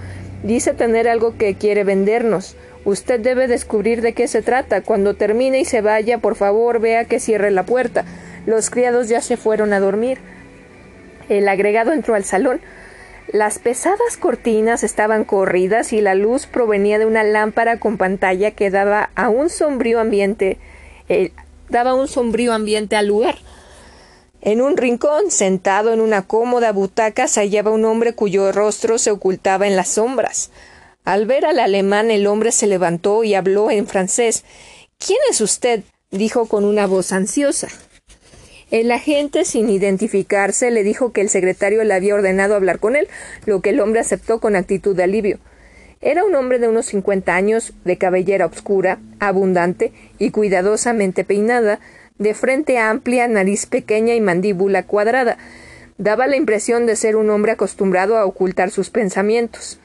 Dice 0.43 0.73
tener 0.73 1.07
algo 1.07 1.37
que 1.37 1.55
quiere 1.55 1.85
vendernos. 1.85 2.57
Usted 2.85 3.19
debe 3.19 3.47
descubrir 3.47 4.01
de 4.01 4.13
qué 4.13 4.27
se 4.27 4.41
trata. 4.41 4.81
Cuando 4.81 5.15
termine 5.15 5.59
y 5.59 5.65
se 5.65 5.81
vaya, 5.81 6.19
por 6.19 6.35
favor, 6.35 6.79
vea 6.79 7.05
que 7.05 7.19
cierre 7.19 7.51
la 7.51 7.65
puerta. 7.65 8.05
Los 8.45 8.69
criados 8.69 9.09
ya 9.09 9.21
se 9.21 9.37
fueron 9.37 9.73
a 9.73 9.79
dormir. 9.79 10.19
El 11.27 11.47
agregado 11.47 11.91
entró 11.91 12.15
al 12.15 12.23
salón. 12.23 12.61
Las 13.31 13.59
pesadas 13.59 14.17
cortinas 14.19 14.83
estaban 14.83 15.23
corridas 15.23 15.93
y 15.93 16.01
la 16.01 16.15
luz 16.15 16.47
provenía 16.47 16.97
de 16.97 17.05
una 17.05 17.23
lámpara 17.23 17.79
con 17.79 17.97
pantalla 17.97 18.51
que 18.51 18.71
daba 18.71 19.11
a 19.13 19.29
un 19.29 19.51
sombrío 19.51 19.99
ambiente, 19.99 20.57
eh, 21.09 21.31
daba 21.69 21.93
un 21.93 22.07
sombrío 22.07 22.53
ambiente 22.53 22.95
al 22.95 23.05
lugar. 23.05 23.35
En 24.41 24.61
un 24.61 24.77
rincón, 24.77 25.29
sentado 25.29 25.93
en 25.93 26.01
una 26.01 26.23
cómoda 26.23 26.71
butaca, 26.71 27.27
se 27.27 27.41
hallaba 27.41 27.69
un 27.69 27.85
hombre 27.85 28.13
cuyo 28.13 28.51
rostro 28.51 28.97
se 28.97 29.11
ocultaba 29.11 29.67
en 29.67 29.75
las 29.75 29.89
sombras. 29.89 30.49
Al 31.05 31.25
ver 31.25 31.45
al 31.45 31.59
alemán, 31.59 32.11
el 32.11 32.27
hombre 32.27 32.51
se 32.51 32.67
levantó 32.67 33.23
y 33.23 33.33
habló 33.33 33.71
en 33.71 33.87
francés. 33.87 34.43
¿Quién 34.97 35.19
es 35.29 35.41
usted? 35.41 35.83
dijo 36.11 36.47
con 36.47 36.65
una 36.65 36.87
voz 36.87 37.11
ansiosa. 37.11 37.67
El 38.71 38.91
agente, 38.91 39.45
sin 39.45 39.69
identificarse, 39.69 40.69
le 40.69 40.83
dijo 40.83 41.11
que 41.11 41.21
el 41.21 41.29
secretario 41.29 41.83
le 41.83 41.93
había 41.93 42.13
ordenado 42.13 42.55
hablar 42.55 42.79
con 42.79 42.95
él, 42.95 43.07
lo 43.45 43.61
que 43.61 43.71
el 43.71 43.79
hombre 43.79 43.99
aceptó 43.99 44.39
con 44.39 44.55
actitud 44.55 44.95
de 44.95 45.03
alivio. 45.03 45.39
Era 46.01 46.23
un 46.23 46.35
hombre 46.35 46.59
de 46.59 46.67
unos 46.67 46.85
cincuenta 46.85 47.35
años, 47.35 47.73
de 47.83 47.97
cabellera 47.97 48.45
oscura, 48.45 48.99
abundante 49.19 49.91
y 50.19 50.29
cuidadosamente 50.29 51.23
peinada, 51.23 51.79
de 52.19 52.33
frente 52.33 52.77
amplia, 52.77 53.27
nariz 53.27 53.65
pequeña 53.65 54.13
y 54.13 54.21
mandíbula 54.21 54.83
cuadrada. 54.83 55.37
Daba 55.97 56.27
la 56.27 56.37
impresión 56.37 56.85
de 56.85 56.95
ser 56.95 57.15
un 57.15 57.29
hombre 57.29 57.53
acostumbrado 57.53 58.17
a 58.17 58.25
ocultar 58.25 58.69
sus 58.69 58.89
pensamientos. 58.89 59.79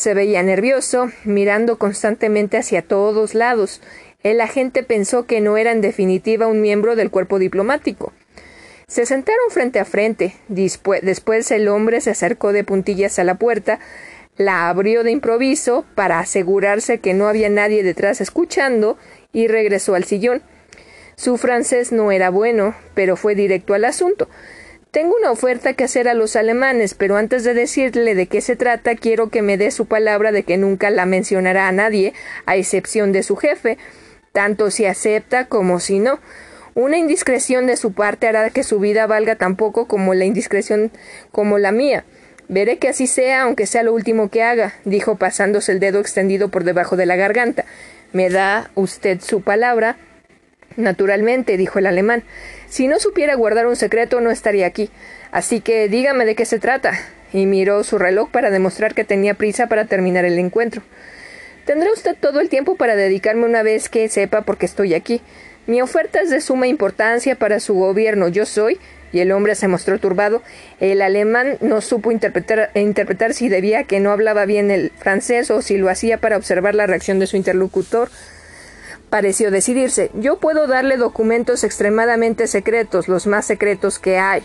Se 0.00 0.14
veía 0.14 0.42
nervioso, 0.42 1.10
mirando 1.24 1.76
constantemente 1.76 2.56
hacia 2.56 2.80
todos 2.80 3.34
lados. 3.34 3.82
El 4.22 4.40
agente 4.40 4.82
pensó 4.82 5.26
que 5.26 5.42
no 5.42 5.58
era 5.58 5.72
en 5.72 5.82
definitiva 5.82 6.46
un 6.46 6.62
miembro 6.62 6.96
del 6.96 7.10
cuerpo 7.10 7.38
diplomático. 7.38 8.14
Se 8.86 9.04
sentaron 9.04 9.50
frente 9.50 9.78
a 9.78 9.84
frente. 9.84 10.34
Después 10.48 11.50
el 11.50 11.68
hombre 11.68 12.00
se 12.00 12.08
acercó 12.08 12.54
de 12.54 12.64
puntillas 12.64 13.18
a 13.18 13.24
la 13.24 13.34
puerta, 13.34 13.78
la 14.38 14.70
abrió 14.70 15.04
de 15.04 15.10
improviso 15.10 15.84
para 15.94 16.18
asegurarse 16.18 17.00
que 17.00 17.12
no 17.12 17.28
había 17.28 17.50
nadie 17.50 17.82
detrás 17.82 18.22
escuchando 18.22 18.96
y 19.34 19.48
regresó 19.48 19.96
al 19.96 20.04
sillón. 20.04 20.40
Su 21.16 21.36
francés 21.36 21.92
no 21.92 22.10
era 22.10 22.30
bueno, 22.30 22.74
pero 22.94 23.16
fue 23.16 23.34
directo 23.34 23.74
al 23.74 23.84
asunto. 23.84 24.30
Tengo 24.90 25.14
una 25.16 25.30
oferta 25.30 25.74
que 25.74 25.84
hacer 25.84 26.08
a 26.08 26.14
los 26.14 26.34
alemanes, 26.34 26.94
pero 26.94 27.16
antes 27.16 27.44
de 27.44 27.54
decirle 27.54 28.16
de 28.16 28.26
qué 28.26 28.40
se 28.40 28.56
trata, 28.56 28.96
quiero 28.96 29.30
que 29.30 29.40
me 29.40 29.56
dé 29.56 29.70
su 29.70 29.86
palabra 29.86 30.32
de 30.32 30.42
que 30.42 30.56
nunca 30.56 30.90
la 30.90 31.06
mencionará 31.06 31.68
a 31.68 31.72
nadie, 31.72 32.12
a 32.44 32.56
excepción 32.56 33.12
de 33.12 33.22
su 33.22 33.36
jefe, 33.36 33.78
tanto 34.32 34.72
si 34.72 34.86
acepta 34.86 35.44
como 35.44 35.78
si 35.78 36.00
no. 36.00 36.18
Una 36.74 36.98
indiscreción 36.98 37.68
de 37.68 37.76
su 37.76 37.92
parte 37.92 38.26
hará 38.26 38.50
que 38.50 38.64
su 38.64 38.80
vida 38.80 39.06
valga 39.06 39.36
tan 39.36 39.54
poco 39.54 39.86
como 39.86 40.12
la 40.14 40.24
indiscreción 40.24 40.90
como 41.30 41.58
la 41.58 41.70
mía. 41.70 42.04
Veré 42.48 42.78
que 42.78 42.88
así 42.88 43.06
sea, 43.06 43.42
aunque 43.42 43.66
sea 43.66 43.84
lo 43.84 43.94
último 43.94 44.28
que 44.28 44.42
haga, 44.42 44.74
dijo 44.84 45.14
pasándose 45.14 45.70
el 45.70 45.78
dedo 45.78 46.00
extendido 46.00 46.48
por 46.48 46.64
debajo 46.64 46.96
de 46.96 47.06
la 47.06 47.14
garganta. 47.14 47.64
¿Me 48.12 48.28
da 48.28 48.72
usted 48.74 49.20
su 49.20 49.40
palabra? 49.42 49.98
Naturalmente, 50.76 51.56
dijo 51.56 51.78
el 51.78 51.86
alemán. 51.86 52.22
Si 52.68 52.88
no 52.88 52.98
supiera 52.98 53.34
guardar 53.34 53.66
un 53.66 53.76
secreto 53.76 54.20
no 54.20 54.30
estaría 54.30 54.66
aquí. 54.66 54.90
Así 55.32 55.60
que 55.60 55.88
dígame 55.88 56.24
de 56.24 56.34
qué 56.34 56.44
se 56.44 56.58
trata. 56.58 56.92
Y 57.32 57.46
miró 57.46 57.84
su 57.84 57.98
reloj 57.98 58.30
para 58.30 58.50
demostrar 58.50 58.94
que 58.94 59.04
tenía 59.04 59.34
prisa 59.34 59.68
para 59.68 59.84
terminar 59.84 60.24
el 60.24 60.38
encuentro. 60.38 60.82
Tendrá 61.64 61.92
usted 61.92 62.16
todo 62.18 62.40
el 62.40 62.48
tiempo 62.48 62.76
para 62.76 62.96
dedicarme 62.96 63.44
una 63.44 63.62
vez 63.62 63.88
que 63.88 64.08
sepa 64.08 64.42
por 64.42 64.58
qué 64.58 64.66
estoy 64.66 64.94
aquí. 64.94 65.20
Mi 65.66 65.82
oferta 65.82 66.20
es 66.20 66.30
de 66.30 66.40
suma 66.40 66.66
importancia 66.66 67.36
para 67.36 67.60
su 67.60 67.74
gobierno. 67.74 68.28
Yo 68.28 68.46
soy, 68.46 68.80
y 69.12 69.20
el 69.20 69.30
hombre 69.32 69.54
se 69.54 69.68
mostró 69.68 69.98
turbado, 69.98 70.42
el 70.80 71.02
alemán 71.02 71.58
no 71.60 71.80
supo 71.80 72.10
interpretar, 72.10 72.70
interpretar 72.74 73.34
si 73.34 73.48
debía 73.48 73.84
que 73.84 74.00
no 74.00 74.10
hablaba 74.10 74.46
bien 74.46 74.70
el 74.70 74.90
francés 74.98 75.50
o 75.50 75.62
si 75.62 75.76
lo 75.78 75.88
hacía 75.88 76.18
para 76.18 76.36
observar 76.36 76.74
la 76.74 76.86
reacción 76.86 77.18
de 77.18 77.26
su 77.26 77.36
interlocutor 77.36 78.10
pareció 79.10 79.50
decidirse. 79.50 80.10
Yo 80.14 80.38
puedo 80.38 80.66
darle 80.66 80.96
documentos 80.96 81.64
extremadamente 81.64 82.46
secretos, 82.46 83.08
los 83.08 83.26
más 83.26 83.44
secretos 83.44 83.98
que 83.98 84.18
hay. 84.18 84.42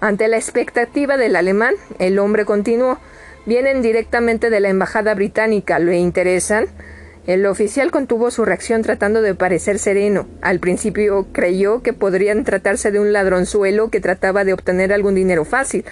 Ante 0.00 0.28
la 0.28 0.36
expectativa 0.36 1.16
del 1.16 1.36
alemán, 1.36 1.74
el 1.98 2.18
hombre 2.18 2.44
continuó. 2.44 2.98
Vienen 3.46 3.80
directamente 3.80 4.50
de 4.50 4.60
la 4.60 4.68
embajada 4.68 5.14
británica. 5.14 5.78
¿Le 5.78 5.96
interesan? 5.98 6.66
El 7.26 7.46
oficial 7.46 7.90
contuvo 7.90 8.30
su 8.30 8.44
reacción 8.44 8.82
tratando 8.82 9.22
de 9.22 9.34
parecer 9.34 9.78
sereno. 9.78 10.26
Al 10.40 10.58
principio 10.58 11.26
creyó 11.32 11.82
que 11.82 11.92
podrían 11.92 12.44
tratarse 12.44 12.90
de 12.90 12.98
un 12.98 13.12
ladronzuelo 13.12 13.90
que 13.90 14.00
trataba 14.00 14.44
de 14.44 14.54
obtener 14.54 14.92
algún 14.92 15.14
dinero 15.14 15.44
fácil, 15.44 15.84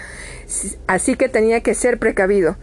así 0.87 1.17
que 1.17 1.29
tenía 1.29 1.61
que 1.61 1.75
ser 1.75 1.99
precavido. 1.99 2.57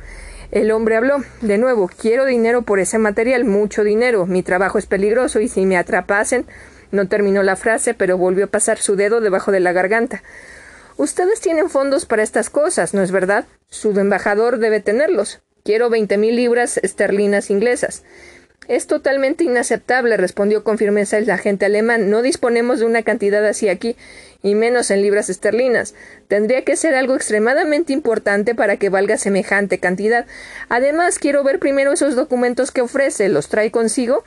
El 0.51 0.71
hombre 0.71 0.95
habló. 0.95 1.23
De 1.41 1.57
nuevo, 1.57 1.89
quiero 1.89 2.25
dinero 2.25 2.61
por 2.61 2.79
ese 2.79 2.97
material, 2.97 3.45
mucho 3.45 3.83
dinero. 3.83 4.25
Mi 4.25 4.43
trabajo 4.43 4.77
es 4.77 4.85
peligroso 4.85 5.39
y 5.39 5.47
si 5.47 5.65
me 5.65 5.77
atrapasen. 5.77 6.45
No 6.91 7.07
terminó 7.07 7.43
la 7.43 7.55
frase, 7.55 7.93
pero 7.93 8.17
volvió 8.17 8.45
a 8.45 8.49
pasar 8.49 8.77
su 8.77 8.95
dedo 8.95 9.21
debajo 9.21 9.51
de 9.51 9.59
la 9.59 9.73
garganta. 9.73 10.23
Ustedes 10.97 11.41
tienen 11.41 11.69
fondos 11.69 12.05
para 12.05 12.23
estas 12.23 12.49
cosas, 12.49 12.93
¿no 12.93 13.01
es 13.01 13.11
verdad? 13.11 13.45
Su 13.69 13.99
embajador 13.99 14.59
debe 14.59 14.79
tenerlos. 14.79 15.41
Quiero 15.63 15.89
veinte 15.89 16.17
mil 16.17 16.35
libras 16.35 16.77
esterlinas 16.77 17.49
inglesas. 17.49 18.03
Es 18.67 18.87
totalmente 18.87 19.43
inaceptable, 19.43 20.17
respondió 20.17 20.63
con 20.63 20.77
firmeza 20.77 21.17
el 21.17 21.29
agente 21.29 21.65
alemán. 21.65 22.09
No 22.09 22.21
disponemos 22.21 22.79
de 22.79 22.85
una 22.85 23.03
cantidad 23.03 23.45
así 23.45 23.69
aquí, 23.69 23.95
y 24.45 24.53
menos 24.53 24.91
en 24.91 25.01
libras 25.01 25.31
esterlinas. 25.31 25.95
Tendría 26.27 26.63
que 26.63 26.75
ser 26.75 26.93
algo 26.93 27.15
extremadamente 27.15 27.93
importante 27.93 28.53
para 28.53 28.77
que 28.77 28.89
valga 28.89 29.17
semejante 29.17 29.79
cantidad. 29.79 30.27
Además, 30.69 31.17
quiero 31.17 31.43
ver 31.43 31.57
primero 31.57 31.91
esos 31.91 32.15
documentos 32.15 32.69
que 32.69 32.81
ofrece. 32.81 33.27
¿Los 33.27 33.49
trae 33.49 33.71
consigo? 33.71 34.23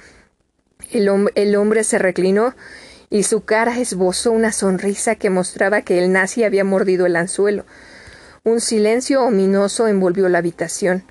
El, 0.90 1.54
hombre 1.56 1.84
se 1.84 1.98
reclinó 1.98 2.56
y 3.10 3.22
su 3.22 3.44
cara 3.44 3.78
esbozó 3.78 4.32
una 4.32 4.50
sonrisa 4.50 5.14
que 5.14 5.30
mostraba 5.30 5.82
que 5.82 5.98
el 5.98 6.10
nazi 6.10 6.42
había 6.42 6.64
mordido 6.64 7.06
el 7.06 7.14
anzuelo. 7.14 7.64
Un 8.42 8.60
silencio 8.60 9.22
ominoso 9.22 9.86
envolvió 9.86 10.28
la 10.28 10.38
habitación. 10.38 11.04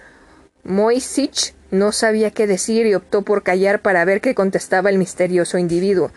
Moisich 0.65 1.53
no 1.71 1.93
sabía 1.93 2.31
qué 2.31 2.45
decir 2.45 2.85
y 2.85 2.93
optó 2.93 3.21
por 3.21 3.43
callar 3.43 3.81
para 3.81 4.03
ver 4.03 4.19
qué 4.19 4.35
contestaba 4.35 4.89
el 4.89 4.97
misterioso 4.97 5.57
individuo. 5.57 6.11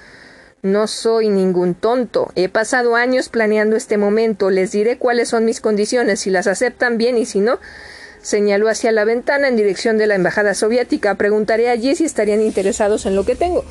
No 0.62 0.86
soy 0.88 1.30
ningún 1.30 1.74
tonto. 1.74 2.30
He 2.34 2.50
pasado 2.50 2.94
años 2.94 3.30
planeando 3.30 3.76
este 3.76 3.96
momento. 3.96 4.50
Les 4.50 4.72
diré 4.72 4.98
cuáles 4.98 5.30
son 5.30 5.46
mis 5.46 5.58
condiciones. 5.58 6.20
Si 6.20 6.28
las 6.28 6.46
aceptan 6.46 6.98
bien 6.98 7.16
y 7.16 7.24
si 7.24 7.40
no, 7.40 7.58
señaló 8.20 8.68
hacia 8.68 8.92
la 8.92 9.06
ventana 9.06 9.48
en 9.48 9.56
dirección 9.56 9.96
de 9.96 10.06
la 10.06 10.16
embajada 10.16 10.52
soviética. 10.52 11.14
Preguntaré 11.14 11.70
allí 11.70 11.96
si 11.96 12.04
estarían 12.04 12.42
interesados 12.42 13.06
en 13.06 13.16
lo 13.16 13.24
que 13.24 13.36
tengo. 13.36 13.64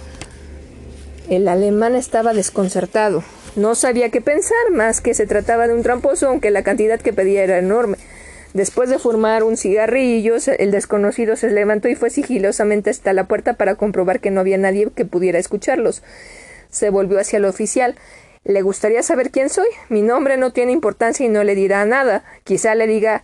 El 1.29 1.47
alemán 1.47 1.95
estaba 1.95 2.33
desconcertado. 2.33 3.23
No 3.55 3.75
sabía 3.75 4.09
qué 4.09 4.21
pensar, 4.21 4.71
más 4.71 4.99
que 4.99 5.13
se 5.13 5.27
trataba 5.27 5.67
de 5.67 5.75
un 5.75 5.83
tramposo, 5.83 6.27
aunque 6.27 6.49
la 6.49 6.63
cantidad 6.63 6.99
que 6.99 7.13
pedía 7.13 7.43
era 7.43 7.59
enorme. 7.59 7.97
Después 8.55 8.89
de 8.89 8.97
fumar 8.97 9.43
un 9.43 9.57
cigarrillo, 9.57 10.37
el 10.57 10.71
desconocido 10.71 11.35
se 11.35 11.51
levantó 11.51 11.87
y 11.87 11.93
fue 11.93 12.09
sigilosamente 12.09 12.89
hasta 12.89 13.13
la 13.13 13.25
puerta 13.25 13.53
para 13.53 13.75
comprobar 13.75 14.21
que 14.21 14.31
no 14.31 14.39
había 14.39 14.57
nadie 14.57 14.89
que 14.95 15.05
pudiera 15.05 15.37
escucharlos. 15.37 16.01
Se 16.69 16.89
volvió 16.89 17.19
hacia 17.19 17.37
el 17.37 17.45
oficial. 17.45 17.95
¿Le 18.43 18.61
gustaría 18.61 19.03
saber 19.03 19.31
quién 19.31 19.49
soy? 19.49 19.67
Mi 19.89 20.01
nombre 20.01 20.37
no 20.37 20.53
tiene 20.53 20.71
importancia 20.71 21.25
y 21.25 21.29
no 21.29 21.43
le 21.43 21.55
dirá 21.55 21.85
nada. 21.85 22.23
Quizá 22.43 22.73
le 22.75 22.87
diga 22.87 23.23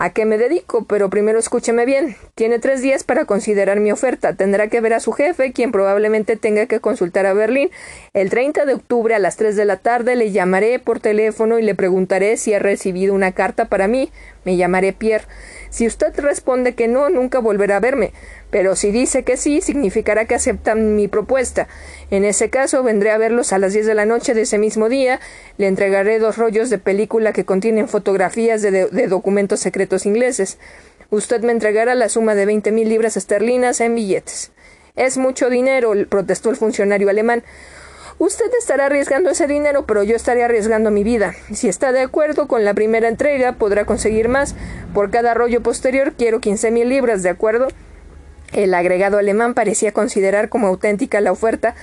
a 0.00 0.10
qué 0.10 0.24
me 0.26 0.38
dedico, 0.38 0.84
pero 0.84 1.10
primero 1.10 1.40
escúcheme 1.40 1.84
bien. 1.84 2.14
Tiene 2.36 2.60
tres 2.60 2.82
días 2.82 3.02
para 3.02 3.24
considerar 3.24 3.80
mi 3.80 3.90
oferta. 3.90 4.32
Tendrá 4.32 4.68
que 4.68 4.80
ver 4.80 4.94
a 4.94 5.00
su 5.00 5.10
jefe, 5.10 5.52
quien 5.52 5.72
probablemente 5.72 6.36
tenga 6.36 6.66
que 6.66 6.78
consultar 6.78 7.26
a 7.26 7.32
Berlín. 7.32 7.70
El 8.12 8.30
30 8.30 8.64
de 8.64 8.74
octubre 8.74 9.16
a 9.16 9.18
las 9.18 9.36
tres 9.36 9.56
de 9.56 9.64
la 9.64 9.78
tarde 9.78 10.14
le 10.14 10.30
llamaré 10.30 10.78
por 10.78 11.00
teléfono 11.00 11.58
y 11.58 11.62
le 11.62 11.74
preguntaré 11.74 12.36
si 12.36 12.54
ha 12.54 12.60
recibido 12.60 13.12
una 13.12 13.32
carta 13.32 13.64
para 13.64 13.88
mí. 13.88 14.12
Me 14.44 14.56
llamaré 14.56 14.92
Pierre. 14.92 15.24
Si 15.70 15.84
usted 15.84 16.16
responde 16.20 16.76
que 16.76 16.86
no, 16.86 17.08
nunca 17.08 17.40
volverá 17.40 17.78
a 17.78 17.80
verme. 17.80 18.12
Pero 18.50 18.76
si 18.76 18.90
dice 18.90 19.24
que 19.24 19.36
sí, 19.36 19.60
significará 19.60 20.24
que 20.24 20.34
aceptan 20.34 20.96
mi 20.96 21.06
propuesta. 21.06 21.68
En 22.10 22.24
ese 22.24 22.48
caso, 22.48 22.82
vendré 22.82 23.10
a 23.10 23.18
verlos 23.18 23.52
a 23.52 23.58
las 23.58 23.74
diez 23.74 23.86
de 23.86 23.94
la 23.94 24.06
noche 24.06 24.32
de 24.32 24.42
ese 24.42 24.58
mismo 24.58 24.88
día, 24.88 25.20
le 25.58 25.66
entregaré 25.66 26.18
dos 26.18 26.38
rollos 26.38 26.70
de 26.70 26.78
película 26.78 27.32
que 27.32 27.44
contienen 27.44 27.88
fotografías 27.88 28.62
de, 28.62 28.88
documentos 29.08 29.60
secretos 29.60 30.06
ingleses. 30.06 30.58
Usted 31.10 31.42
me 31.42 31.52
entregará 31.52 31.94
la 31.94 32.08
suma 32.08 32.34
de 32.34 32.46
veinte 32.46 32.72
mil 32.72 32.88
libras 32.88 33.16
esterlinas 33.16 33.80
en 33.80 33.94
billetes. 33.94 34.50
Es 34.96 35.18
mucho 35.18 35.50
dinero, 35.50 35.92
protestó 36.08 36.50
el 36.50 36.56
funcionario 36.56 37.10
alemán. 37.10 37.44
Usted 38.18 38.50
estará 38.58 38.86
arriesgando 38.86 39.30
ese 39.30 39.46
dinero, 39.46 39.86
pero 39.86 40.02
yo 40.02 40.16
estaré 40.16 40.42
arriesgando 40.42 40.90
mi 40.90 41.04
vida. 41.04 41.34
Si 41.52 41.68
está 41.68 41.92
de 41.92 42.00
acuerdo 42.00 42.48
con 42.48 42.64
la 42.64 42.74
primera 42.74 43.08
entrega, 43.08 43.52
podrá 43.52 43.84
conseguir 43.84 44.28
más. 44.28 44.56
Por 44.92 45.10
cada 45.10 45.34
rollo 45.34 45.62
posterior 45.62 46.14
quiero 46.14 46.40
quince 46.40 46.70
mil 46.70 46.88
libras, 46.88 47.22
¿de 47.22 47.28
acuerdo? 47.28 47.68
El 48.52 48.74
agregado 48.74 49.18
alemán 49.18 49.54
parecía 49.54 49.92
considerar 49.92 50.48
como 50.48 50.66
auténtica 50.68 51.20
la 51.20 51.32
oferta 51.32 51.74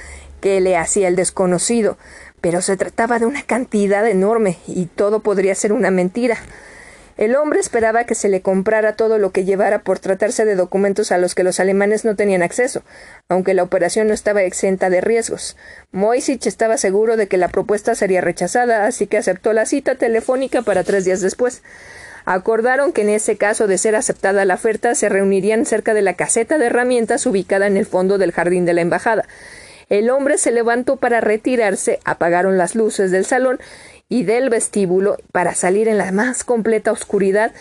que 0.41 0.61
le 0.61 0.77
hacía 0.77 1.07
el 1.07 1.15
desconocido, 1.15 1.97
pero 2.41 2.61
se 2.61 2.77
trataba 2.77 3.19
de 3.19 3.25
una 3.25 3.43
cantidad 3.43 4.07
enorme 4.07 4.57
y 4.67 4.85
todo 4.85 5.21
podría 5.21 5.55
ser 5.55 5.73
una 5.73 5.91
mentira. 5.91 6.37
El 7.17 7.37
hombre 7.37 7.61
esperaba 7.61 8.03
que 8.03 8.13
se 8.13 8.27
le 8.27 8.41
comprara 8.41 8.97
todo 8.97 9.17
lo 9.17 9.31
que 9.31 9.45
llevara 9.45 9.79
por 9.79 9.99
tratarse 9.99 10.43
de 10.43 10.55
documentos 10.55 11.13
a 11.13 11.17
los 11.17 11.33
que 11.33 11.43
los 11.43 11.61
alemanes 11.61 12.03
no 12.03 12.17
tenían 12.17 12.43
acceso, 12.43 12.83
aunque 13.29 13.53
la 13.53 13.63
operación 13.63 14.09
no 14.09 14.13
estaba 14.13 14.43
exenta 14.43 14.89
de 14.89 14.99
riesgos. 14.99 15.55
Moisich 15.93 16.45
estaba 16.45 16.77
seguro 16.77 17.15
de 17.15 17.27
que 17.27 17.37
la 17.37 17.47
propuesta 17.47 17.95
sería 17.95 18.19
rechazada, 18.19 18.85
así 18.85 19.07
que 19.07 19.17
aceptó 19.17 19.53
la 19.53 19.65
cita 19.65 19.95
telefónica 19.95 20.61
para 20.61 20.83
tres 20.83 21.05
días 21.05 21.21
después. 21.21 21.63
Acordaron 22.25 22.91
que 22.91 23.01
en 23.01 23.09
ese 23.09 23.37
caso 23.37 23.67
de 23.67 23.77
ser 23.77 23.95
aceptada 23.95 24.45
la 24.45 24.55
oferta 24.55 24.95
se 24.95 25.09
reunirían 25.09 25.65
cerca 25.65 25.93
de 25.93 26.01
la 26.01 26.15
caseta 26.15 26.57
de 26.57 26.65
herramientas 26.65 27.25
ubicada 27.25 27.67
en 27.67 27.77
el 27.77 27.85
fondo 27.85 28.17
del 28.17 28.31
jardín 28.31 28.65
de 28.65 28.73
la 28.73 28.81
embajada. 28.81 29.25
El 29.89 30.09
hombre 30.09 30.37
se 30.37 30.51
levantó 30.51 30.95
para 30.97 31.21
retirarse, 31.21 31.99
apagaron 32.03 32.57
las 32.57 32.73
luces 32.75 33.11
del 33.11 33.25
salón 33.25 33.59
y 34.09 34.23
del 34.23 34.49
vestíbulo 34.49 35.17
para 35.31 35.53
salir 35.53 35.87
en 35.87 35.99
la 35.99 36.11
más 36.11 36.43
completa 36.43 36.91
oscuridad 36.91 37.51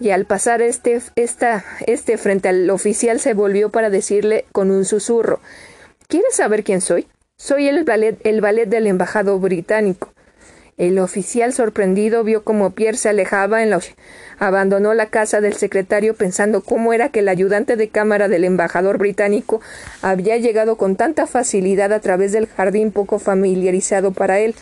y 0.00 0.10
al 0.10 0.24
pasar 0.24 0.62
este, 0.62 1.00
esta, 1.14 1.64
este 1.86 2.16
frente 2.18 2.48
al 2.48 2.68
oficial 2.70 3.20
se 3.20 3.34
volvió 3.34 3.70
para 3.70 3.90
decirle 3.90 4.44
con 4.52 4.70
un 4.70 4.84
susurro 4.84 5.40
¿Quieres 6.10 6.34
saber 6.34 6.64
quién 6.64 6.80
soy? 6.80 7.06
Soy 7.36 7.68
el 7.68 7.84
ballet, 7.84 8.18
el 8.26 8.40
ballet 8.40 8.66
del 8.66 8.88
embajado 8.88 9.38
británico. 9.38 10.12
El 10.80 10.98
oficial 10.98 11.52
sorprendido 11.52 12.24
vio 12.24 12.42
cómo 12.42 12.70
Pierre 12.70 12.96
se 12.96 13.10
alejaba 13.10 13.62
en 13.62 13.68
la 13.68 13.80
abandonó 14.38 14.94
la 14.94 15.10
casa 15.10 15.42
del 15.42 15.52
secretario 15.52 16.14
pensando 16.14 16.62
cómo 16.62 16.94
era 16.94 17.10
que 17.10 17.18
el 17.18 17.28
ayudante 17.28 17.76
de 17.76 17.90
cámara 17.90 18.28
del 18.28 18.44
embajador 18.44 18.96
británico 18.96 19.60
había 20.00 20.38
llegado 20.38 20.76
con 20.76 20.96
tanta 20.96 21.26
facilidad 21.26 21.92
a 21.92 22.00
través 22.00 22.32
del 22.32 22.46
jardín 22.46 22.92
poco 22.92 23.18
familiarizado 23.18 24.12
para 24.12 24.38
él. 24.38 24.54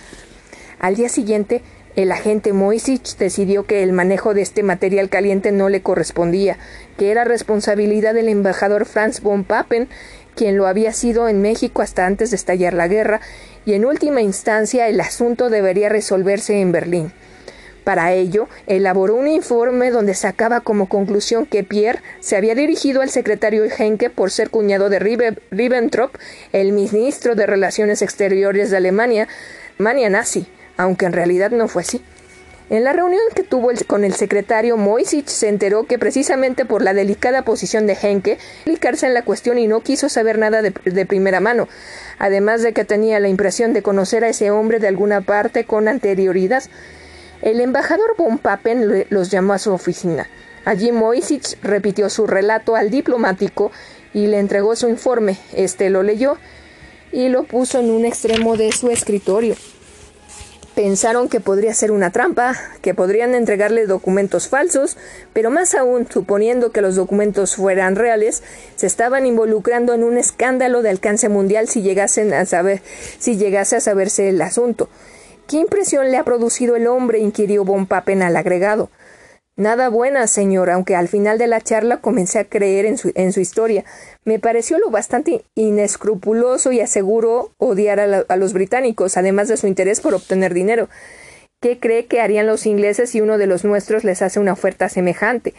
Al 0.81 0.97
día 0.97 1.09
siguiente, 1.09 1.63
el 1.95 2.11
agente 2.11 2.53
Moisich 2.53 3.17
decidió 3.17 3.67
que 3.67 3.85
el 3.85 3.93
manejo 3.93 4.35
de 4.35 4.43
este 4.43 4.65
material 4.65 5.11
caliente 5.11 5.53
no 5.53 5.69
le 5.69 5.83
correspondía, 5.83 6.59
que 6.97 7.13
era 7.13 7.23
responsabilidad 7.23 8.15
del 8.15 8.29
embajador 8.29 8.87
Franz 8.87 9.21
von 9.21 9.45
Papen, 9.45 9.89
quien 10.35 10.57
lo 10.57 10.69
había 10.69 10.93
sido 10.93 11.29
en 11.29 11.43
México 11.43 11.83
hasta 11.83 12.07
antes 12.07 12.31
de 12.31 12.37
estallar 12.37 12.73
la 12.73 12.87
guerra, 12.87 13.21
y 13.69 13.75
en 13.75 13.85
última 13.85 14.23
instancia 14.23 14.89
el 14.89 14.99
asunto 14.99 15.51
debería 15.51 15.91
resolverse 15.91 16.59
en 16.59 16.73
Berlín. 16.73 17.13
Para 17.85 18.15
ello, 18.15 18.49
elaboró 18.67 19.15
un 19.15 19.29
informe 19.29 19.91
donde 19.91 20.15
sacaba 20.15 20.61
como 20.61 20.89
conclusión 20.89 21.45
que 21.45 21.65
Pierre 21.65 22.01
se 22.21 22.39
había 22.39 22.55
dirigido 22.55 23.03
al 23.03 23.11
secretario 23.11 23.65
Henke 23.67 24.09
por 24.09 24.31
ser 24.31 24.49
cuñado 24.49 24.89
de 24.89 24.99
Ribbentrop, 25.51 26.15
el 26.55 26.73
ministro 26.73 27.35
de 27.35 27.45
Relaciones 27.45 28.01
Exteriores 28.01 28.71
de 28.71 28.79
Alemania, 28.79 29.29
Alemania 29.79 30.09
nazi, 30.09 30.47
aunque 30.79 31.05
en 31.05 31.13
realidad 31.13 31.51
no 31.51 31.69
fue 31.69 31.83
así. 31.83 32.03
En 32.71 32.85
la 32.85 32.93
reunión 32.93 33.23
que 33.35 33.43
tuvo 33.43 33.71
con 33.87 34.05
el 34.05 34.13
secretario, 34.13 34.77
Moisich 34.77 35.29
se 35.29 35.49
enteró 35.49 35.85
que 35.85 35.99
precisamente 35.99 36.67
por 36.67 36.83
la 36.83 36.93
delicada 36.93 37.43
posición 37.43 37.87
de 37.87 37.97
Henke, 38.01 38.39
implicarse 38.67 39.07
en 39.07 39.15
la 39.15 39.25
cuestión 39.25 39.57
y 39.59 39.67
no 39.67 39.81
quiso 39.81 40.11
saber 40.11 40.37
nada 40.37 40.61
de, 40.61 40.75
de, 40.85 41.07
primera 41.07 41.41
mano, 41.41 41.67
además 42.19 42.63
de 42.63 42.75
que 42.75 42.85
tenía 42.85 43.21
la 43.21 43.29
impresión 43.29 43.73
de 43.73 43.83
conocer 43.83 44.23
a 44.23 44.29
ese 44.29 44.51
hombre 44.51 44.81
de 44.81 44.89
alguna 44.89 45.23
parte 45.23 45.65
con 45.65 45.89
anterioridad. 45.89 46.63
El 47.41 47.61
embajador 47.61 48.15
von 48.19 48.37
Papen 48.37 49.07
los 49.09 49.31
llamó 49.31 49.55
a 49.55 49.59
su 49.59 49.73
oficina. 49.73 50.29
Allí 50.67 50.93
Moisich 50.93 51.57
repitió 51.63 52.11
su 52.11 52.27
relato 52.27 52.77
al 52.77 52.91
diplomático 52.91 53.73
y 54.13 54.27
le 54.27 54.39
entregó 54.39 54.77
su 54.77 54.89
informe. 54.89 55.39
Este 55.55 55.89
lo 55.89 56.03
leyó 56.03 56.37
y 57.13 57.31
lo 57.31 57.45
puso 57.45 57.79
en 57.79 57.91
un 57.91 58.05
extremo 58.05 58.59
de 58.59 58.73
su 58.73 58.91
escritorio. 58.91 59.57
Pensaron 60.79 61.29
que 61.29 61.41
podría 61.41 61.75
ser 61.75 61.91
una 61.91 62.13
trampa, 62.13 62.55
que 62.83 62.95
podrían 62.95 63.35
entregarle 63.35 63.87
documentos 63.87 64.47
falsos, 64.47 64.97
pero 65.33 65.51
más 65.51 65.75
aún, 65.75 66.07
suponiendo 66.09 66.71
que 66.71 66.83
los 66.83 66.95
documentos 66.95 67.57
fueran 67.57 67.97
reales, 67.97 68.45
se 68.77 68.87
estaban 68.87 69.27
involucrando 69.27 69.93
en 69.93 70.05
un 70.05 70.19
escándalo 70.19 70.83
de 70.83 70.91
alcance 70.91 71.29
mundial 71.29 71.67
si 71.67 71.83
llegasen 71.83 72.33
a 72.33 72.47
saber, 72.47 72.81
si 73.19 73.37
llegase 73.37 73.75
a 73.75 73.81
saberse 73.81 74.29
el 74.29 74.41
asunto. 74.41 74.89
¿Qué 75.49 75.57
impresión 75.57 76.13
le 76.13 76.17
ha 76.17 76.23
producido 76.23 76.77
el 76.77 76.87
hombre? 76.87 77.19
inquirió 77.19 77.65
Von 77.65 77.87
Papen 77.87 78.23
al 78.23 78.37
agregado. 78.37 78.89
Nada 79.59 79.89
buena, 79.89 80.29
señor, 80.29 80.71
aunque 80.71 80.95
al 80.95 81.09
final 81.09 81.37
de 81.37 81.49
la 81.49 81.61
charla 81.61 81.97
comencé 81.97 82.39
a 82.39 82.45
creer 82.45 82.87
en 82.87 82.97
su, 82.97 83.11
en 83.17 83.33
su 83.33 83.41
historia. 83.41 83.85
Me 84.25 84.39
pareció 84.39 84.79
lo 84.79 84.89
bastante 84.89 85.43
inescrupuloso 85.57 86.71
y 86.71 86.79
aseguró 86.79 87.51
odiar 87.59 87.99
a, 87.99 88.25
a, 88.29 88.37
los 88.37 88.53
británicos, 88.53 89.17
además 89.17 89.49
de 89.49 89.57
su 89.57 89.67
interés 89.67 90.01
por 90.01 90.15
obtener 90.15 90.55
dinero. 90.55 90.89
¿Qué 91.61 91.81
cree 91.81 92.07
que 92.07 92.21
harían 92.21 92.47
los 92.47 92.67
ingleses 92.67 93.11
si 93.11 93.21
uno 93.21 93.37
de 93.37 93.49
los 93.49 93.65
nuestros 93.65 94.05
les 94.05 94.23
hace 94.23 94.39
una 94.39 94.53
oferta 94.53 94.89
semejante? 94.89 95.55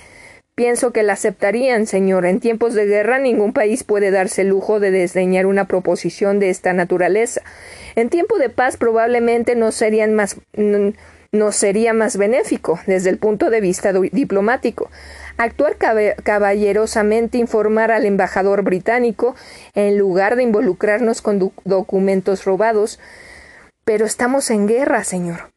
Pienso 0.55 0.93
que 0.93 1.03
la 1.03 1.13
aceptarían, 1.13 1.85
señor. 1.85 2.25
En 2.25 2.39
tiempos 2.39 2.75
de 2.75 2.85
guerra 2.85 3.19
ningún 3.19 3.51
país 3.51 3.83
puede 3.83 4.11
darse 4.11 4.43
el 4.43 4.47
lujo 4.47 4.79
de 4.79 4.91
desdeñar 4.91 5.45
una 5.45 5.67
proposición 5.67 6.39
de 6.39 6.49
esta 6.49 6.71
naturaleza. 6.71 7.41
En 7.97 8.07
tiempo 8.07 8.37
de 8.37 8.49
paz 8.49 8.77
probablemente 8.77 9.55
no 9.55 9.73
serían 9.73 10.13
más 10.13 10.37
nos 11.31 11.55
sería 11.55 11.93
más 11.93 12.17
benéfico 12.17 12.79
desde 12.87 13.09
el 13.09 13.17
punto 13.17 13.49
de 13.49 13.61
vista 13.61 13.93
diplomático. 13.93 14.89
Actuar 15.37 15.77
caballerosamente, 15.77 17.37
informar 17.37 17.91
al 17.91 18.05
embajador 18.05 18.63
británico, 18.63 19.35
en 19.73 19.97
lugar 19.97 20.35
de 20.35 20.43
involucrarnos 20.43 21.21
con 21.21 21.51
documentos 21.63 22.45
robados. 22.45 22.99
Pero 23.85 24.05
estamos 24.05 24.49
en 24.49 24.67
guerra, 24.67 25.03
señor. 25.03 25.51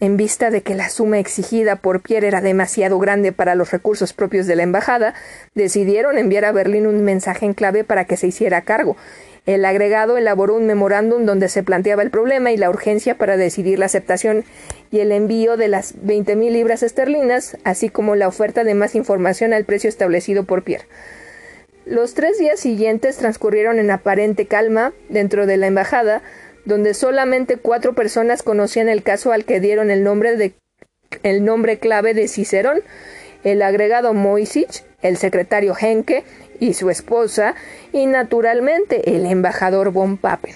En 0.00 0.16
vista 0.16 0.50
de 0.50 0.62
que 0.62 0.76
la 0.76 0.90
suma 0.90 1.18
exigida 1.18 1.74
por 1.74 2.02
Pierre 2.02 2.28
era 2.28 2.40
demasiado 2.40 3.00
grande 3.00 3.32
para 3.32 3.56
los 3.56 3.72
recursos 3.72 4.12
propios 4.12 4.46
de 4.46 4.54
la 4.54 4.62
embajada, 4.62 5.12
decidieron 5.54 6.18
enviar 6.18 6.44
a 6.44 6.52
Berlín 6.52 6.86
un 6.86 7.02
mensaje 7.02 7.46
en 7.46 7.52
clave 7.52 7.82
para 7.82 8.04
que 8.04 8.16
se 8.16 8.28
hiciera 8.28 8.62
cargo, 8.62 8.96
el 9.48 9.64
agregado 9.64 10.18
elaboró 10.18 10.56
un 10.56 10.66
memorándum 10.66 11.24
donde 11.24 11.48
se 11.48 11.62
planteaba 11.62 12.02
el 12.02 12.10
problema 12.10 12.52
y 12.52 12.58
la 12.58 12.68
urgencia 12.68 13.16
para 13.16 13.38
decidir 13.38 13.78
la 13.78 13.86
aceptación 13.86 14.44
y 14.90 15.00
el 15.00 15.10
envío 15.10 15.56
de 15.56 15.68
las 15.68 15.94
veinte 16.02 16.36
mil 16.36 16.52
libras 16.52 16.82
esterlinas, 16.82 17.56
así 17.64 17.88
como 17.88 18.14
la 18.14 18.28
oferta 18.28 18.62
de 18.62 18.74
más 18.74 18.94
información 18.94 19.54
al 19.54 19.64
precio 19.64 19.88
establecido 19.88 20.44
por 20.44 20.64
Pierre. 20.64 20.84
Los 21.86 22.12
tres 22.12 22.38
días 22.38 22.60
siguientes 22.60 23.16
transcurrieron 23.16 23.78
en 23.78 23.90
aparente 23.90 24.44
calma 24.44 24.92
dentro 25.08 25.46
de 25.46 25.56
la 25.56 25.68
embajada, 25.68 26.20
donde 26.66 26.92
solamente 26.92 27.56
cuatro 27.56 27.94
personas 27.94 28.42
conocían 28.42 28.90
el 28.90 29.02
caso 29.02 29.32
al 29.32 29.46
que 29.46 29.60
dieron 29.60 29.90
el 29.90 30.04
nombre 30.04 30.36
de 30.36 30.52
el 31.22 31.42
nombre 31.42 31.78
clave 31.78 32.12
de 32.12 32.28
Cicerón, 32.28 32.82
el 33.44 33.62
agregado 33.62 34.12
Moisich, 34.12 34.84
el 35.00 35.16
secretario 35.16 35.74
Henke 35.80 36.24
y 36.60 36.74
su 36.74 36.90
esposa, 36.90 37.54
y 37.92 38.06
naturalmente 38.06 39.14
el 39.14 39.26
embajador 39.26 39.92
von 39.92 40.16
Papen. 40.16 40.54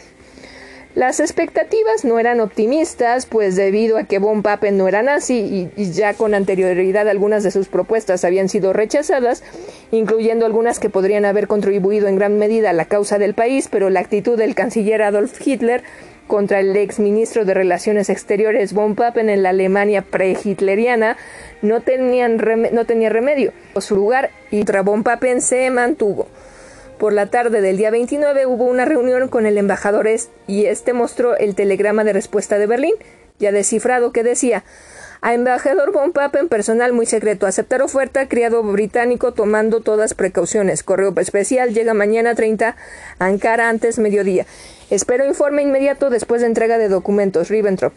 Las 0.95 1.21
expectativas 1.21 2.05
no 2.05 2.19
eran 2.19 2.41
optimistas, 2.41 3.25
pues 3.25 3.57
debido 3.57 3.97
a 3.97 4.05
que 4.05 4.19
von 4.19 4.43
Papen 4.43 4.77
no 4.77 4.89
era 4.89 5.03
nazi 5.03 5.71
y, 5.75 5.91
ya 5.93 6.13
con 6.13 6.35
anterioridad 6.35 7.09
algunas 7.09 7.43
de 7.43 7.51
sus 7.51 7.69
propuestas 7.69 8.27
habían 8.27 8.51
sido 8.51 8.75
rechazadas, 8.75 9.43
incluyendo 9.91 10.45
algunas 10.45 10.79
que 10.79 10.91
podrían 10.91 11.25
haber 11.25 11.47
contribuido 11.47 12.09
en 12.09 12.17
gran 12.17 12.39
medida 12.39 12.71
a 12.71 12.75
la 12.75 12.85
causa 12.85 13.19
del 13.19 13.33
país, 13.33 13.69
pero 13.71 13.89
la 13.89 14.01
actitud 14.01 14.37
del 14.37 14.55
canciller 14.55 15.01
Adolf 15.01 15.41
Hitler 15.47 15.83
contra 16.27 16.61
el 16.61 16.77
ex 16.77 16.99
ministro 16.99 17.45
de 17.45 17.55
Relaciones 17.55 18.11
Exteriores 18.11 18.73
von 18.73 18.95
Papen 18.95 19.29
en 19.29 19.43
la 19.43 19.51
Alemania 19.51 20.03
pre-hitleriana 20.03 21.17
no, 21.63 21.81
tenían 21.81 22.41
no 22.73 22.85
tenía 22.85 23.11
remedio. 23.11 23.53
Su 23.79 23.97
lugar 23.97 24.31
y 24.51 24.59
contra 24.59 24.83
von 24.83 25.03
Papen 25.03 25.41
se 25.41 25.71
mantuvo. 25.71 26.29
Por 26.99 27.13
la 27.13 27.27
tarde 27.27 27.61
del 27.61 27.77
día 27.77 27.91
29 27.91 28.47
hubo 28.47 28.65
una 28.65 28.85
reunión 28.85 29.29
con 29.29 29.47
el 29.47 29.59
embajador 29.59 30.09
y 30.47 30.67
este 30.67 30.93
mostró 30.93 31.37
el 31.37 31.55
telegrama 31.55 32.05
de 32.05 32.13
respuesta 32.13 32.59
de 32.59 32.67
Berlín, 32.67 32.95
ya 33.39 33.51
descifrado, 33.51 34.13
que 34.13 34.23
decía 34.23 34.63
a 35.23 35.35
embajador 35.35 35.93
von 35.93 36.11
Papen, 36.13 36.49
personal 36.49 36.93
muy 36.93 37.07
secreto. 37.07 37.47
Aceptar 37.47 37.81
oferta, 37.81 38.29
criado 38.29 38.61
británico, 38.65 39.33
tomando 39.33 39.81
todas 39.81 40.15
precauciones. 40.15 40.83
Correo 40.83 41.15
especial, 41.17 41.73
llega 41.73 41.95
mañana 41.95 42.35
30, 42.35 42.75
Ankara 43.21 43.69
antes 43.69 44.01
mediodía. 44.01 44.47
Espero 44.91 45.25
informe 45.25 45.63
inmediato 45.63 46.11
después 46.11 46.41
de 46.41 46.49
entrega 46.49 46.77
de 46.77 46.89
documentos. 46.89 47.49
Ribbentrop. 47.49 47.97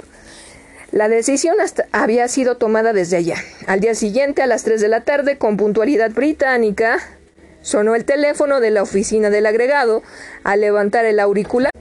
La 0.92 1.10
decisión 1.10 1.56
había 1.92 2.28
sido 2.28 2.58
tomada 2.58 2.94
desde 2.94 3.18
allá. 3.18 3.38
Al 3.66 3.80
día 3.80 3.96
siguiente, 3.96 4.44
a 4.44 4.48
las 4.48 4.64
3 4.64 4.80
de 4.80 4.88
la 4.88 5.02
tarde, 5.02 5.40
con 5.40 5.58
puntualidad 5.58 6.12
británica, 6.12 7.00
sonó 7.64 7.96
el 7.96 8.06
teléfono 8.06 8.60
de 8.60 8.70
la 8.70 8.84
oficina 8.84 9.32
del 9.32 9.48
agregado. 9.48 10.04
Al 10.44 10.62
levantar 10.62 11.06
el 11.06 11.20
auricular, 11.20 11.72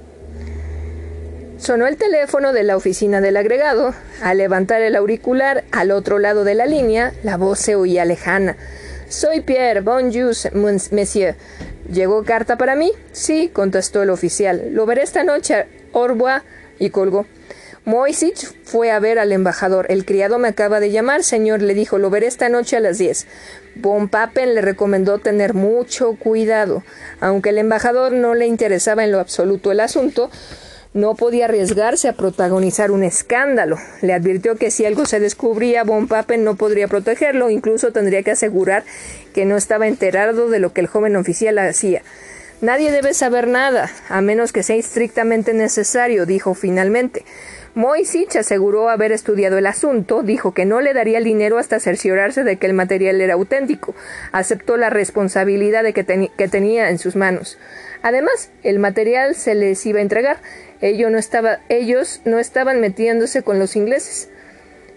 Sonó 1.57 1.87
el 1.87 1.97
teléfono 1.97 2.53
de 2.53 2.65
la 2.65 2.77
oficina 2.77 3.21
del 3.21 3.37
agregado. 3.37 3.95
Al 4.21 4.39
levantar 4.39 4.83
el 4.83 4.97
auricular 4.97 5.65
al 5.71 5.93
otro 5.93 6.19
lado 6.19 6.45
de 6.45 6.55
la 6.55 6.67
línea, 6.67 7.13
la 7.23 7.37
voz 7.37 7.61
se 7.61 7.77
oía 7.77 8.05
lejana. 8.05 8.57
Soy 9.09 9.41
Pierre, 9.41 9.81
bonjour, 9.81 10.35
monsieur. 10.53 11.37
¿Llegó 11.91 12.25
carta 12.25 12.57
para 12.57 12.75
mí? 12.75 12.91
Sí, 13.13 13.51
contestó 13.53 14.03
el 14.03 14.11
oficial. 14.11 14.71
Lo 14.73 14.85
veré 14.85 15.03
esta 15.03 15.23
noche. 15.23 15.67
Revoir. 15.95 16.43
Y 16.79 16.91
colgó. 16.91 17.25
Moisich 17.85 18.51
fue 18.65 18.91
a 18.91 18.99
ver 18.99 19.19
al 19.19 19.31
embajador. 19.31 19.87
El 19.91 20.05
criado 20.05 20.39
me 20.39 20.49
acaba 20.49 20.81
de 20.81 20.91
llamar, 20.91 21.23
señor, 21.23 21.63
le 21.63 21.75
dijo. 21.75 21.99
Lo 21.99 22.11
veré 22.11 22.27
esta 22.27 22.49
noche 22.49 22.77
a 22.77 22.81
las 22.81 22.99
diez. 22.99 23.27
Von 23.77 24.09
Papen 24.09 24.55
le 24.55 24.61
recomendó 24.61 25.19
tener 25.19 25.55
mucho 25.55 26.17
cuidado. 26.17 26.83
Aunque 27.21 27.51
el 27.51 27.59
embajador 27.59 28.13
no 28.13 28.35
le 28.35 28.47
interesaba 28.47 29.05
en 29.05 29.13
lo 29.13 29.21
absoluto 29.21 29.71
el 29.71 29.81
asunto, 29.81 30.31
no 30.95 31.16
podía 31.16 31.47
arriesgarse 31.47 32.09
a 32.09 32.12
protagonizar 32.12 32.92
un 32.92 33.03
escándalo. 33.03 33.78
Le 34.01 34.14
advirtió 34.14 34.57
que 34.57 34.70
si 34.70 34.86
algo 34.86 35.05
se 35.07 35.18
descubría, 35.20 35.82
Von 35.82 36.07
Papen 36.07 36.45
no 36.45 36.55
podría 36.55 36.88
protegerlo, 36.88 37.51
incluso 37.51 37.92
tendría 37.92 38.22
que 38.22 38.30
asegurar 38.30 38.84
que 39.34 39.45
no 39.45 39.57
estaba 39.57 39.88
enterado 39.88 40.49
de 40.49 40.61
lo 40.61 40.72
que 40.72 40.80
el 40.80 40.86
joven 40.86 41.16
oficial 41.16 41.59
hacía. 41.59 42.03
Nadie 42.61 42.92
debe 42.92 43.12
saber 43.12 43.49
nada, 43.49 43.90
a 44.09 44.20
menos 44.20 44.53
que 44.53 44.62
sea 44.62 44.76
estrictamente 44.76 45.53
necesario, 45.53 46.24
dijo 46.24 46.55
finalmente. 46.55 47.24
Moisich 47.74 48.36
aseguró 48.36 48.88
haber 48.88 49.11
estudiado 49.11 49.59
el 49.59 49.66
asunto, 49.66 50.22
dijo 50.22 50.55
que 50.55 50.64
no 50.64 50.80
le 50.80 50.95
daría 50.95 51.18
el 51.18 51.24
dinero 51.24 51.59
hasta 51.59 51.80
cerciorarse 51.80 52.45
de 52.45 52.57
que 52.57 52.66
el 52.66 52.72
material 52.72 53.20
era 53.20 53.34
auténtico. 53.34 53.97
Aceptó 54.30 54.76
la 54.76 54.90
responsabilidad 54.90 55.82
de 55.82 55.92
que, 55.92 56.30
que 56.38 56.49
tenía 56.49 56.88
en 56.88 56.99
sus 56.99 57.16
manos. 57.16 57.59
Además, 58.03 58.51
el 58.62 58.78
material 58.78 59.34
se 59.34 59.57
les 59.57 59.84
iba 59.86 59.99
a 59.99 60.03
entregar. 60.03 60.36
Ellos 60.91 62.20
no 62.24 62.39
estaban 62.39 62.80
metiéndose 62.80 63.43
con 63.43 63.59
los 63.59 63.76
ingleses. 63.76 64.28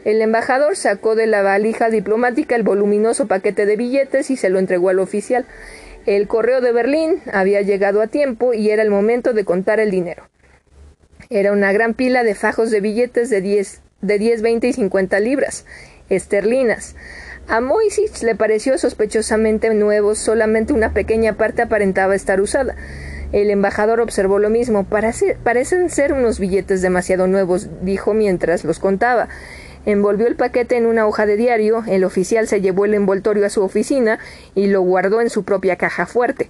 El 0.03 0.21
embajador 0.21 0.75
sacó 0.75 1.15
de 1.15 1.27
la 1.27 1.41
valija 1.41 1.89
diplomática 1.89 2.55
el 2.55 2.63
voluminoso 2.63 3.27
paquete 3.27 3.65
de 3.65 3.75
billetes 3.75 4.29
y 4.29 4.37
se 4.37 4.49
lo 4.49 4.59
entregó 4.59 4.89
al 4.89 4.99
oficial. 4.99 5.45
El 6.05 6.27
correo 6.27 6.61
de 6.61 6.71
Berlín 6.71 7.21
había 7.31 7.61
llegado 7.61 8.01
a 8.01 8.07
tiempo 8.07 8.53
y 8.53 8.69
era 8.69 8.83
el 8.83 8.89
momento 8.89 9.33
de 9.33 9.45
contar 9.45 9.79
el 9.79 9.91
dinero. 9.91 10.29
Era 11.29 11.51
una 11.51 11.71
gran 11.73 11.93
pila 11.93 12.23
de 12.23 12.35
fajos 12.35 12.71
de 12.71 12.79
billetes 12.79 13.29
de 13.29 13.41
10, 13.41 13.81
de 14.01 14.19
10 14.19 14.41
20 14.41 14.67
y 14.67 14.73
50 14.73 15.19
libras 15.19 15.65
esterlinas. 16.09 16.95
A 17.47 17.61
Moisich 17.61 18.23
le 18.23 18.35
pareció 18.35 18.77
sospechosamente 18.77 19.73
nuevo, 19.73 20.15
solamente 20.15 20.73
una 20.73 20.93
pequeña 20.93 21.33
parte 21.33 21.61
aparentaba 21.61 22.15
estar 22.15 22.41
usada. 22.41 22.75
El 23.31 23.49
embajador 23.49 23.99
observó 23.99 24.39
lo 24.39 24.49
mismo. 24.49 24.85
parecen 24.85 25.89
ser 25.89 26.13
unos 26.13 26.39
billetes 26.39 26.81
demasiado 26.81 27.27
nuevos, 27.27 27.67
dijo 27.81 28.13
mientras 28.13 28.63
los 28.63 28.79
contaba. 28.79 29.27
Envolvió 29.85 30.27
el 30.27 30.35
paquete 30.35 30.75
en 30.75 30.85
una 30.85 31.07
hoja 31.07 31.25
de 31.25 31.37
diario, 31.37 31.83
el 31.87 32.03
oficial 32.03 32.45
se 32.47 32.59
llevó 32.59 32.83
el 32.83 32.93
envoltorio 32.93 33.45
a 33.45 33.49
su 33.49 33.63
oficina 33.63 34.19
y 34.53 34.67
lo 34.67 34.81
guardó 34.81 35.21
en 35.21 35.29
su 35.29 35.45
propia 35.45 35.77
caja 35.77 36.05
fuerte. 36.05 36.49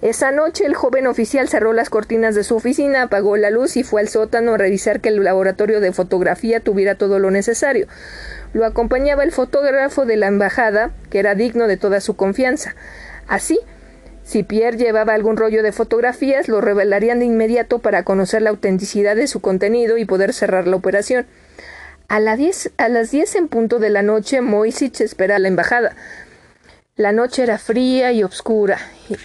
Esa 0.00 0.30
noche 0.30 0.64
el 0.64 0.74
joven 0.74 1.06
oficial 1.06 1.48
cerró 1.48 1.74
las 1.74 1.90
cortinas 1.90 2.34
de 2.34 2.44
su 2.44 2.56
oficina, 2.56 3.02
apagó 3.02 3.36
la 3.36 3.50
luz 3.50 3.76
y 3.76 3.82
fue 3.82 4.00
al 4.00 4.08
sótano 4.08 4.54
a 4.54 4.56
revisar 4.56 5.00
que 5.00 5.10
el 5.10 5.22
laboratorio 5.22 5.80
de 5.80 5.92
fotografía 5.92 6.60
tuviera 6.60 6.94
todo 6.94 7.18
lo 7.18 7.30
necesario. 7.30 7.88
Lo 8.54 8.64
acompañaba 8.64 9.22
el 9.22 9.32
fotógrafo 9.32 10.06
de 10.06 10.16
la 10.16 10.28
embajada, 10.28 10.92
que 11.10 11.18
era 11.18 11.34
digno 11.34 11.66
de 11.66 11.76
toda 11.76 12.00
su 12.00 12.16
confianza. 12.16 12.74
Así, 13.26 13.60
si 14.28 14.42
Pierre 14.42 14.76
llevaba 14.76 15.14
algún 15.14 15.38
rollo 15.38 15.62
de 15.62 15.72
fotografías, 15.72 16.48
lo 16.48 16.60
revelarían 16.60 17.18
de 17.18 17.24
inmediato 17.24 17.78
para 17.78 18.02
conocer 18.02 18.42
la 18.42 18.50
autenticidad 18.50 19.16
de 19.16 19.26
su 19.26 19.40
contenido 19.40 19.96
y 19.96 20.04
poder 20.04 20.34
cerrar 20.34 20.68
la 20.68 20.76
operación. 20.76 21.26
A, 22.08 22.20
las 22.20 22.38
diez 22.38 23.34
en 23.36 23.48
punto 23.48 23.78
de 23.78 23.88
la 23.88 24.02
noche, 24.02 24.42
Moisich 24.42 25.00
espera 25.00 25.36
a 25.36 25.38
la 25.38 25.48
embajada. 25.48 25.96
La 26.94 27.12
noche 27.12 27.42
era 27.42 27.56
fría 27.56 28.12
y 28.12 28.22
oscura, 28.22 28.76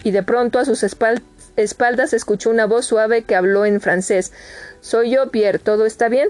y 0.06 0.12
de 0.12 0.24
pronto 0.24 0.58
a 0.58 0.64
sus 0.64 0.84
espaldas 0.84 2.14
escuchó 2.14 2.50
una 2.50 2.66
voz 2.66 2.86
suave 2.86 3.24
que 3.24 3.36
habló 3.36 3.66
en 3.66 3.82
francés. 3.82 4.32
Soy 4.80 5.10
yo, 5.10 5.32
Pierre, 5.32 5.60
¿todo 5.60 5.86
está 5.86 6.08
bien? 6.08 6.30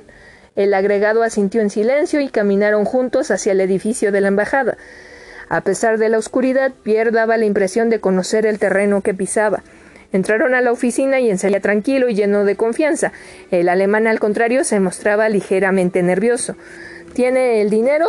El 0.55 0.73
agregado 0.73 1.21
asintió 1.21 1.61
en 1.61 1.69
silencio 1.69 2.21
y 2.21 2.27
caminaron 2.27 2.85
juntos 2.85 3.29
hacia 3.29 3.51
el 3.51 3.61
edificio 3.61 4.11
de 4.11 4.21
la 4.21 4.29
embajada. 4.29 4.77
A 5.53 5.61
pesar 5.61 5.99
de 5.99 6.09
la 6.09 6.17
oscuridad, 6.17 6.73
Pierre 6.81 7.11
daba 7.11 7.37
la 7.37 7.45
impresión 7.45 7.91
de 7.91 7.99
conocer 7.99 8.47
el 8.47 8.57
terreno 8.57 9.01
que 9.01 9.13
pisaba. 9.13 9.61
Entraron 10.11 10.55
a 10.55 10.61
la 10.61 10.71
oficina 10.71 11.19
y 11.19 11.29
enseñaba 11.29 11.61
tranquilo 11.61 12.09
y 12.09 12.15
lleno 12.15 12.43
de 12.43 12.55
confianza. 12.55 13.11
El 13.51 13.69
alemán, 13.69 14.07
al 14.07 14.19
contrario, 14.19 14.63
se 14.63 14.79
mostraba 14.79 15.29
ligeramente 15.29 16.01
nervioso. 16.01 16.55
¿Tiene 17.13 17.61
el 17.61 17.69
dinero? 17.69 18.07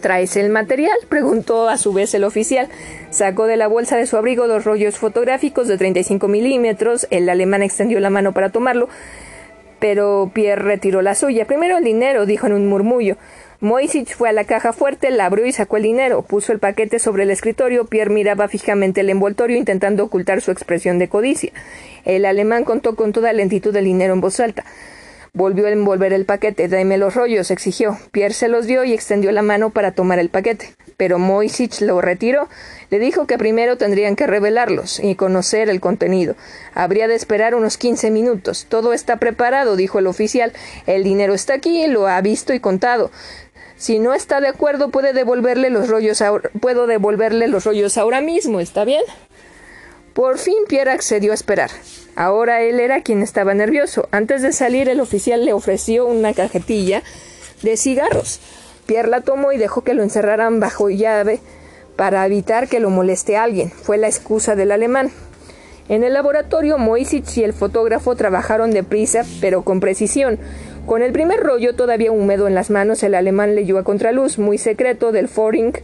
¿Traes 0.00 0.36
el 0.36 0.50
material? 0.50 0.98
preguntó 1.08 1.68
a 1.68 1.78
su 1.78 1.92
vez 1.92 2.12
el 2.12 2.24
oficial. 2.24 2.66
Sacó 3.10 3.46
de 3.46 3.56
la 3.56 3.68
bolsa 3.68 3.96
de 3.96 4.06
su 4.06 4.16
abrigo 4.16 4.48
dos 4.48 4.64
rollos 4.64 4.98
fotográficos 4.98 5.68
de 5.68 5.78
35 5.78 6.26
milímetros. 6.26 7.06
El 7.10 7.28
alemán 7.28 7.62
extendió 7.62 8.00
la 8.00 8.10
mano 8.10 8.32
para 8.32 8.50
tomarlo, 8.50 8.88
pero 9.78 10.32
Pierre 10.34 10.64
retiró 10.64 11.02
la 11.02 11.14
suya. 11.14 11.44
Primero 11.44 11.78
el 11.78 11.84
dinero, 11.84 12.26
dijo 12.26 12.48
en 12.48 12.54
un 12.54 12.66
murmullo. 12.68 13.16
Moisich 13.62 14.16
fue 14.16 14.28
a 14.28 14.32
la 14.32 14.42
caja 14.42 14.72
fuerte, 14.72 15.12
la 15.12 15.26
abrió 15.26 15.46
y 15.46 15.52
sacó 15.52 15.76
el 15.76 15.84
dinero. 15.84 16.22
Puso 16.22 16.50
el 16.50 16.58
paquete 16.58 16.98
sobre 16.98 17.22
el 17.22 17.30
escritorio. 17.30 17.86
Pierre 17.86 18.12
miraba 18.12 18.48
fijamente 18.48 19.02
el 19.02 19.08
envoltorio 19.08 19.56
intentando 19.56 20.02
ocultar 20.02 20.40
su 20.40 20.50
expresión 20.50 20.98
de 20.98 21.08
codicia. 21.08 21.52
El 22.04 22.24
alemán 22.24 22.64
contó 22.64 22.96
con 22.96 23.12
toda 23.12 23.32
lentitud 23.32 23.76
el 23.76 23.84
dinero 23.84 24.14
en 24.14 24.20
voz 24.20 24.40
alta. 24.40 24.64
Volvió 25.32 25.66
a 25.66 25.70
envolver 25.70 26.12
el 26.12 26.24
paquete. 26.24 26.66
Dame 26.66 26.98
los 26.98 27.14
rollos, 27.14 27.52
exigió. 27.52 27.96
Pierre 28.10 28.34
se 28.34 28.48
los 28.48 28.66
dio 28.66 28.82
y 28.82 28.94
extendió 28.94 29.30
la 29.30 29.42
mano 29.42 29.70
para 29.70 29.92
tomar 29.92 30.18
el 30.18 30.28
paquete. 30.28 30.74
Pero 30.96 31.20
Moisich 31.20 31.82
lo 31.82 32.00
retiró. 32.00 32.48
Le 32.90 32.98
dijo 32.98 33.28
que 33.28 33.38
primero 33.38 33.78
tendrían 33.78 34.16
que 34.16 34.26
revelarlos 34.26 34.98
y 34.98 35.14
conocer 35.14 35.70
el 35.70 35.80
contenido. 35.80 36.34
Habría 36.74 37.06
de 37.06 37.14
esperar 37.14 37.54
unos 37.54 37.78
quince 37.78 38.10
minutos. 38.10 38.66
Todo 38.68 38.92
está 38.92 39.18
preparado, 39.18 39.76
dijo 39.76 40.00
el 40.00 40.08
oficial. 40.08 40.52
El 40.86 41.04
dinero 41.04 41.32
está 41.32 41.54
aquí, 41.54 41.86
lo 41.86 42.08
ha 42.08 42.20
visto 42.20 42.52
y 42.52 42.58
contado. 42.58 43.12
Si 43.82 43.98
no 43.98 44.14
está 44.14 44.40
de 44.40 44.46
acuerdo, 44.46 44.90
puede 44.90 45.12
devolverle 45.12 45.68
los 45.68 45.88
rollos 45.88 46.22
puedo 46.60 46.86
devolverle 46.86 47.48
los 47.48 47.64
rollos 47.64 47.98
ahora 47.98 48.20
mismo, 48.20 48.60
¿está 48.60 48.84
bien? 48.84 49.02
Por 50.12 50.38
fin 50.38 50.54
Pierre 50.68 50.92
accedió 50.92 51.32
a 51.32 51.34
esperar. 51.34 51.72
Ahora 52.14 52.62
él 52.62 52.78
era 52.78 53.02
quien 53.02 53.22
estaba 53.22 53.54
nervioso. 53.54 54.08
Antes 54.12 54.40
de 54.40 54.52
salir, 54.52 54.88
el 54.88 55.00
oficial 55.00 55.44
le 55.44 55.52
ofreció 55.52 56.06
una 56.06 56.32
cajetilla 56.32 57.02
de 57.62 57.76
cigarros. 57.76 58.38
Pierre 58.86 59.08
la 59.08 59.22
tomó 59.22 59.50
y 59.50 59.58
dejó 59.58 59.82
que 59.82 59.94
lo 59.94 60.04
encerraran 60.04 60.60
bajo 60.60 60.88
llave 60.88 61.40
para 61.96 62.24
evitar 62.24 62.68
que 62.68 62.78
lo 62.78 62.88
moleste 62.88 63.36
a 63.36 63.42
alguien. 63.42 63.72
Fue 63.72 63.98
la 63.98 64.06
excusa 64.06 64.54
del 64.54 64.70
alemán. 64.70 65.10
En 65.88 66.04
el 66.04 66.12
laboratorio, 66.12 66.78
Moisich 66.78 67.36
y 67.36 67.42
el 67.42 67.52
fotógrafo 67.52 68.14
trabajaron 68.14 68.70
deprisa, 68.70 69.24
pero 69.40 69.62
con 69.62 69.80
precisión. 69.80 70.38
Con 70.86 71.02
el 71.02 71.12
primer 71.12 71.40
rollo 71.40 71.74
todavía 71.74 72.10
húmedo 72.10 72.48
en 72.48 72.56
las 72.56 72.68
manos, 72.68 73.02
el 73.04 73.14
alemán 73.14 73.54
leyó 73.54 73.78
a 73.78 73.84
contraluz, 73.84 74.38
muy 74.38 74.58
secreto, 74.58 75.12
del 75.12 75.28
Foreign, 75.28 75.74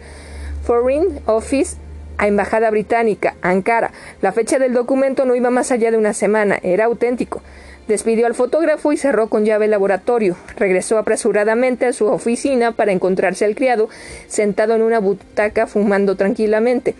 Office 1.26 1.76
a 2.18 2.26
Embajada 2.26 2.68
Británica, 2.70 3.36
Ankara. 3.40 3.92
La 4.20 4.32
fecha 4.32 4.58
del 4.58 4.74
documento 4.74 5.24
no 5.24 5.36
iba 5.36 5.50
más 5.50 5.70
allá 5.70 5.92
de 5.92 5.96
una 5.96 6.12
semana, 6.14 6.58
era 6.62 6.86
auténtico. 6.86 7.42
Despidió 7.86 8.26
al 8.26 8.34
fotógrafo 8.34 8.92
y 8.92 8.96
cerró 8.96 9.28
con 9.28 9.44
llave 9.44 9.66
el 9.66 9.70
laboratorio. 9.70 10.36
Regresó 10.56 10.98
apresuradamente 10.98 11.86
a 11.86 11.92
su 11.92 12.06
oficina 12.06 12.72
para 12.72 12.92
encontrarse 12.92 13.44
al 13.44 13.54
criado 13.54 13.88
sentado 14.26 14.74
en 14.74 14.82
una 14.82 14.98
butaca 14.98 15.66
fumando 15.66 16.16
tranquilamente. 16.16 16.96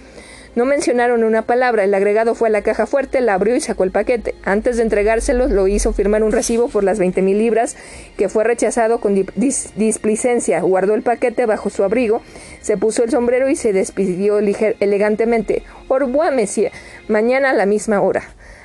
No 0.59 0.65
mencionaron 0.65 1.23
una 1.23 1.43
palabra. 1.43 1.85
El 1.85 1.95
agregado 1.95 2.35
fue 2.35 2.49
a 2.49 2.51
la 2.51 2.63
caja 2.63 2.87
fuerte, 2.87 3.21
la 3.21 3.35
abrió 3.35 3.55
y 3.55 3.61
sacó 3.61 3.85
el 3.85 3.93
paquete. 3.93 4.35
Antes 4.43 4.77
de 4.77 4.83
entregárselos, 4.83 5.53
lo 5.53 5.69
hizo 5.69 5.93
firmar 5.93 6.25
un 6.25 6.33
recibo 6.33 6.67
por 6.67 6.83
las 6.83 6.99
veinte 6.99 7.23
mil 7.23 7.39
libras, 7.39 7.77
que 8.17 8.29
fue 8.29 8.43
rechazado 8.43 8.99
con 8.99 9.15
displicencia. 9.37 10.61
Guardó 10.63 10.95
el 10.95 11.03
paquete 11.03 11.47
bajo 11.47 11.71
su 11.71 11.85
abrigo, 11.85 12.23
se 12.61 12.77
puso 12.77 13.05
el 13.05 13.11
sombrero 13.13 13.49
y 13.49 13.55
se 13.55 13.73
despidió 13.73 14.41
elegantemente. 14.41 15.63
Au 15.89 16.01
revoir, 16.01 16.35
monsieur. 16.35 16.73
Mañana 17.07 17.51
a 17.51 17.55
la 17.55 17.65
misma 17.65 18.01
hora. 18.01 18.25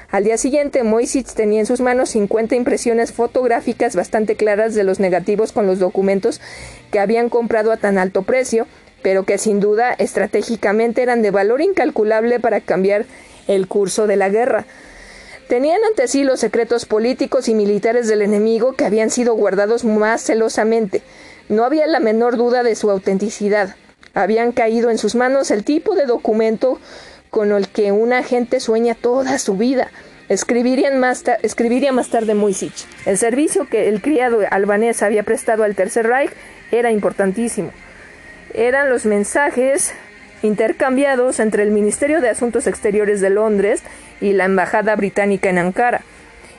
Al 0.10 0.24
día 0.24 0.38
siguiente, 0.38 0.82
Moisitz 0.84 1.36
tenía 1.36 1.60
en 1.60 1.68
sus 1.68 1.80
manos 1.80 2.10
cincuenta 2.10 2.56
impresiones 2.56 3.12
fotográficas 3.12 3.96
bastante 3.96 4.36
claras 4.36 4.74
de 4.74 4.84
los 4.84 5.00
negativos 5.00 5.52
con 5.52 5.68
los 5.68 5.78
documentos 5.78 6.42
que 6.92 7.00
habían 7.00 7.30
comprado 7.30 7.72
a 7.72 7.78
tan 7.78 8.00
alto 8.00 8.24
precio, 8.24 8.66
pero 9.04 9.24
que 9.24 9.38
sin 9.38 9.60
duda 9.60 9.94
estratégicamente 9.94 11.04
eran 11.04 11.22
de 11.22 11.30
valor 11.30 11.62
incalculable 11.62 12.40
para 12.40 12.62
cambiar 12.62 13.06
el 13.48 13.68
curso 13.68 14.08
de 14.08 14.16
la 14.16 14.30
guerra. 14.30 14.66
Tenían 15.48 15.84
ante 15.88 16.08
sí 16.08 16.24
los 16.24 16.40
secretos 16.40 16.86
políticos 16.86 17.50
y 17.50 17.54
militares 17.54 18.08
del 18.08 18.22
enemigo 18.22 18.74
que 18.74 18.86
habían 18.86 19.10
sido 19.10 19.36
guardados 19.36 19.84
más 19.84 20.22
celosamente. 20.22 21.04
No 21.50 21.66
había 21.66 21.86
la 21.86 22.00
menor 22.00 22.38
duda 22.38 22.64
de 22.64 22.76
su 22.76 22.90
autenticidad. 22.90 23.76
Habían 24.14 24.54
caído 24.54 24.90
en 24.90 24.98
sus 24.98 25.16
manos 25.16 25.52
el 25.52 25.64
tipo 25.64 25.96
de 25.96 26.06
documento 26.06 26.80
con 27.30 27.52
el 27.52 27.68
que 27.68 27.92
un 27.92 28.14
agente 28.14 28.60
sueña 28.60 28.96
toda 28.96 29.38
su 29.38 29.56
vida. 29.56 29.92
Escribirían 30.30 31.00
más 31.00 31.24
escribiría 31.42 31.92
más 31.92 32.10
tarde 32.10 32.34
Muisich. 32.34 32.88
El 33.06 33.18
servicio 33.18 33.68
que 33.68 33.90
el 33.90 34.02
criado 34.02 34.40
albanés 34.50 35.04
había 35.04 35.24
prestado 35.24 35.64
al 35.64 35.76
Tercer 35.76 36.08
Reich 36.08 36.32
era 36.72 36.92
importantísimo 36.92 37.72
eran 38.54 38.90
los 38.90 39.06
mensajes 39.06 39.94
intercambiados 40.42 41.40
entre 41.40 41.64
el 41.64 41.72
Ministerio 41.72 42.22
de 42.22 42.30
Asuntos 42.30 42.68
Exteriores 42.68 43.22
de 43.22 43.30
Londres 43.30 43.82
y 44.22 44.34
la 44.34 44.46
Embajada 44.46 44.96
Británica 44.96 45.50
en 45.50 45.58
Ankara. 45.58 46.02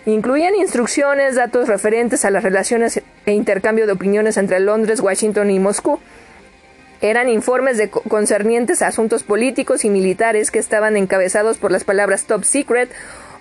Incluían 0.06 0.54
instrucciones, 0.54 1.34
datos 1.34 1.68
referentes 1.68 2.24
a 2.24 2.30
las 2.30 2.42
relaciones 2.42 3.02
e 3.24 3.32
intercambio 3.32 3.86
de 3.86 3.92
opiniones 3.92 4.36
entre 4.36 4.60
Londres, 4.60 5.00
Washington 5.00 5.50
y 5.50 5.58
Moscú. 5.58 5.98
Eran 7.00 7.28
informes 7.28 7.80
concernientes 8.08 8.82
a 8.82 8.88
asuntos 8.88 9.22
políticos 9.22 9.84
y 9.84 9.90
militares 9.90 10.50
que 10.50 10.58
estaban 10.58 10.96
encabezados 10.96 11.58
por 11.58 11.70
las 11.70 11.84
palabras 11.84 12.24
top 12.24 12.44
secret 12.44 12.90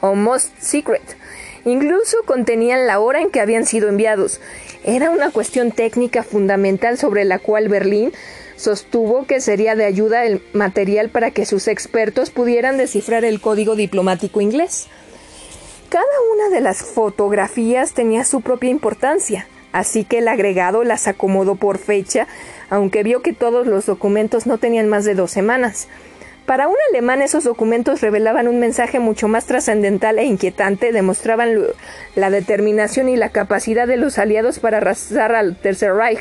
o 0.01 0.15
most 0.15 0.57
secret. 0.59 1.01
Incluso 1.65 2.17
contenían 2.25 2.87
la 2.87 2.99
hora 2.99 3.21
en 3.21 3.29
que 3.29 3.39
habían 3.39 3.65
sido 3.65 3.87
enviados. 3.87 4.41
Era 4.83 5.11
una 5.11 5.31
cuestión 5.31 5.71
técnica 5.71 6.23
fundamental 6.23 6.97
sobre 6.97 7.23
la 7.23 7.39
cual 7.39 7.69
Berlín 7.69 8.11
sostuvo 8.63 9.25
que 9.25 9.41
sería 9.41 9.75
de 9.75 9.83
ayuda 9.83 10.25
el 10.25 10.41
material 10.53 11.09
para 11.09 11.31
que 11.31 11.45
sus 11.45 11.67
expertos 11.67 12.29
pudieran 12.29 12.77
descifrar 12.77 13.25
el 13.25 13.41
código 13.41 13.75
diplomático 13.75 14.39
inglés. 14.39 14.87
Cada 15.89 16.05
una 16.33 16.49
de 16.49 16.61
las 16.61 16.81
fotografías 16.81 17.93
tenía 17.93 18.23
su 18.23 18.41
propia 18.41 18.69
importancia, 18.69 19.47
así 19.73 20.05
que 20.05 20.19
el 20.19 20.27
agregado 20.29 20.83
las 20.83 21.07
acomodó 21.07 21.55
por 21.55 21.77
fecha, 21.77 22.27
aunque 22.69 23.03
vio 23.03 23.21
que 23.21 23.33
todos 23.33 23.67
los 23.67 23.85
documentos 23.85 24.47
no 24.47 24.57
tenían 24.57 24.87
más 24.87 25.03
de 25.03 25.13
dos 25.13 25.29
semanas. 25.29 25.89
Para 26.45 26.67
un 26.67 26.75
alemán 26.89 27.21
esos 27.21 27.43
documentos 27.43 28.01
revelaban 28.01 28.47
un 28.47 28.59
mensaje 28.59 28.99
mucho 28.99 29.27
más 29.27 29.45
trascendental 29.45 30.19
e 30.19 30.25
inquietante, 30.25 30.91
demostraban 30.91 31.57
la 32.15 32.29
determinación 32.29 33.07
y 33.07 33.17
la 33.17 33.29
capacidad 33.29 33.87
de 33.87 33.97
los 33.97 34.17
aliados 34.17 34.59
para 34.59 34.77
arrasar 34.77 35.35
al 35.35 35.55
Tercer 35.55 35.93
Reich, 35.93 36.19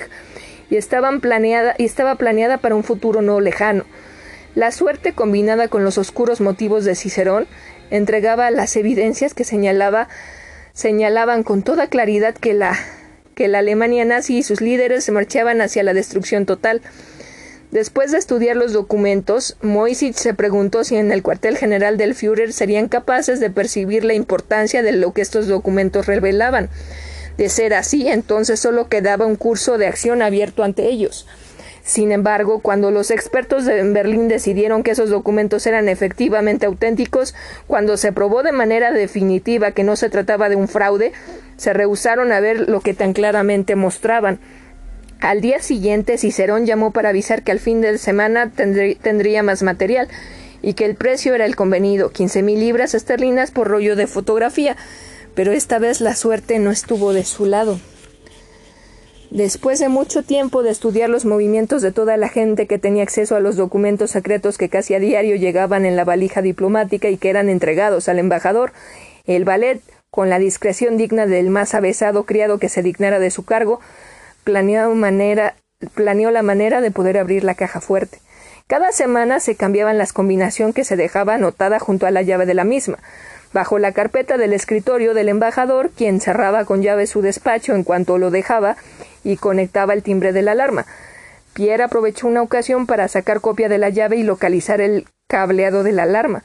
y, 0.79 1.21
planeada, 1.21 1.75
y 1.79 1.85
estaba 1.85 2.15
planeada 2.15 2.59
para 2.59 2.75
un 2.75 2.85
futuro 2.85 3.23
no 3.23 3.41
lejano. 3.41 3.85
La 4.55 4.71
suerte, 4.71 5.13
combinada 5.13 5.69
con 5.69 5.85
los 5.85 5.99
oscuros 5.99 6.41
motivos 6.41 6.85
de 6.85 6.95
Cicerón, 6.95 7.47
entregaba 7.91 8.51
las 8.51 8.77
evidencias 8.77 9.35
que 9.35 9.45
señalaba, 9.45 10.09
señalaban 10.73 11.43
con 11.43 11.63
toda 11.63 11.89
claridad 11.89 12.35
que 12.35 12.55
la, 12.55 12.77
que 13.35 13.49
la 13.49 13.59
Alemania 13.59 14.05
nazi 14.05 14.39
y 14.39 14.43
sus 14.43 14.61
líderes 14.61 15.05
se 15.05 15.13
marchaban 15.13 15.61
hacia 15.61 15.83
la 15.83 15.95
destrucción 15.95 16.47
total. 16.47 16.83
Después 17.71 18.13
de 18.13 18.19
estudiar 18.19 18.57
los 18.57 18.75
documentos, 18.75 19.57
Moisich 19.63 20.17
se 20.17 20.35
preguntó 20.35 20.85
si 20.85 20.97
en 20.97 21.11
el 21.11 21.23
cuartel 21.23 21.57
general 21.57 21.97
del 21.97 22.15
Führer 22.15 22.53
serían 22.53 22.89
capaces 22.89 23.41
de 23.41 23.49
percibir 23.49 24.05
la 24.05 24.13
importancia 24.13 24.83
de 24.83 24.93
lo 24.93 25.15
que 25.15 25.23
estos 25.23 25.49
documentos 25.49 26.05
revelaban. 26.05 26.69
De 27.37 27.49
ser 27.49 27.75
así, 27.75 28.09
entonces 28.09 28.61
solo 28.61 28.89
quedaba 28.89 29.27
un 29.27 29.37
curso 29.37 29.79
de 29.79 29.87
acción 29.87 30.23
abierto 30.23 30.63
ante 30.63 30.89
ellos. 30.89 31.27
Sin 31.85 32.13
embargo, 32.13 32.61
cuando 32.61 32.93
los 32.93 33.11
expertos 33.11 33.65
de 33.65 33.83
Berlín 33.83 34.29
decidieron 34.29 34.85
que 34.85 34.93
esos 34.93 35.11
documentos 35.11 35.67
eran 35.67 35.89
efectivamente 35.89 36.67
auténticos, 36.67 37.35
cuando 37.67 37.97
se 37.97 38.13
probó 38.13 38.45
de 38.45 38.53
manera 38.53 38.93
definitiva 38.93 39.73
que 39.73 39.83
no 39.83 39.97
se 39.97 40.09
trataba 40.09 40.49
de 40.49 40.57
un 40.57 40.69
fraude, 40.69 41.13
se 41.57 41.73
rehusaron 41.73 42.31
a 42.31 42.41
ver 42.41 42.69
lo 42.69 42.81
que 42.81 42.95
tan 42.95 43.13
claramente 43.13 43.75
mostraban. 43.75 44.39
Al 45.21 45.41
día 45.41 45.61
siguiente, 45.61 46.19
Cicerón 46.19 46.67
llamó 46.67 46.93
para 46.93 47.09
avisar 47.09 47.43
que 47.43 47.53
al 47.53 47.61
fin 47.61 47.81
de 47.81 47.99
semana 47.99 48.51
tendría 48.51 49.43
más 49.43 49.63
material 49.63 50.09
y 50.63 50.75
que 50.75 50.85
el 50.85 50.95
precio 50.95 51.35
era 51.35 51.47
el 51.47 51.57
convenido, 51.57 52.11
quince 52.11 52.43
mil 52.43 52.61
libras 52.61 52.95
esterlinas 52.95 53.51
por 53.51 53.69
rollo 53.69 53.97
de 53.97 54.07
fotografía 54.07 54.77
pero 55.35 55.53
esta 55.53 55.79
vez 55.79 56.01
la 56.01 56.15
suerte 56.15 56.59
no 56.59 56.71
estuvo 56.71 57.13
de 57.13 57.25
su 57.25 57.47
lado. 57.47 57.79
Después 59.31 59.79
de 59.79 59.89
mucho 59.89 60.23
tiempo 60.23 60.63
de 60.63 60.71
estudiar 60.71 61.09
los 61.09 61.25
movimientos 61.25 61.81
de 61.81 61.91
toda 61.91 62.19
la 62.19 62.29
gente 62.29 62.67
que 62.67 62.79
tenía 62.79 63.03
acceso 63.03 63.35
a 63.35 63.41
los 63.41 63.57
documentos 63.57 64.11
secretos 64.11 64.59
que 64.59 64.69
casi 64.69 64.95
a 64.95 64.99
diario 64.99 65.37
llegaban 65.37 65.87
en 65.87 65.97
la 65.97 66.05
valija 66.05 66.43
diplomática 66.43 67.09
y 67.09 67.17
que 67.17 67.31
eran 67.31 67.49
entregados 67.49 68.11
al 68.11 68.19
embajador, 68.19 68.73
el 69.25 69.47
ballet, 69.47 69.81
con 70.11 70.29
la 70.29 70.39
discreción 70.39 70.99
digna 70.99 71.27
del 71.27 71.49
más 71.49 71.75
avesado 71.75 72.25
criado 72.25 72.59
que 72.59 72.69
se 72.69 72.83
dignara 72.83 73.19
de 73.19 73.31
su 73.31 73.47
cargo, 73.47 73.81
planeó, 74.45 74.95
manera, 74.95 75.57
planeó 75.95 76.31
la 76.31 76.43
manera 76.43 76.83
de 76.83 76.91
poder 76.91 77.17
abrir 77.17 77.43
la 77.43 77.55
caja 77.55 77.81
fuerte. 77.81 78.19
Cada 78.67 78.93
semana 78.93 79.41
se 79.41 79.55
cambiaban 79.55 79.97
las 79.97 80.13
combinaciones 80.13 80.75
que 80.75 80.85
se 80.85 80.97
dejaba 80.97 81.35
anotada 81.35 81.79
junto 81.79 82.07
a 82.07 82.11
la 82.11 82.21
llave 82.21 82.45
de 82.45 82.53
la 82.53 82.65
misma, 82.65 82.99
bajo 83.53 83.79
la 83.79 83.93
carpeta 83.93 84.39
del 84.39 84.53
escritorio 84.53 85.15
del 85.15 85.29
embajador, 85.29 85.91
quien 85.91 86.21
cerraba 86.21 86.65
con 86.65 86.83
llave 86.83 87.07
su 87.07 87.23
despacho 87.23 87.75
en 87.75 87.85
cuanto 87.85 88.19
lo 88.19 88.31
dejaba 88.31 88.77
y 89.25 89.37
conectaba 89.37 89.95
el 89.95 90.03
timbre 90.03 90.33
de 90.33 90.43
la 90.43 90.53
alarma. 90.53 90.87
Pierre 91.55 91.83
aprovechó 91.83 92.27
una 92.27 92.43
ocasión 92.43 92.87
para 92.87 93.09
sacar 93.09 93.41
copia 93.41 93.69
de 93.69 93.79
la 93.79 93.91
llave 93.91 94.17
y 94.17 94.23
localizar 94.23 94.81
el 94.81 95.07
cableado 95.29 95.83
de 95.83 95.93
la 95.93 96.05
alarma. 96.05 96.43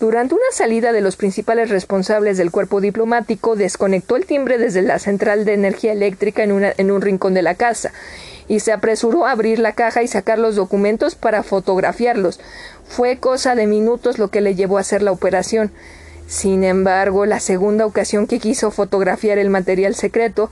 Durante 0.00 0.34
una 0.34 0.44
salida 0.52 0.92
de 0.92 1.00
los 1.00 1.16
principales 1.16 1.70
responsables 1.70 2.38
del 2.38 2.52
cuerpo 2.52 2.80
diplomático, 2.80 3.56
desconectó 3.56 4.14
el 4.14 4.26
timbre 4.26 4.56
desde 4.56 4.82
la 4.82 5.00
central 5.00 5.44
de 5.44 5.54
energía 5.54 5.92
eléctrica 5.92 6.44
en, 6.44 6.72
en, 6.76 6.90
un 6.92 7.02
rincón 7.02 7.34
de 7.34 7.42
la 7.42 7.56
casa 7.56 7.90
y 8.46 8.60
se 8.60 8.72
apresuró 8.72 9.26
a 9.26 9.32
abrir 9.32 9.58
la 9.58 9.72
caja 9.72 10.04
y 10.04 10.06
sacar 10.06 10.38
los 10.38 10.54
documentos 10.54 11.16
para 11.16 11.42
fotografiarlos. 11.42 12.38
Fue 12.86 13.18
cosa 13.18 13.56
de 13.56 13.66
minutos 13.66 14.18
lo 14.18 14.28
que 14.28 14.40
le 14.40 14.54
llevó 14.54 14.78
a 14.78 14.82
hacer 14.82 15.02
la 15.02 15.10
operación. 15.10 15.72
Sin 16.28 16.62
embargo, 16.62 17.26
la 17.26 17.40
segunda 17.40 17.86
ocasión 17.86 18.28
que 18.28 18.38
quiso 18.38 18.70
fotografiar 18.70 19.38
el 19.38 19.50
material 19.50 19.96
secreto, 19.96 20.50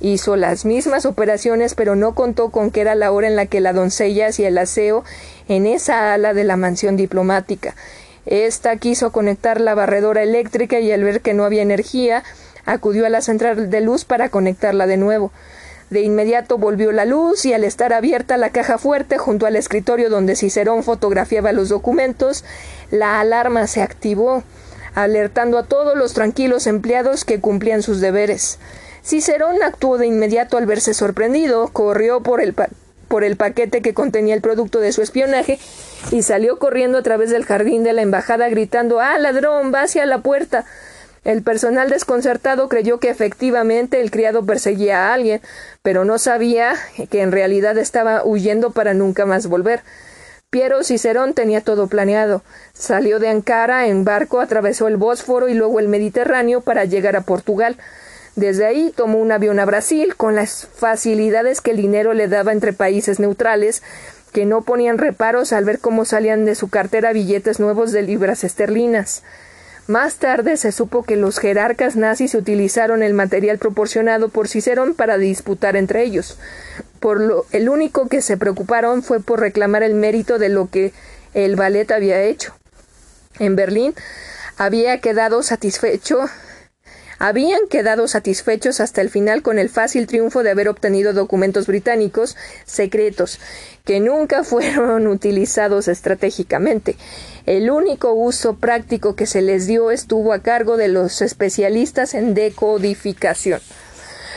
hizo 0.00 0.36
las 0.36 0.66
mismas 0.66 1.06
operaciones, 1.06 1.74
pero 1.74 1.96
no 1.96 2.14
contó 2.14 2.50
con 2.50 2.70
que 2.70 2.82
era 2.82 2.94
la 2.94 3.12
hora 3.12 3.28
en 3.28 3.36
la 3.36 3.46
que 3.46 3.60
la 3.60 3.72
doncella 3.72 4.26
hacía 4.26 4.48
el 4.48 4.58
aseo 4.58 5.04
en 5.48 5.64
esa 5.64 6.12
ala 6.12 6.34
de 6.34 6.44
la 6.44 6.56
mansión 6.56 6.98
diplomática 6.98 7.74
esta 8.26 8.76
quiso 8.76 9.10
conectar 9.10 9.60
la 9.60 9.74
barredora 9.74 10.22
eléctrica 10.22 10.78
y 10.78 10.92
al 10.92 11.02
ver 11.02 11.20
que 11.20 11.34
no 11.34 11.44
había 11.44 11.62
energía, 11.62 12.22
acudió 12.64 13.06
a 13.06 13.08
la 13.08 13.20
central 13.20 13.70
de 13.70 13.80
luz 13.80 14.04
para 14.04 14.28
conectarla 14.28 14.86
de 14.86 14.96
nuevo. 14.96 15.32
De 15.90 16.02
inmediato 16.02 16.56
volvió 16.56 16.92
la 16.92 17.04
luz 17.04 17.44
y 17.44 17.52
al 17.52 17.64
estar 17.64 17.92
abierta 17.92 18.36
la 18.36 18.50
caja 18.50 18.78
fuerte 18.78 19.18
junto 19.18 19.44
al 19.44 19.56
escritorio 19.56 20.08
donde 20.08 20.36
Cicerón 20.36 20.84
fotografiaba 20.84 21.52
los 21.52 21.68
documentos, 21.68 22.44
la 22.90 23.20
alarma 23.20 23.66
se 23.66 23.82
activó, 23.82 24.42
alertando 24.94 25.58
a 25.58 25.64
todos 25.64 25.96
los 25.96 26.14
tranquilos 26.14 26.66
empleados 26.66 27.24
que 27.24 27.40
cumplían 27.40 27.82
sus 27.82 28.00
deberes. 28.00 28.58
Cicerón 29.04 29.62
actuó 29.62 29.98
de 29.98 30.06
inmediato 30.06 30.56
al 30.56 30.66
verse 30.66 30.94
sorprendido, 30.94 31.68
corrió 31.68 32.22
por 32.22 32.40
el, 32.40 32.54
por 33.08 33.24
el 33.24 33.36
paquete 33.36 33.82
que 33.82 33.94
contenía 33.94 34.34
el 34.34 34.40
producto 34.40 34.80
de 34.80 34.92
su 34.92 35.02
espionaje 35.02 35.58
y 36.10 36.22
salió 36.22 36.58
corriendo 36.58 36.98
a 36.98 37.02
través 37.02 37.30
del 37.30 37.44
jardín 37.44 37.84
de 37.84 37.92
la 37.92 38.02
embajada 38.02 38.48
gritando 38.48 39.00
¡Ah, 39.00 39.18
ladrón! 39.18 39.72
va 39.74 39.82
hacia 39.82 40.06
la 40.06 40.18
puerta. 40.18 40.64
El 41.24 41.42
personal 41.42 41.88
desconcertado 41.88 42.68
creyó 42.68 42.98
que 42.98 43.08
efectivamente 43.08 44.00
el 44.00 44.10
criado 44.10 44.44
perseguía 44.44 45.08
a 45.08 45.14
alguien, 45.14 45.40
pero 45.82 46.04
no 46.04 46.18
sabía 46.18 46.74
que 47.10 47.22
en 47.22 47.30
realidad 47.30 47.78
estaba 47.78 48.24
huyendo 48.24 48.70
para 48.70 48.92
nunca 48.92 49.24
más 49.24 49.46
volver. 49.46 49.82
Piero 50.52 50.84
Cicerón 50.84 51.32
tenía 51.32 51.62
todo 51.62 51.86
planeado. 51.86 52.42
Salió 52.74 53.18
de 53.18 53.30
Ankara 53.30 53.86
en 53.86 54.04
barco, 54.04 54.38
atravesó 54.38 54.86
el 54.86 54.98
Bósforo 54.98 55.48
y 55.48 55.54
luego 55.54 55.80
el 55.80 55.88
Mediterráneo 55.88 56.60
para 56.60 56.84
llegar 56.84 57.16
a 57.16 57.22
Portugal. 57.22 57.78
Desde 58.36 58.66
ahí 58.66 58.92
tomó 58.94 59.18
un 59.18 59.32
avión 59.32 59.58
a 59.60 59.64
Brasil 59.64 60.14
con 60.14 60.34
las 60.34 60.66
facilidades 60.66 61.62
que 61.62 61.70
el 61.70 61.78
dinero 61.78 62.12
le 62.12 62.28
daba 62.28 62.52
entre 62.52 62.74
países 62.74 63.18
neutrales, 63.18 63.82
que 64.34 64.44
no 64.44 64.60
ponían 64.60 64.98
reparos 64.98 65.54
al 65.54 65.64
ver 65.64 65.78
cómo 65.78 66.04
salían 66.04 66.44
de 66.44 66.54
su 66.54 66.68
cartera 66.68 67.14
billetes 67.14 67.58
nuevos 67.58 67.90
de 67.90 68.02
libras 68.02 68.44
esterlinas. 68.44 69.22
Más 69.88 70.16
tarde 70.16 70.56
se 70.56 70.70
supo 70.70 71.02
que 71.02 71.16
los 71.16 71.38
jerarcas 71.38 71.96
nazis 71.96 72.34
utilizaron 72.34 73.02
el 73.02 73.14
material 73.14 73.58
proporcionado 73.58 74.28
por 74.28 74.46
Cicerón 74.46 74.94
para 74.94 75.18
disputar 75.18 75.74
entre 75.76 76.04
ellos. 76.04 76.38
Por 77.00 77.20
lo, 77.20 77.46
el 77.50 77.68
único 77.68 78.08
que 78.08 78.22
se 78.22 78.36
preocuparon 78.36 79.02
fue 79.02 79.20
por 79.20 79.40
reclamar 79.40 79.82
el 79.82 79.94
mérito 79.94 80.38
de 80.38 80.50
lo 80.50 80.70
que 80.70 80.92
el 81.34 81.56
ballet 81.56 81.90
había 81.90 82.22
hecho. 82.22 82.54
En 83.40 83.56
Berlín 83.56 83.94
había 84.56 85.00
quedado 85.00 85.42
satisfecho 85.42 86.26
habían 87.22 87.68
quedado 87.70 88.08
satisfechos 88.08 88.80
hasta 88.80 89.00
el 89.00 89.08
final 89.08 89.42
con 89.42 89.60
el 89.60 89.68
fácil 89.68 90.08
triunfo 90.08 90.42
de 90.42 90.50
haber 90.50 90.68
obtenido 90.68 91.12
documentos 91.12 91.68
británicos 91.68 92.36
secretos 92.64 93.38
que 93.84 94.00
nunca 94.00 94.42
fueron 94.44 95.06
utilizados 95.06 95.86
estratégicamente. 95.86 96.96
El 97.46 97.70
único 97.70 98.12
uso 98.12 98.56
práctico 98.56 99.14
que 99.14 99.26
se 99.26 99.40
les 99.40 99.68
dio 99.68 99.92
estuvo 99.92 100.32
a 100.32 100.40
cargo 100.40 100.76
de 100.76 100.88
los 100.88 101.22
especialistas 101.22 102.14
en 102.14 102.34
decodificación. 102.34 103.60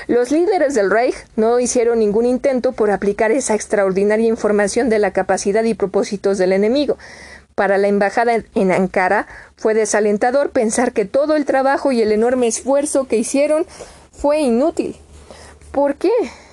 Los 0.07 0.29
líderes 0.29 0.75
del 0.75 0.91
Reich 0.91 1.15
no 1.35 1.59
hicieron 1.59 1.97
ningún 1.97 2.27
intento 2.27 2.73
por 2.73 2.91
aplicar 2.91 3.31
esa 3.31 3.55
extraordinaria 3.55 4.27
información 4.27 4.89
de 4.89 4.99
la 4.99 5.09
capacidad 5.09 5.63
y 5.63 5.73
propósitos 5.73 6.37
del 6.37 6.53
enemigo. 6.53 6.99
Para 7.55 7.77
la 7.77 7.87
embajada 7.87 8.33
en 8.53 8.71
Ankara 8.73 9.27
fue 9.55 9.73
desalentador 9.73 10.49
pensar 10.49 10.91
que 10.91 11.05
todo 11.05 11.37
el 11.37 11.45
trabajo 11.45 11.93
y 11.93 12.01
el 12.01 12.11
enorme 12.11 12.47
esfuerzo 12.47 13.07
que 13.07 13.15
hicieron 13.15 13.65
fue 14.11 14.41
inútil. 14.41 14.97
¿Por 15.71 15.95
qué? 15.95 16.11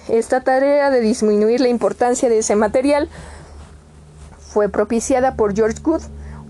Esta 0.08 0.42
tarea 0.42 0.90
de 0.90 1.00
disminuir 1.00 1.60
la 1.60 1.66
importancia 1.66 2.28
de 2.28 2.38
ese 2.38 2.54
material 2.54 3.08
fue 4.38 4.68
propiciada 4.68 5.34
por 5.34 5.56
George 5.56 5.80
Good, 5.82 6.02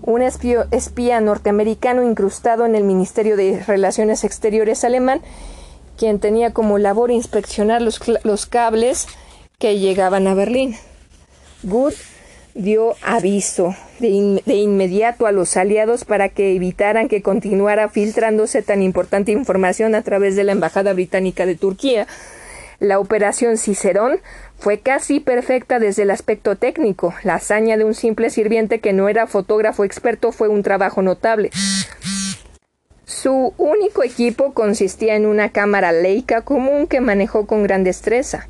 un 0.03 0.21
espía 0.21 1.19
norteamericano 1.19 2.03
incrustado 2.03 2.67
en 2.67 2.75
el 2.75 2.83
Ministerio 2.83 3.35
de 3.35 3.63
Relaciones 3.65 4.23
Exteriores 4.23 4.83
alemán, 4.83 5.21
quien 5.97 6.19
tenía 6.19 6.53
como 6.53 6.77
labor 6.77 7.09
inspeccionar 7.09 7.81
los, 7.81 7.99
los 8.23 8.45
cables 8.45 9.07
que 9.57 9.79
llegaban 9.79 10.27
a 10.27 10.35
Berlín. 10.35 10.75
Good 11.63 11.93
dio 12.55 12.95
aviso 13.01 13.75
de, 13.99 14.07
inmediato 14.07 15.25
a 15.25 15.31
los 15.31 15.57
aliados 15.57 16.05
para 16.05 16.29
que 16.29 16.55
evitaran 16.55 17.07
que 17.07 17.21
continuara 17.21 17.89
filtrándose 17.89 18.61
tan 18.61 18.81
importante 18.81 19.31
información 19.31 19.95
a 19.95 20.01
través 20.03 20.35
de 20.35 20.43
la 20.43 20.51
Embajada 20.51 20.93
Británica 20.93 21.45
de 21.45 21.55
Turquía. 21.55 22.07
La 22.79 22.99
operación 22.99 23.57
Cicerón 23.57 24.19
fue 24.57 24.79
casi 24.79 25.19
perfecta 25.19 25.79
desde 25.79 26.03
el 26.03 26.11
aspecto 26.11 26.55
técnico. 26.57 27.13
La 27.23 27.35
hazaña 27.35 27.77
de 27.77 27.85
un 27.85 27.93
simple 27.93 28.29
sirviente 28.29 28.79
que 28.79 28.93
no 28.93 29.09
era 29.09 29.27
fotógrafo 29.27 29.83
experto 29.83 30.31
fue 30.31 30.49
un 30.49 30.63
trabajo 30.63 31.01
notable. 31.01 31.49
Su 33.05 33.53
único 33.57 34.03
equipo 34.03 34.53
consistía 34.53 35.15
en 35.15 35.25
una 35.25 35.49
cámara 35.49 35.91
Leica 35.91 36.41
común 36.41 36.87
que 36.87 36.99
manejó 36.99 37.47
con 37.47 37.63
gran 37.63 37.83
destreza. 37.83 38.47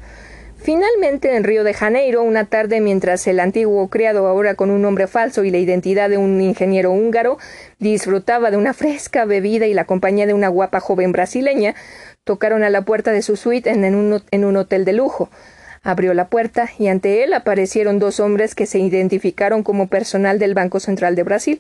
Finalmente, 0.64 1.36
en 1.36 1.44
Río 1.44 1.66
de 1.66 1.74
Janeiro, 1.74 2.24
una 2.24 2.46
tarde 2.46 2.80
mientras 2.80 3.28
el 3.28 3.42
antiguo 3.42 3.90
criado, 3.90 4.28
ahora 4.28 4.56
con 4.56 4.72
un 4.72 4.82
nombre 4.82 5.08
falso 5.08 5.44
y 5.44 5.52
la 5.52 5.58
identidad 5.58 6.10
de 6.10 6.18
un 6.18 6.40
ingeniero 6.40 6.90
húngaro, 6.92 7.38
disfrutaba 7.80 8.50
de 8.50 8.56
una 8.56 8.74
fresca 8.74 9.26
bebida 9.26 9.68
y 9.68 9.74
la 9.74 9.84
compañía 9.84 10.26
de 10.26 10.34
una 10.34 10.48
guapa 10.48 10.80
joven 10.80 11.12
brasileña, 11.12 11.76
tocaron 12.24 12.64
a 12.64 12.70
la 12.70 12.84
puerta 12.84 13.12
de 13.12 13.22
su 13.22 13.36
suite 13.36 13.72
en 13.72 13.94
un, 13.94 14.24
en 14.32 14.46
un 14.46 14.56
hotel 14.56 14.86
de 14.86 14.94
lujo. 14.94 15.30
Abrió 15.82 16.14
la 16.14 16.30
puerta 16.30 16.70
y 16.80 16.88
ante 16.88 17.26
él 17.26 17.34
aparecieron 17.34 18.00
dos 18.00 18.22
hombres 18.22 18.56
que 18.56 18.66
se 18.66 18.80
identificaron 18.80 19.64
como 19.64 19.88
personal 19.88 20.40
del 20.40 20.54
Banco 20.54 20.80
Central 20.80 21.18
de 21.18 21.24
Brasil. 21.24 21.60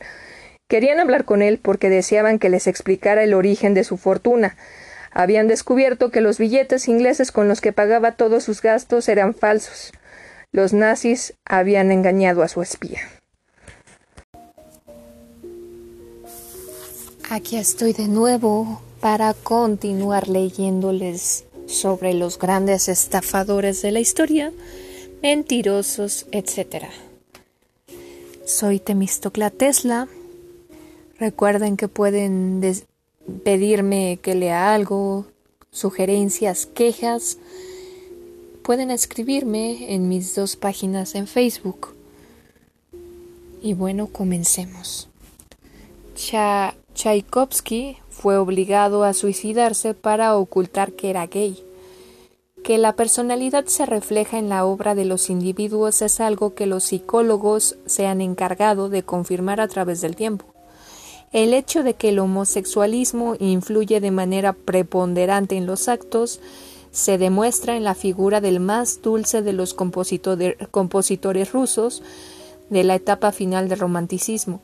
Querían 0.69 1.01
hablar 1.01 1.25
con 1.25 1.41
él 1.41 1.59
porque 1.61 1.89
deseaban 1.89 2.39
que 2.39 2.47
les 2.47 2.67
explicara 2.67 3.21
el 3.21 3.33
origen 3.33 3.73
de 3.73 3.83
su 3.83 3.97
fortuna 3.97 4.55
habían 5.13 5.47
descubierto 5.47 6.11
que 6.11 6.21
los 6.21 6.37
billetes 6.37 6.87
ingleses 6.87 7.31
con 7.31 7.47
los 7.47 7.61
que 7.61 7.73
pagaba 7.73 8.13
todos 8.13 8.43
sus 8.43 8.61
gastos 8.61 9.07
eran 9.09 9.33
falsos. 9.33 9.91
Los 10.51 10.73
nazis 10.73 11.33
habían 11.45 11.91
engañado 11.91 12.43
a 12.43 12.47
su 12.47 12.61
espía. 12.61 12.99
Aquí 17.29 17.57
estoy 17.57 17.93
de 17.93 18.07
nuevo 18.07 18.81
para 18.99 19.33
continuar 19.33 20.27
leyéndoles 20.27 21.45
sobre 21.65 22.13
los 22.13 22.37
grandes 22.37 22.89
estafadores 22.89 23.81
de 23.81 23.91
la 23.91 23.99
historia, 23.99 24.51
mentirosos, 25.21 26.27
etc. 26.31 26.85
Soy 28.45 28.79
Temistocla 28.79 29.49
Tesla. 29.49 30.07
Recuerden 31.17 31.77
que 31.77 31.87
pueden 31.87 32.61
pedirme 33.43 34.19
que 34.21 34.35
lea 34.35 34.73
algo, 34.73 35.25
sugerencias, 35.71 36.65
quejas, 36.65 37.37
pueden 38.63 38.91
escribirme 38.91 39.93
en 39.93 40.07
mis 40.07 40.35
dos 40.35 40.55
páginas 40.55 41.15
en 41.15 41.27
Facebook. 41.27 41.95
Y 43.61 43.73
bueno, 43.73 44.07
comencemos. 44.07 45.09
Tchaikovsky 46.93 47.97
fue 48.09 48.37
obligado 48.37 49.03
a 49.03 49.13
suicidarse 49.13 49.93
para 49.93 50.35
ocultar 50.35 50.93
que 50.93 51.09
era 51.09 51.27
gay. 51.27 51.63
Que 52.63 52.77
la 52.77 52.95
personalidad 52.95 53.65
se 53.65 53.85
refleja 53.85 54.37
en 54.37 54.47
la 54.47 54.63
obra 54.65 54.95
de 54.95 55.05
los 55.05 55.29
individuos 55.29 56.01
es 56.01 56.21
algo 56.21 56.53
que 56.53 56.65
los 56.65 56.85
psicólogos 56.85 57.77
se 57.85 58.05
han 58.05 58.21
encargado 58.21 58.89
de 58.89 59.03
confirmar 59.03 59.59
a 59.59 59.67
través 59.67 59.99
del 59.99 60.15
tiempo. 60.15 60.52
El 61.33 61.53
hecho 61.55 61.83
de 61.83 61.95
que 61.95 62.09
el 62.09 62.19
homosexualismo 62.19 63.35
influye 63.39 63.99
de 63.99 64.11
manera 64.11 64.53
preponderante 64.53 65.57
en 65.57 65.65
los 65.65 65.89
actos 65.89 66.39
se 66.91 67.17
demuestra 67.17 67.75
en 67.75 67.83
la 67.83 67.95
figura 67.95 68.39
del 68.39 68.59
más 68.59 69.01
dulce 69.01 69.41
de 69.41 69.51
los 69.51 69.73
compositores 69.73 71.51
rusos, 71.51 72.03
de 72.69 72.83
la 72.83 72.95
etapa 72.95 73.31
final 73.31 73.67
del 73.67 73.79
romanticismo. 73.79 74.61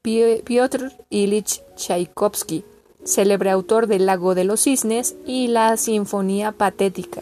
Piotr 0.00 0.92
Ilich 1.10 1.62
Tchaikovsky, 1.76 2.64
célebre 3.04 3.50
autor 3.50 3.86
del 3.86 4.06
Lago 4.06 4.34
de 4.34 4.44
los 4.44 4.62
Cisnes 4.62 5.14
y 5.26 5.48
la 5.48 5.76
Sinfonía 5.76 6.52
Patética. 6.52 7.20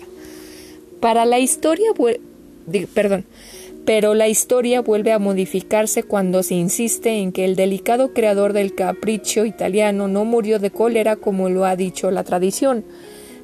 Para 1.00 1.24
la 1.24 1.40
historia, 1.40 1.90
perdón, 2.94 3.26
pero 3.88 4.12
la 4.12 4.28
historia 4.28 4.82
vuelve 4.82 5.12
a 5.12 5.18
modificarse 5.18 6.02
cuando 6.02 6.42
se 6.42 6.54
insiste 6.54 7.20
en 7.20 7.32
que 7.32 7.46
el 7.46 7.56
delicado 7.56 8.12
creador 8.12 8.52
del 8.52 8.74
capricho 8.74 9.46
italiano 9.46 10.08
no 10.08 10.26
murió 10.26 10.58
de 10.58 10.70
cólera 10.70 11.16
como 11.16 11.48
lo 11.48 11.64
ha 11.64 11.74
dicho 11.74 12.10
la 12.10 12.22
tradición, 12.22 12.84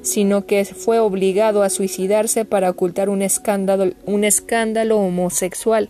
sino 0.03 0.45
que 0.45 0.63
fue 0.63 0.99
obligado 0.99 1.63
a 1.63 1.71
suicidarse 1.71 2.45
para 2.45 2.69
ocultar 2.69 3.09
un 3.09 3.23
escándalo, 3.23 3.93
un 4.05 4.23
escándalo 4.23 4.99
homosexual. 4.99 5.89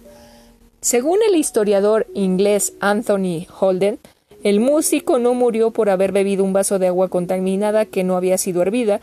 Según 0.80 1.20
el 1.30 1.36
historiador 1.36 2.08
inglés 2.14 2.76
Anthony 2.80 3.48
Holden, 3.60 4.00
el 4.42 4.62
músico 4.62 5.20
no 5.20 5.34
murió 5.34 5.72
por 5.72 5.90
haber 5.90 6.14
bebido 6.14 6.46
un 6.46 6.54
vaso 6.54 6.80
de 6.80 6.88
agua 6.88 7.10
contaminada 7.10 7.84
que 7.84 8.06
no 8.06 8.16
había 8.16 8.38
sido 8.38 8.62
hervida, 8.62 9.02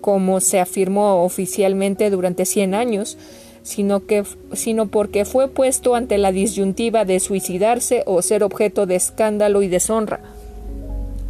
como 0.00 0.38
se 0.38 0.60
afirmó 0.60 1.24
oficialmente 1.24 2.10
durante 2.10 2.44
100 2.44 2.74
años, 2.76 3.18
sino, 3.64 4.06
que, 4.06 4.22
sino 4.52 4.86
porque 4.86 5.24
fue 5.24 5.48
puesto 5.48 5.96
ante 5.96 6.18
la 6.18 6.30
disyuntiva 6.30 7.04
de 7.04 7.18
suicidarse 7.18 8.04
o 8.06 8.22
ser 8.22 8.44
objeto 8.44 8.86
de 8.86 8.94
escándalo 8.94 9.62
y 9.62 9.68
deshonra. 9.68 10.20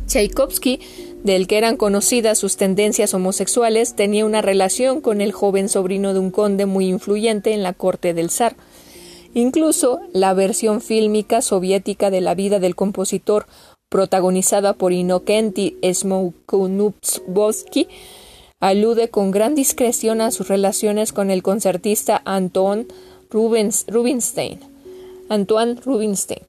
Tchaikovsky, 0.07 0.81
del 1.23 1.47
que 1.47 1.57
eran 1.57 1.77
conocidas 1.77 2.37
sus 2.37 2.57
tendencias 2.57 3.15
homosexuales, 3.15 3.95
tenía 3.95 4.27
una 4.27 4.43
relación 4.43 5.01
con 5.01 5.23
el 5.23 5.33
joven 5.33 5.71
sobrino 5.71 6.13
de 6.13 6.19
un 6.19 6.31
conde 6.31 6.67
muy 6.67 6.89
influyente 6.89 7.55
en 7.55 7.63
la 7.63 7.73
corte 7.73 8.13
del 8.13 8.31
zar. 8.31 8.57
Incluso 9.33 10.01
la 10.13 10.35
versión 10.35 10.81
fílmica 10.81 11.41
soviética 11.41 12.11
de 12.11 12.21
la 12.21 12.35
vida 12.35 12.59
del 12.59 12.75
compositor, 12.75 13.47
protagonizada 13.89 14.75
por 14.75 14.93
Inokenti 14.93 15.79
Smokhunovsky, 15.83 17.89
alude 18.61 19.11
con 19.11 19.31
gran 19.31 19.55
discreción 19.55 20.21
a 20.21 20.31
sus 20.31 20.49
relaciones 20.49 21.13
con 21.13 21.31
el 21.31 21.43
concertista 21.43 22.23
Anton 22.25 22.87
Rubinstein. 23.31 24.61
Antoine 25.29 25.77
Rubinstein. 25.85 26.43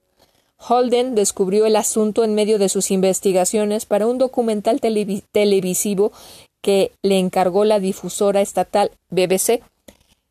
Holden 0.58 1.14
descubrió 1.14 1.66
el 1.66 1.76
asunto 1.76 2.24
en 2.24 2.34
medio 2.34 2.58
de 2.58 2.68
sus 2.68 2.90
investigaciones 2.90 3.86
para 3.86 4.06
un 4.06 4.18
documental 4.18 4.80
televisivo 4.80 6.12
que 6.62 6.92
le 7.02 7.18
encargó 7.18 7.64
la 7.64 7.78
difusora 7.78 8.40
estatal 8.40 8.90
BBC 9.10 9.62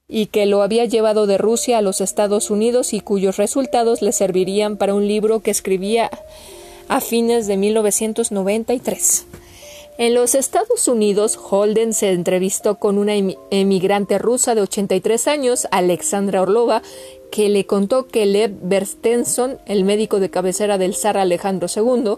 y 0.08 0.28
que 0.28 0.46
lo 0.46 0.62
había 0.62 0.86
llevado 0.86 1.28
de 1.28 1.38
Rusia 1.38 1.78
a 1.78 1.82
los 1.82 2.02
Estados 2.02 2.50
Unidos 2.50 2.94
y 2.94 3.00
cuyos 3.00 3.38
resultados 3.38 4.02
le 4.02 4.12
servirían 4.12 4.78
para 4.78 4.94
un 4.94 5.08
libro 5.08 5.42
que 5.42 5.52
escribía 5.52 6.10
a 6.88 7.02
fines 7.02 7.48
de 7.48 7.58
1993. 7.58 9.26
En 9.98 10.14
los 10.14 10.36
Estados 10.36 10.90
Unidos, 10.90 11.40
Holden 11.50 11.94
se 11.94 12.12
entrevistó 12.12 12.76
con 12.76 12.98
una 12.98 13.14
emigrante 13.50 14.18
rusa 14.18 14.54
de 14.54 14.62
83 14.62 15.28
años, 15.30 15.68
Alexandra 15.72 16.42
Orlova, 16.42 16.82
que 17.32 17.48
le 17.48 17.66
contó 17.66 18.06
que 18.06 18.26
Lev 18.26 18.52
Berstenson, 18.62 19.58
el 19.66 19.86
médico 19.86 20.20
de 20.20 20.30
cabecera 20.30 20.78
del 20.78 20.96
zar 20.96 21.18
Alejandro 21.18 21.70
II, 21.74 22.16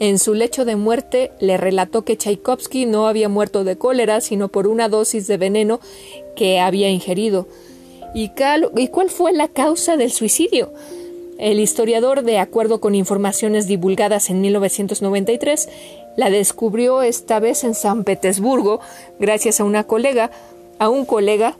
en 0.00 0.18
su 0.18 0.34
lecho 0.34 0.64
de 0.64 0.74
muerte 0.74 1.30
le 1.38 1.56
relató 1.56 2.04
que 2.04 2.16
Tchaikovsky 2.16 2.86
no 2.86 3.06
había 3.06 3.28
muerto 3.28 3.62
de 3.62 3.78
cólera, 3.78 4.20
sino 4.20 4.48
por 4.48 4.66
una 4.66 4.88
dosis 4.88 5.28
de 5.28 5.36
veneno 5.36 5.78
que 6.34 6.58
había 6.58 6.90
ingerido. 6.90 7.46
¿Y, 8.14 8.30
cuál 8.30 9.10
fue 9.10 9.32
la 9.32 9.46
causa 9.46 9.96
del 9.96 10.10
suicidio? 10.10 10.72
El 11.38 11.60
historiador, 11.60 12.22
de 12.22 12.38
acuerdo 12.38 12.80
con 12.80 12.94
informaciones 12.94 13.66
divulgadas 13.66 14.28
en 14.28 14.40
1993, 14.40 15.68
la 16.16 16.30
descubrió 16.30 17.02
esta 17.02 17.40
vez 17.40 17.64
en 17.64 17.74
San 17.74 18.04
Petersburgo 18.04 18.80
gracias 19.18 19.60
a 19.60 19.64
una 19.64 19.84
colega, 19.84 20.30
a 20.78 20.88
un 20.88 21.04
colega, 21.04 21.56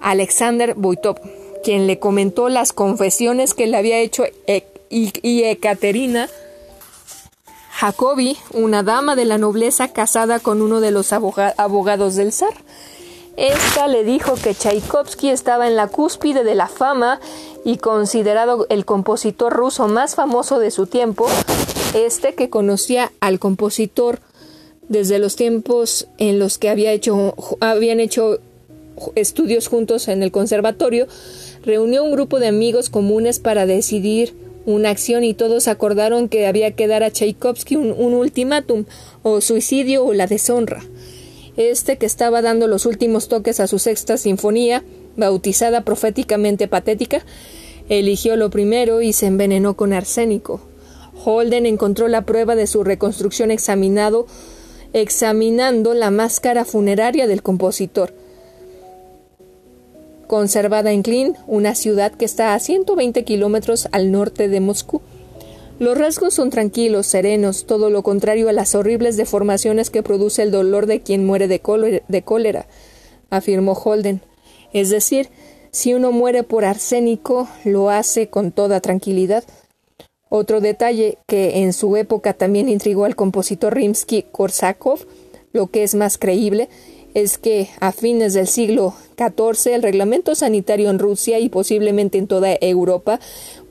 Alexander 0.00 0.74
Boitov, 0.74 1.20
quien 1.64 1.86
le 1.86 1.98
comentó 1.98 2.48
las 2.48 2.72
confesiones 2.72 3.54
que 3.54 3.66
le 3.66 3.76
había 3.76 3.98
hecho 3.98 4.24
e 4.46 4.64
y 4.90 5.42
Ekaterina 5.42 6.28
Jacobi, 7.78 8.36
una 8.54 8.82
dama 8.82 9.14
de 9.14 9.24
la 9.24 9.38
nobleza 9.38 9.92
casada 9.92 10.40
con 10.40 10.62
uno 10.62 10.80
de 10.80 10.90
los 10.90 11.12
abogados 11.12 12.16
del 12.16 12.32
zar. 12.32 12.54
Esta 13.36 13.86
le 13.86 14.02
dijo 14.02 14.34
que 14.34 14.52
Tchaikovsky 14.52 15.30
estaba 15.30 15.68
en 15.68 15.76
la 15.76 15.86
cúspide 15.86 16.42
de 16.42 16.56
la 16.56 16.66
fama 16.66 17.20
y 17.64 17.76
considerado 17.76 18.66
el 18.68 18.84
compositor 18.84 19.52
ruso 19.52 19.86
más 19.86 20.16
famoso 20.16 20.58
de 20.58 20.72
su 20.72 20.88
tiempo, 20.88 21.28
este 21.94 22.34
que 22.34 22.50
conocía 22.50 23.12
al 23.20 23.38
compositor 23.38 24.20
desde 24.88 25.18
los 25.18 25.36
tiempos 25.36 26.08
en 26.18 26.38
los 26.38 26.58
que 26.58 26.68
había 26.68 26.92
hecho, 26.92 27.34
habían 27.60 28.00
hecho 28.00 28.40
estudios 29.14 29.68
juntos 29.68 30.08
en 30.08 30.22
el 30.22 30.30
conservatorio, 30.30 31.06
reunió 31.64 32.04
un 32.04 32.12
grupo 32.12 32.40
de 32.40 32.48
amigos 32.48 32.90
comunes 32.90 33.38
para 33.38 33.66
decidir 33.66 34.34
una 34.66 34.90
acción 34.90 35.24
y 35.24 35.34
todos 35.34 35.68
acordaron 35.68 36.28
que 36.28 36.46
había 36.46 36.72
que 36.72 36.88
dar 36.88 37.02
a 37.02 37.10
Tchaikovsky 37.10 37.76
un, 37.76 37.92
un 37.92 38.14
ultimátum, 38.14 38.84
o 39.22 39.40
suicidio 39.40 40.04
o 40.04 40.12
la 40.12 40.26
deshonra. 40.26 40.82
Este 41.56 41.96
que 41.96 42.06
estaba 42.06 42.42
dando 42.42 42.66
los 42.66 42.86
últimos 42.86 43.28
toques 43.28 43.60
a 43.60 43.66
su 43.66 43.78
sexta 43.78 44.16
sinfonía, 44.16 44.84
bautizada 45.16 45.84
proféticamente 45.84 46.68
patética, 46.68 47.24
eligió 47.88 48.36
lo 48.36 48.50
primero 48.50 49.00
y 49.00 49.12
se 49.12 49.26
envenenó 49.26 49.74
con 49.74 49.92
arsénico. 49.92 50.60
Holden 51.28 51.66
encontró 51.66 52.08
la 52.08 52.22
prueba 52.22 52.56
de 52.56 52.66
su 52.66 52.84
reconstrucción 52.84 53.50
examinado, 53.50 54.26
examinando 54.94 55.92
la 55.92 56.10
máscara 56.10 56.64
funeraria 56.64 57.26
del 57.26 57.42
compositor, 57.42 58.14
conservada 60.26 60.90
en 60.90 61.02
Klin, 61.02 61.36
una 61.46 61.74
ciudad 61.74 62.12
que 62.12 62.24
está 62.24 62.54
a 62.54 62.58
120 62.58 63.24
kilómetros 63.24 63.88
al 63.92 64.10
norte 64.10 64.48
de 64.48 64.60
Moscú. 64.60 65.02
Los 65.78 65.98
rasgos 65.98 66.32
son 66.32 66.48
tranquilos, 66.48 67.06
serenos, 67.06 67.66
todo 67.66 67.90
lo 67.90 68.02
contrario 68.02 68.48
a 68.48 68.54
las 68.54 68.74
horribles 68.74 69.18
deformaciones 69.18 69.90
que 69.90 70.02
produce 70.02 70.42
el 70.42 70.50
dolor 70.50 70.86
de 70.86 71.02
quien 71.02 71.26
muere 71.26 71.46
de, 71.46 72.02
de 72.08 72.22
cólera, 72.22 72.66
afirmó 73.28 73.74
Holden. 73.74 74.22
Es 74.72 74.88
decir, 74.88 75.28
si 75.72 75.92
uno 75.92 76.10
muere 76.10 76.42
por 76.42 76.64
arsénico, 76.64 77.48
lo 77.64 77.90
hace 77.90 78.28
con 78.28 78.50
toda 78.50 78.80
tranquilidad. 78.80 79.44
Otro 80.30 80.60
detalle 80.60 81.18
que 81.26 81.58
en 81.58 81.72
su 81.72 81.96
época 81.96 82.34
también 82.34 82.68
intrigó 82.68 83.04
al 83.04 83.16
compositor 83.16 83.74
Rimsky-Korsakov, 83.74 85.06
lo 85.52 85.68
que 85.68 85.82
es 85.82 85.94
más 85.94 86.18
creíble, 86.18 86.68
es 87.14 87.38
que 87.38 87.68
a 87.80 87.92
fines 87.92 88.34
del 88.34 88.46
siglo 88.46 88.94
XIV 89.16 89.74
el 89.74 89.82
reglamento 89.82 90.34
sanitario 90.34 90.90
en 90.90 90.98
Rusia 90.98 91.38
y 91.38 91.48
posiblemente 91.48 92.18
en 92.18 92.26
toda 92.26 92.54
Europa 92.60 93.18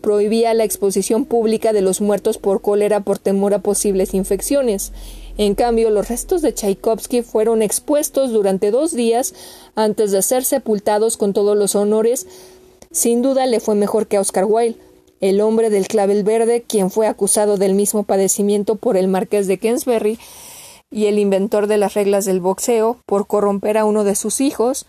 prohibía 0.01 0.53
la 0.53 0.63
exposición 0.63 1.25
pública 1.25 1.73
de 1.73 1.81
los 1.81 2.01
muertos 2.01 2.37
por 2.37 2.61
cólera 2.61 3.01
por 3.01 3.19
temor 3.19 3.53
a 3.53 3.59
posibles 3.59 4.13
infecciones. 4.13 4.91
En 5.37 5.53
cambio, 5.53 5.91
los 5.91 6.09
restos 6.09 6.41
de 6.41 6.53
Tchaikovsky 6.53 7.21
fueron 7.21 7.61
expuestos 7.61 8.31
durante 8.31 8.71
dos 8.71 8.91
días 8.91 9.35
antes 9.75 10.11
de 10.11 10.23
ser 10.23 10.43
sepultados 10.43 11.15
con 11.15 11.33
todos 11.33 11.55
los 11.55 11.75
honores. 11.75 12.25
Sin 12.91 13.21
duda 13.21 13.45
le 13.45 13.59
fue 13.59 13.75
mejor 13.75 14.07
que 14.07 14.17
a 14.17 14.21
Oscar 14.21 14.45
Wilde, 14.45 14.79
el 15.21 15.41
hombre 15.41 15.69
del 15.69 15.87
clavel 15.87 16.23
verde, 16.23 16.63
quien 16.67 16.91
fue 16.91 17.07
acusado 17.07 17.57
del 17.57 17.73
mismo 17.73 18.03
padecimiento 18.03 18.75
por 18.75 18.97
el 18.97 19.07
marqués 19.07 19.47
de 19.47 19.57
Kensberry 19.57 20.19
y 20.91 21.05
el 21.05 21.19
inventor 21.19 21.67
de 21.67 21.77
las 21.77 21.93
reglas 21.93 22.25
del 22.25 22.39
boxeo 22.39 22.97
por 23.05 23.27
corromper 23.27 23.77
a 23.77 23.85
uno 23.85 24.03
de 24.03 24.15
sus 24.15 24.41
hijos, 24.41 24.85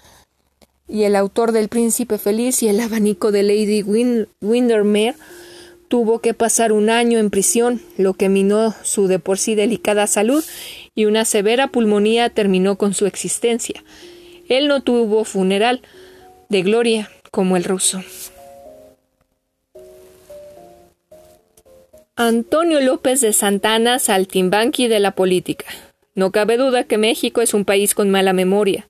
y 0.89 1.03
el 1.03 1.17
autor 1.17 1.53
del 1.53 1.69
Príncipe 1.69 2.17
Feliz 2.17 2.63
y 2.63 2.69
el 2.69 2.81
abanico 2.81 3.31
de 3.31 3.43
Lady 3.43 3.83
Windermere 4.41 5.17
tuvo 5.89 6.21
que 6.21 6.35
pasar 6.35 6.73
un 6.73 6.91
año 6.91 7.19
en 7.19 7.31
prisión, 7.31 7.83
lo 7.97 8.15
que 8.15 8.29
minó 8.29 8.75
su 8.83 9.07
de 9.07 9.19
por 9.19 9.39
sí 9.39 9.55
delicada 9.55 10.07
salud 10.07 10.45
y 10.95 11.07
una 11.07 11.25
severa 11.25 11.69
pulmonía 11.69 12.31
terminó 12.31 12.77
con 12.77 12.95
su 12.95 13.07
existencia. 13.07 13.83
Él 14.49 14.69
no 14.69 14.83
tuvo 14.83 15.25
funeral 15.25 15.83
de 16.49 16.63
gloria 16.63 17.11
como 17.31 17.57
el 17.57 17.65
ruso. 17.65 18.03
Antonio 22.21 22.81
López 22.81 23.21
de 23.21 23.33
Santana, 23.33 24.01
saltimbanqui 24.01 24.89
de 24.89 24.99
la 24.99 25.13
política. 25.13 25.67
No 26.17 26.33
cabe 26.33 26.57
duda 26.57 26.83
que 26.83 26.99
México 26.99 27.43
es 27.43 27.55
un 27.55 27.65
país 27.65 27.95
con 27.95 28.11
mala 28.11 28.33
memoria. 28.33 28.89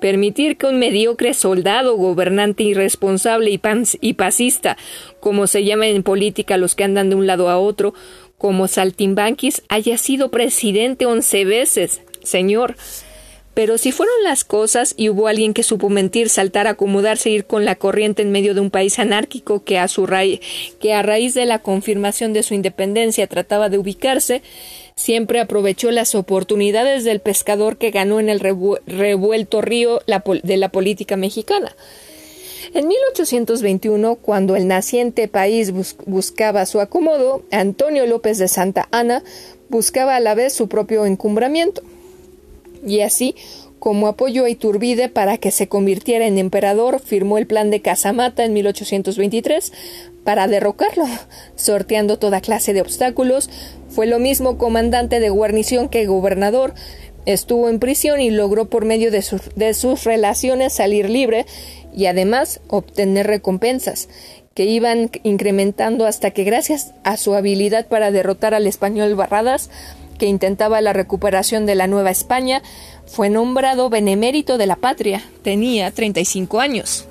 Permitir 0.00 0.56
que 0.56 0.66
un 0.66 0.78
mediocre 0.78 1.34
soldado, 1.34 1.96
gobernante 1.96 2.62
irresponsable 2.62 3.50
y, 3.50 4.12
pasista, 4.12 4.76
como 5.18 5.48
se 5.48 5.64
llama 5.64 5.88
en 5.88 6.04
política 6.04 6.56
los 6.56 6.76
que 6.76 6.84
andan 6.84 7.10
de 7.10 7.16
un 7.16 7.26
lado 7.26 7.48
a 7.48 7.58
otro, 7.58 7.94
como 8.36 8.68
Saltimbanquis, 8.68 9.64
haya 9.68 9.98
sido 9.98 10.30
presidente 10.30 11.04
once 11.04 11.44
veces, 11.44 12.02
señor. 12.22 12.76
Pero 13.58 13.76
si 13.76 13.90
fueron 13.90 14.14
las 14.22 14.44
cosas 14.44 14.94
y 14.96 15.08
hubo 15.08 15.26
alguien 15.26 15.52
que 15.52 15.64
supo 15.64 15.88
mentir, 15.88 16.28
saltar, 16.28 16.68
acomodarse, 16.68 17.28
ir 17.30 17.44
con 17.44 17.64
la 17.64 17.74
corriente 17.74 18.22
en 18.22 18.30
medio 18.30 18.54
de 18.54 18.60
un 18.60 18.70
país 18.70 19.00
anárquico 19.00 19.64
que 19.64 19.80
a, 19.80 19.88
su 19.88 20.06
que 20.78 20.94
a 20.94 21.02
raíz 21.02 21.34
de 21.34 21.44
la 21.44 21.58
confirmación 21.58 22.32
de 22.32 22.44
su 22.44 22.54
independencia 22.54 23.26
trataba 23.26 23.68
de 23.68 23.78
ubicarse, 23.78 24.42
siempre 24.94 25.40
aprovechó 25.40 25.90
las 25.90 26.14
oportunidades 26.14 27.02
del 27.02 27.18
pescador 27.18 27.78
que 27.78 27.90
ganó 27.90 28.20
en 28.20 28.28
el 28.28 28.38
revuelto 28.38 29.60
río 29.60 30.02
de 30.06 30.56
la 30.56 30.68
política 30.68 31.16
mexicana. 31.16 31.74
En 32.74 32.86
1821, 32.86 34.14
cuando 34.22 34.54
el 34.54 34.68
naciente 34.68 35.26
país 35.26 35.72
buscaba 36.06 36.64
su 36.64 36.78
acomodo, 36.78 37.42
Antonio 37.50 38.06
López 38.06 38.38
de 38.38 38.46
Santa 38.46 38.86
Ana 38.92 39.24
buscaba 39.68 40.14
a 40.14 40.20
la 40.20 40.36
vez 40.36 40.52
su 40.52 40.68
propio 40.68 41.06
encumbramiento 41.06 41.82
y 42.86 43.00
así 43.00 43.34
como 43.78 44.08
apoyó 44.08 44.44
a 44.44 44.50
Iturbide 44.50 45.08
para 45.08 45.38
que 45.38 45.50
se 45.50 45.68
convirtiera 45.68 46.26
en 46.26 46.38
emperador, 46.38 47.00
firmó 47.00 47.38
el 47.38 47.46
plan 47.46 47.70
de 47.70 47.80
Casamata 47.80 48.44
en 48.44 48.52
1823 48.52 49.72
para 50.24 50.48
derrocarlo, 50.48 51.04
sorteando 51.56 52.18
toda 52.18 52.40
clase 52.40 52.72
de 52.72 52.80
obstáculos. 52.80 53.48
Fue 53.88 54.06
lo 54.06 54.18
mismo 54.18 54.58
comandante 54.58 55.20
de 55.20 55.30
guarnición 55.30 55.88
que 55.88 56.06
gobernador. 56.06 56.74
Estuvo 57.24 57.68
en 57.68 57.78
prisión 57.78 58.20
y 58.20 58.30
logró 58.30 58.68
por 58.68 58.84
medio 58.84 59.10
de, 59.10 59.24
de 59.54 59.74
sus 59.74 60.04
relaciones 60.04 60.72
salir 60.72 61.10
libre 61.10 61.46
y 61.94 62.06
además 62.06 62.60
obtener 62.68 63.26
recompensas 63.26 64.08
que 64.54 64.64
iban 64.64 65.10
incrementando 65.22 66.04
hasta 66.04 66.32
que 66.32 66.42
gracias 66.42 66.92
a 67.04 67.16
su 67.16 67.34
habilidad 67.34 67.86
para 67.86 68.10
derrotar 68.10 68.54
al 68.54 68.66
español 68.66 69.14
Barradas 69.14 69.70
que 70.18 70.26
intentaba 70.26 70.80
la 70.80 70.92
recuperación 70.92 71.64
de 71.64 71.74
la 71.74 71.86
Nueva 71.86 72.10
España, 72.10 72.62
fue 73.06 73.30
nombrado 73.30 73.88
benemérito 73.88 74.58
de 74.58 74.66
la 74.66 74.76
patria. 74.76 75.22
Tenía 75.42 75.90
35 75.90 76.60
años. 76.60 77.08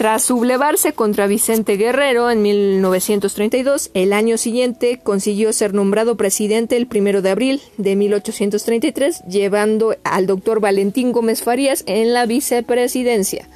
Tras 0.00 0.22
sublevarse 0.22 0.94
contra 0.94 1.26
Vicente 1.26 1.76
Guerrero 1.76 2.30
en 2.30 2.40
1932, 2.40 3.90
el 3.92 4.14
año 4.14 4.38
siguiente 4.38 4.98
consiguió 5.02 5.52
ser 5.52 5.74
nombrado 5.74 6.16
presidente 6.16 6.78
el 6.78 6.86
primero 6.86 7.20
de 7.20 7.28
abril 7.28 7.60
de 7.76 7.96
1833, 7.96 9.24
llevando 9.28 9.94
al 10.02 10.26
doctor 10.26 10.58
Valentín 10.58 11.12
Gómez 11.12 11.42
Farías 11.42 11.84
en 11.86 12.14
la 12.14 12.24
vicepresidencia. 12.24 13.46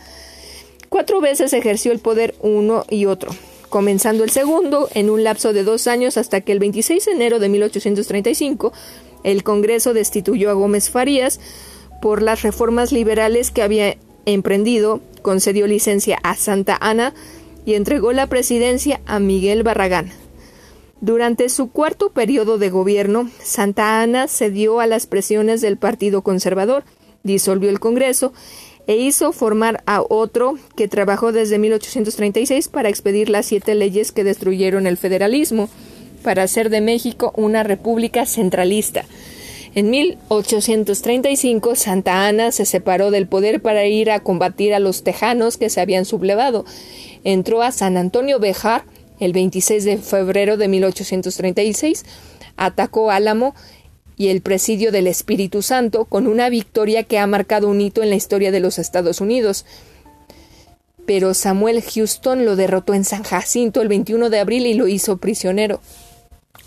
Cuatro 0.90 1.22
veces 1.22 1.54
ejerció 1.54 1.92
el 1.92 2.00
poder 2.00 2.34
uno 2.42 2.84
y 2.90 3.06
otro 3.06 3.30
comenzando 3.74 4.22
el 4.22 4.30
segundo 4.30 4.88
en 4.94 5.10
un 5.10 5.24
lapso 5.24 5.52
de 5.52 5.64
dos 5.64 5.88
años 5.88 6.16
hasta 6.16 6.42
que 6.42 6.52
el 6.52 6.60
26 6.60 7.06
de 7.06 7.10
enero 7.10 7.40
de 7.40 7.48
1835 7.48 8.72
el 9.24 9.42
Congreso 9.42 9.92
destituyó 9.92 10.50
a 10.50 10.52
Gómez 10.52 10.90
Farías 10.90 11.40
por 12.00 12.22
las 12.22 12.42
reformas 12.42 12.92
liberales 12.92 13.50
que 13.50 13.62
había 13.62 13.96
emprendido, 14.26 15.00
concedió 15.22 15.66
licencia 15.66 16.20
a 16.22 16.36
Santa 16.36 16.78
Ana 16.80 17.14
y 17.66 17.74
entregó 17.74 18.12
la 18.12 18.28
presidencia 18.28 19.00
a 19.06 19.18
Miguel 19.18 19.64
Barragán. 19.64 20.12
Durante 21.00 21.48
su 21.48 21.68
cuarto 21.68 22.10
periodo 22.10 22.58
de 22.58 22.70
gobierno, 22.70 23.28
Santa 23.42 24.00
Ana 24.00 24.28
cedió 24.28 24.78
a 24.78 24.86
las 24.86 25.08
presiones 25.08 25.60
del 25.62 25.78
Partido 25.78 26.22
Conservador, 26.22 26.84
disolvió 27.24 27.70
el 27.70 27.80
Congreso 27.80 28.32
e 28.86 28.96
hizo 28.96 29.32
formar 29.32 29.82
a 29.86 30.02
otro 30.02 30.58
que 30.76 30.88
trabajó 30.88 31.32
desde 31.32 31.58
1836 31.58 32.68
para 32.68 32.88
expedir 32.88 33.30
las 33.30 33.46
siete 33.46 33.74
leyes 33.74 34.12
que 34.12 34.24
destruyeron 34.24 34.86
el 34.86 34.96
federalismo, 34.96 35.68
para 36.22 36.42
hacer 36.42 36.70
de 36.70 36.80
México 36.80 37.32
una 37.36 37.62
república 37.62 38.26
centralista. 38.26 39.04
En 39.74 39.90
1835 39.90 41.74
Santa 41.74 42.26
Ana 42.26 42.52
se 42.52 42.64
separó 42.64 43.10
del 43.10 43.26
poder 43.26 43.60
para 43.60 43.86
ir 43.86 44.10
a 44.10 44.20
combatir 44.20 44.72
a 44.72 44.78
los 44.78 45.02
tejanos 45.02 45.56
que 45.56 45.68
se 45.68 45.80
habían 45.80 46.04
sublevado. 46.04 46.64
Entró 47.24 47.62
a 47.62 47.72
San 47.72 47.96
Antonio 47.96 48.38
Bejar 48.38 48.84
el 49.20 49.32
26 49.32 49.84
de 49.84 49.98
febrero 49.98 50.56
de 50.56 50.68
1836, 50.68 52.04
atacó 52.56 53.10
Álamo 53.10 53.54
y 54.16 54.28
el 54.28 54.40
presidio 54.40 54.92
del 54.92 55.06
Espíritu 55.06 55.62
Santo 55.62 56.04
con 56.04 56.26
una 56.26 56.48
victoria 56.48 57.02
que 57.02 57.18
ha 57.18 57.26
marcado 57.26 57.68
un 57.68 57.80
hito 57.80 58.02
en 58.02 58.10
la 58.10 58.16
historia 58.16 58.50
de 58.50 58.60
los 58.60 58.78
Estados 58.78 59.20
Unidos. 59.20 59.64
Pero 61.06 61.34
Samuel 61.34 61.82
Houston 61.82 62.44
lo 62.44 62.56
derrotó 62.56 62.94
en 62.94 63.04
San 63.04 63.24
Jacinto 63.24 63.82
el 63.82 63.88
21 63.88 64.30
de 64.30 64.40
abril 64.40 64.66
y 64.66 64.74
lo 64.74 64.88
hizo 64.88 65.16
prisionero. 65.16 65.80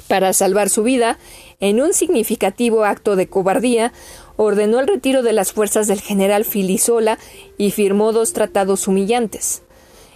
Para 0.07 0.33
salvar 0.33 0.69
su 0.69 0.83
vida, 0.83 1.17
en 1.59 1.81
un 1.81 1.93
significativo 1.93 2.85
acto 2.85 3.15
de 3.15 3.27
cobardía, 3.27 3.91
ordenó 4.35 4.79
el 4.79 4.87
retiro 4.87 5.23
de 5.23 5.33
las 5.33 5.51
fuerzas 5.51 5.87
del 5.87 6.01
general 6.01 6.45
Filisola 6.45 7.17
y 7.57 7.71
firmó 7.71 8.13
dos 8.13 8.33
tratados 8.33 8.87
humillantes. 8.87 9.63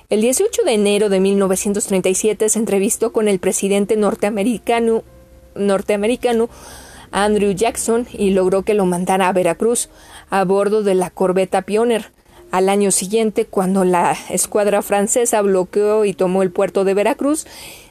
El 0.10 0.22
18 0.22 0.64
de 0.64 0.74
enero 0.74 1.10
de 1.10 1.20
1937 1.20 2.50
se 2.50 2.60
entrevistó 2.60 3.12
con 3.12 3.28
el 3.28 3.40
presidente 3.40 3.96
norteamericano, 3.96 5.04
norteamericano 5.56 6.50
Andrew 7.12 7.52
Jackson 7.52 8.08
y 8.14 8.32
logró 8.32 8.64
que 8.64 8.74
lo 8.74 8.86
mandara 8.86 9.28
a 9.28 9.34
Veracruz 9.34 9.90
a 10.30 10.44
bordo 10.44 10.84
de 10.84 10.96
la 10.96 11.10
corbeta 11.10 11.62
Pioner. 11.62 12.12
Al 12.52 12.68
año 12.68 12.92
siguiente, 12.92 13.46
cuando 13.46 13.86
la 13.86 14.16
escuadra 14.30 14.82
francesa 14.82 15.42
bloqueó 15.42 16.04
y 16.06 16.14
tomó 16.14 16.44
el 16.44 16.52
puerto 16.52 16.84
de 16.84 16.94
Veracruz, 16.94 17.46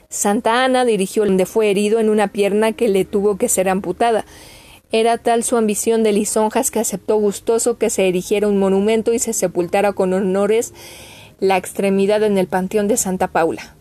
Santa 0.09 0.63
Ana 0.63 0.85
dirigió 0.85 1.25
donde 1.25 1.45
fue 1.45 1.71
herido 1.71 1.99
en 1.99 2.09
una 2.09 2.27
pierna 2.27 2.73
que 2.73 2.89
le 2.89 3.05
tuvo 3.05 3.37
que 3.37 3.49
ser 3.49 3.69
amputada. 3.69 4.25
Era 4.91 5.17
tal 5.17 5.43
su 5.43 5.55
ambición 5.55 6.03
de 6.03 6.11
lisonjas 6.11 6.69
que 6.69 6.79
aceptó 6.79 7.15
gustoso 7.15 7.77
que 7.77 7.89
se 7.89 8.07
erigiera 8.07 8.47
un 8.47 8.59
monumento 8.59 9.13
y 9.13 9.19
se 9.19 9.33
sepultara 9.33 9.93
con 9.93 10.13
honores 10.13 10.73
la 11.39 11.57
extremidad 11.57 12.23
en 12.23 12.37
el 12.37 12.47
panteón 12.47 12.87
de 12.87 12.97
Santa 12.97 13.29
Paula. 13.29 13.75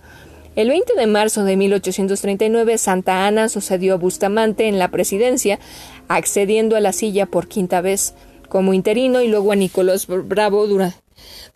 El 0.57 0.69
20 0.69 0.95
de 0.95 1.07
marzo 1.07 1.45
de 1.45 1.57
1839 1.57 2.77
Santa 2.77 3.27
Ana 3.27 3.49
sucedió 3.49 3.95
a 3.95 3.99
Bustamante 3.99 4.67
en 4.67 4.81
la 4.81 4.91
presidencia, 4.91 5.61
accediendo 6.09 6.75
a 6.75 6.81
la 6.81 6.93
silla 6.93 7.27
por 7.27 7.47
quinta 7.47 7.81
vez 7.81 8.15
como 8.49 8.75
interino 8.75 9.23
y 9.23 9.29
luego 9.29 9.53
a 9.53 9.57
Nicolás 9.57 10.09
Bravo 10.09 10.67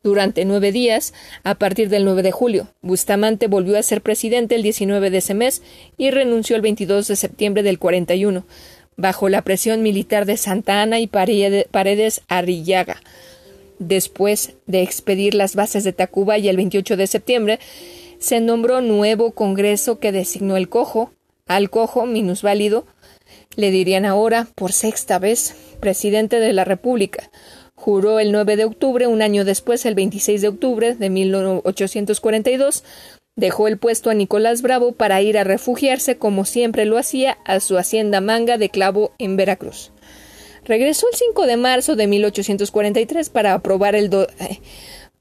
durante 0.04 0.44
nueve 0.44 0.70
días 0.70 1.12
a 1.42 1.56
partir 1.56 1.88
del 1.88 2.04
9 2.04 2.22
de 2.22 2.30
julio. 2.30 2.68
Bustamante 2.82 3.48
volvió 3.48 3.76
a 3.76 3.82
ser 3.82 4.00
presidente 4.00 4.54
el 4.54 4.62
19 4.62 5.10
de 5.10 5.18
ese 5.18 5.34
mes 5.34 5.62
y 5.96 6.12
renunció 6.12 6.54
el 6.54 6.62
22 6.62 7.08
de 7.08 7.16
septiembre 7.16 7.64
del 7.64 7.80
41, 7.80 8.46
bajo 8.96 9.28
la 9.28 9.42
presión 9.42 9.82
militar 9.82 10.24
de 10.24 10.36
Santa 10.36 10.82
Ana 10.82 11.00
y 11.00 11.08
Paredes 11.08 12.20
Arrillaga. 12.28 13.02
Después 13.80 14.54
de 14.66 14.82
expedir 14.82 15.34
las 15.34 15.56
bases 15.56 15.82
de 15.82 15.92
Tacuba 15.92 16.38
y 16.38 16.48
el 16.48 16.56
28 16.56 16.96
de 16.96 17.08
septiembre, 17.08 17.58
se 18.24 18.40
nombró 18.40 18.80
nuevo 18.80 19.32
Congreso 19.32 19.98
que 19.98 20.10
designó 20.10 20.56
el 20.56 20.70
cojo, 20.70 21.12
al 21.46 21.68
cojo 21.68 22.06
minusválido, 22.06 22.86
le 23.55 23.70
dirían 23.70 24.06
ahora, 24.06 24.48
por 24.55 24.72
sexta 24.72 25.18
vez, 25.18 25.55
presidente 25.78 26.40
de 26.40 26.55
la 26.55 26.64
República. 26.64 27.30
Juró 27.74 28.20
el 28.20 28.32
9 28.32 28.56
de 28.56 28.64
octubre, 28.64 29.06
un 29.09 29.20
año 29.20 29.44
después, 29.44 29.84
el 29.84 29.94
26 29.94 30.40
de 30.40 30.48
octubre 30.48 30.94
de 30.94 31.10
1842, 31.10 32.82
dejó 33.36 33.68
el 33.68 33.76
puesto 33.76 34.09
a 34.09 34.14
Nicolás 34.14 34.62
Bravo 34.62 34.92
para 34.92 35.20
ir 35.20 35.36
a 35.36 35.44
refugiarse, 35.44 36.16
como 36.16 36.46
siempre 36.46 36.86
lo 36.86 36.96
hacía, 36.96 37.36
a 37.44 37.60
su 37.60 37.76
hacienda 37.76 38.22
Manga 38.22 38.56
de 38.56 38.70
Clavo 38.70 39.12
en 39.18 39.36
Veracruz. 39.36 39.92
Regresó 40.64 41.09
el 41.12 41.18
5 41.18 41.46
de 41.46 41.59
marzo 41.59 41.94
de 41.94 42.06
1843 42.06 43.28
para 43.28 43.52
aprobar 43.52 43.94
el 43.94 44.10
eh, 44.14 44.60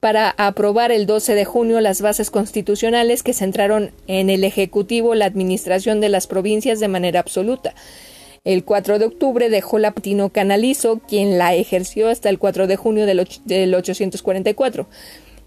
para 0.03 0.31
aprobar 0.31 0.91
el 0.91 1.05
12 1.05 1.33
de 1.33 1.45
junio 1.45 1.79
las 1.79 2.01
bases 2.01 2.29
constitucionales 2.29 3.23
que 3.23 3.31
centraron 3.31 3.91
en 4.07 4.29
el 4.29 4.43
Ejecutivo 4.43 5.15
la 5.15 5.23
administración 5.23 6.01
de 6.01 6.09
las 6.09 6.27
provincias 6.27 6.81
de 6.81 6.89
manera 6.89 7.21
absoluta. 7.21 7.73
El 8.43 8.65
4 8.65 8.99
de 8.99 9.05
octubre 9.05 9.49
dejó 9.49 9.79
la 9.79 9.93
Tino 9.93 10.27
Canalizo, 10.27 10.99
quien 11.07 11.37
la 11.37 11.55
ejerció 11.55 12.09
hasta 12.09 12.27
el 12.27 12.37
4 12.37 12.67
de 12.67 12.75
junio 12.75 13.05
del, 13.05 13.21
844. 13.75 14.87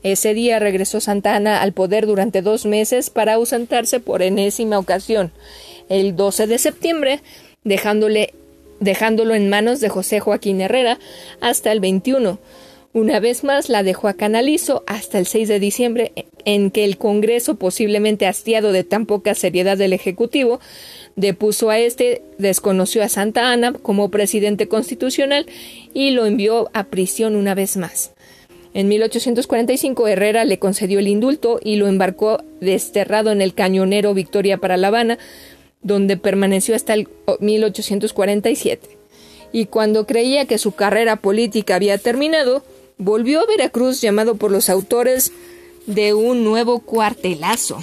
Ese 0.03 0.33
día 0.33 0.59
regresó 0.59 1.03
Santa 1.03 1.37
Ana 1.37 1.61
al 1.61 1.75
poder 1.75 2.07
durante 2.07 2.41
dos 2.41 2.65
meses 2.65 3.11
para 3.11 3.35
ausentarse 3.35 4.01
por 4.01 4.23
enésima 4.23 4.79
ocasión. 4.79 5.33
El 5.91 6.17
12 6.17 6.47
de 6.47 6.57
septiembre, 6.57 7.21
dejándole, 7.63 8.33
dejándolo 8.81 9.35
en 9.35 9.51
manos 9.51 9.81
de 9.81 9.91
José 9.91 10.19
Joaquín 10.19 10.63
Herrera 10.63 10.99
hasta 11.43 11.73
el 11.73 11.81
21 11.81 12.39
una 12.97 13.21
vez 13.21 13.45
más 13.45 13.69
la 13.69 13.83
dejó 13.83 14.09
a 14.09 14.15
Canalizo 14.15 14.83
hasta 14.87 15.19
el 15.19 15.27
6 15.27 15.49
de 15.49 15.61
diciembre, 15.61 16.13
en 16.47 16.71
que 16.71 16.83
el 16.83 16.97
Congreso, 16.97 17.57
posiblemente 17.57 18.27
hastiado 18.27 18.73
de 18.73 18.85
tan 18.85 19.05
poca 19.05 19.35
seriedad 19.35 19.77
del 19.77 19.93
Ejecutivo, 19.93 20.61
depuso 21.15 21.69
a 21.69 21.79
este, 21.79 22.23
desconoció 22.39 23.03
a 23.03 23.11
Santa 23.11 23.53
Ana 23.53 23.75
como 23.75 24.09
presidente 24.09 24.67
constitucional 24.67 25.45
y 25.93 26.13
lo 26.13 26.25
envió 26.25 26.71
a 26.73 26.85
prisión 26.85 27.37
una 27.37 27.55
vez 27.55 27.77
más. 27.77 28.15
En 28.73 28.89
1845 28.89 30.09
Herrera 30.09 30.47
le 30.47 30.59
concedió 30.59 30.99
el 30.99 31.09
indulto 31.09 31.61
y 31.63 31.77
lo 31.77 31.89
embarcó 31.89 32.43
desterrado 32.63 33.31
en 33.31 33.43
el 33.43 33.53
cañonero 33.53 34.15
Victoria 34.15 34.57
para 34.57 34.79
La 34.79 34.89
Habana, 34.89 35.19
donde 35.83 36.17
permaneció 36.17 36.75
hasta 36.75 36.95
el 36.95 37.09
1847 37.41 38.97
y 39.53 39.67
cuando 39.67 40.07
creía 40.07 40.47
que 40.47 40.59
su 40.59 40.73
carrera 40.73 41.17
política 41.17 41.77
había 41.77 41.99
terminado, 41.99 42.63
volvió 42.99 43.41
a 43.41 43.47
Veracruz 43.47 44.01
llamado 44.01 44.37
por 44.37 44.51
los 44.51 44.71
autores 44.71 45.33
de 45.87 46.15
un 46.15 46.45
nuevo 46.45 46.81
cuartelazo. 46.81 47.79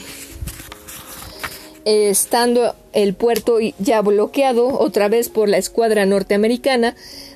Estando 1.85 2.75
el 2.93 3.13
puerto 3.13 3.57
ya 3.77 4.01
bloqueado 4.01 4.79
otra 4.79 5.09
vez 5.09 5.29
por 5.29 5.49
la 5.49 5.57
escuadra 5.57 6.05
norteamericana, 6.05 6.95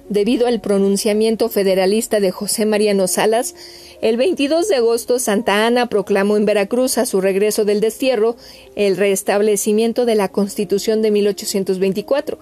debido 0.09 0.47
al 0.47 0.61
pronunciamiento 0.61 1.49
federalista 1.49 2.19
de 2.21 2.31
José 2.31 2.65
Mariano 2.65 3.07
Salas, 3.07 3.55
el 4.01 4.15
22 4.15 4.69
de 4.69 4.75
agosto 4.75 5.19
Santa 5.19 5.65
Ana 5.65 5.87
proclamó 5.87 6.37
en 6.37 6.45
Veracruz 6.45 6.97
a 6.97 7.05
su 7.05 7.19
regreso 7.19 7.65
del 7.65 7.81
destierro 7.81 8.37
el 8.75 8.95
restablecimiento 8.95 10.05
de 10.05 10.15
la 10.15 10.29
Constitución 10.29 11.01
de 11.01 11.11
1824. 11.11 12.37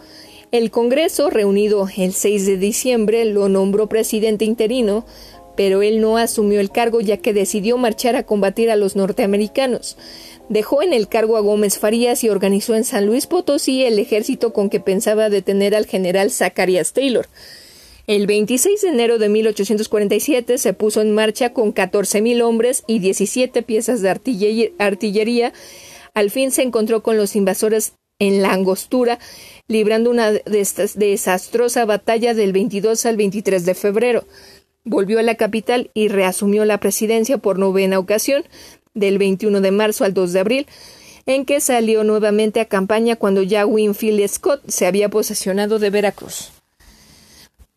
El 0.55 0.71
Congreso, 0.71 1.29
reunido 1.29 1.89
el 1.97 2.13
6 2.13 2.45
de 2.45 2.55
diciembre, 2.55 3.25
lo 3.25 3.49
nombró 3.49 3.89
presidente 3.89 4.45
interino, 4.45 5.05
pero 5.57 5.81
él 5.81 5.99
no 5.99 6.15
asumió 6.15 6.61
el 6.61 6.71
cargo 6.71 7.01
ya 7.01 7.17
que 7.17 7.33
decidió 7.33 7.77
marchar 7.77 8.15
a 8.15 8.23
combatir 8.23 8.71
a 8.71 8.77
los 8.77 8.95
norteamericanos. 8.95 9.97
Dejó 10.47 10.81
en 10.81 10.93
el 10.93 11.09
cargo 11.09 11.35
a 11.35 11.41
Gómez 11.41 11.77
Farías 11.77 12.23
y 12.23 12.29
organizó 12.29 12.73
en 12.73 12.85
San 12.85 13.05
Luis 13.05 13.27
Potosí 13.27 13.83
el 13.83 13.99
ejército 13.99 14.53
con 14.53 14.69
que 14.69 14.79
pensaba 14.79 15.29
detener 15.29 15.75
al 15.75 15.87
general 15.87 16.31
Zacharias 16.31 16.93
Taylor. 16.93 17.27
El 18.07 18.25
26 18.25 18.81
de 18.81 18.87
enero 18.87 19.17
de 19.17 19.27
1847 19.27 20.57
se 20.57 20.71
puso 20.71 21.01
en 21.01 21.13
marcha 21.13 21.51
con 21.51 21.73
14.000 21.73 22.41
hombres 22.41 22.85
y 22.87 22.99
17 22.99 23.61
piezas 23.61 24.01
de 24.01 24.71
artillería. 24.79 25.51
Al 26.13 26.31
fin 26.31 26.51
se 26.51 26.61
encontró 26.61 27.03
con 27.03 27.17
los 27.17 27.35
invasores 27.35 27.91
en 28.19 28.41
la 28.41 28.53
angostura, 28.53 29.19
librando 29.67 30.09
una 30.09 30.31
desastrosa 30.31 31.85
batalla 31.85 32.33
del 32.33 32.53
22 32.53 33.05
al 33.05 33.17
23 33.17 33.65
de 33.65 33.75
febrero. 33.75 34.23
Volvió 34.83 35.19
a 35.19 35.23
la 35.23 35.35
capital 35.35 35.89
y 35.93 36.09
reasumió 36.09 36.65
la 36.65 36.79
presidencia 36.79 37.37
por 37.37 37.57
novena 37.57 37.99
ocasión, 37.99 38.43
del 38.93 39.17
21 39.17 39.61
de 39.61 39.71
marzo 39.71 40.05
al 40.05 40.13
2 40.13 40.33
de 40.33 40.39
abril, 40.39 40.67
en 41.25 41.45
que 41.45 41.59
salió 41.59 42.03
nuevamente 42.03 42.59
a 42.59 42.65
campaña 42.65 43.15
cuando 43.15 43.41
ya 43.41 43.65
Winfield 43.65 44.27
Scott 44.29 44.61
se 44.67 44.85
había 44.85 45.09
posesionado 45.09 45.79
de 45.79 45.89
Veracruz. 45.89 46.51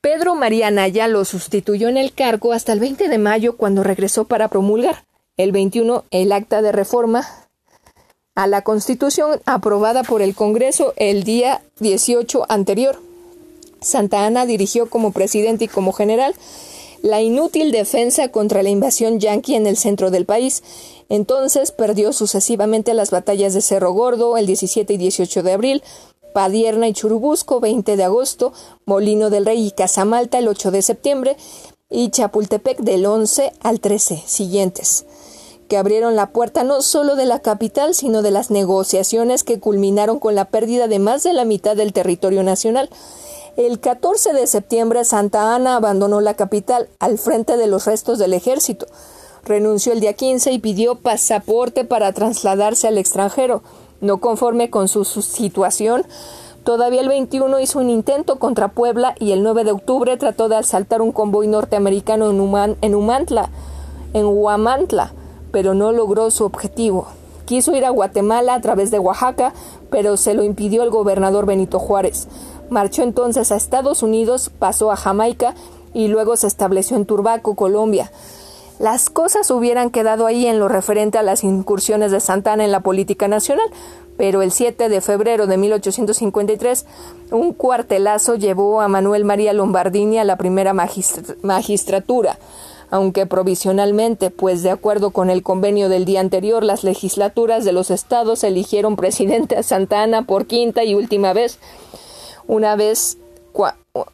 Pedro 0.00 0.34
María 0.34 0.70
Naya 0.70 1.08
lo 1.08 1.24
sustituyó 1.24 1.88
en 1.88 1.96
el 1.96 2.12
cargo 2.12 2.52
hasta 2.52 2.72
el 2.72 2.80
20 2.80 3.08
de 3.08 3.18
mayo 3.18 3.56
cuando 3.56 3.82
regresó 3.82 4.26
para 4.26 4.48
promulgar 4.48 5.04
el 5.36 5.50
21 5.52 6.04
el 6.10 6.32
acta 6.32 6.62
de 6.62 6.72
reforma 6.72 7.26
a 8.38 8.46
la 8.46 8.62
Constitución 8.62 9.40
aprobada 9.46 10.04
por 10.04 10.22
el 10.22 10.32
Congreso 10.32 10.92
el 10.94 11.24
día 11.24 11.60
18 11.80 12.46
anterior. 12.48 13.00
Santa 13.80 14.26
Ana 14.26 14.46
dirigió 14.46 14.88
como 14.88 15.10
presidente 15.10 15.64
y 15.64 15.68
como 15.68 15.92
general 15.92 16.36
la 17.02 17.20
inútil 17.20 17.72
defensa 17.72 18.28
contra 18.28 18.62
la 18.62 18.68
invasión 18.68 19.18
yanqui 19.18 19.56
en 19.56 19.66
el 19.66 19.76
centro 19.76 20.12
del 20.12 20.24
país. 20.24 20.62
Entonces 21.08 21.72
perdió 21.72 22.12
sucesivamente 22.12 22.94
las 22.94 23.10
batallas 23.10 23.54
de 23.54 23.60
Cerro 23.60 23.90
Gordo 23.90 24.36
el 24.36 24.46
17 24.46 24.92
y 24.92 24.98
18 24.98 25.42
de 25.42 25.52
abril, 25.52 25.82
Padierna 26.32 26.86
y 26.86 26.92
Churubusco 26.92 27.58
20 27.58 27.96
de 27.96 28.04
agosto, 28.04 28.52
Molino 28.84 29.30
del 29.30 29.46
Rey 29.46 29.66
y 29.66 29.72
Casamalta 29.72 30.38
el 30.38 30.46
8 30.46 30.70
de 30.70 30.82
septiembre 30.82 31.36
y 31.90 32.10
Chapultepec 32.10 32.78
del 32.82 33.04
11 33.04 33.52
al 33.62 33.80
13 33.80 34.22
siguientes 34.24 35.06
que 35.68 35.76
abrieron 35.76 36.16
la 36.16 36.30
puerta 36.30 36.64
no 36.64 36.82
solo 36.82 37.14
de 37.14 37.26
la 37.26 37.38
capital, 37.38 37.94
sino 37.94 38.22
de 38.22 38.30
las 38.30 38.50
negociaciones 38.50 39.44
que 39.44 39.60
culminaron 39.60 40.18
con 40.18 40.34
la 40.34 40.46
pérdida 40.46 40.88
de 40.88 40.98
más 40.98 41.22
de 41.22 41.34
la 41.34 41.44
mitad 41.44 41.76
del 41.76 41.92
territorio 41.92 42.42
nacional. 42.42 42.88
El 43.56 43.80
14 43.80 44.32
de 44.32 44.46
septiembre 44.46 45.04
Santa 45.04 45.54
Ana 45.54 45.76
abandonó 45.76 46.20
la 46.20 46.34
capital 46.34 46.88
al 47.00 47.18
frente 47.18 47.56
de 47.56 47.66
los 47.66 47.86
restos 47.86 48.18
del 48.18 48.32
ejército. 48.32 48.86
Renunció 49.44 49.92
el 49.92 50.00
día 50.00 50.12
15 50.12 50.52
y 50.52 50.58
pidió 50.58 50.94
pasaporte 50.94 51.84
para 51.84 52.12
trasladarse 52.12 52.86
al 52.86 52.98
extranjero. 52.98 53.62
No 54.00 54.18
conforme 54.18 54.70
con 54.70 54.86
su, 54.86 55.04
situación, 55.04 56.06
todavía 56.62 57.00
el 57.00 57.08
21 57.08 57.58
hizo 57.58 57.80
un 57.80 57.90
intento 57.90 58.38
contra 58.38 58.68
Puebla 58.68 59.14
y 59.18 59.32
el 59.32 59.42
9 59.42 59.64
de 59.64 59.72
octubre 59.72 60.16
trató 60.16 60.48
de 60.48 60.56
asaltar 60.56 61.02
un 61.02 61.10
convoy 61.10 61.48
norteamericano 61.48 62.30
en, 62.30 62.76
en 62.80 62.94
en 64.14 64.24
Huamantla, 64.24 65.12
pero 65.50 65.74
no 65.74 65.92
logró 65.92 66.30
su 66.30 66.44
objetivo. 66.44 67.06
Quiso 67.44 67.74
ir 67.74 67.84
a 67.84 67.90
Guatemala 67.90 68.54
a 68.54 68.60
través 68.60 68.90
de 68.90 68.98
Oaxaca, 68.98 69.54
pero 69.90 70.16
se 70.16 70.34
lo 70.34 70.44
impidió 70.44 70.82
el 70.82 70.90
gobernador 70.90 71.46
Benito 71.46 71.78
Juárez. 71.78 72.28
Marchó 72.70 73.02
entonces 73.02 73.50
a 73.50 73.56
Estados 73.56 74.02
Unidos, 74.02 74.50
pasó 74.58 74.92
a 74.92 74.96
Jamaica 74.96 75.54
y 75.94 76.08
luego 76.08 76.36
se 76.36 76.46
estableció 76.46 76.96
en 76.96 77.06
Turbaco, 77.06 77.54
Colombia. 77.54 78.12
Las 78.78 79.10
cosas 79.10 79.50
hubieran 79.50 79.90
quedado 79.90 80.26
ahí 80.26 80.46
en 80.46 80.58
lo 80.58 80.68
referente 80.68 81.18
a 81.18 81.22
las 81.22 81.42
incursiones 81.42 82.12
de 82.12 82.20
Santana 82.20 82.64
en 82.64 82.70
la 82.70 82.80
política 82.80 83.26
nacional, 83.26 83.66
pero 84.16 84.42
el 84.42 84.52
7 84.52 84.88
de 84.88 85.00
febrero 85.00 85.46
de 85.46 85.56
1853 85.56 86.86
un 87.30 87.54
cuartelazo 87.54 88.34
llevó 88.34 88.80
a 88.80 88.88
Manuel 88.88 89.24
María 89.24 89.52
Lombardini 89.52 90.18
a 90.18 90.24
la 90.24 90.36
primera 90.36 90.74
magistratura, 91.42 92.38
aunque 92.90 93.26
provisionalmente, 93.26 94.30
pues 94.30 94.62
de 94.62 94.70
acuerdo 94.70 95.10
con 95.10 95.30
el 95.30 95.42
convenio 95.42 95.88
del 95.88 96.04
día 96.04 96.20
anterior, 96.20 96.64
las 96.64 96.84
legislaturas 96.84 97.64
de 97.64 97.72
los 97.72 97.90
estados 97.90 98.44
eligieron 98.44 98.96
presidente 98.96 99.56
a 99.56 99.62
Santana 99.62 100.22
por 100.22 100.46
quinta 100.46 100.84
y 100.84 100.94
última 100.94 101.32
vez 101.32 101.58
una 102.48 102.74
vez, 102.76 103.18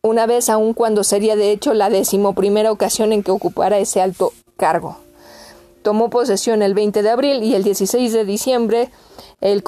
una 0.02 0.26
vez 0.26 0.51
aun 0.51 0.74
cuando 0.74 1.05
sería 1.05 1.36
de 1.36 1.52
hecho 1.52 1.72
la 1.72 1.88
decimoprimera 1.88 2.72
ocasión 2.72 3.12
en 3.12 3.22
que 3.22 3.30
ocupara 3.30 3.78
ese 3.78 4.02
alto 4.02 4.32
cargo. 4.56 4.98
Tomó 5.82 6.10
posesión 6.10 6.62
el 6.62 6.74
20 6.74 7.02
de 7.02 7.10
abril 7.10 7.42
y 7.42 7.55
el 7.55 7.62
16 7.62 8.12
de 8.12 8.24
diciembre 8.24 8.90
el, 9.40 9.62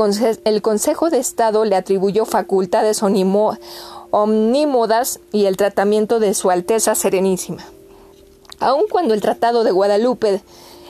el 0.45 0.63
Consejo 0.63 1.11
de 1.11 1.19
Estado 1.19 1.65
le 1.65 1.77
atribuyó 1.77 2.25
facultades 2.25 3.03
omnímodas 4.11 5.21
y 5.33 5.45
el 5.45 5.57
tratamiento 5.57 6.19
de 6.19 6.35
Su 6.35 6.51
Alteza 6.51 6.95
Serenísima. 6.95 7.76
Aun 8.61 8.85
cuando 8.91 9.15
el 9.15 9.21
Tratado 9.21 9.65
de 9.65 9.71
Guadalupe 9.71 10.43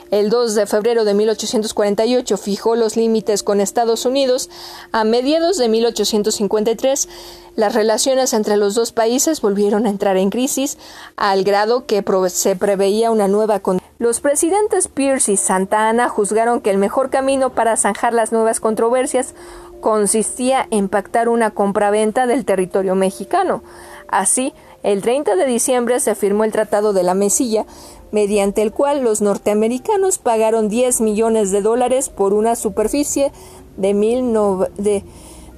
el 0.09 0.29
2 0.29 0.55
de 0.55 0.67
febrero 0.67 1.03
de 1.03 1.13
1848 1.13 2.37
fijó 2.37 2.75
los 2.75 2.95
límites 2.95 3.43
con 3.43 3.59
Estados 3.59 4.05
Unidos. 4.05 4.49
A 4.93 5.03
mediados 5.03 5.57
de 5.57 5.67
1853, 5.67 7.09
las 7.55 7.73
relaciones 7.73 8.33
entre 8.33 8.55
los 8.55 8.73
dos 8.73 8.93
países 8.93 9.41
volvieron 9.41 9.85
a 9.85 9.89
entrar 9.89 10.15
en 10.15 10.29
crisis, 10.29 10.77
al 11.17 11.43
grado 11.43 11.85
que 11.85 12.03
se 12.29 12.55
preveía 12.55 13.11
una 13.11 13.27
nueva 13.27 13.61
Los 13.99 14.21
presidentes 14.21 14.87
Pierce 14.87 15.33
y 15.33 15.37
Santa 15.37 15.89
Ana 15.89 16.07
juzgaron 16.07 16.61
que 16.61 16.69
el 16.69 16.77
mejor 16.77 17.09
camino 17.09 17.49
para 17.53 17.75
zanjar 17.75 18.13
las 18.13 18.31
nuevas 18.31 18.61
controversias 18.61 19.35
consistía 19.81 20.67
en 20.71 20.87
pactar 20.87 21.27
una 21.27 21.51
compraventa 21.51 22.27
del 22.27 22.45
territorio 22.45 22.95
mexicano. 22.95 23.61
Así, 24.07 24.53
el 24.87 25.01
30 25.01 25.35
de 25.35 25.45
diciembre 25.45 25.99
se 25.99 26.15
firmó 26.15 26.45
el 26.45 26.53
Tratado 26.53 26.93
de 26.93 27.03
la 27.03 27.13
Mesilla, 27.13 27.65
mediante 28.13 28.61
el 28.61 28.71
cual 28.71 29.03
los 29.03 29.21
norteamericanos 29.21 30.17
pagaron 30.17 30.69
10 30.69 31.01
millones 31.01 31.51
de 31.51 31.61
dólares 31.61 32.07
por 32.07 32.33
una 32.33 32.55
superficie 32.55 33.33
de, 33.75 33.93
mil 33.93 34.31
de, 34.77 35.03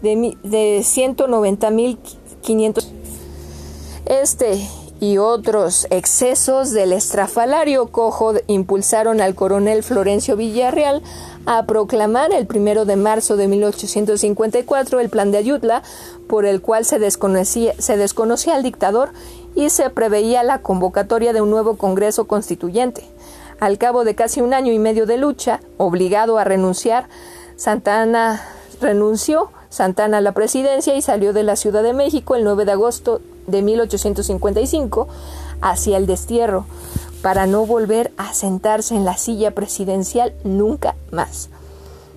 de, 0.01 0.35
de 0.41 0.79
190.500. 0.79 2.87
Este 4.07 4.67
y 4.99 5.17
otros 5.17 5.87
excesos 5.89 6.71
del 6.71 6.91
estrafalario 6.91 7.87
cojo 7.87 8.33
impulsaron 8.47 9.21
al 9.21 9.33
coronel 9.33 9.83
Florencio 9.83 10.35
Villarreal 10.35 11.01
a 11.45 11.65
proclamar 11.65 12.33
el 12.33 12.47
primero 12.47 12.85
de 12.85 12.97
marzo 12.97 13.37
de 13.37 13.47
1854 13.47 14.99
el 14.99 15.09
plan 15.09 15.31
de 15.31 15.37
Ayutla, 15.37 15.83
por 16.27 16.45
el 16.45 16.61
cual 16.61 16.85
se 16.85 16.99
desconocía, 16.99 17.73
se 17.77 17.93
al 18.53 18.63
dictador 18.63 19.11
y 19.55 19.69
se 19.69 19.89
preveía 19.89 20.43
la 20.43 20.61
convocatoria 20.61 21.33
de 21.33 21.41
un 21.41 21.49
nuevo 21.49 21.77
Congreso 21.77 22.27
Constituyente. 22.27 23.03
Al 23.59 23.77
cabo 23.77 24.03
de 24.03 24.15
casi 24.15 24.41
un 24.41 24.53
año 24.53 24.71
y 24.71 24.79
medio 24.79 25.05
de 25.05 25.17
lucha, 25.17 25.59
obligado 25.77 26.37
a 26.37 26.43
renunciar, 26.43 27.07
Santana 27.55 28.41
renunció 28.79 29.49
Santana 29.69 30.17
a 30.17 30.21
la 30.21 30.31
presidencia 30.33 30.95
y 30.95 31.01
salió 31.01 31.31
de 31.31 31.43
la 31.43 31.55
Ciudad 31.55 31.83
de 31.83 31.93
México 31.93 32.35
el 32.35 32.43
9 32.43 32.65
de 32.65 32.71
agosto 32.71 33.21
de 33.49 33.61
1855 33.61 35.07
hacia 35.61 35.97
el 35.97 36.07
destierro, 36.07 36.65
para 37.21 37.47
no 37.47 37.65
volver 37.65 38.11
a 38.17 38.33
sentarse 38.33 38.95
en 38.95 39.05
la 39.05 39.17
silla 39.17 39.51
presidencial 39.51 40.33
nunca 40.43 40.95
más. 41.11 41.49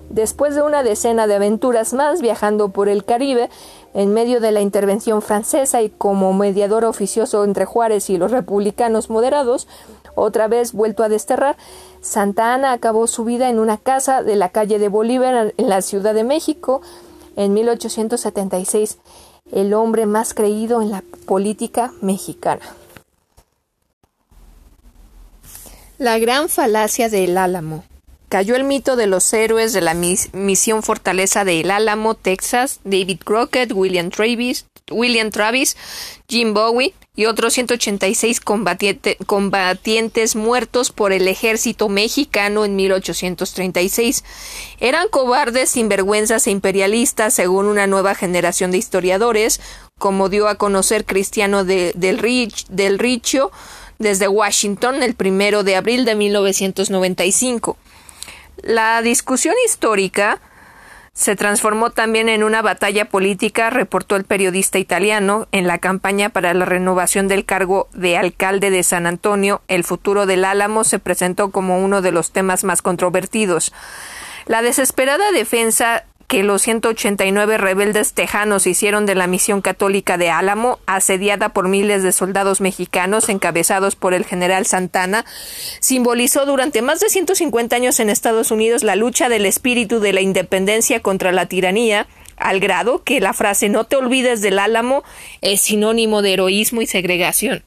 Después 0.09 0.53
de 0.53 0.61
una 0.61 0.83
decena 0.83 1.27
de 1.27 1.35
aventuras 1.35 1.93
más 1.93 2.21
viajando 2.21 2.69
por 2.69 2.87
el 2.87 3.03
Caribe, 3.03 3.49
en 3.93 4.13
medio 4.13 4.39
de 4.39 4.51
la 4.51 4.61
intervención 4.61 5.21
francesa 5.21 5.81
y 5.81 5.89
como 5.89 6.33
mediador 6.33 6.85
oficioso 6.85 7.43
entre 7.43 7.65
Juárez 7.65 8.09
y 8.09 8.17
los 8.17 8.31
republicanos 8.31 9.09
moderados, 9.09 9.67
otra 10.15 10.47
vez 10.47 10.73
vuelto 10.73 11.03
a 11.03 11.09
desterrar, 11.09 11.57
Santa 12.01 12.53
Ana 12.53 12.73
acabó 12.73 13.07
su 13.07 13.23
vida 13.23 13.49
en 13.49 13.59
una 13.59 13.77
casa 13.77 14.23
de 14.23 14.35
la 14.35 14.49
calle 14.49 14.77
de 14.77 14.89
Bolívar 14.89 15.53
en 15.57 15.69
la 15.69 15.81
Ciudad 15.81 16.13
de 16.13 16.23
México 16.23 16.81
en 17.35 17.53
1876 17.53 18.99
el 19.51 19.73
hombre 19.73 20.05
más 20.05 20.33
creído 20.33 20.81
en 20.81 20.91
la 20.91 21.03
política 21.25 21.91
mexicana. 22.01 22.65
La 25.97 26.17
gran 26.17 26.49
falacia 26.49 27.09
del 27.09 27.37
Álamo. 27.37 27.83
Cayó 28.33 28.55
el 28.55 28.63
mito 28.63 28.95
de 28.95 29.05
los 29.05 29.31
héroes 29.31 29.73
de 29.73 29.81
la 29.81 29.93
misión 29.93 30.81
Fortaleza 30.81 31.45
de 31.45 31.59
El 31.59 31.69
Álamo, 31.69 32.15
Texas, 32.15 32.79
David 32.83 33.19
Crockett, 33.23 33.71
William 33.71 34.09
Travis, 34.09 34.65
William 34.89 35.29
Travis, 35.29 35.77
Jim 36.27 36.55
Bowie 36.55 36.95
y 37.15 37.25
otros 37.25 37.53
186 37.53 38.39
combatientes 38.39 40.35
muertos 40.35 40.91
por 40.91 41.13
el 41.13 41.27
ejército 41.27 41.89
mexicano 41.89 42.65
en 42.65 42.75
1836. 42.75 44.23
Eran 44.79 45.09
cobardes, 45.09 45.69
sinvergüenzas 45.69 46.47
e 46.47 46.51
imperialistas, 46.51 47.35
según 47.35 47.67
una 47.67 47.85
nueva 47.85 48.15
generación 48.15 48.71
de 48.71 48.79
historiadores, 48.79 49.61
como 49.99 50.29
dio 50.29 50.47
a 50.47 50.55
conocer 50.55 51.05
Cristiano 51.05 51.65
del, 51.65 52.17
Rich, 52.17 52.65
del 52.69 52.97
Richo 52.97 53.51
desde 53.99 54.27
Washington 54.27 55.03
el 55.03 55.13
primero 55.13 55.63
de 55.63 55.75
abril 55.75 56.03
de 56.03 56.15
1995. 56.15 57.77
La 58.63 59.01
discusión 59.01 59.53
histórica 59.65 60.39
se 61.11 61.35
transformó 61.35 61.89
también 61.89 62.29
en 62.29 62.43
una 62.43 62.61
batalla 62.61 63.09
política, 63.09 63.69
reportó 63.69 64.15
el 64.15 64.23
periodista 64.23 64.79
italiano, 64.79 65.49
en 65.51 65.67
la 65.67 65.79
campaña 65.79 66.29
para 66.29 66.53
la 66.53 66.63
renovación 66.63 67.27
del 67.27 67.43
cargo 67.43 67.89
de 67.93 68.17
alcalde 68.17 68.71
de 68.71 68.81
San 68.83 69.05
Antonio. 69.05 69.61
El 69.67 69.83
futuro 69.83 70.25
del 70.25 70.45
Álamo 70.45 70.85
se 70.85 70.97
presentó 70.97 71.51
como 71.51 71.83
uno 71.83 72.01
de 72.01 72.13
los 72.13 72.31
temas 72.31 72.63
más 72.63 72.81
controvertidos. 72.81 73.73
La 74.45 74.61
desesperada 74.61 75.33
defensa 75.33 76.05
que 76.27 76.43
los 76.43 76.61
189 76.61 77.57
rebeldes 77.57 78.13
tejanos 78.13 78.67
hicieron 78.67 79.05
de 79.05 79.15
la 79.15 79.27
misión 79.27 79.61
católica 79.61 80.17
de 80.17 80.29
Álamo, 80.29 80.79
asediada 80.85 81.49
por 81.49 81.67
miles 81.67 82.03
de 82.03 82.11
soldados 82.11 82.61
mexicanos 82.61 83.29
encabezados 83.29 83.95
por 83.95 84.13
el 84.13 84.25
general 84.25 84.65
Santana, 84.65 85.25
simbolizó 85.79 86.45
durante 86.45 86.81
más 86.81 86.99
de 86.99 87.09
150 87.09 87.75
años 87.75 87.99
en 87.99 88.09
Estados 88.09 88.51
Unidos 88.51 88.83
la 88.83 88.95
lucha 88.95 89.29
del 89.29 89.45
espíritu 89.45 89.99
de 89.99 90.13
la 90.13 90.21
independencia 90.21 91.01
contra 91.01 91.31
la 91.31 91.47
tiranía, 91.47 92.07
al 92.37 92.59
grado 92.59 93.03
que 93.03 93.19
la 93.19 93.33
frase 93.33 93.69
no 93.69 93.83
te 93.83 93.95
olvides 93.95 94.41
del 94.41 94.59
Álamo 94.59 95.03
es 95.41 95.61
sinónimo 95.61 96.21
de 96.21 96.33
heroísmo 96.33 96.81
y 96.81 96.87
segregación 96.87 97.63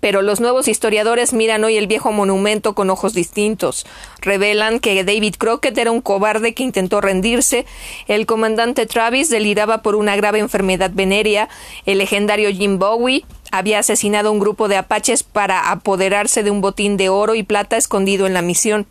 pero 0.00 0.22
los 0.22 0.40
nuevos 0.40 0.68
historiadores 0.68 1.32
miran 1.32 1.64
hoy 1.64 1.76
el 1.76 1.86
viejo 1.86 2.12
monumento 2.12 2.74
con 2.74 2.90
ojos 2.90 3.14
distintos. 3.14 3.86
Revelan 4.20 4.80
que 4.80 5.02
David 5.04 5.34
Crockett 5.38 5.76
era 5.76 5.90
un 5.90 6.00
cobarde 6.00 6.54
que 6.54 6.62
intentó 6.62 7.00
rendirse, 7.00 7.66
el 8.06 8.26
comandante 8.26 8.86
Travis 8.86 9.30
deliraba 9.30 9.82
por 9.82 9.94
una 9.94 10.16
grave 10.16 10.38
enfermedad 10.38 10.90
venérea, 10.92 11.48
el 11.86 11.98
legendario 11.98 12.50
Jim 12.50 12.78
Bowie 12.78 13.24
había 13.50 13.78
asesinado 13.78 14.28
a 14.28 14.32
un 14.32 14.40
grupo 14.40 14.68
de 14.68 14.76
apaches 14.76 15.22
para 15.22 15.70
apoderarse 15.70 16.42
de 16.42 16.50
un 16.50 16.60
botín 16.60 16.96
de 16.96 17.08
oro 17.08 17.34
y 17.34 17.42
plata 17.42 17.76
escondido 17.76 18.26
en 18.26 18.34
la 18.34 18.42
misión. 18.42 18.86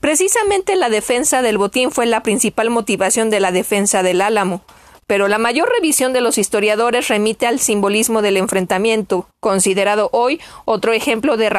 Precisamente 0.00 0.76
la 0.76 0.88
defensa 0.88 1.42
del 1.42 1.58
botín 1.58 1.90
fue 1.90 2.06
la 2.06 2.22
principal 2.22 2.70
motivación 2.70 3.30
de 3.30 3.40
la 3.40 3.52
defensa 3.52 4.02
del 4.02 4.20
Álamo 4.20 4.62
pero 5.06 5.28
la 5.28 5.38
mayor 5.38 5.70
revisión 5.70 6.12
de 6.12 6.20
los 6.20 6.38
historiadores 6.38 7.08
remite 7.08 7.46
al 7.46 7.60
simbolismo 7.60 8.22
del 8.22 8.36
enfrentamiento, 8.36 9.28
considerado 9.40 10.08
hoy 10.12 10.40
otro 10.64 10.92
ejemplo 10.92 11.36
de, 11.36 11.50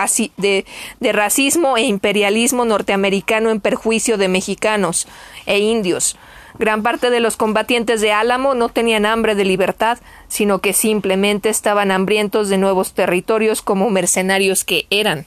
racismo 1.12 1.78
e 1.78 1.84
imperialismo 1.84 2.66
norteamericano 2.66 3.50
en 3.50 3.62
perjuicio 3.62 4.18
de 4.18 4.28
mexicanos 4.28 5.08
e 5.46 5.60
indios. 5.60 6.18
Gran 6.58 6.84
parte 6.84 7.10
de 7.10 7.20
los 7.20 7.36
combatientes 7.36 8.00
de 8.00 8.14
Álamo 8.14 8.56
no 8.56 8.70
tenían 8.70 9.06
hambre 9.06 9.36
de 9.36 9.44
libertad, 9.44 10.00
sino 10.30 10.60
que 10.60 10.72
simplemente 10.72 11.50
estaban 11.50 11.92
hambrientos 11.92 12.48
de 12.48 12.58
nuevos 12.58 12.94
territorios 12.94 13.62
como 13.62 13.90
mercenarios 13.90 14.64
que 14.64 14.88
eran. 14.90 15.26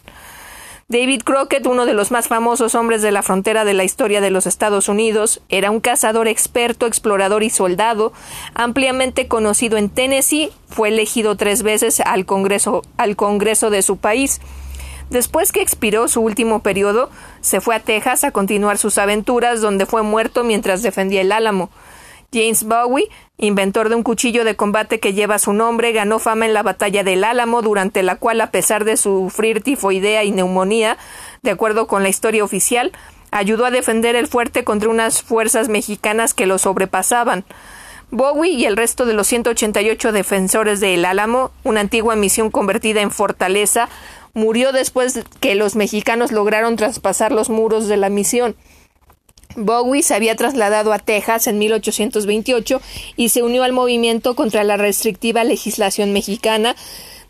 David 0.91 1.21
Crockett, 1.23 1.67
uno 1.67 1.85
de 1.85 1.93
los 1.93 2.11
más 2.11 2.29
famosos 2.29 2.75
hombres 2.75 3.03
de 3.03 3.13
la 3.13 3.23
frontera 3.23 3.67
de 3.67 3.75
la 3.75 3.85
historia 3.85 4.23
de 4.23 4.31
los 4.31 4.47
Estados 4.47 4.89
Unidos, 4.89 5.43
era 5.51 5.71
un 5.71 5.81
cazador 5.81 6.29
experto, 6.29 6.87
explorador 6.87 7.43
y 7.43 7.51
soldado, 7.51 8.15
ampliamente 8.55 9.29
conocido 9.29 9.77
en 9.77 9.91
Tennessee, 9.91 10.51
fue 10.67 10.89
elegido 10.89 11.37
tres 11.37 11.63
veces 11.63 12.01
al 12.01 12.25
Congreso, 12.25 12.81
al 12.97 13.17
Congreso 13.17 13.69
de 13.69 13.83
su 13.83 13.99
país. 13.99 14.41
Después 15.11 15.53
que 15.53 15.61
expiró 15.61 16.09
su 16.09 16.23
último 16.23 16.63
periodo, 16.63 17.11
se 17.43 17.61
fue 17.61 17.75
a 17.75 17.81
Texas 17.81 18.25
a 18.25 18.31
continuar 18.31 18.79
sus 18.79 18.97
aventuras, 18.97 19.61
donde 19.61 19.85
fue 19.85 20.03
muerto 20.03 20.43
mientras 20.43 20.83
defendía 20.83 21.21
el 21.21 21.33
Álamo. 21.33 21.69
James 22.31 22.65
Bowie, 22.65 23.09
inventor 23.39 23.89
de 23.89 23.95
un 23.95 24.03
cuchillo 24.03 24.45
de 24.45 24.55
combate 24.55 25.01
que 25.01 25.15
lleva 25.15 25.39
su 25.39 25.55
nombre, 25.55 25.93
ganó 25.93 26.19
fama 26.19 26.45
en 26.45 26.53
la 26.53 26.63
batalla 26.63 27.03
del 27.03 27.25
Álamo, 27.25 27.63
durante 27.63 28.03
la 28.03 28.17
cual, 28.17 28.43
a 28.43 28.51
pesar 28.51 28.85
de 28.85 28.99
sufrir 28.99 29.63
tifoidea 29.63 30.25
y 30.25 30.31
neumonía, 30.31 30.99
de 31.43 31.51
acuerdo 31.51 31.87
con 31.87 32.03
la 32.03 32.11
historia 32.11 32.45
oficial, 32.45 32.93
ayudó 33.31 33.65
a 33.65 33.71
defender 33.71 34.15
el 34.15 34.27
fuerte 34.27 34.63
contra 34.63 34.91
unas 34.91 35.23
fuerzas 35.23 35.71
mexicanas 35.71 36.35
que 36.35 36.47
lo 36.47 36.59
sobrepasaban. 36.59 37.45
Bowie 38.11 38.53
y 38.53 38.67
el 38.67 38.77
resto 38.77 39.07
de 39.07 39.15
los 39.15 39.27
188 39.27 40.13
defensores 40.13 40.81
de 40.81 40.95
El 40.95 41.07
Álamo, 41.07 41.51
una 41.65 41.81
antigua 41.81 42.15
misión 42.15 42.51
convertida 42.51 43.01
en 43.01 43.11
fortaleza, 43.11 43.89
murió 44.35 44.73
después 44.73 45.25
que 45.41 45.55
los 45.55 45.77
mexicanos 45.77 46.33
lograron 46.33 46.77
traspasar 46.77 47.33
los 47.33 47.49
muros 47.49 47.89
de 47.89 47.97
la 47.97 48.11
misión. 48.11 48.55
Bowie 49.59 50.03
se 50.03 50.15
había 50.15 50.37
trasladado 50.37 50.93
a 50.93 50.99
Texas 50.99 51.47
en 51.47 51.59
1828 51.59 52.81
y 53.17 53.29
se 53.29 53.43
unió 53.43 53.65
al 53.65 53.73
movimiento 53.73 54.35
contra 54.35 54.65
la 54.65 54.77
restrictiva 54.77 55.45
legislación 55.45 56.13
mexicana, 56.13 56.77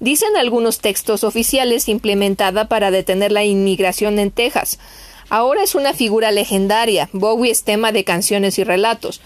dicen 0.01 0.37
algunos 0.37 0.79
textos 0.79 1.25
oficiales, 1.25 1.89
implementada 1.89 2.69
para 2.69 2.91
detener 2.91 3.33
la 3.33 3.45
inmigración 3.45 4.19
en 4.19 4.31
Texas. 4.31 4.79
Ahora 5.31 5.63
es 5.63 5.75
una 5.75 5.93
figura 5.93 6.31
legendaria. 6.31 7.11
Bowie 7.13 7.51
es 7.51 7.65
tema 7.65 7.93
de 7.93 8.05
canciones 8.05 8.59
y 8.59 8.65
relatos, 8.65 9.21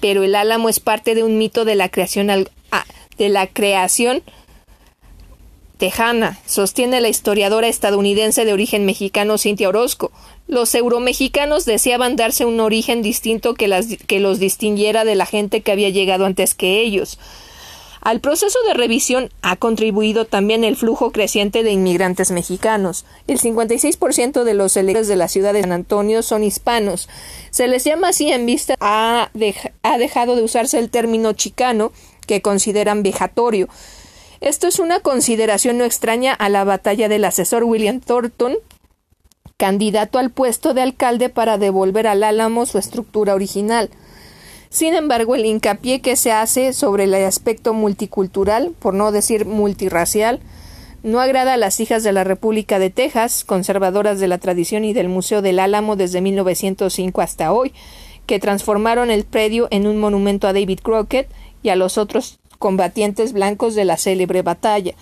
pero 0.00 0.24
el 0.24 0.34
Álamo 0.34 0.68
es 0.68 0.80
parte 0.80 1.14
de 1.14 1.22
un 1.22 1.38
mito 1.38 1.64
de 1.64 1.76
la 1.76 1.88
creación 1.88 2.30
ah, 2.30 2.84
de 3.16 3.28
la 3.28 3.46
creación 3.46 4.22
tejana, 5.78 6.38
sostiene 6.46 7.00
la 7.00 7.08
historiadora 7.08 7.68
estadounidense 7.68 8.44
de 8.44 8.52
origen 8.52 8.86
mexicano 8.86 9.38
Cintia 9.38 9.68
Orozco. 9.68 10.10
Los 10.48 10.74
euromexicanos 10.74 11.64
deseaban 11.64 12.16
darse 12.16 12.44
un 12.44 12.60
origen 12.60 13.02
distinto 13.02 13.54
que, 13.54 13.98
que 14.06 14.20
los 14.20 14.38
distinguiera 14.38 15.04
de 15.04 15.16
la 15.16 15.26
gente 15.26 15.60
que 15.60 15.72
había 15.72 15.90
llegado 15.90 16.24
antes 16.24 16.54
que 16.54 16.80
ellos. 16.80 17.18
Al 18.00 18.20
proceso 18.20 18.60
de 18.68 18.74
revisión 18.74 19.30
ha 19.42 19.56
contribuido 19.56 20.26
también 20.26 20.62
el 20.62 20.76
flujo 20.76 21.10
creciente 21.10 21.64
de 21.64 21.72
inmigrantes 21.72 22.30
mexicanos. 22.30 23.04
El 23.26 23.40
56% 23.40 24.44
de 24.44 24.54
los 24.54 24.76
electores 24.76 25.08
de 25.08 25.16
la 25.16 25.26
ciudad 25.26 25.52
de 25.52 25.62
San 25.62 25.72
Antonio 25.72 26.22
son 26.22 26.44
hispanos. 26.44 27.08
Se 27.50 27.66
les 27.66 27.82
llama 27.82 28.10
así 28.10 28.30
en 28.30 28.46
vista 28.46 28.76
ha 28.78 29.30
dejado 29.34 30.36
de 30.36 30.42
usarse 30.44 30.78
el 30.78 30.88
término 30.88 31.32
chicano, 31.32 31.90
que 32.28 32.42
consideran 32.42 33.02
vejatorio. 33.02 33.68
Esto 34.40 34.68
es 34.68 34.78
una 34.78 35.00
consideración 35.00 35.78
no 35.78 35.84
extraña 35.84 36.32
a 36.34 36.48
la 36.48 36.62
batalla 36.62 37.08
del 37.08 37.24
asesor 37.24 37.64
William 37.64 38.00
Thornton, 38.00 38.56
candidato 39.56 40.18
al 40.18 40.30
puesto 40.30 40.74
de 40.74 40.82
alcalde 40.82 41.30
para 41.30 41.56
devolver 41.56 42.06
al 42.06 42.22
Álamo 42.24 42.66
su 42.66 42.76
estructura 42.76 43.34
original. 43.34 43.88
Sin 44.68 44.94
embargo, 44.94 45.34
el 45.34 45.46
hincapié 45.46 46.02
que 46.02 46.16
se 46.16 46.30
hace 46.30 46.74
sobre 46.74 47.04
el 47.04 47.14
aspecto 47.14 47.72
multicultural, 47.72 48.72
por 48.78 48.92
no 48.92 49.12
decir 49.12 49.46
multirracial, 49.46 50.40
no 51.02 51.20
agrada 51.20 51.54
a 51.54 51.56
las 51.56 51.80
hijas 51.80 52.02
de 52.02 52.12
la 52.12 52.24
República 52.24 52.78
de 52.78 52.90
Texas, 52.90 53.44
conservadoras 53.44 54.20
de 54.20 54.28
la 54.28 54.38
tradición 54.38 54.84
y 54.84 54.92
del 54.92 55.08
Museo 55.08 55.40
del 55.40 55.58
Álamo 55.58 55.96
desde 55.96 56.20
1905 56.20 57.22
hasta 57.22 57.52
hoy, 57.52 57.72
que 58.26 58.40
transformaron 58.40 59.10
el 59.10 59.24
predio 59.24 59.68
en 59.70 59.86
un 59.86 59.98
monumento 59.98 60.48
a 60.48 60.52
David 60.52 60.80
Crockett 60.82 61.30
y 61.62 61.70
a 61.70 61.76
los 61.76 61.96
otros 61.96 62.40
combatientes 62.58 63.32
blancos 63.32 63.74
de 63.74 63.84
la 63.84 63.96
célebre 63.96 64.42
batalla. 64.42 64.94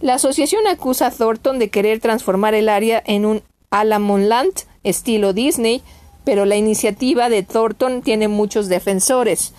La 0.00 0.14
asociación 0.14 0.66
acusa 0.66 1.08
a 1.08 1.10
Thornton 1.10 1.58
de 1.58 1.68
querer 1.70 2.00
transformar 2.00 2.54
el 2.54 2.68
área 2.68 3.02
en 3.04 3.26
un 3.26 3.42
Alamonland 3.70 4.52
estilo 4.84 5.32
Disney, 5.32 5.82
pero 6.24 6.44
la 6.44 6.56
iniciativa 6.56 7.28
de 7.28 7.42
Thornton 7.42 8.02
tiene 8.02 8.28
muchos 8.28 8.68
defensores. 8.68 9.52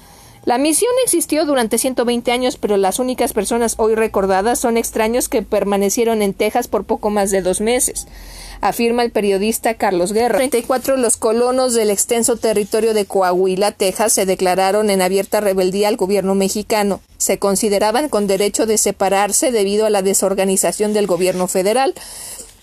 La 0.45 0.57
misión 0.57 0.91
existió 1.03 1.45
durante 1.45 1.77
120 1.77 2.31
años, 2.31 2.57
pero 2.57 2.77
las 2.77 2.99
únicas 2.99 3.34
personas 3.34 3.76
hoy 3.77 3.95
recordadas 3.95 4.60
son 4.60 4.77
extraños 4.77 5.30
que 5.30 5.41
permanecieron 5.41 6.22
en 6.22 6.34
Texas 6.34 6.68
por 6.68 6.86
poco 6.86 7.10
más 7.10 7.30
de 7.30 7.41
dos 7.41 7.61
meses 7.61 8.07
afirma 8.61 9.03
el 9.03 9.11
periodista 9.11 9.76
Carlos 9.76 10.14
Guerra. 10.14 10.38
34 10.38 10.98
los 10.98 11.18
colonos 11.18 11.73
del 11.73 11.90
extenso 11.90 12.38
territorio 12.38 12.94
de 12.94 13.06
Coahuila, 13.06 13.72
Texas, 13.72 14.14
se 14.14 14.26
declararon 14.26 14.90
en 14.90 15.02
abierta 15.02 15.40
rebeldía 15.40 15.88
al 15.88 15.98
gobierno 15.98 16.36
mexicano. 16.36 17.02
Se 17.18 17.40
consideraban 17.40 18.10
con 18.10 18.27
derecho 18.27 18.65
de 18.65 18.77
separarse 18.77 19.52
debido 19.52 19.86
a 19.86 19.90
la 19.90 20.02
desorganización 20.02 20.94
del 20.94 21.07
gobierno 21.07 21.48
federal. 21.48 21.94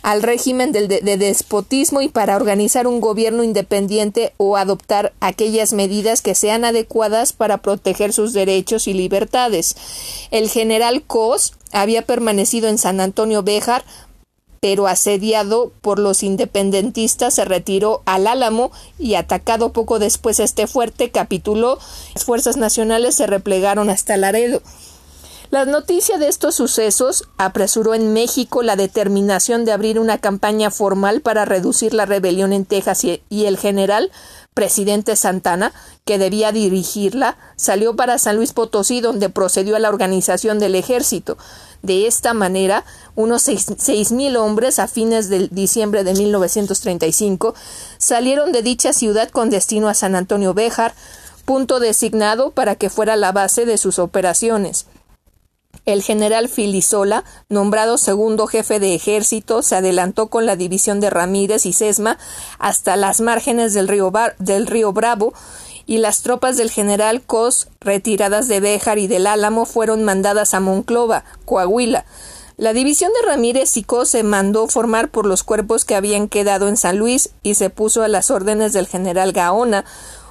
Al 0.07 0.23
régimen 0.23 0.71
de, 0.71 0.87
de, 0.87 1.17
despotismo 1.17 2.01
y 2.01 2.09
para 2.09 2.37
organizar 2.37 2.87
un 2.87 3.01
gobierno 3.01 3.43
independiente 3.43 4.33
o 4.37 4.57
adoptar 4.57 5.13
aquellas 5.19 5.73
medidas 5.73 6.23
que 6.23 6.37
sean 6.37 6.65
adecuadas 6.65 7.33
para 7.33 7.59
proteger 7.59 8.13
sus 8.13 8.33
derechos 8.33 8.87
y 8.87 8.93
libertades. 8.93 9.75
El 10.31 10.49
general 10.49 11.03
Cos 11.03 11.55
había 11.73 12.03
permanecido 12.03 12.69
en 12.69 12.79
San 12.79 13.01
Antonio 13.01 13.43
Béjar 13.43 13.85
pero 14.61 14.87
asediado 14.87 15.73
por 15.81 15.99
los 15.99 16.23
independentistas 16.23 17.35
se 17.35 17.45
retiró 17.45 18.03
al 18.05 18.29
Álamo 18.29 18.71
y 18.99 19.15
atacado 19.15 19.73
poco 19.73 19.99
después 19.99 20.41
este 20.41 20.67
fuerte 20.67 21.11
capituló. 21.11 21.79
Las 22.15 22.25
fuerzas 22.25 22.57
nacionales 22.57 23.17
se 23.17 23.27
replegaron 23.27 23.91
hasta 23.91 24.17
Laredo. 24.17 24.63
La 25.51 25.65
noticia 25.65 26.19
de 26.19 26.27
estos 26.27 26.57
sucesos 26.57 27.29
apresuró 27.39 27.95
en 27.95 28.13
México 28.13 28.65
la 28.65 28.75
determinación 28.75 29.65
de 29.65 29.71
abrir 29.71 30.01
una 30.01 30.19
campaña 30.19 30.73
formal 30.73 31.21
para 31.21 31.45
reducir 31.45 31.95
la 31.95 32.05
rebelión 32.05 32.53
en 32.53 32.65
Texas 32.65 33.05
y, 33.05 33.45
el 33.45 33.57
general 33.57 34.11
presidente 34.55 35.15
Santana, 35.15 35.73
que 36.05 36.19
debía 36.19 36.51
dirigirla, 36.51 37.37
salió 37.55 37.95
para 37.95 38.19
San 38.19 38.37
Luis 38.37 38.53
Potosí, 38.53 39.01
donde 39.01 39.29
procedió 39.29 39.77
a 39.77 39.79
la 39.79 39.89
organización 39.89 40.59
del 40.59 40.75
ejército. 40.75 41.39
De 41.83 42.09
esta 42.09 42.35
manera, 42.35 42.85
unos 43.15 43.43
seis 43.43 44.11
mil 44.11 44.37
hombres 44.37 44.81
a 44.81 44.89
fines 44.89 45.29
de 45.29 45.47
diciembre 45.49 46.03
de 46.03 46.15
1935 46.15 47.55
salieron 47.99 48.51
de 48.51 48.63
dicha 48.63 48.93
ciudad 48.93 49.29
con 49.29 49.51
destino 49.51 49.89
a 49.89 49.95
San 49.95 50.17
Antonio 50.17 50.55
Béjar, 50.55 50.95
punto 51.45 51.79
designado 51.79 52.51
para 52.51 52.75
que 52.75 52.91
fuera 52.91 53.15
la 53.15 53.31
base 53.31 53.65
de 53.65 53.79
sus 53.79 54.01
operaciones. 54.01 54.87
El 55.87 56.03
general 56.03 56.49
Filisola, 56.49 57.23
nombrado 57.49 57.97
segundo 57.97 58.49
jefe 58.49 58.81
de 58.81 58.97
ejército, 58.97 59.63
se 59.63 59.77
adelantó 59.77 60.27
con 60.27 60.45
la 60.45 60.57
división 60.57 60.99
de 60.99 61.11
Ramírez 61.11 61.65
y 61.65 61.73
Sesma 61.73 62.19
hasta 62.59 62.97
las 62.97 63.21
márgenes 63.21 63.73
del 63.73 63.87
río, 63.87 64.13
del 64.41 64.67
río 64.67 64.93
Bravo 64.93 65.33
y 65.87 65.99
las 65.99 66.23
tropas 66.23 66.57
del 66.57 66.73
general 66.73 67.23
Cos, 67.23 67.69
retiradas 67.79 68.49
de 68.49 68.59
Béjar 68.59 68.99
y 68.99 69.07
del 69.07 69.29
Álamo, 69.29 69.65
fueron 69.65 70.03
mandadas 70.03 70.55
a 70.55 70.61
Monclova, 70.61 71.25
Coahuila. 71.45 72.05
La 72.57 72.73
división 72.73 73.13
de 73.13 73.29
Ramírez 73.29 73.77
y 73.77 73.85
Cos 73.85 74.09
se 74.09 74.25
mandó 74.25 74.67
formar 74.67 75.09
por 75.11 75.25
los 75.25 75.45
cuerpos 75.45 75.85
que 75.85 75.95
habían 75.95 76.27
quedado 76.27 76.67
en 76.67 76.77
San 76.77 76.99
Luis 76.99 77.31
y 77.45 77.55
se 77.55 77.71
puso 77.71 78.03
a 78.03 78.09
las 78.09 78.33
órdenes 78.33 78.73
del 78.73 78.89
general 78.89 79.31
Gaona, 79.31 79.85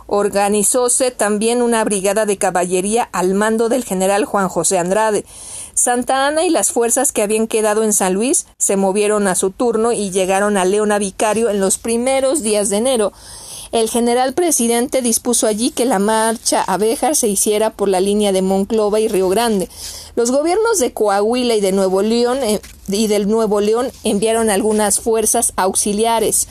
organizóse 0.08 1.12
también 1.12 1.62
una 1.62 1.84
brigada 1.84 2.26
de 2.26 2.38
caballería 2.38 3.10
al 3.12 3.34
mando 3.34 3.70
del 3.70 3.84
general 3.84 4.26
Juan 4.26 4.50
José 4.50 4.78
Andrade. 4.78 5.26
Santa 5.74 6.28
Ana 6.28 6.46
y 6.46 6.50
las 6.50 6.72
fuerzas 6.72 7.12
que 7.12 7.22
habían 7.22 7.48
quedado 7.48 7.84
en 7.84 7.92
San 7.92 8.14
Luis 8.14 8.46
se 8.58 8.78
movieron 8.78 9.28
a 9.28 9.36
su 9.36 9.52
turno 9.52 9.92
y 9.92 10.12
llegaron 10.12 10.58
a 10.58 10.66
Leona 10.66 11.00
Vicario 11.00 11.50
en 11.50 11.60
los 11.60 11.78
primeros 11.78 12.44
días 12.44 12.70
de 12.70 12.78
enero. 12.78 13.14
El 13.72 13.90
general 13.90 14.34
presidente 14.34 15.02
dispuso 15.02 15.48
allí 15.48 15.72
que 15.72 15.84
la 15.84 16.00
marcha 16.00 16.62
a 16.62 16.78
Béjar 16.78 17.16
se 17.16 17.28
hiciera 17.28 17.72
por 17.72 17.90
la 17.90 18.00
línea 18.00 18.32
de 18.32 18.42
Monclova 18.42 19.02
y 19.02 19.10
Río 19.10 19.28
Grande. 19.28 19.68
Los 20.16 20.32
gobiernos 20.32 20.80
de 20.80 20.94
Coahuila 20.94 21.56
y 21.56 21.62
de 21.62 21.74
Nuevo 21.74 22.02
León 22.02 22.38
eh, 22.42 22.62
y 22.88 23.08
del 23.08 23.28
Nuevo 23.28 23.60
León 23.60 23.92
enviaron 24.06 24.50
algunas 24.50 25.02
fuerzas 25.02 25.52
auxiliares 25.58 26.48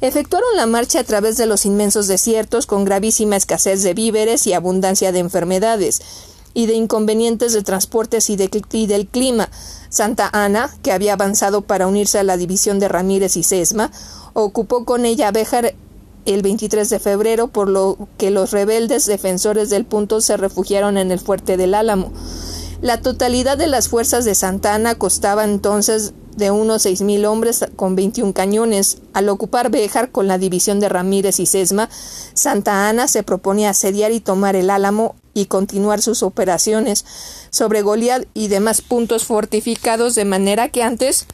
efectuaron 0.00 0.56
la 0.56 0.66
marcha 0.66 1.00
a 1.00 1.04
través 1.04 1.36
de 1.36 1.46
los 1.46 1.66
inmensos 1.66 2.06
desiertos 2.06 2.66
con 2.66 2.84
gravísima 2.84 3.36
escasez 3.36 3.82
de 3.82 3.94
víveres 3.94 4.46
y 4.46 4.52
abundancia 4.52 5.12
de 5.12 5.18
enfermedades 5.18 6.00
y 6.54 6.66
de 6.66 6.74
inconvenientes 6.74 7.52
de 7.52 7.62
transportes 7.62 8.30
y, 8.30 8.36
del 8.36 9.06
clima. 9.06 9.48
Santa 9.90 10.28
Ana, 10.32 10.70
que 10.82 10.92
había 10.92 11.12
avanzado 11.14 11.62
para 11.62 11.86
unirse 11.86 12.18
a 12.18 12.24
la 12.24 12.36
división 12.36 12.78
de 12.78 12.88
Ramírez 12.88 13.36
y 13.36 13.42
Sesma, 13.42 13.90
ocupó 14.32 14.84
con 14.84 15.04
ella 15.04 15.30
Béjar 15.30 15.74
el 16.26 16.42
23 16.42 16.90
de 16.90 16.98
febrero, 16.98 17.48
por 17.48 17.68
lo 17.68 18.08
que 18.18 18.30
los 18.30 18.50
rebeldes 18.50 19.06
defensores 19.06 19.70
del 19.70 19.84
punto 19.84 20.20
se 20.20 20.36
refugiaron 20.36 20.98
en 20.98 21.10
el 21.10 21.20
fuerte 21.20 21.56
del 21.56 21.74
Álamo. 21.74 22.12
La 22.82 23.00
totalidad 23.00 23.56
de 23.56 23.66
las 23.66 23.88
fuerzas 23.88 24.24
de 24.24 24.34
Santa 24.34 24.74
Ana 24.74 24.94
costaba 24.94 25.44
entonces 25.44 26.12
de 26.38 26.50
unos 26.50 26.82
seis 26.82 27.02
mil 27.02 27.26
hombres 27.26 27.66
con 27.76 27.96
21 27.96 28.32
cañones. 28.32 28.98
Al 29.12 29.28
ocupar 29.28 29.70
Béjar 29.70 30.10
con 30.10 30.28
la 30.28 30.38
división 30.38 30.80
de 30.80 30.88
Ramírez 30.88 31.40
y 31.40 31.46
Sesma, 31.46 31.90
Santa 32.32 32.88
Ana 32.88 33.08
se 33.08 33.22
proponía 33.22 33.70
asediar 33.70 34.12
y 34.12 34.20
tomar 34.20 34.56
el 34.56 34.70
Álamo 34.70 35.16
y 35.34 35.46
continuar 35.46 36.00
sus 36.00 36.22
operaciones 36.22 37.04
sobre 37.50 37.82
Goliat 37.82 38.24
y 38.34 38.48
demás 38.48 38.80
puntos 38.80 39.24
fortificados 39.24 40.14
de 40.14 40.24
manera 40.24 40.68
que 40.68 40.82
antes 40.82 41.26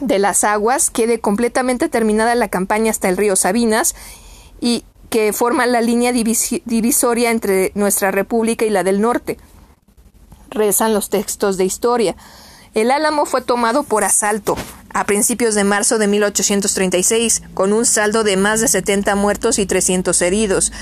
de 0.00 0.18
las 0.18 0.44
aguas 0.44 0.90
quede 0.90 1.20
completamente 1.20 1.88
terminada 1.88 2.34
la 2.34 2.48
campaña 2.48 2.90
hasta 2.90 3.08
el 3.08 3.16
río 3.16 3.36
Sabinas 3.36 3.94
y 4.60 4.84
que 5.10 5.32
forma 5.32 5.66
la 5.66 5.80
línea 5.80 6.12
divisoria 6.12 7.30
entre 7.30 7.72
nuestra 7.74 8.10
república 8.10 8.64
y 8.64 8.70
la 8.70 8.82
del 8.82 9.00
norte. 9.00 9.38
Rezan 10.50 10.94
los 10.94 11.10
textos 11.10 11.56
de 11.56 11.64
historia. 11.64 12.16
El 12.76 12.90
Álamo 12.90 13.24
fue 13.24 13.40
tomado 13.40 13.84
por 13.84 14.04
asalto 14.04 14.54
a 14.92 15.04
principios 15.04 15.54
de 15.54 15.64
marzo 15.64 15.98
de 15.98 16.06
1836, 16.06 17.42
con 17.54 17.72
un 17.72 17.84
saldo 17.84 18.24
de 18.24 18.36
más 18.36 18.60
de 18.60 18.68
70 18.68 19.14
muertos 19.14 19.58
y 19.58 19.66
300 19.66 20.20
heridos. 20.22 20.72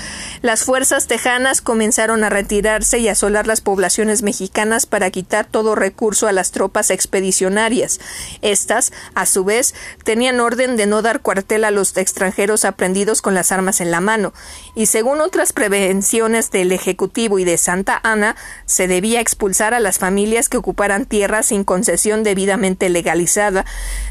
Las 0.41 0.63
fuerzas 0.63 1.07
tejanas 1.07 1.61
comenzaron 1.61 2.23
a 2.23 2.29
retirarse 2.29 2.99
y 2.99 3.07
asolar 3.07 3.47
las 3.47 3.61
poblaciones 3.61 4.23
mexicanas 4.23 4.85
para 4.85 5.11
quitar 5.11 5.45
todo 5.45 5.75
recurso 5.75 6.27
a 6.27 6.31
las 6.31 6.51
tropas 6.51 6.91
expedicionarias. 6.91 7.99
Estas, 8.41 8.91
a 9.15 9.25
su 9.25 9.43
vez, 9.43 9.73
tenían 10.03 10.39
orden 10.39 10.77
de 10.77 10.85
no 10.85 11.01
dar 11.01 11.21
cuartel 11.21 11.63
a 11.63 11.71
los 11.71 11.95
extranjeros 11.97 12.65
aprendidos 12.65 13.21
con 13.21 13.33
las 13.33 13.51
armas 13.51 13.81
en 13.81 13.91
la 13.91 14.01
mano, 14.01 14.33
y 14.75 14.85
según 14.87 15.21
otras 15.21 15.53
prevenciones 15.53 16.51
del 16.51 16.71
Ejecutivo 16.71 17.39
y 17.39 17.43
de 17.43 17.57
Santa 17.57 17.99
Ana, 18.03 18.35
se 18.65 18.87
debía 18.87 19.19
expulsar 19.19 19.73
a 19.73 19.79
las 19.79 19.99
familias 19.99 20.49
que 20.49 20.57
ocuparan 20.57 21.05
tierras 21.05 21.47
sin 21.47 21.63
concesión 21.63 22.23
debidamente 22.23 22.89
legalizada, 22.89 23.65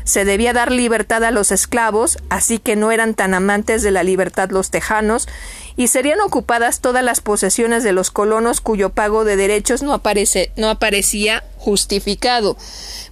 se 0.05 0.25
debía 0.25 0.53
dar 0.53 0.71
libertad 0.71 1.25
a 1.25 1.31
los 1.31 1.51
esclavos, 1.51 2.19
así 2.29 2.59
que 2.59 2.77
no 2.77 2.93
eran 2.93 3.15
tan 3.15 3.35
amantes 3.35 3.83
de 3.83 3.91
la 3.91 4.03
libertad 4.03 4.51
los 4.51 4.71
tejanos, 4.71 5.29
y 5.77 5.89
serían 5.89 6.21
ocupadas 6.21 6.81
todas 6.81 7.03
las 7.03 7.21
posesiones 7.21 7.83
de 7.83 7.93
los 7.93 8.11
colonos 8.11 8.61
cuyo 8.61 8.91
pago 8.91 9.25
de 9.25 9.37
derechos 9.37 9.83
no, 9.83 9.93
aparece, 9.93 10.53
no 10.57 10.69
aparecía 10.69 11.43
justificado. 11.59 12.57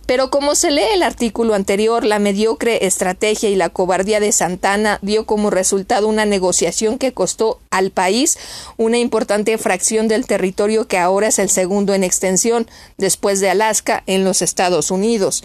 Pero 0.06 0.30
como 0.30 0.54
se 0.54 0.70
lee 0.70 0.82
el 0.94 1.02
artículo 1.02 1.54
anterior, 1.54 2.04
la 2.04 2.18
mediocre 2.18 2.86
estrategia 2.86 3.48
y 3.48 3.56
la 3.56 3.70
cobardía 3.70 4.20
de 4.20 4.32
Santana 4.32 4.98
dio 5.00 5.26
como 5.26 5.50
resultado 5.50 6.06
una 6.08 6.26
negociación 6.26 6.98
que 6.98 7.12
costó 7.12 7.60
al 7.70 7.90
país 7.90 8.38
una 8.76 8.98
importante 8.98 9.56
fracción 9.58 10.08
del 10.08 10.26
territorio 10.26 10.86
que 10.86 10.98
ahora 10.98 11.28
es 11.28 11.38
el 11.38 11.48
segundo 11.48 11.94
en 11.94 12.04
extensión, 12.04 12.68
después 12.98 13.40
de 13.40 13.50
Alaska, 13.50 14.02
en 14.06 14.24
los 14.24 14.42
Estados 14.42 14.90
Unidos. 14.90 15.44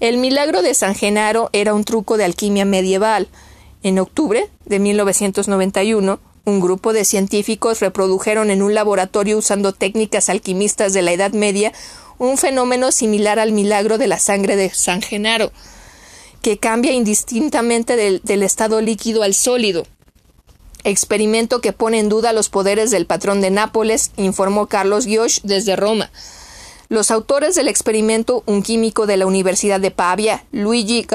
El 0.00 0.18
milagro 0.18 0.62
de 0.62 0.74
San 0.74 0.94
Genaro 0.94 1.50
era 1.52 1.74
un 1.74 1.84
truco 1.84 2.16
de 2.16 2.24
alquimia 2.24 2.64
medieval. 2.64 3.28
En 3.82 3.98
octubre 3.98 4.48
de 4.64 4.78
1991, 4.78 6.18
un 6.44 6.60
grupo 6.60 6.92
de 6.92 7.04
científicos 7.04 7.80
reprodujeron 7.80 8.50
en 8.50 8.62
un 8.62 8.74
laboratorio 8.74 9.38
usando 9.38 9.72
técnicas 9.72 10.28
alquimistas 10.28 10.92
de 10.92 11.02
la 11.02 11.12
Edad 11.12 11.32
Media 11.32 11.72
un 12.18 12.38
fenómeno 12.38 12.92
similar 12.92 13.38
al 13.38 13.52
milagro 13.52 13.98
de 13.98 14.06
la 14.06 14.18
sangre 14.18 14.56
de 14.56 14.70
San 14.70 15.02
Genaro, 15.02 15.52
que 16.42 16.58
cambia 16.58 16.92
indistintamente 16.92 17.96
del, 17.96 18.42
estado 18.42 18.80
líquido 18.80 19.22
al 19.22 19.34
sólido. 19.34 19.86
Experimento 20.84 21.60
que 21.60 21.72
pone 21.72 21.98
en 21.98 22.10
duda 22.10 22.34
los 22.34 22.50
poderes 22.50 22.90
del 22.90 23.06
patrón 23.06 23.40
de 23.40 23.50
Nápoles, 23.50 24.10
informó 24.16 24.66
Carlos 24.66 25.06
Gioch 25.06 25.40
desde 25.42 25.76
Roma. 25.76 26.10
Los 26.88 27.10
autores 27.10 27.54
del 27.54 27.68
experimento, 27.68 28.42
un 28.46 28.62
químico 28.62 29.06
de 29.06 29.16
la 29.16 29.26
Universidad 29.26 29.80
de 29.80 29.90
Pavia, 29.90 30.44
Luigi 30.52 31.06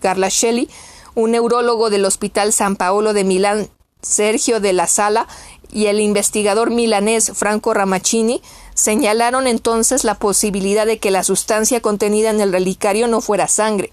Garlascelli, 0.00 0.68
un 1.14 1.30
neurólogo 1.30 1.90
del 1.90 2.04
Hospital 2.04 2.52
San 2.52 2.76
Paolo 2.76 3.12
de 3.12 3.24
Milán, 3.24 3.68
Sergio 4.02 4.60
de 4.60 4.72
la 4.72 4.86
Sala, 4.86 5.26
y 5.72 5.86
el 5.86 6.00
investigador 6.00 6.70
milanés 6.70 7.32
Franco 7.34 7.74
Ramaccini 7.74 8.40
señalaron 8.74 9.46
entonces 9.46 10.04
la 10.04 10.14
posibilidad 10.14 10.86
de 10.86 10.98
que 10.98 11.10
la 11.10 11.24
sustancia 11.24 11.80
contenida 11.80 12.30
en 12.30 12.40
el 12.40 12.52
relicario 12.52 13.08
no 13.08 13.20
fuera 13.20 13.48
sangre. 13.48 13.92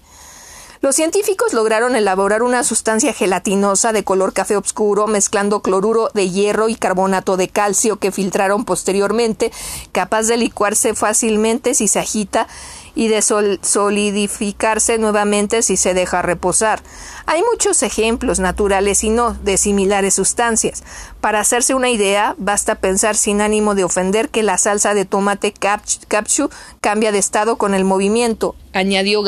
Los 0.84 0.96
científicos 0.96 1.54
lograron 1.54 1.96
elaborar 1.96 2.42
una 2.42 2.62
sustancia 2.62 3.14
gelatinosa 3.14 3.94
de 3.94 4.04
color 4.04 4.34
café 4.34 4.54
oscuro 4.58 5.06
mezclando 5.06 5.62
cloruro 5.62 6.10
de 6.12 6.28
hierro 6.28 6.68
y 6.68 6.74
carbonato 6.74 7.38
de 7.38 7.48
calcio 7.48 7.96
que 7.96 8.12
filtraron 8.12 8.66
posteriormente, 8.66 9.50
capaz 9.92 10.24
de 10.24 10.36
licuarse 10.36 10.92
fácilmente 10.94 11.72
si 11.72 11.88
se 11.88 12.00
agita 12.00 12.48
y 12.94 13.08
de 13.08 13.22
solidificarse 13.22 14.98
nuevamente 14.98 15.62
si 15.62 15.78
se 15.78 15.94
deja 15.94 16.20
reposar. 16.20 16.82
Hay 17.24 17.42
muchos 17.50 17.82
ejemplos 17.82 18.38
naturales 18.38 19.04
y 19.04 19.08
no 19.08 19.32
de 19.32 19.56
similares 19.56 20.12
sustancias. 20.12 20.84
Para 21.22 21.40
hacerse 21.40 21.74
una 21.74 21.88
idea, 21.88 22.34
basta 22.36 22.74
pensar 22.74 23.16
sin 23.16 23.40
ánimo 23.40 23.74
de 23.74 23.84
ofender 23.84 24.28
que 24.28 24.42
la 24.42 24.58
salsa 24.58 24.92
de 24.92 25.06
tomate 25.06 25.54
capsu 25.54 26.50
cambia 26.82 27.10
de 27.10 27.18
estado 27.18 27.56
con 27.56 27.72
el 27.72 27.84
movimiento, 27.84 28.54
añadió 28.74 29.22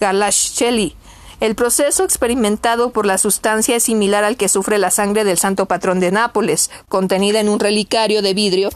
Garlascelli. 0.00 0.94
El 1.38 1.54
proceso 1.54 2.02
experimentado 2.02 2.92
por 2.92 3.04
la 3.04 3.18
sustancia 3.18 3.76
es 3.76 3.82
similar 3.82 4.24
al 4.24 4.38
que 4.38 4.48
sufre 4.48 4.78
la 4.78 4.90
sangre 4.90 5.22
del 5.24 5.36
santo 5.36 5.66
patrón 5.66 6.00
de 6.00 6.10
Nápoles, 6.10 6.70
contenida 6.88 7.40
en 7.40 7.50
un 7.50 7.60
relicario 7.60 8.22
de 8.22 8.32
vidrio 8.32 8.70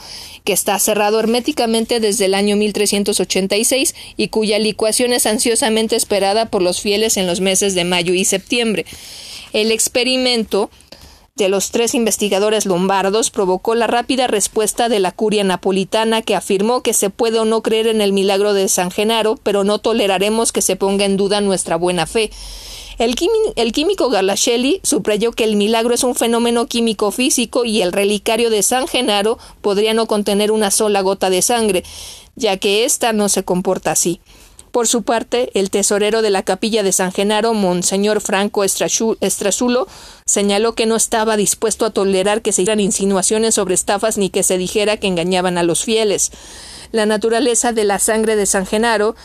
que 0.45 0.53
está 0.53 0.79
cerrado 0.79 1.21
herméticamente 1.21 2.01
desde 2.01 2.27
el 2.27 2.35
año 2.35 2.57
1386 2.57 3.95
y 4.19 4.29
cuya 4.29 4.59
licuación 4.59 5.15
es 5.15 5.25
ansiosamente 5.25 5.97
esperada 5.97 6.51
por 6.51 6.61
los 6.61 6.83
fieles 6.83 7.17
en 7.17 7.27
los 7.27 7.41
meses 7.41 7.75
de 7.75 7.85
mayo 7.85 8.13
y 8.13 8.27
septiembre. 8.27 8.85
El 9.55 9.73
experimento 9.73 10.71
de 11.41 11.49
los 11.49 11.71
tres 11.71 11.95
investigadores 11.95 12.67
lombardos 12.67 13.31
provocó 13.31 13.75
la 13.75 13.87
rápida 13.87 14.27
respuesta 14.27 14.91
de 14.91 15.01
la 15.01 15.11
curia 15.11 15.43
napolitana 15.43 16.21
que 16.21 16.37
afirmó 16.37 16.83
que 16.83 16.93
se 16.93 17.09
puede 17.09 17.39
o 17.39 17.47
no 17.47 17.63
creer 17.63 17.87
en 17.87 18.03
el 18.03 18.13
milagro 18.13 18.53
de 18.53 18.69
San 18.69 18.91
Genaro, 18.91 19.37
pero 19.43 19.65
no 19.65 19.79
toleraremos 19.79 20.53
que 20.53 20.61
se 20.61 20.77
ponga 20.77 21.07
en 21.07 21.17
duda 21.17 21.41
nuestra 21.41 21.77
buena 21.77 22.07
fe. 22.07 22.31
El, 22.99 23.15
químico 23.15 24.11
Galascelli 24.11 24.81
subrayó 24.83 25.33
que 25.33 25.45
el 25.45 25.57
milagro 25.57 25.95
es 25.95 26.05
un 26.05 26.15
fenómeno 26.15 26.67
químico 26.67 27.11
físico 27.11 27.65
y 27.65 27.81
el 27.81 27.93
relicario 27.93 28.51
de 28.51 28.63
San 28.63 28.87
Genaro 28.87 29.39
podría 29.63 29.95
no 29.95 30.07
contener 30.07 30.53
una 30.53 30.71
sola 30.71 31.01
gota 31.01 31.31
de 31.31 31.41
sangre, 31.41 31.85
ya 32.37 32.59
que 32.59 32.85
ésta 32.85 33.15
no 33.15 33.31
se 33.31 33.45
comporta 33.45 33.93
así. 33.93 34.21
Por 34.71 34.87
su 34.87 35.03
parte, 35.03 35.51
el 35.55 35.71
tesorero 35.71 36.23
de 36.23 36.31
la 36.31 36.43
capilla 36.43 36.83
de 36.83 36.93
San 36.93 37.13
Genaro, 37.13 37.55
Monseñor 37.55 38.21
Franco 38.21 38.63
Estrazulo, 38.63 39.89
señaló 40.27 40.75
que 40.75 40.87
no 40.87 40.95
estaba 40.95 41.37
dispuesto 41.37 41.85
a 41.85 41.91
tolerar 41.91 42.41
que 42.41 42.53
se 42.53 42.63
hicieran 42.63 42.81
insinuaciones 42.81 43.55
sobre 43.57 43.75
estafas 43.75 44.17
ni 44.17 44.31
que 44.31 44.43
se 44.45 44.59
dijera 44.59 44.97
que 44.97 45.09
engañaban 45.09 45.59
a 45.59 45.65
los 45.65 45.83
fieles. 45.83 46.31
La 46.93 47.05
naturaleza 47.05 47.73
de 47.73 47.85
la 47.85 47.99
sangre 47.99 48.37
de 48.37 48.47
San 48.47 48.67
Genaro 48.67 49.17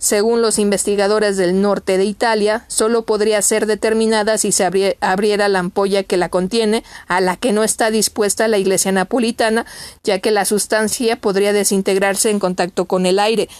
según 0.00 0.40
los 0.40 0.58
investigadores 0.58 1.36
del 1.36 1.60
norte 1.60 1.98
de 1.98 2.06
Italia, 2.06 2.64
solo 2.68 3.02
podría 3.04 3.42
ser 3.42 3.66
determinada 3.66 4.38
si 4.38 4.50
se 4.50 4.64
abriera 4.64 5.48
la 5.48 5.58
ampolla 5.58 6.04
que 6.04 6.16
la 6.16 6.30
contiene, 6.30 6.84
a 7.06 7.20
la 7.20 7.36
que 7.36 7.52
no 7.52 7.62
está 7.62 7.90
dispuesta 7.90 8.48
la 8.48 8.56
Iglesia 8.56 8.92
napolitana, 8.92 9.66
ya 10.02 10.18
que 10.20 10.30
la 10.30 10.46
sustancia 10.46 11.16
podría 11.16 11.52
desintegrarse 11.52 12.30
en 12.30 12.38
contacto 12.38 12.86
con 12.86 13.04
el 13.04 13.18
aire. 13.18 13.50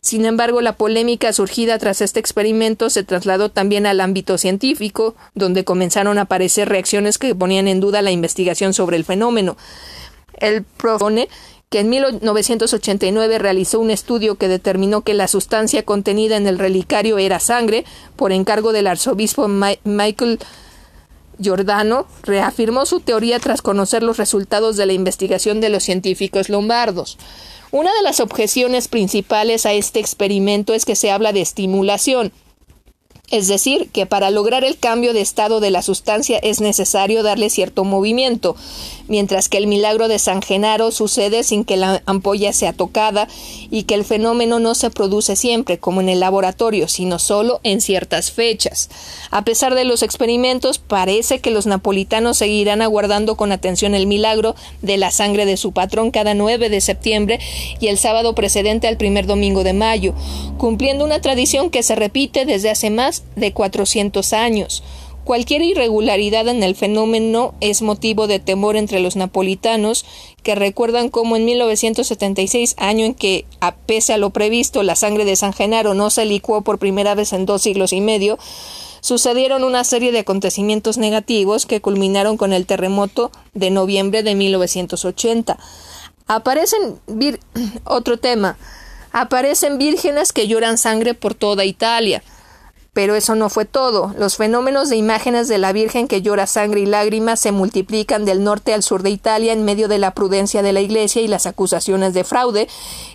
Sin 0.00 0.24
embargo, 0.24 0.60
la 0.60 0.76
polémica 0.76 1.32
surgida 1.32 1.78
tras 1.78 2.00
este 2.00 2.20
experimento 2.20 2.90
se 2.90 3.02
trasladó 3.02 3.50
también 3.50 3.86
al 3.86 4.00
ámbito 4.00 4.38
científico, 4.38 5.14
donde 5.34 5.64
comenzaron 5.64 6.18
a 6.18 6.22
aparecer 6.22 6.68
reacciones 6.68 7.18
que 7.18 7.34
ponían 7.34 7.68
en 7.68 7.80
duda 7.80 8.02
la 8.02 8.10
investigación 8.10 8.74
sobre 8.74 8.96
el 8.96 9.04
fenómeno. 9.04 9.56
El 10.40 10.62
propone 10.62 11.28
que 11.68 11.80
en 11.80 11.90
1989 11.90 13.38
realizó 13.38 13.80
un 13.80 13.90
estudio 13.90 14.36
que 14.36 14.48
determinó 14.48 15.02
que 15.02 15.14
la 15.14 15.28
sustancia 15.28 15.82
contenida 15.82 16.36
en 16.36 16.46
el 16.46 16.58
relicario 16.58 17.18
era 17.18 17.40
sangre, 17.40 17.84
por 18.16 18.32
encargo 18.32 18.72
del 18.72 18.86
arzobispo 18.86 19.48
Michael 19.48 20.38
Giordano, 21.38 22.06
reafirmó 22.22 22.86
su 22.86 23.00
teoría 23.00 23.38
tras 23.38 23.60
conocer 23.60 24.02
los 24.02 24.16
resultados 24.16 24.76
de 24.76 24.86
la 24.86 24.94
investigación 24.94 25.60
de 25.60 25.68
los 25.68 25.84
científicos 25.84 26.48
lombardos. 26.48 27.18
Una 27.70 27.94
de 27.94 28.02
las 28.02 28.20
objeciones 28.20 28.88
principales 28.88 29.66
a 29.66 29.72
este 29.74 30.00
experimento 30.00 30.72
es 30.72 30.86
que 30.86 30.96
se 30.96 31.10
habla 31.10 31.32
de 31.32 31.42
estimulación, 31.42 32.32
es 33.30 33.46
decir, 33.46 33.90
que 33.92 34.06
para 34.06 34.30
lograr 34.30 34.64
el 34.64 34.78
cambio 34.78 35.12
de 35.12 35.20
estado 35.20 35.60
de 35.60 35.70
la 35.70 35.82
sustancia 35.82 36.38
es 36.38 36.60
necesario 36.60 37.22
darle 37.22 37.50
cierto 37.50 37.84
movimiento, 37.84 38.56
mientras 39.06 39.50
que 39.50 39.58
el 39.58 39.66
milagro 39.66 40.08
de 40.08 40.18
San 40.18 40.40
Genaro 40.40 40.90
sucede 40.92 41.42
sin 41.42 41.64
que 41.64 41.76
la 41.76 42.02
ampolla 42.06 42.54
sea 42.54 42.72
tocada 42.72 43.28
y 43.70 43.82
que 43.82 43.94
el 43.94 44.04
fenómeno 44.04 44.60
no 44.60 44.74
se 44.74 44.88
produce 44.90 45.36
siempre, 45.36 45.78
como 45.78 46.00
en 46.00 46.08
el 46.08 46.20
laboratorio, 46.20 46.88
sino 46.88 47.18
solo 47.18 47.60
en 47.64 47.82
ciertas 47.82 48.30
fechas. 48.30 48.88
A 49.30 49.44
pesar 49.44 49.74
de 49.74 49.84
los 49.84 50.02
experimentos, 50.02 50.78
parece 50.78 51.40
que 51.40 51.50
los 51.50 51.66
napolitanos 51.66 52.38
seguirán 52.38 52.80
aguardando 52.80 53.36
con 53.36 53.52
atención 53.52 53.94
el 53.94 54.06
milagro 54.06 54.54
de 54.80 54.96
la 54.96 55.10
sangre 55.10 55.44
de 55.44 55.58
su 55.58 55.72
patrón 55.72 56.10
cada 56.10 56.32
9 56.32 56.70
de 56.70 56.80
septiembre 56.80 57.40
y 57.78 57.88
el 57.88 57.98
sábado 57.98 58.34
precedente 58.34 58.88
al 58.88 58.96
primer 58.96 59.26
domingo 59.26 59.64
de 59.64 59.74
mayo, 59.74 60.14
cumpliendo 60.56 61.04
una 61.04 61.20
tradición 61.20 61.68
que 61.68 61.82
se 61.82 61.94
repite 61.94 62.46
desde 62.46 62.70
hace 62.70 62.88
más 62.88 63.17
de 63.36 63.52
400 63.52 64.32
años. 64.32 64.82
Cualquier 65.28 65.60
irregularidad 65.60 66.48
en 66.48 66.62
el 66.62 66.74
fenómeno 66.74 67.52
es 67.60 67.82
motivo 67.82 68.26
de 68.26 68.38
temor 68.38 68.76
entre 68.76 69.00
los 69.00 69.14
napolitanos, 69.14 70.06
que 70.42 70.54
recuerdan 70.54 71.10
cómo 71.10 71.36
en 71.36 71.44
1976, 71.44 72.74
año 72.78 73.04
en 73.04 73.14
que, 73.14 73.44
a 73.60 73.74
pese 73.74 74.14
a 74.14 74.16
lo 74.16 74.30
previsto, 74.30 74.82
la 74.82 74.96
sangre 74.96 75.26
de 75.26 75.36
San 75.36 75.52
Genaro 75.52 75.92
no 75.92 76.08
se 76.08 76.24
licuó 76.24 76.62
por 76.62 76.78
primera 76.78 77.14
vez 77.14 77.34
en 77.34 77.44
dos 77.44 77.60
siglos 77.60 77.92
y 77.92 78.00
medio, 78.00 78.38
sucedieron 79.02 79.64
una 79.64 79.84
serie 79.84 80.12
de 80.12 80.20
acontecimientos 80.20 80.96
negativos 80.96 81.66
que 81.66 81.82
culminaron 81.82 82.38
con 82.38 82.54
el 82.54 82.64
terremoto 82.64 83.30
de 83.52 83.70
noviembre 83.70 84.22
de 84.22 84.34
1980. 84.34 85.58
Aparecen 86.26 87.00
otro 87.84 88.18
tema. 88.18 88.56
Aparecen 89.12 89.76
vírgenes 89.76 90.32
que 90.32 90.48
lloran 90.48 90.78
sangre 90.78 91.12
por 91.12 91.34
toda 91.34 91.66
Italia. 91.66 92.22
Pero 92.92 93.14
eso 93.14 93.34
no 93.34 93.48
fue 93.48 93.64
todo. 93.64 94.14
Los 94.18 94.36
fenómenos 94.36 94.88
de 94.88 94.96
imágenes 94.96 95.46
de 95.46 95.58
la 95.58 95.72
Virgen 95.72 96.08
que 96.08 96.22
llora 96.22 96.46
sangre 96.46 96.80
y 96.80 96.86
lágrimas 96.86 97.38
se 97.38 97.52
multiplican 97.52 98.24
del 98.24 98.42
norte 98.42 98.74
al 98.74 98.82
sur 98.82 99.02
de 99.02 99.10
Italia 99.10 99.52
en 99.52 99.64
medio 99.64 99.88
de 99.88 99.98
la 99.98 100.14
prudencia 100.14 100.62
de 100.62 100.72
la 100.72 100.80
Iglesia 100.80 101.22
y 101.22 101.28
las 101.28 101.46
acusaciones 101.46 102.14
de 102.14 102.24
fraude 102.24 102.68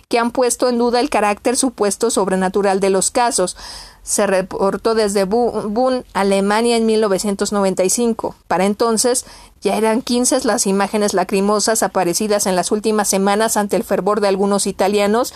que 0.08 0.18
han 0.18 0.30
puesto 0.30 0.68
en 0.68 0.78
duda 0.78 1.00
el 1.00 1.10
carácter 1.10 1.56
supuesto 1.56 2.10
sobrenatural 2.10 2.80
de 2.80 2.90
los 2.90 3.10
casos. 3.10 3.56
Se 4.04 4.26
reportó 4.26 4.94
desde 4.94 5.24
Bonn, 5.24 6.04
Alemania, 6.12 6.76
en 6.76 6.84
1995. 6.84 8.36
Para 8.46 8.66
entonces 8.66 9.24
ya 9.62 9.76
eran 9.76 10.02
quince 10.02 10.38
las 10.44 10.66
imágenes 10.66 11.14
lacrimosas 11.14 11.82
aparecidas 11.82 12.46
en 12.46 12.54
las 12.54 12.70
últimas 12.70 13.08
semanas 13.08 13.56
ante 13.56 13.76
el 13.76 13.82
fervor 13.82 14.20
de 14.20 14.28
algunos 14.28 14.66
italianos 14.66 15.32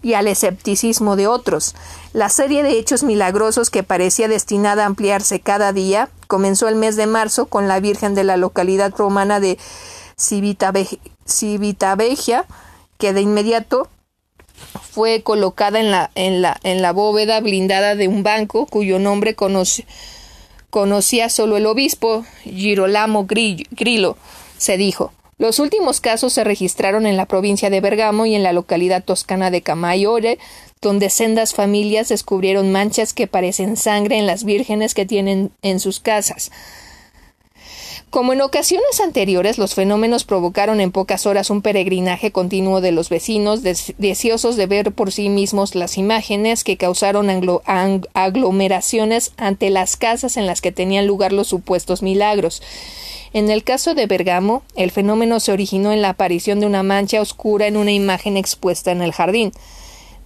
y 0.00 0.14
al 0.14 0.28
escepticismo 0.28 1.16
de 1.16 1.26
otros. 1.26 1.74
La 2.12 2.28
serie 2.28 2.62
de 2.62 2.78
hechos 2.78 3.02
milagrosos 3.02 3.68
que 3.68 3.82
parecía 3.82 4.28
destinada 4.28 4.84
a 4.84 4.86
ampliarse 4.86 5.40
cada 5.40 5.72
día 5.72 6.08
comenzó 6.28 6.68
el 6.68 6.76
mes 6.76 6.94
de 6.94 7.08
marzo 7.08 7.46
con 7.46 7.66
la 7.66 7.80
Virgen 7.80 8.14
de 8.14 8.22
la 8.22 8.36
localidad 8.36 8.94
romana 8.96 9.40
de 9.40 9.58
Civitavecchia, 11.26 12.44
que 12.96 13.12
de 13.12 13.20
inmediato 13.22 13.88
fue 14.90 15.22
colocada 15.22 15.80
en 15.80 15.90
la, 15.90 16.10
en 16.14 16.42
la, 16.42 16.58
en 16.62 16.82
la 16.82 16.92
bóveda 16.92 17.40
blindada 17.40 17.94
de 17.94 18.08
un 18.08 18.22
banco 18.22 18.66
cuyo 18.66 18.98
nombre 18.98 19.34
conocía 20.70 21.28
solo 21.28 21.56
el 21.56 21.66
obispo 21.66 22.24
Girolamo 22.44 23.26
Grillo. 23.26 24.16
Se 24.58 24.76
dijo 24.76 25.12
los 25.36 25.58
últimos 25.58 26.00
casos 26.00 26.32
se 26.32 26.44
registraron 26.44 27.06
en 27.06 27.16
la 27.16 27.26
provincia 27.26 27.68
de 27.68 27.80
Bergamo 27.80 28.24
y 28.24 28.36
en 28.36 28.44
la 28.44 28.52
localidad 28.52 29.02
toscana 29.04 29.50
de 29.50 29.62
Camaiore, 29.62 30.38
donde 30.80 31.10
sendas 31.10 31.54
familias 31.54 32.08
descubrieron 32.08 32.70
manchas 32.70 33.12
que 33.12 33.26
parecen 33.26 33.76
sangre 33.76 34.16
en 34.16 34.26
las 34.28 34.44
vírgenes 34.44 34.94
que 34.94 35.06
tienen 35.06 35.50
en 35.62 35.80
sus 35.80 35.98
casas. 35.98 36.52
Como 38.14 38.32
en 38.32 38.42
ocasiones 38.42 39.00
anteriores, 39.00 39.58
los 39.58 39.74
fenómenos 39.74 40.22
provocaron 40.22 40.80
en 40.80 40.92
pocas 40.92 41.26
horas 41.26 41.50
un 41.50 41.62
peregrinaje 41.62 42.30
continuo 42.30 42.80
de 42.80 42.92
los 42.92 43.08
vecinos, 43.08 43.62
deseosos 43.64 44.54
de 44.54 44.66
ver 44.68 44.92
por 44.92 45.10
sí 45.10 45.28
mismos 45.28 45.74
las 45.74 45.98
imágenes 45.98 46.62
que 46.62 46.76
causaron 46.76 47.28
aglomeraciones 48.14 49.32
ante 49.36 49.68
las 49.70 49.96
casas 49.96 50.36
en 50.36 50.46
las 50.46 50.60
que 50.60 50.70
tenían 50.70 51.08
lugar 51.08 51.32
los 51.32 51.48
supuestos 51.48 52.02
milagros. 52.04 52.62
En 53.32 53.50
el 53.50 53.64
caso 53.64 53.94
de 53.94 54.06
Bergamo, 54.06 54.62
el 54.76 54.92
fenómeno 54.92 55.40
se 55.40 55.50
originó 55.50 55.90
en 55.90 56.00
la 56.00 56.10
aparición 56.10 56.60
de 56.60 56.66
una 56.66 56.84
mancha 56.84 57.20
oscura 57.20 57.66
en 57.66 57.76
una 57.76 57.90
imagen 57.90 58.36
expuesta 58.36 58.92
en 58.92 59.02
el 59.02 59.10
jardín 59.10 59.50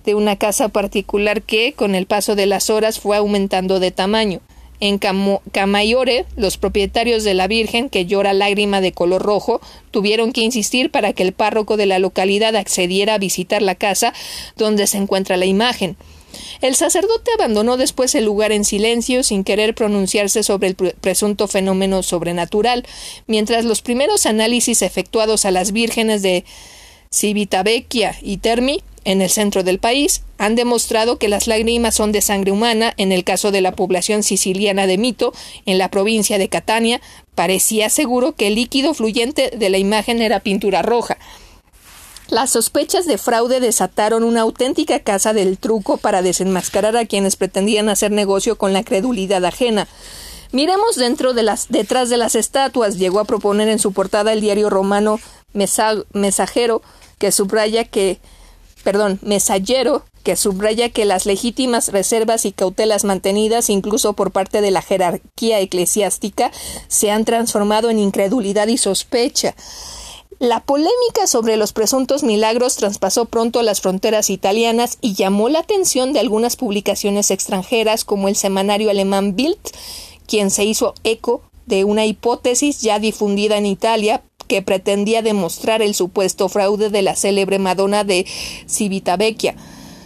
de 0.05 0.15
una 0.15 0.37
casa 0.37 0.69
particular 0.69 1.41
que, 1.41 1.73
con 1.73 1.95
el 1.95 2.05
paso 2.05 2.35
de 2.35 2.45
las 2.45 2.69
horas, 2.69 3.01
fue 3.01 3.17
aumentando 3.17 3.81
de 3.81 3.93
tamaño. 3.93 4.41
En 4.81 4.99
Camaiore, 4.99 6.25
los 6.37 6.57
propietarios 6.57 7.25
de 7.25 7.35
la 7.35 7.49
Virgen, 7.49 7.89
que 7.89 8.07
llora 8.07 8.33
lágrima 8.33 8.81
de 8.81 8.93
color 8.93 9.23
rojo, 9.23 9.61
tuvieron 9.91 10.33
que 10.33 10.43
insistir 10.43 10.91
para 10.91 11.13
que 11.13 11.25
el 11.25 11.33
párroco 11.33 11.77
de 11.77 11.87
la 11.87 11.99
localidad 11.99 12.55
accediera 12.55 13.15
a 13.15 13.19
visitar 13.19 13.61
la 13.61 13.75
casa 13.75 14.13
donde 14.57 14.87
se 14.87 14.99
encuentra 14.99 15.37
la 15.37 15.47
imagen. 15.47 15.97
El 16.61 16.75
sacerdote 16.75 17.31
abandonó 17.35 17.77
después 17.77 18.15
el 18.15 18.25
lugar 18.25 18.53
en 18.53 18.65
silencio, 18.65 19.23
sin 19.23 19.45
querer 19.45 19.75
pronunciarse 19.75 20.43
sobre 20.43 20.69
el 20.69 20.75
presunto 20.75 21.49
fenómeno 21.49 22.03
sobrenatural, 22.03 22.87
mientras 23.27 23.65
los 23.65 23.83
primeros 23.83 24.27
análisis 24.27 24.83
efectuados 24.83 25.45
a 25.45 25.51
las 25.51 25.73
vírgenes 25.73 26.23
de 26.23 26.45
Civitavecchia 27.11 28.17
y 28.23 28.39
Termi, 28.39 28.83
en 29.05 29.23
el 29.23 29.31
centro 29.31 29.63
del 29.63 29.79
país, 29.79 30.23
han 30.37 30.55
demostrado 30.55 31.19
que 31.19 31.29
las 31.29 31.47
lágrimas 31.47 31.95
son 31.95 32.13
de 32.13 32.21
sangre 32.21 32.53
humana. 32.53 32.93
En 32.97 33.13
el 33.13 33.25
caso 33.25 33.51
de 33.51 33.61
la 33.61 33.73
población 33.73 34.23
siciliana 34.23 34.87
de 34.87 34.99
Mito, 34.99 35.33
en 35.67 35.79
la 35.79 35.91
provincia 35.91 36.39
de 36.39 36.49
Catania, 36.49 37.01
parecía 37.35 37.89
seguro 37.89 38.33
que 38.33 38.49
el 38.49 38.57
líquido 38.57 38.95
fluyente 38.95 39.51
de 39.57 39.71
la 39.71 39.79
imagen 39.79 40.21
era 40.21 40.41
pintura 40.41 40.83
roja. 40.83 41.17
Las 42.29 42.51
sospechas 42.51 43.07
de 43.07 43.17
fraude 43.17 43.59
desataron 43.59 44.23
una 44.23 44.43
auténtica 44.43 45.01
casa 45.01 45.33
del 45.33 45.57
truco 45.57 45.97
para 45.97 46.21
desenmascarar 46.21 46.95
a 46.95 47.07
quienes 47.07 47.37
pretendían 47.37 47.89
hacer 47.89 48.11
negocio 48.11 48.59
con 48.59 48.75
la 48.75 48.85
credulidad 48.85 49.43
ajena. 49.47 49.89
Miremos 50.51 50.97
dentro 50.97 51.35
de 51.35 51.43
las, 51.43 51.69
detrás 51.69 52.09
de 52.09 52.17
las 52.17 52.35
estatuas, 52.35 52.99
llegó 52.99 53.21
a 53.21 53.25
proponer 53.25 53.69
en 53.69 53.79
su 53.79 53.93
portada 53.93 54.33
el 54.33 54.41
diario 54.41 54.71
romano 54.71 55.21
Mesajero, 55.53 56.83
que 57.19 57.33
subraya 57.33 57.85
que, 57.85 58.19
perdón, 58.83 59.21
que 60.23 60.37
subraya 60.37 60.89
que 60.91 61.05
las 61.05 61.27
legítimas 61.27 61.89
reservas 61.89 62.45
y 62.45 62.53
cautelas 62.53 63.05
mantenidas, 63.05 63.71
incluso 63.71 64.15
por 64.15 64.31
parte 64.31 64.61
de 64.61 64.71
la 64.71 64.83
jerarquía 64.83 65.61
eclesiástica, 65.61 66.51
se 66.89 67.11
han 67.11 67.25
transformado 67.25 67.91
en 67.91 67.99
incredulidad 67.99 68.69
y 68.69 68.79
sospecha. 68.79 69.55
La 70.39 70.61
polémica 70.61 71.27
sobre 71.27 71.57
los 71.57 71.73
presuntos 71.73 72.23
milagros 72.23 72.77
traspasó 72.77 73.25
pronto 73.25 73.63
las 73.63 73.81
fronteras 73.81 74.31
italianas 74.31 74.99
y 75.01 75.15
llamó 75.15 75.49
la 75.49 75.59
atención 75.59 76.13
de 76.13 76.21
algunas 76.21 76.57
publicaciones 76.57 77.31
extranjeras 77.33 78.05
como 78.05 78.29
el 78.29 78.37
semanario 78.37 78.91
alemán 78.91 79.35
Bild, 79.35 79.59
quien 80.29 80.51
se 80.51 80.65
hizo 80.65 80.95
eco 81.03 81.43
de 81.67 81.85
una 81.85 82.07
hipótesis 82.07 82.81
ya 82.81 83.01
difundida 83.01 83.57
en 83.57 83.67
Italia 83.67 84.23
que 84.47 84.63
pretendía 84.63 85.23
demostrar 85.23 85.83
el 85.83 85.95
supuesto 85.95 86.49
fraude 86.49 86.91
de 86.91 87.03
la 87.03 87.17
célebre 87.17 87.59
Madonna 87.59 88.05
de 88.05 88.27
Civitavecchia. 88.69 89.57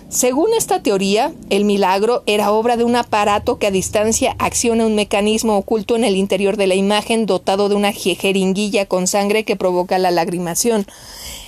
Según 0.09 0.53
esta 0.53 0.83
teoría, 0.83 1.33
el 1.49 1.65
milagro 1.65 2.23
era 2.27 2.53
obra 2.53 2.77
de 2.77 2.85
un 2.85 2.97
aparato 2.97 3.59
que 3.59 3.69
a 3.69 3.71
distancia 3.71 4.37
acciona 4.39 4.85
un 4.85 4.95
mecanismo 4.95 5.57
oculto 5.57 5.97
en 5.97 6.05
el 6.05 6.17
interior 6.17 6.59
de 6.59 6.67
la 6.67 6.75
imagen 6.75 7.25
dotado 7.25 7.71
de 7.71 7.77
una 7.77 7.93
jeringuilla 7.93 8.85
con 8.85 9.07
sangre 9.07 9.45
que 9.45 9.57
provoca 9.57 9.99
la 9.99 10.11
lagrimación. 10.11 10.87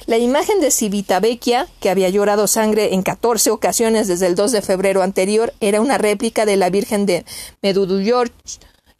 La 0.06 0.18
imagen 0.18 0.60
de 0.60 0.70
Civitavecchia, 0.70 1.66
que 1.80 1.88
había 1.88 2.10
llorado 2.10 2.46
sangre 2.46 2.92
en 2.92 3.02
14 3.02 3.50
ocasiones 3.50 4.06
desde 4.06 4.26
el 4.26 4.34
2 4.34 4.52
de 4.52 4.60
febrero 4.60 5.02
anterior, 5.02 5.54
era 5.60 5.80
una 5.80 5.96
réplica 5.96 6.44
de 6.44 6.58
la 6.58 6.68
Virgen 6.68 7.06
de 7.06 7.24
Medudujorj 7.62 8.30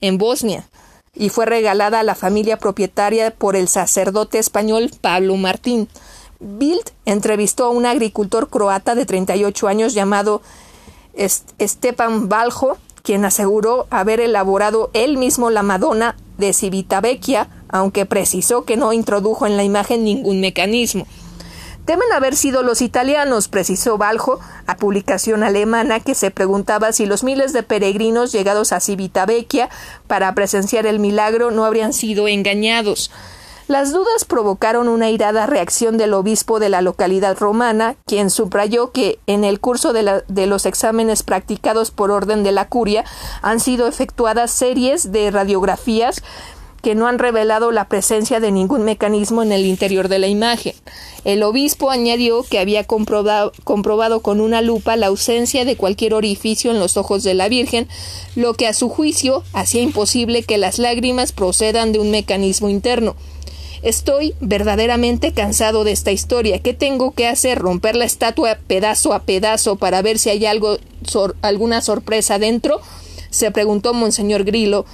en 0.01 0.17
Bosnia 0.17 0.67
y 1.15 1.29
fue 1.29 1.45
regalada 1.45 2.01
a 2.01 2.05
la 2.05 2.15
familia 2.15 2.57
propietaria 2.57 3.31
por 3.33 3.55
el 3.55 3.69
sacerdote 3.69 4.39
español 4.39 4.91
Pablo 5.03 5.37
Martín. 5.37 5.89
Bild 6.41 6.91
entrevistó 7.05 7.67
a 7.67 7.71
un 7.71 7.85
agricultor 7.85 8.49
croata 8.49 8.95
de 8.95 9.05
38 9.05 9.69
años 9.69 9.93
llamado 9.93 10.41
Stepan 11.61 12.31
Baljo, 12.31 12.79
quien 13.03 13.27
aseguró 13.27 13.87
haber 13.91 14.21
elaborado 14.21 14.91
él 14.95 15.19
mismo 15.19 15.51
la 15.51 15.63
Madonna 15.63 16.17
de 16.39 16.55
Civitavecchia, 16.55 17.49
aunque 17.75 18.07
precisó 18.07 18.65
que 18.65 18.77
no 18.77 18.93
introdujo 18.93 19.49
en 19.49 19.57
la 19.57 19.65
imagen 19.65 20.05
ningún 20.05 20.41
mecanismo. 20.41 21.09
Deben 21.87 22.11
haber 22.13 22.37
sido 22.37 22.63
los 22.63 22.81
italianos, 22.81 23.49
precisó 23.49 23.99
Baljo, 23.99 24.39
a 24.69 24.77
publicación 24.77 25.43
alemana 25.43 25.99
que 25.99 26.15
se 26.15 26.31
preguntaba 26.31 26.93
si 26.93 27.05
los 27.05 27.25
miles 27.25 27.53
de 27.53 27.65
peregrinos 27.65 28.31
llegados 28.31 28.73
a 28.73 28.79
Civitavecchia 28.79 29.71
para 30.07 30.33
presenciar 30.37 30.87
el 30.87 31.01
milagro 31.01 31.51
no 31.51 31.65
habrían 31.65 31.93
sido 31.93 32.29
engañados. 32.29 33.11
Las 33.67 33.93
dudas 33.93 34.25
provocaron 34.25 34.89
una 34.89 35.11
irada 35.11 35.47
reacción 35.47 35.97
del 35.97 36.15
obispo 36.15 36.61
de 36.61 36.69
la 36.69 36.81
localidad 36.81 37.37
romana, 37.39 37.97
quien 38.07 38.31
subrayó 38.31 38.93
que 38.93 39.19
en 39.27 39.43
el 39.43 39.59
curso 39.59 39.93
de, 39.93 40.23
de, 40.29 40.47
los 40.47 40.67
exámenes 40.67 41.23
practicados 41.23 41.91
por 41.91 42.11
orden 42.11 42.45
de 42.45 42.53
la 42.53 42.69
curia 42.69 43.05
han 43.43 43.61
sido 43.61 43.89
efectuadas 43.89 44.51
series 44.53 45.13
de 45.13 45.31
radiografías 45.31 46.23
que 46.85 46.95
no 46.95 47.09
han 47.09 47.19
revelado 47.19 47.73
la 47.73 47.89
presencia 47.89 48.41
de 48.41 48.53
ningún 48.53 48.85
mecanismo 48.85 49.43
en 49.43 49.53
el 49.53 49.65
interior 49.65 50.09
de 50.09 50.19
la 50.19 50.29
imagen. 50.29 50.75
El 51.25 51.43
obispo 51.43 51.91
añadió 51.91 52.43
que 52.43 52.59
había 52.59 52.85
comprobado, 52.85 53.53
comprobado, 53.65 54.21
con 54.21 54.39
una 54.39 54.61
lupa 54.61 54.95
la 54.95 55.07
ausencia 55.07 55.65
de 55.65 55.77
cualquier 55.77 56.13
orificio 56.13 56.71
en 56.71 56.79
los 56.79 56.99
ojos 56.99 57.25
de 57.25 57.33
la 57.33 57.49
Virgen, 57.49 57.89
lo 58.37 58.53
que 58.53 58.67
a 58.67 58.75
su 58.75 58.91
juicio 58.91 59.43
hacía 59.55 59.81
imposible 59.81 60.43
que 60.43 60.59
las 60.59 60.79
lágrimas 60.79 61.33
procedan 61.33 61.93
de 61.93 62.01
un 62.01 62.11
mecanismo 62.11 62.69
interno. 62.69 63.17
Estoy 63.83 64.35
verdaderamente 64.41 65.33
cansado 65.33 65.85
de 65.85 65.93
esta 65.93 66.13
historia. 66.13 66.59
¿Qué 66.59 66.75
tengo 66.75 67.13
que 67.13 67.27
hacer? 67.27 67.59
¿Romper 67.59 67.97
la 67.97 68.05
estatua 68.05 68.59
pedazo 68.67 69.15
a 69.15 69.23
pedazo 69.23 69.77
para 69.77 70.03
ver 70.03 70.19
si 70.19 70.29
hay 70.29 70.45
algo, 70.45 70.77
alguna 71.41 71.81
sorpresa 71.81 72.39
dentro? 72.39 72.83
se 73.35 73.51
preguntó 73.51 73.93
Monseñor 73.95 74.45
Grillo, 74.45 74.87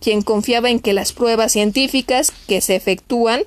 quien 0.00 0.22
confiaba 0.22 0.70
en 0.70 0.80
que 0.80 0.92
las 0.92 1.12
pruebas 1.12 1.52
científicas 1.52 2.32
que 2.46 2.60
se 2.60 2.76
efectúan 2.76 3.42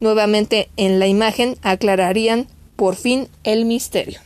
nuevamente 0.00 0.68
en 0.76 0.98
la 0.98 1.06
imagen 1.06 1.56
aclararían 1.62 2.46
por 2.76 2.96
fin 2.96 3.28
el 3.42 3.64
misterio. 3.64 4.20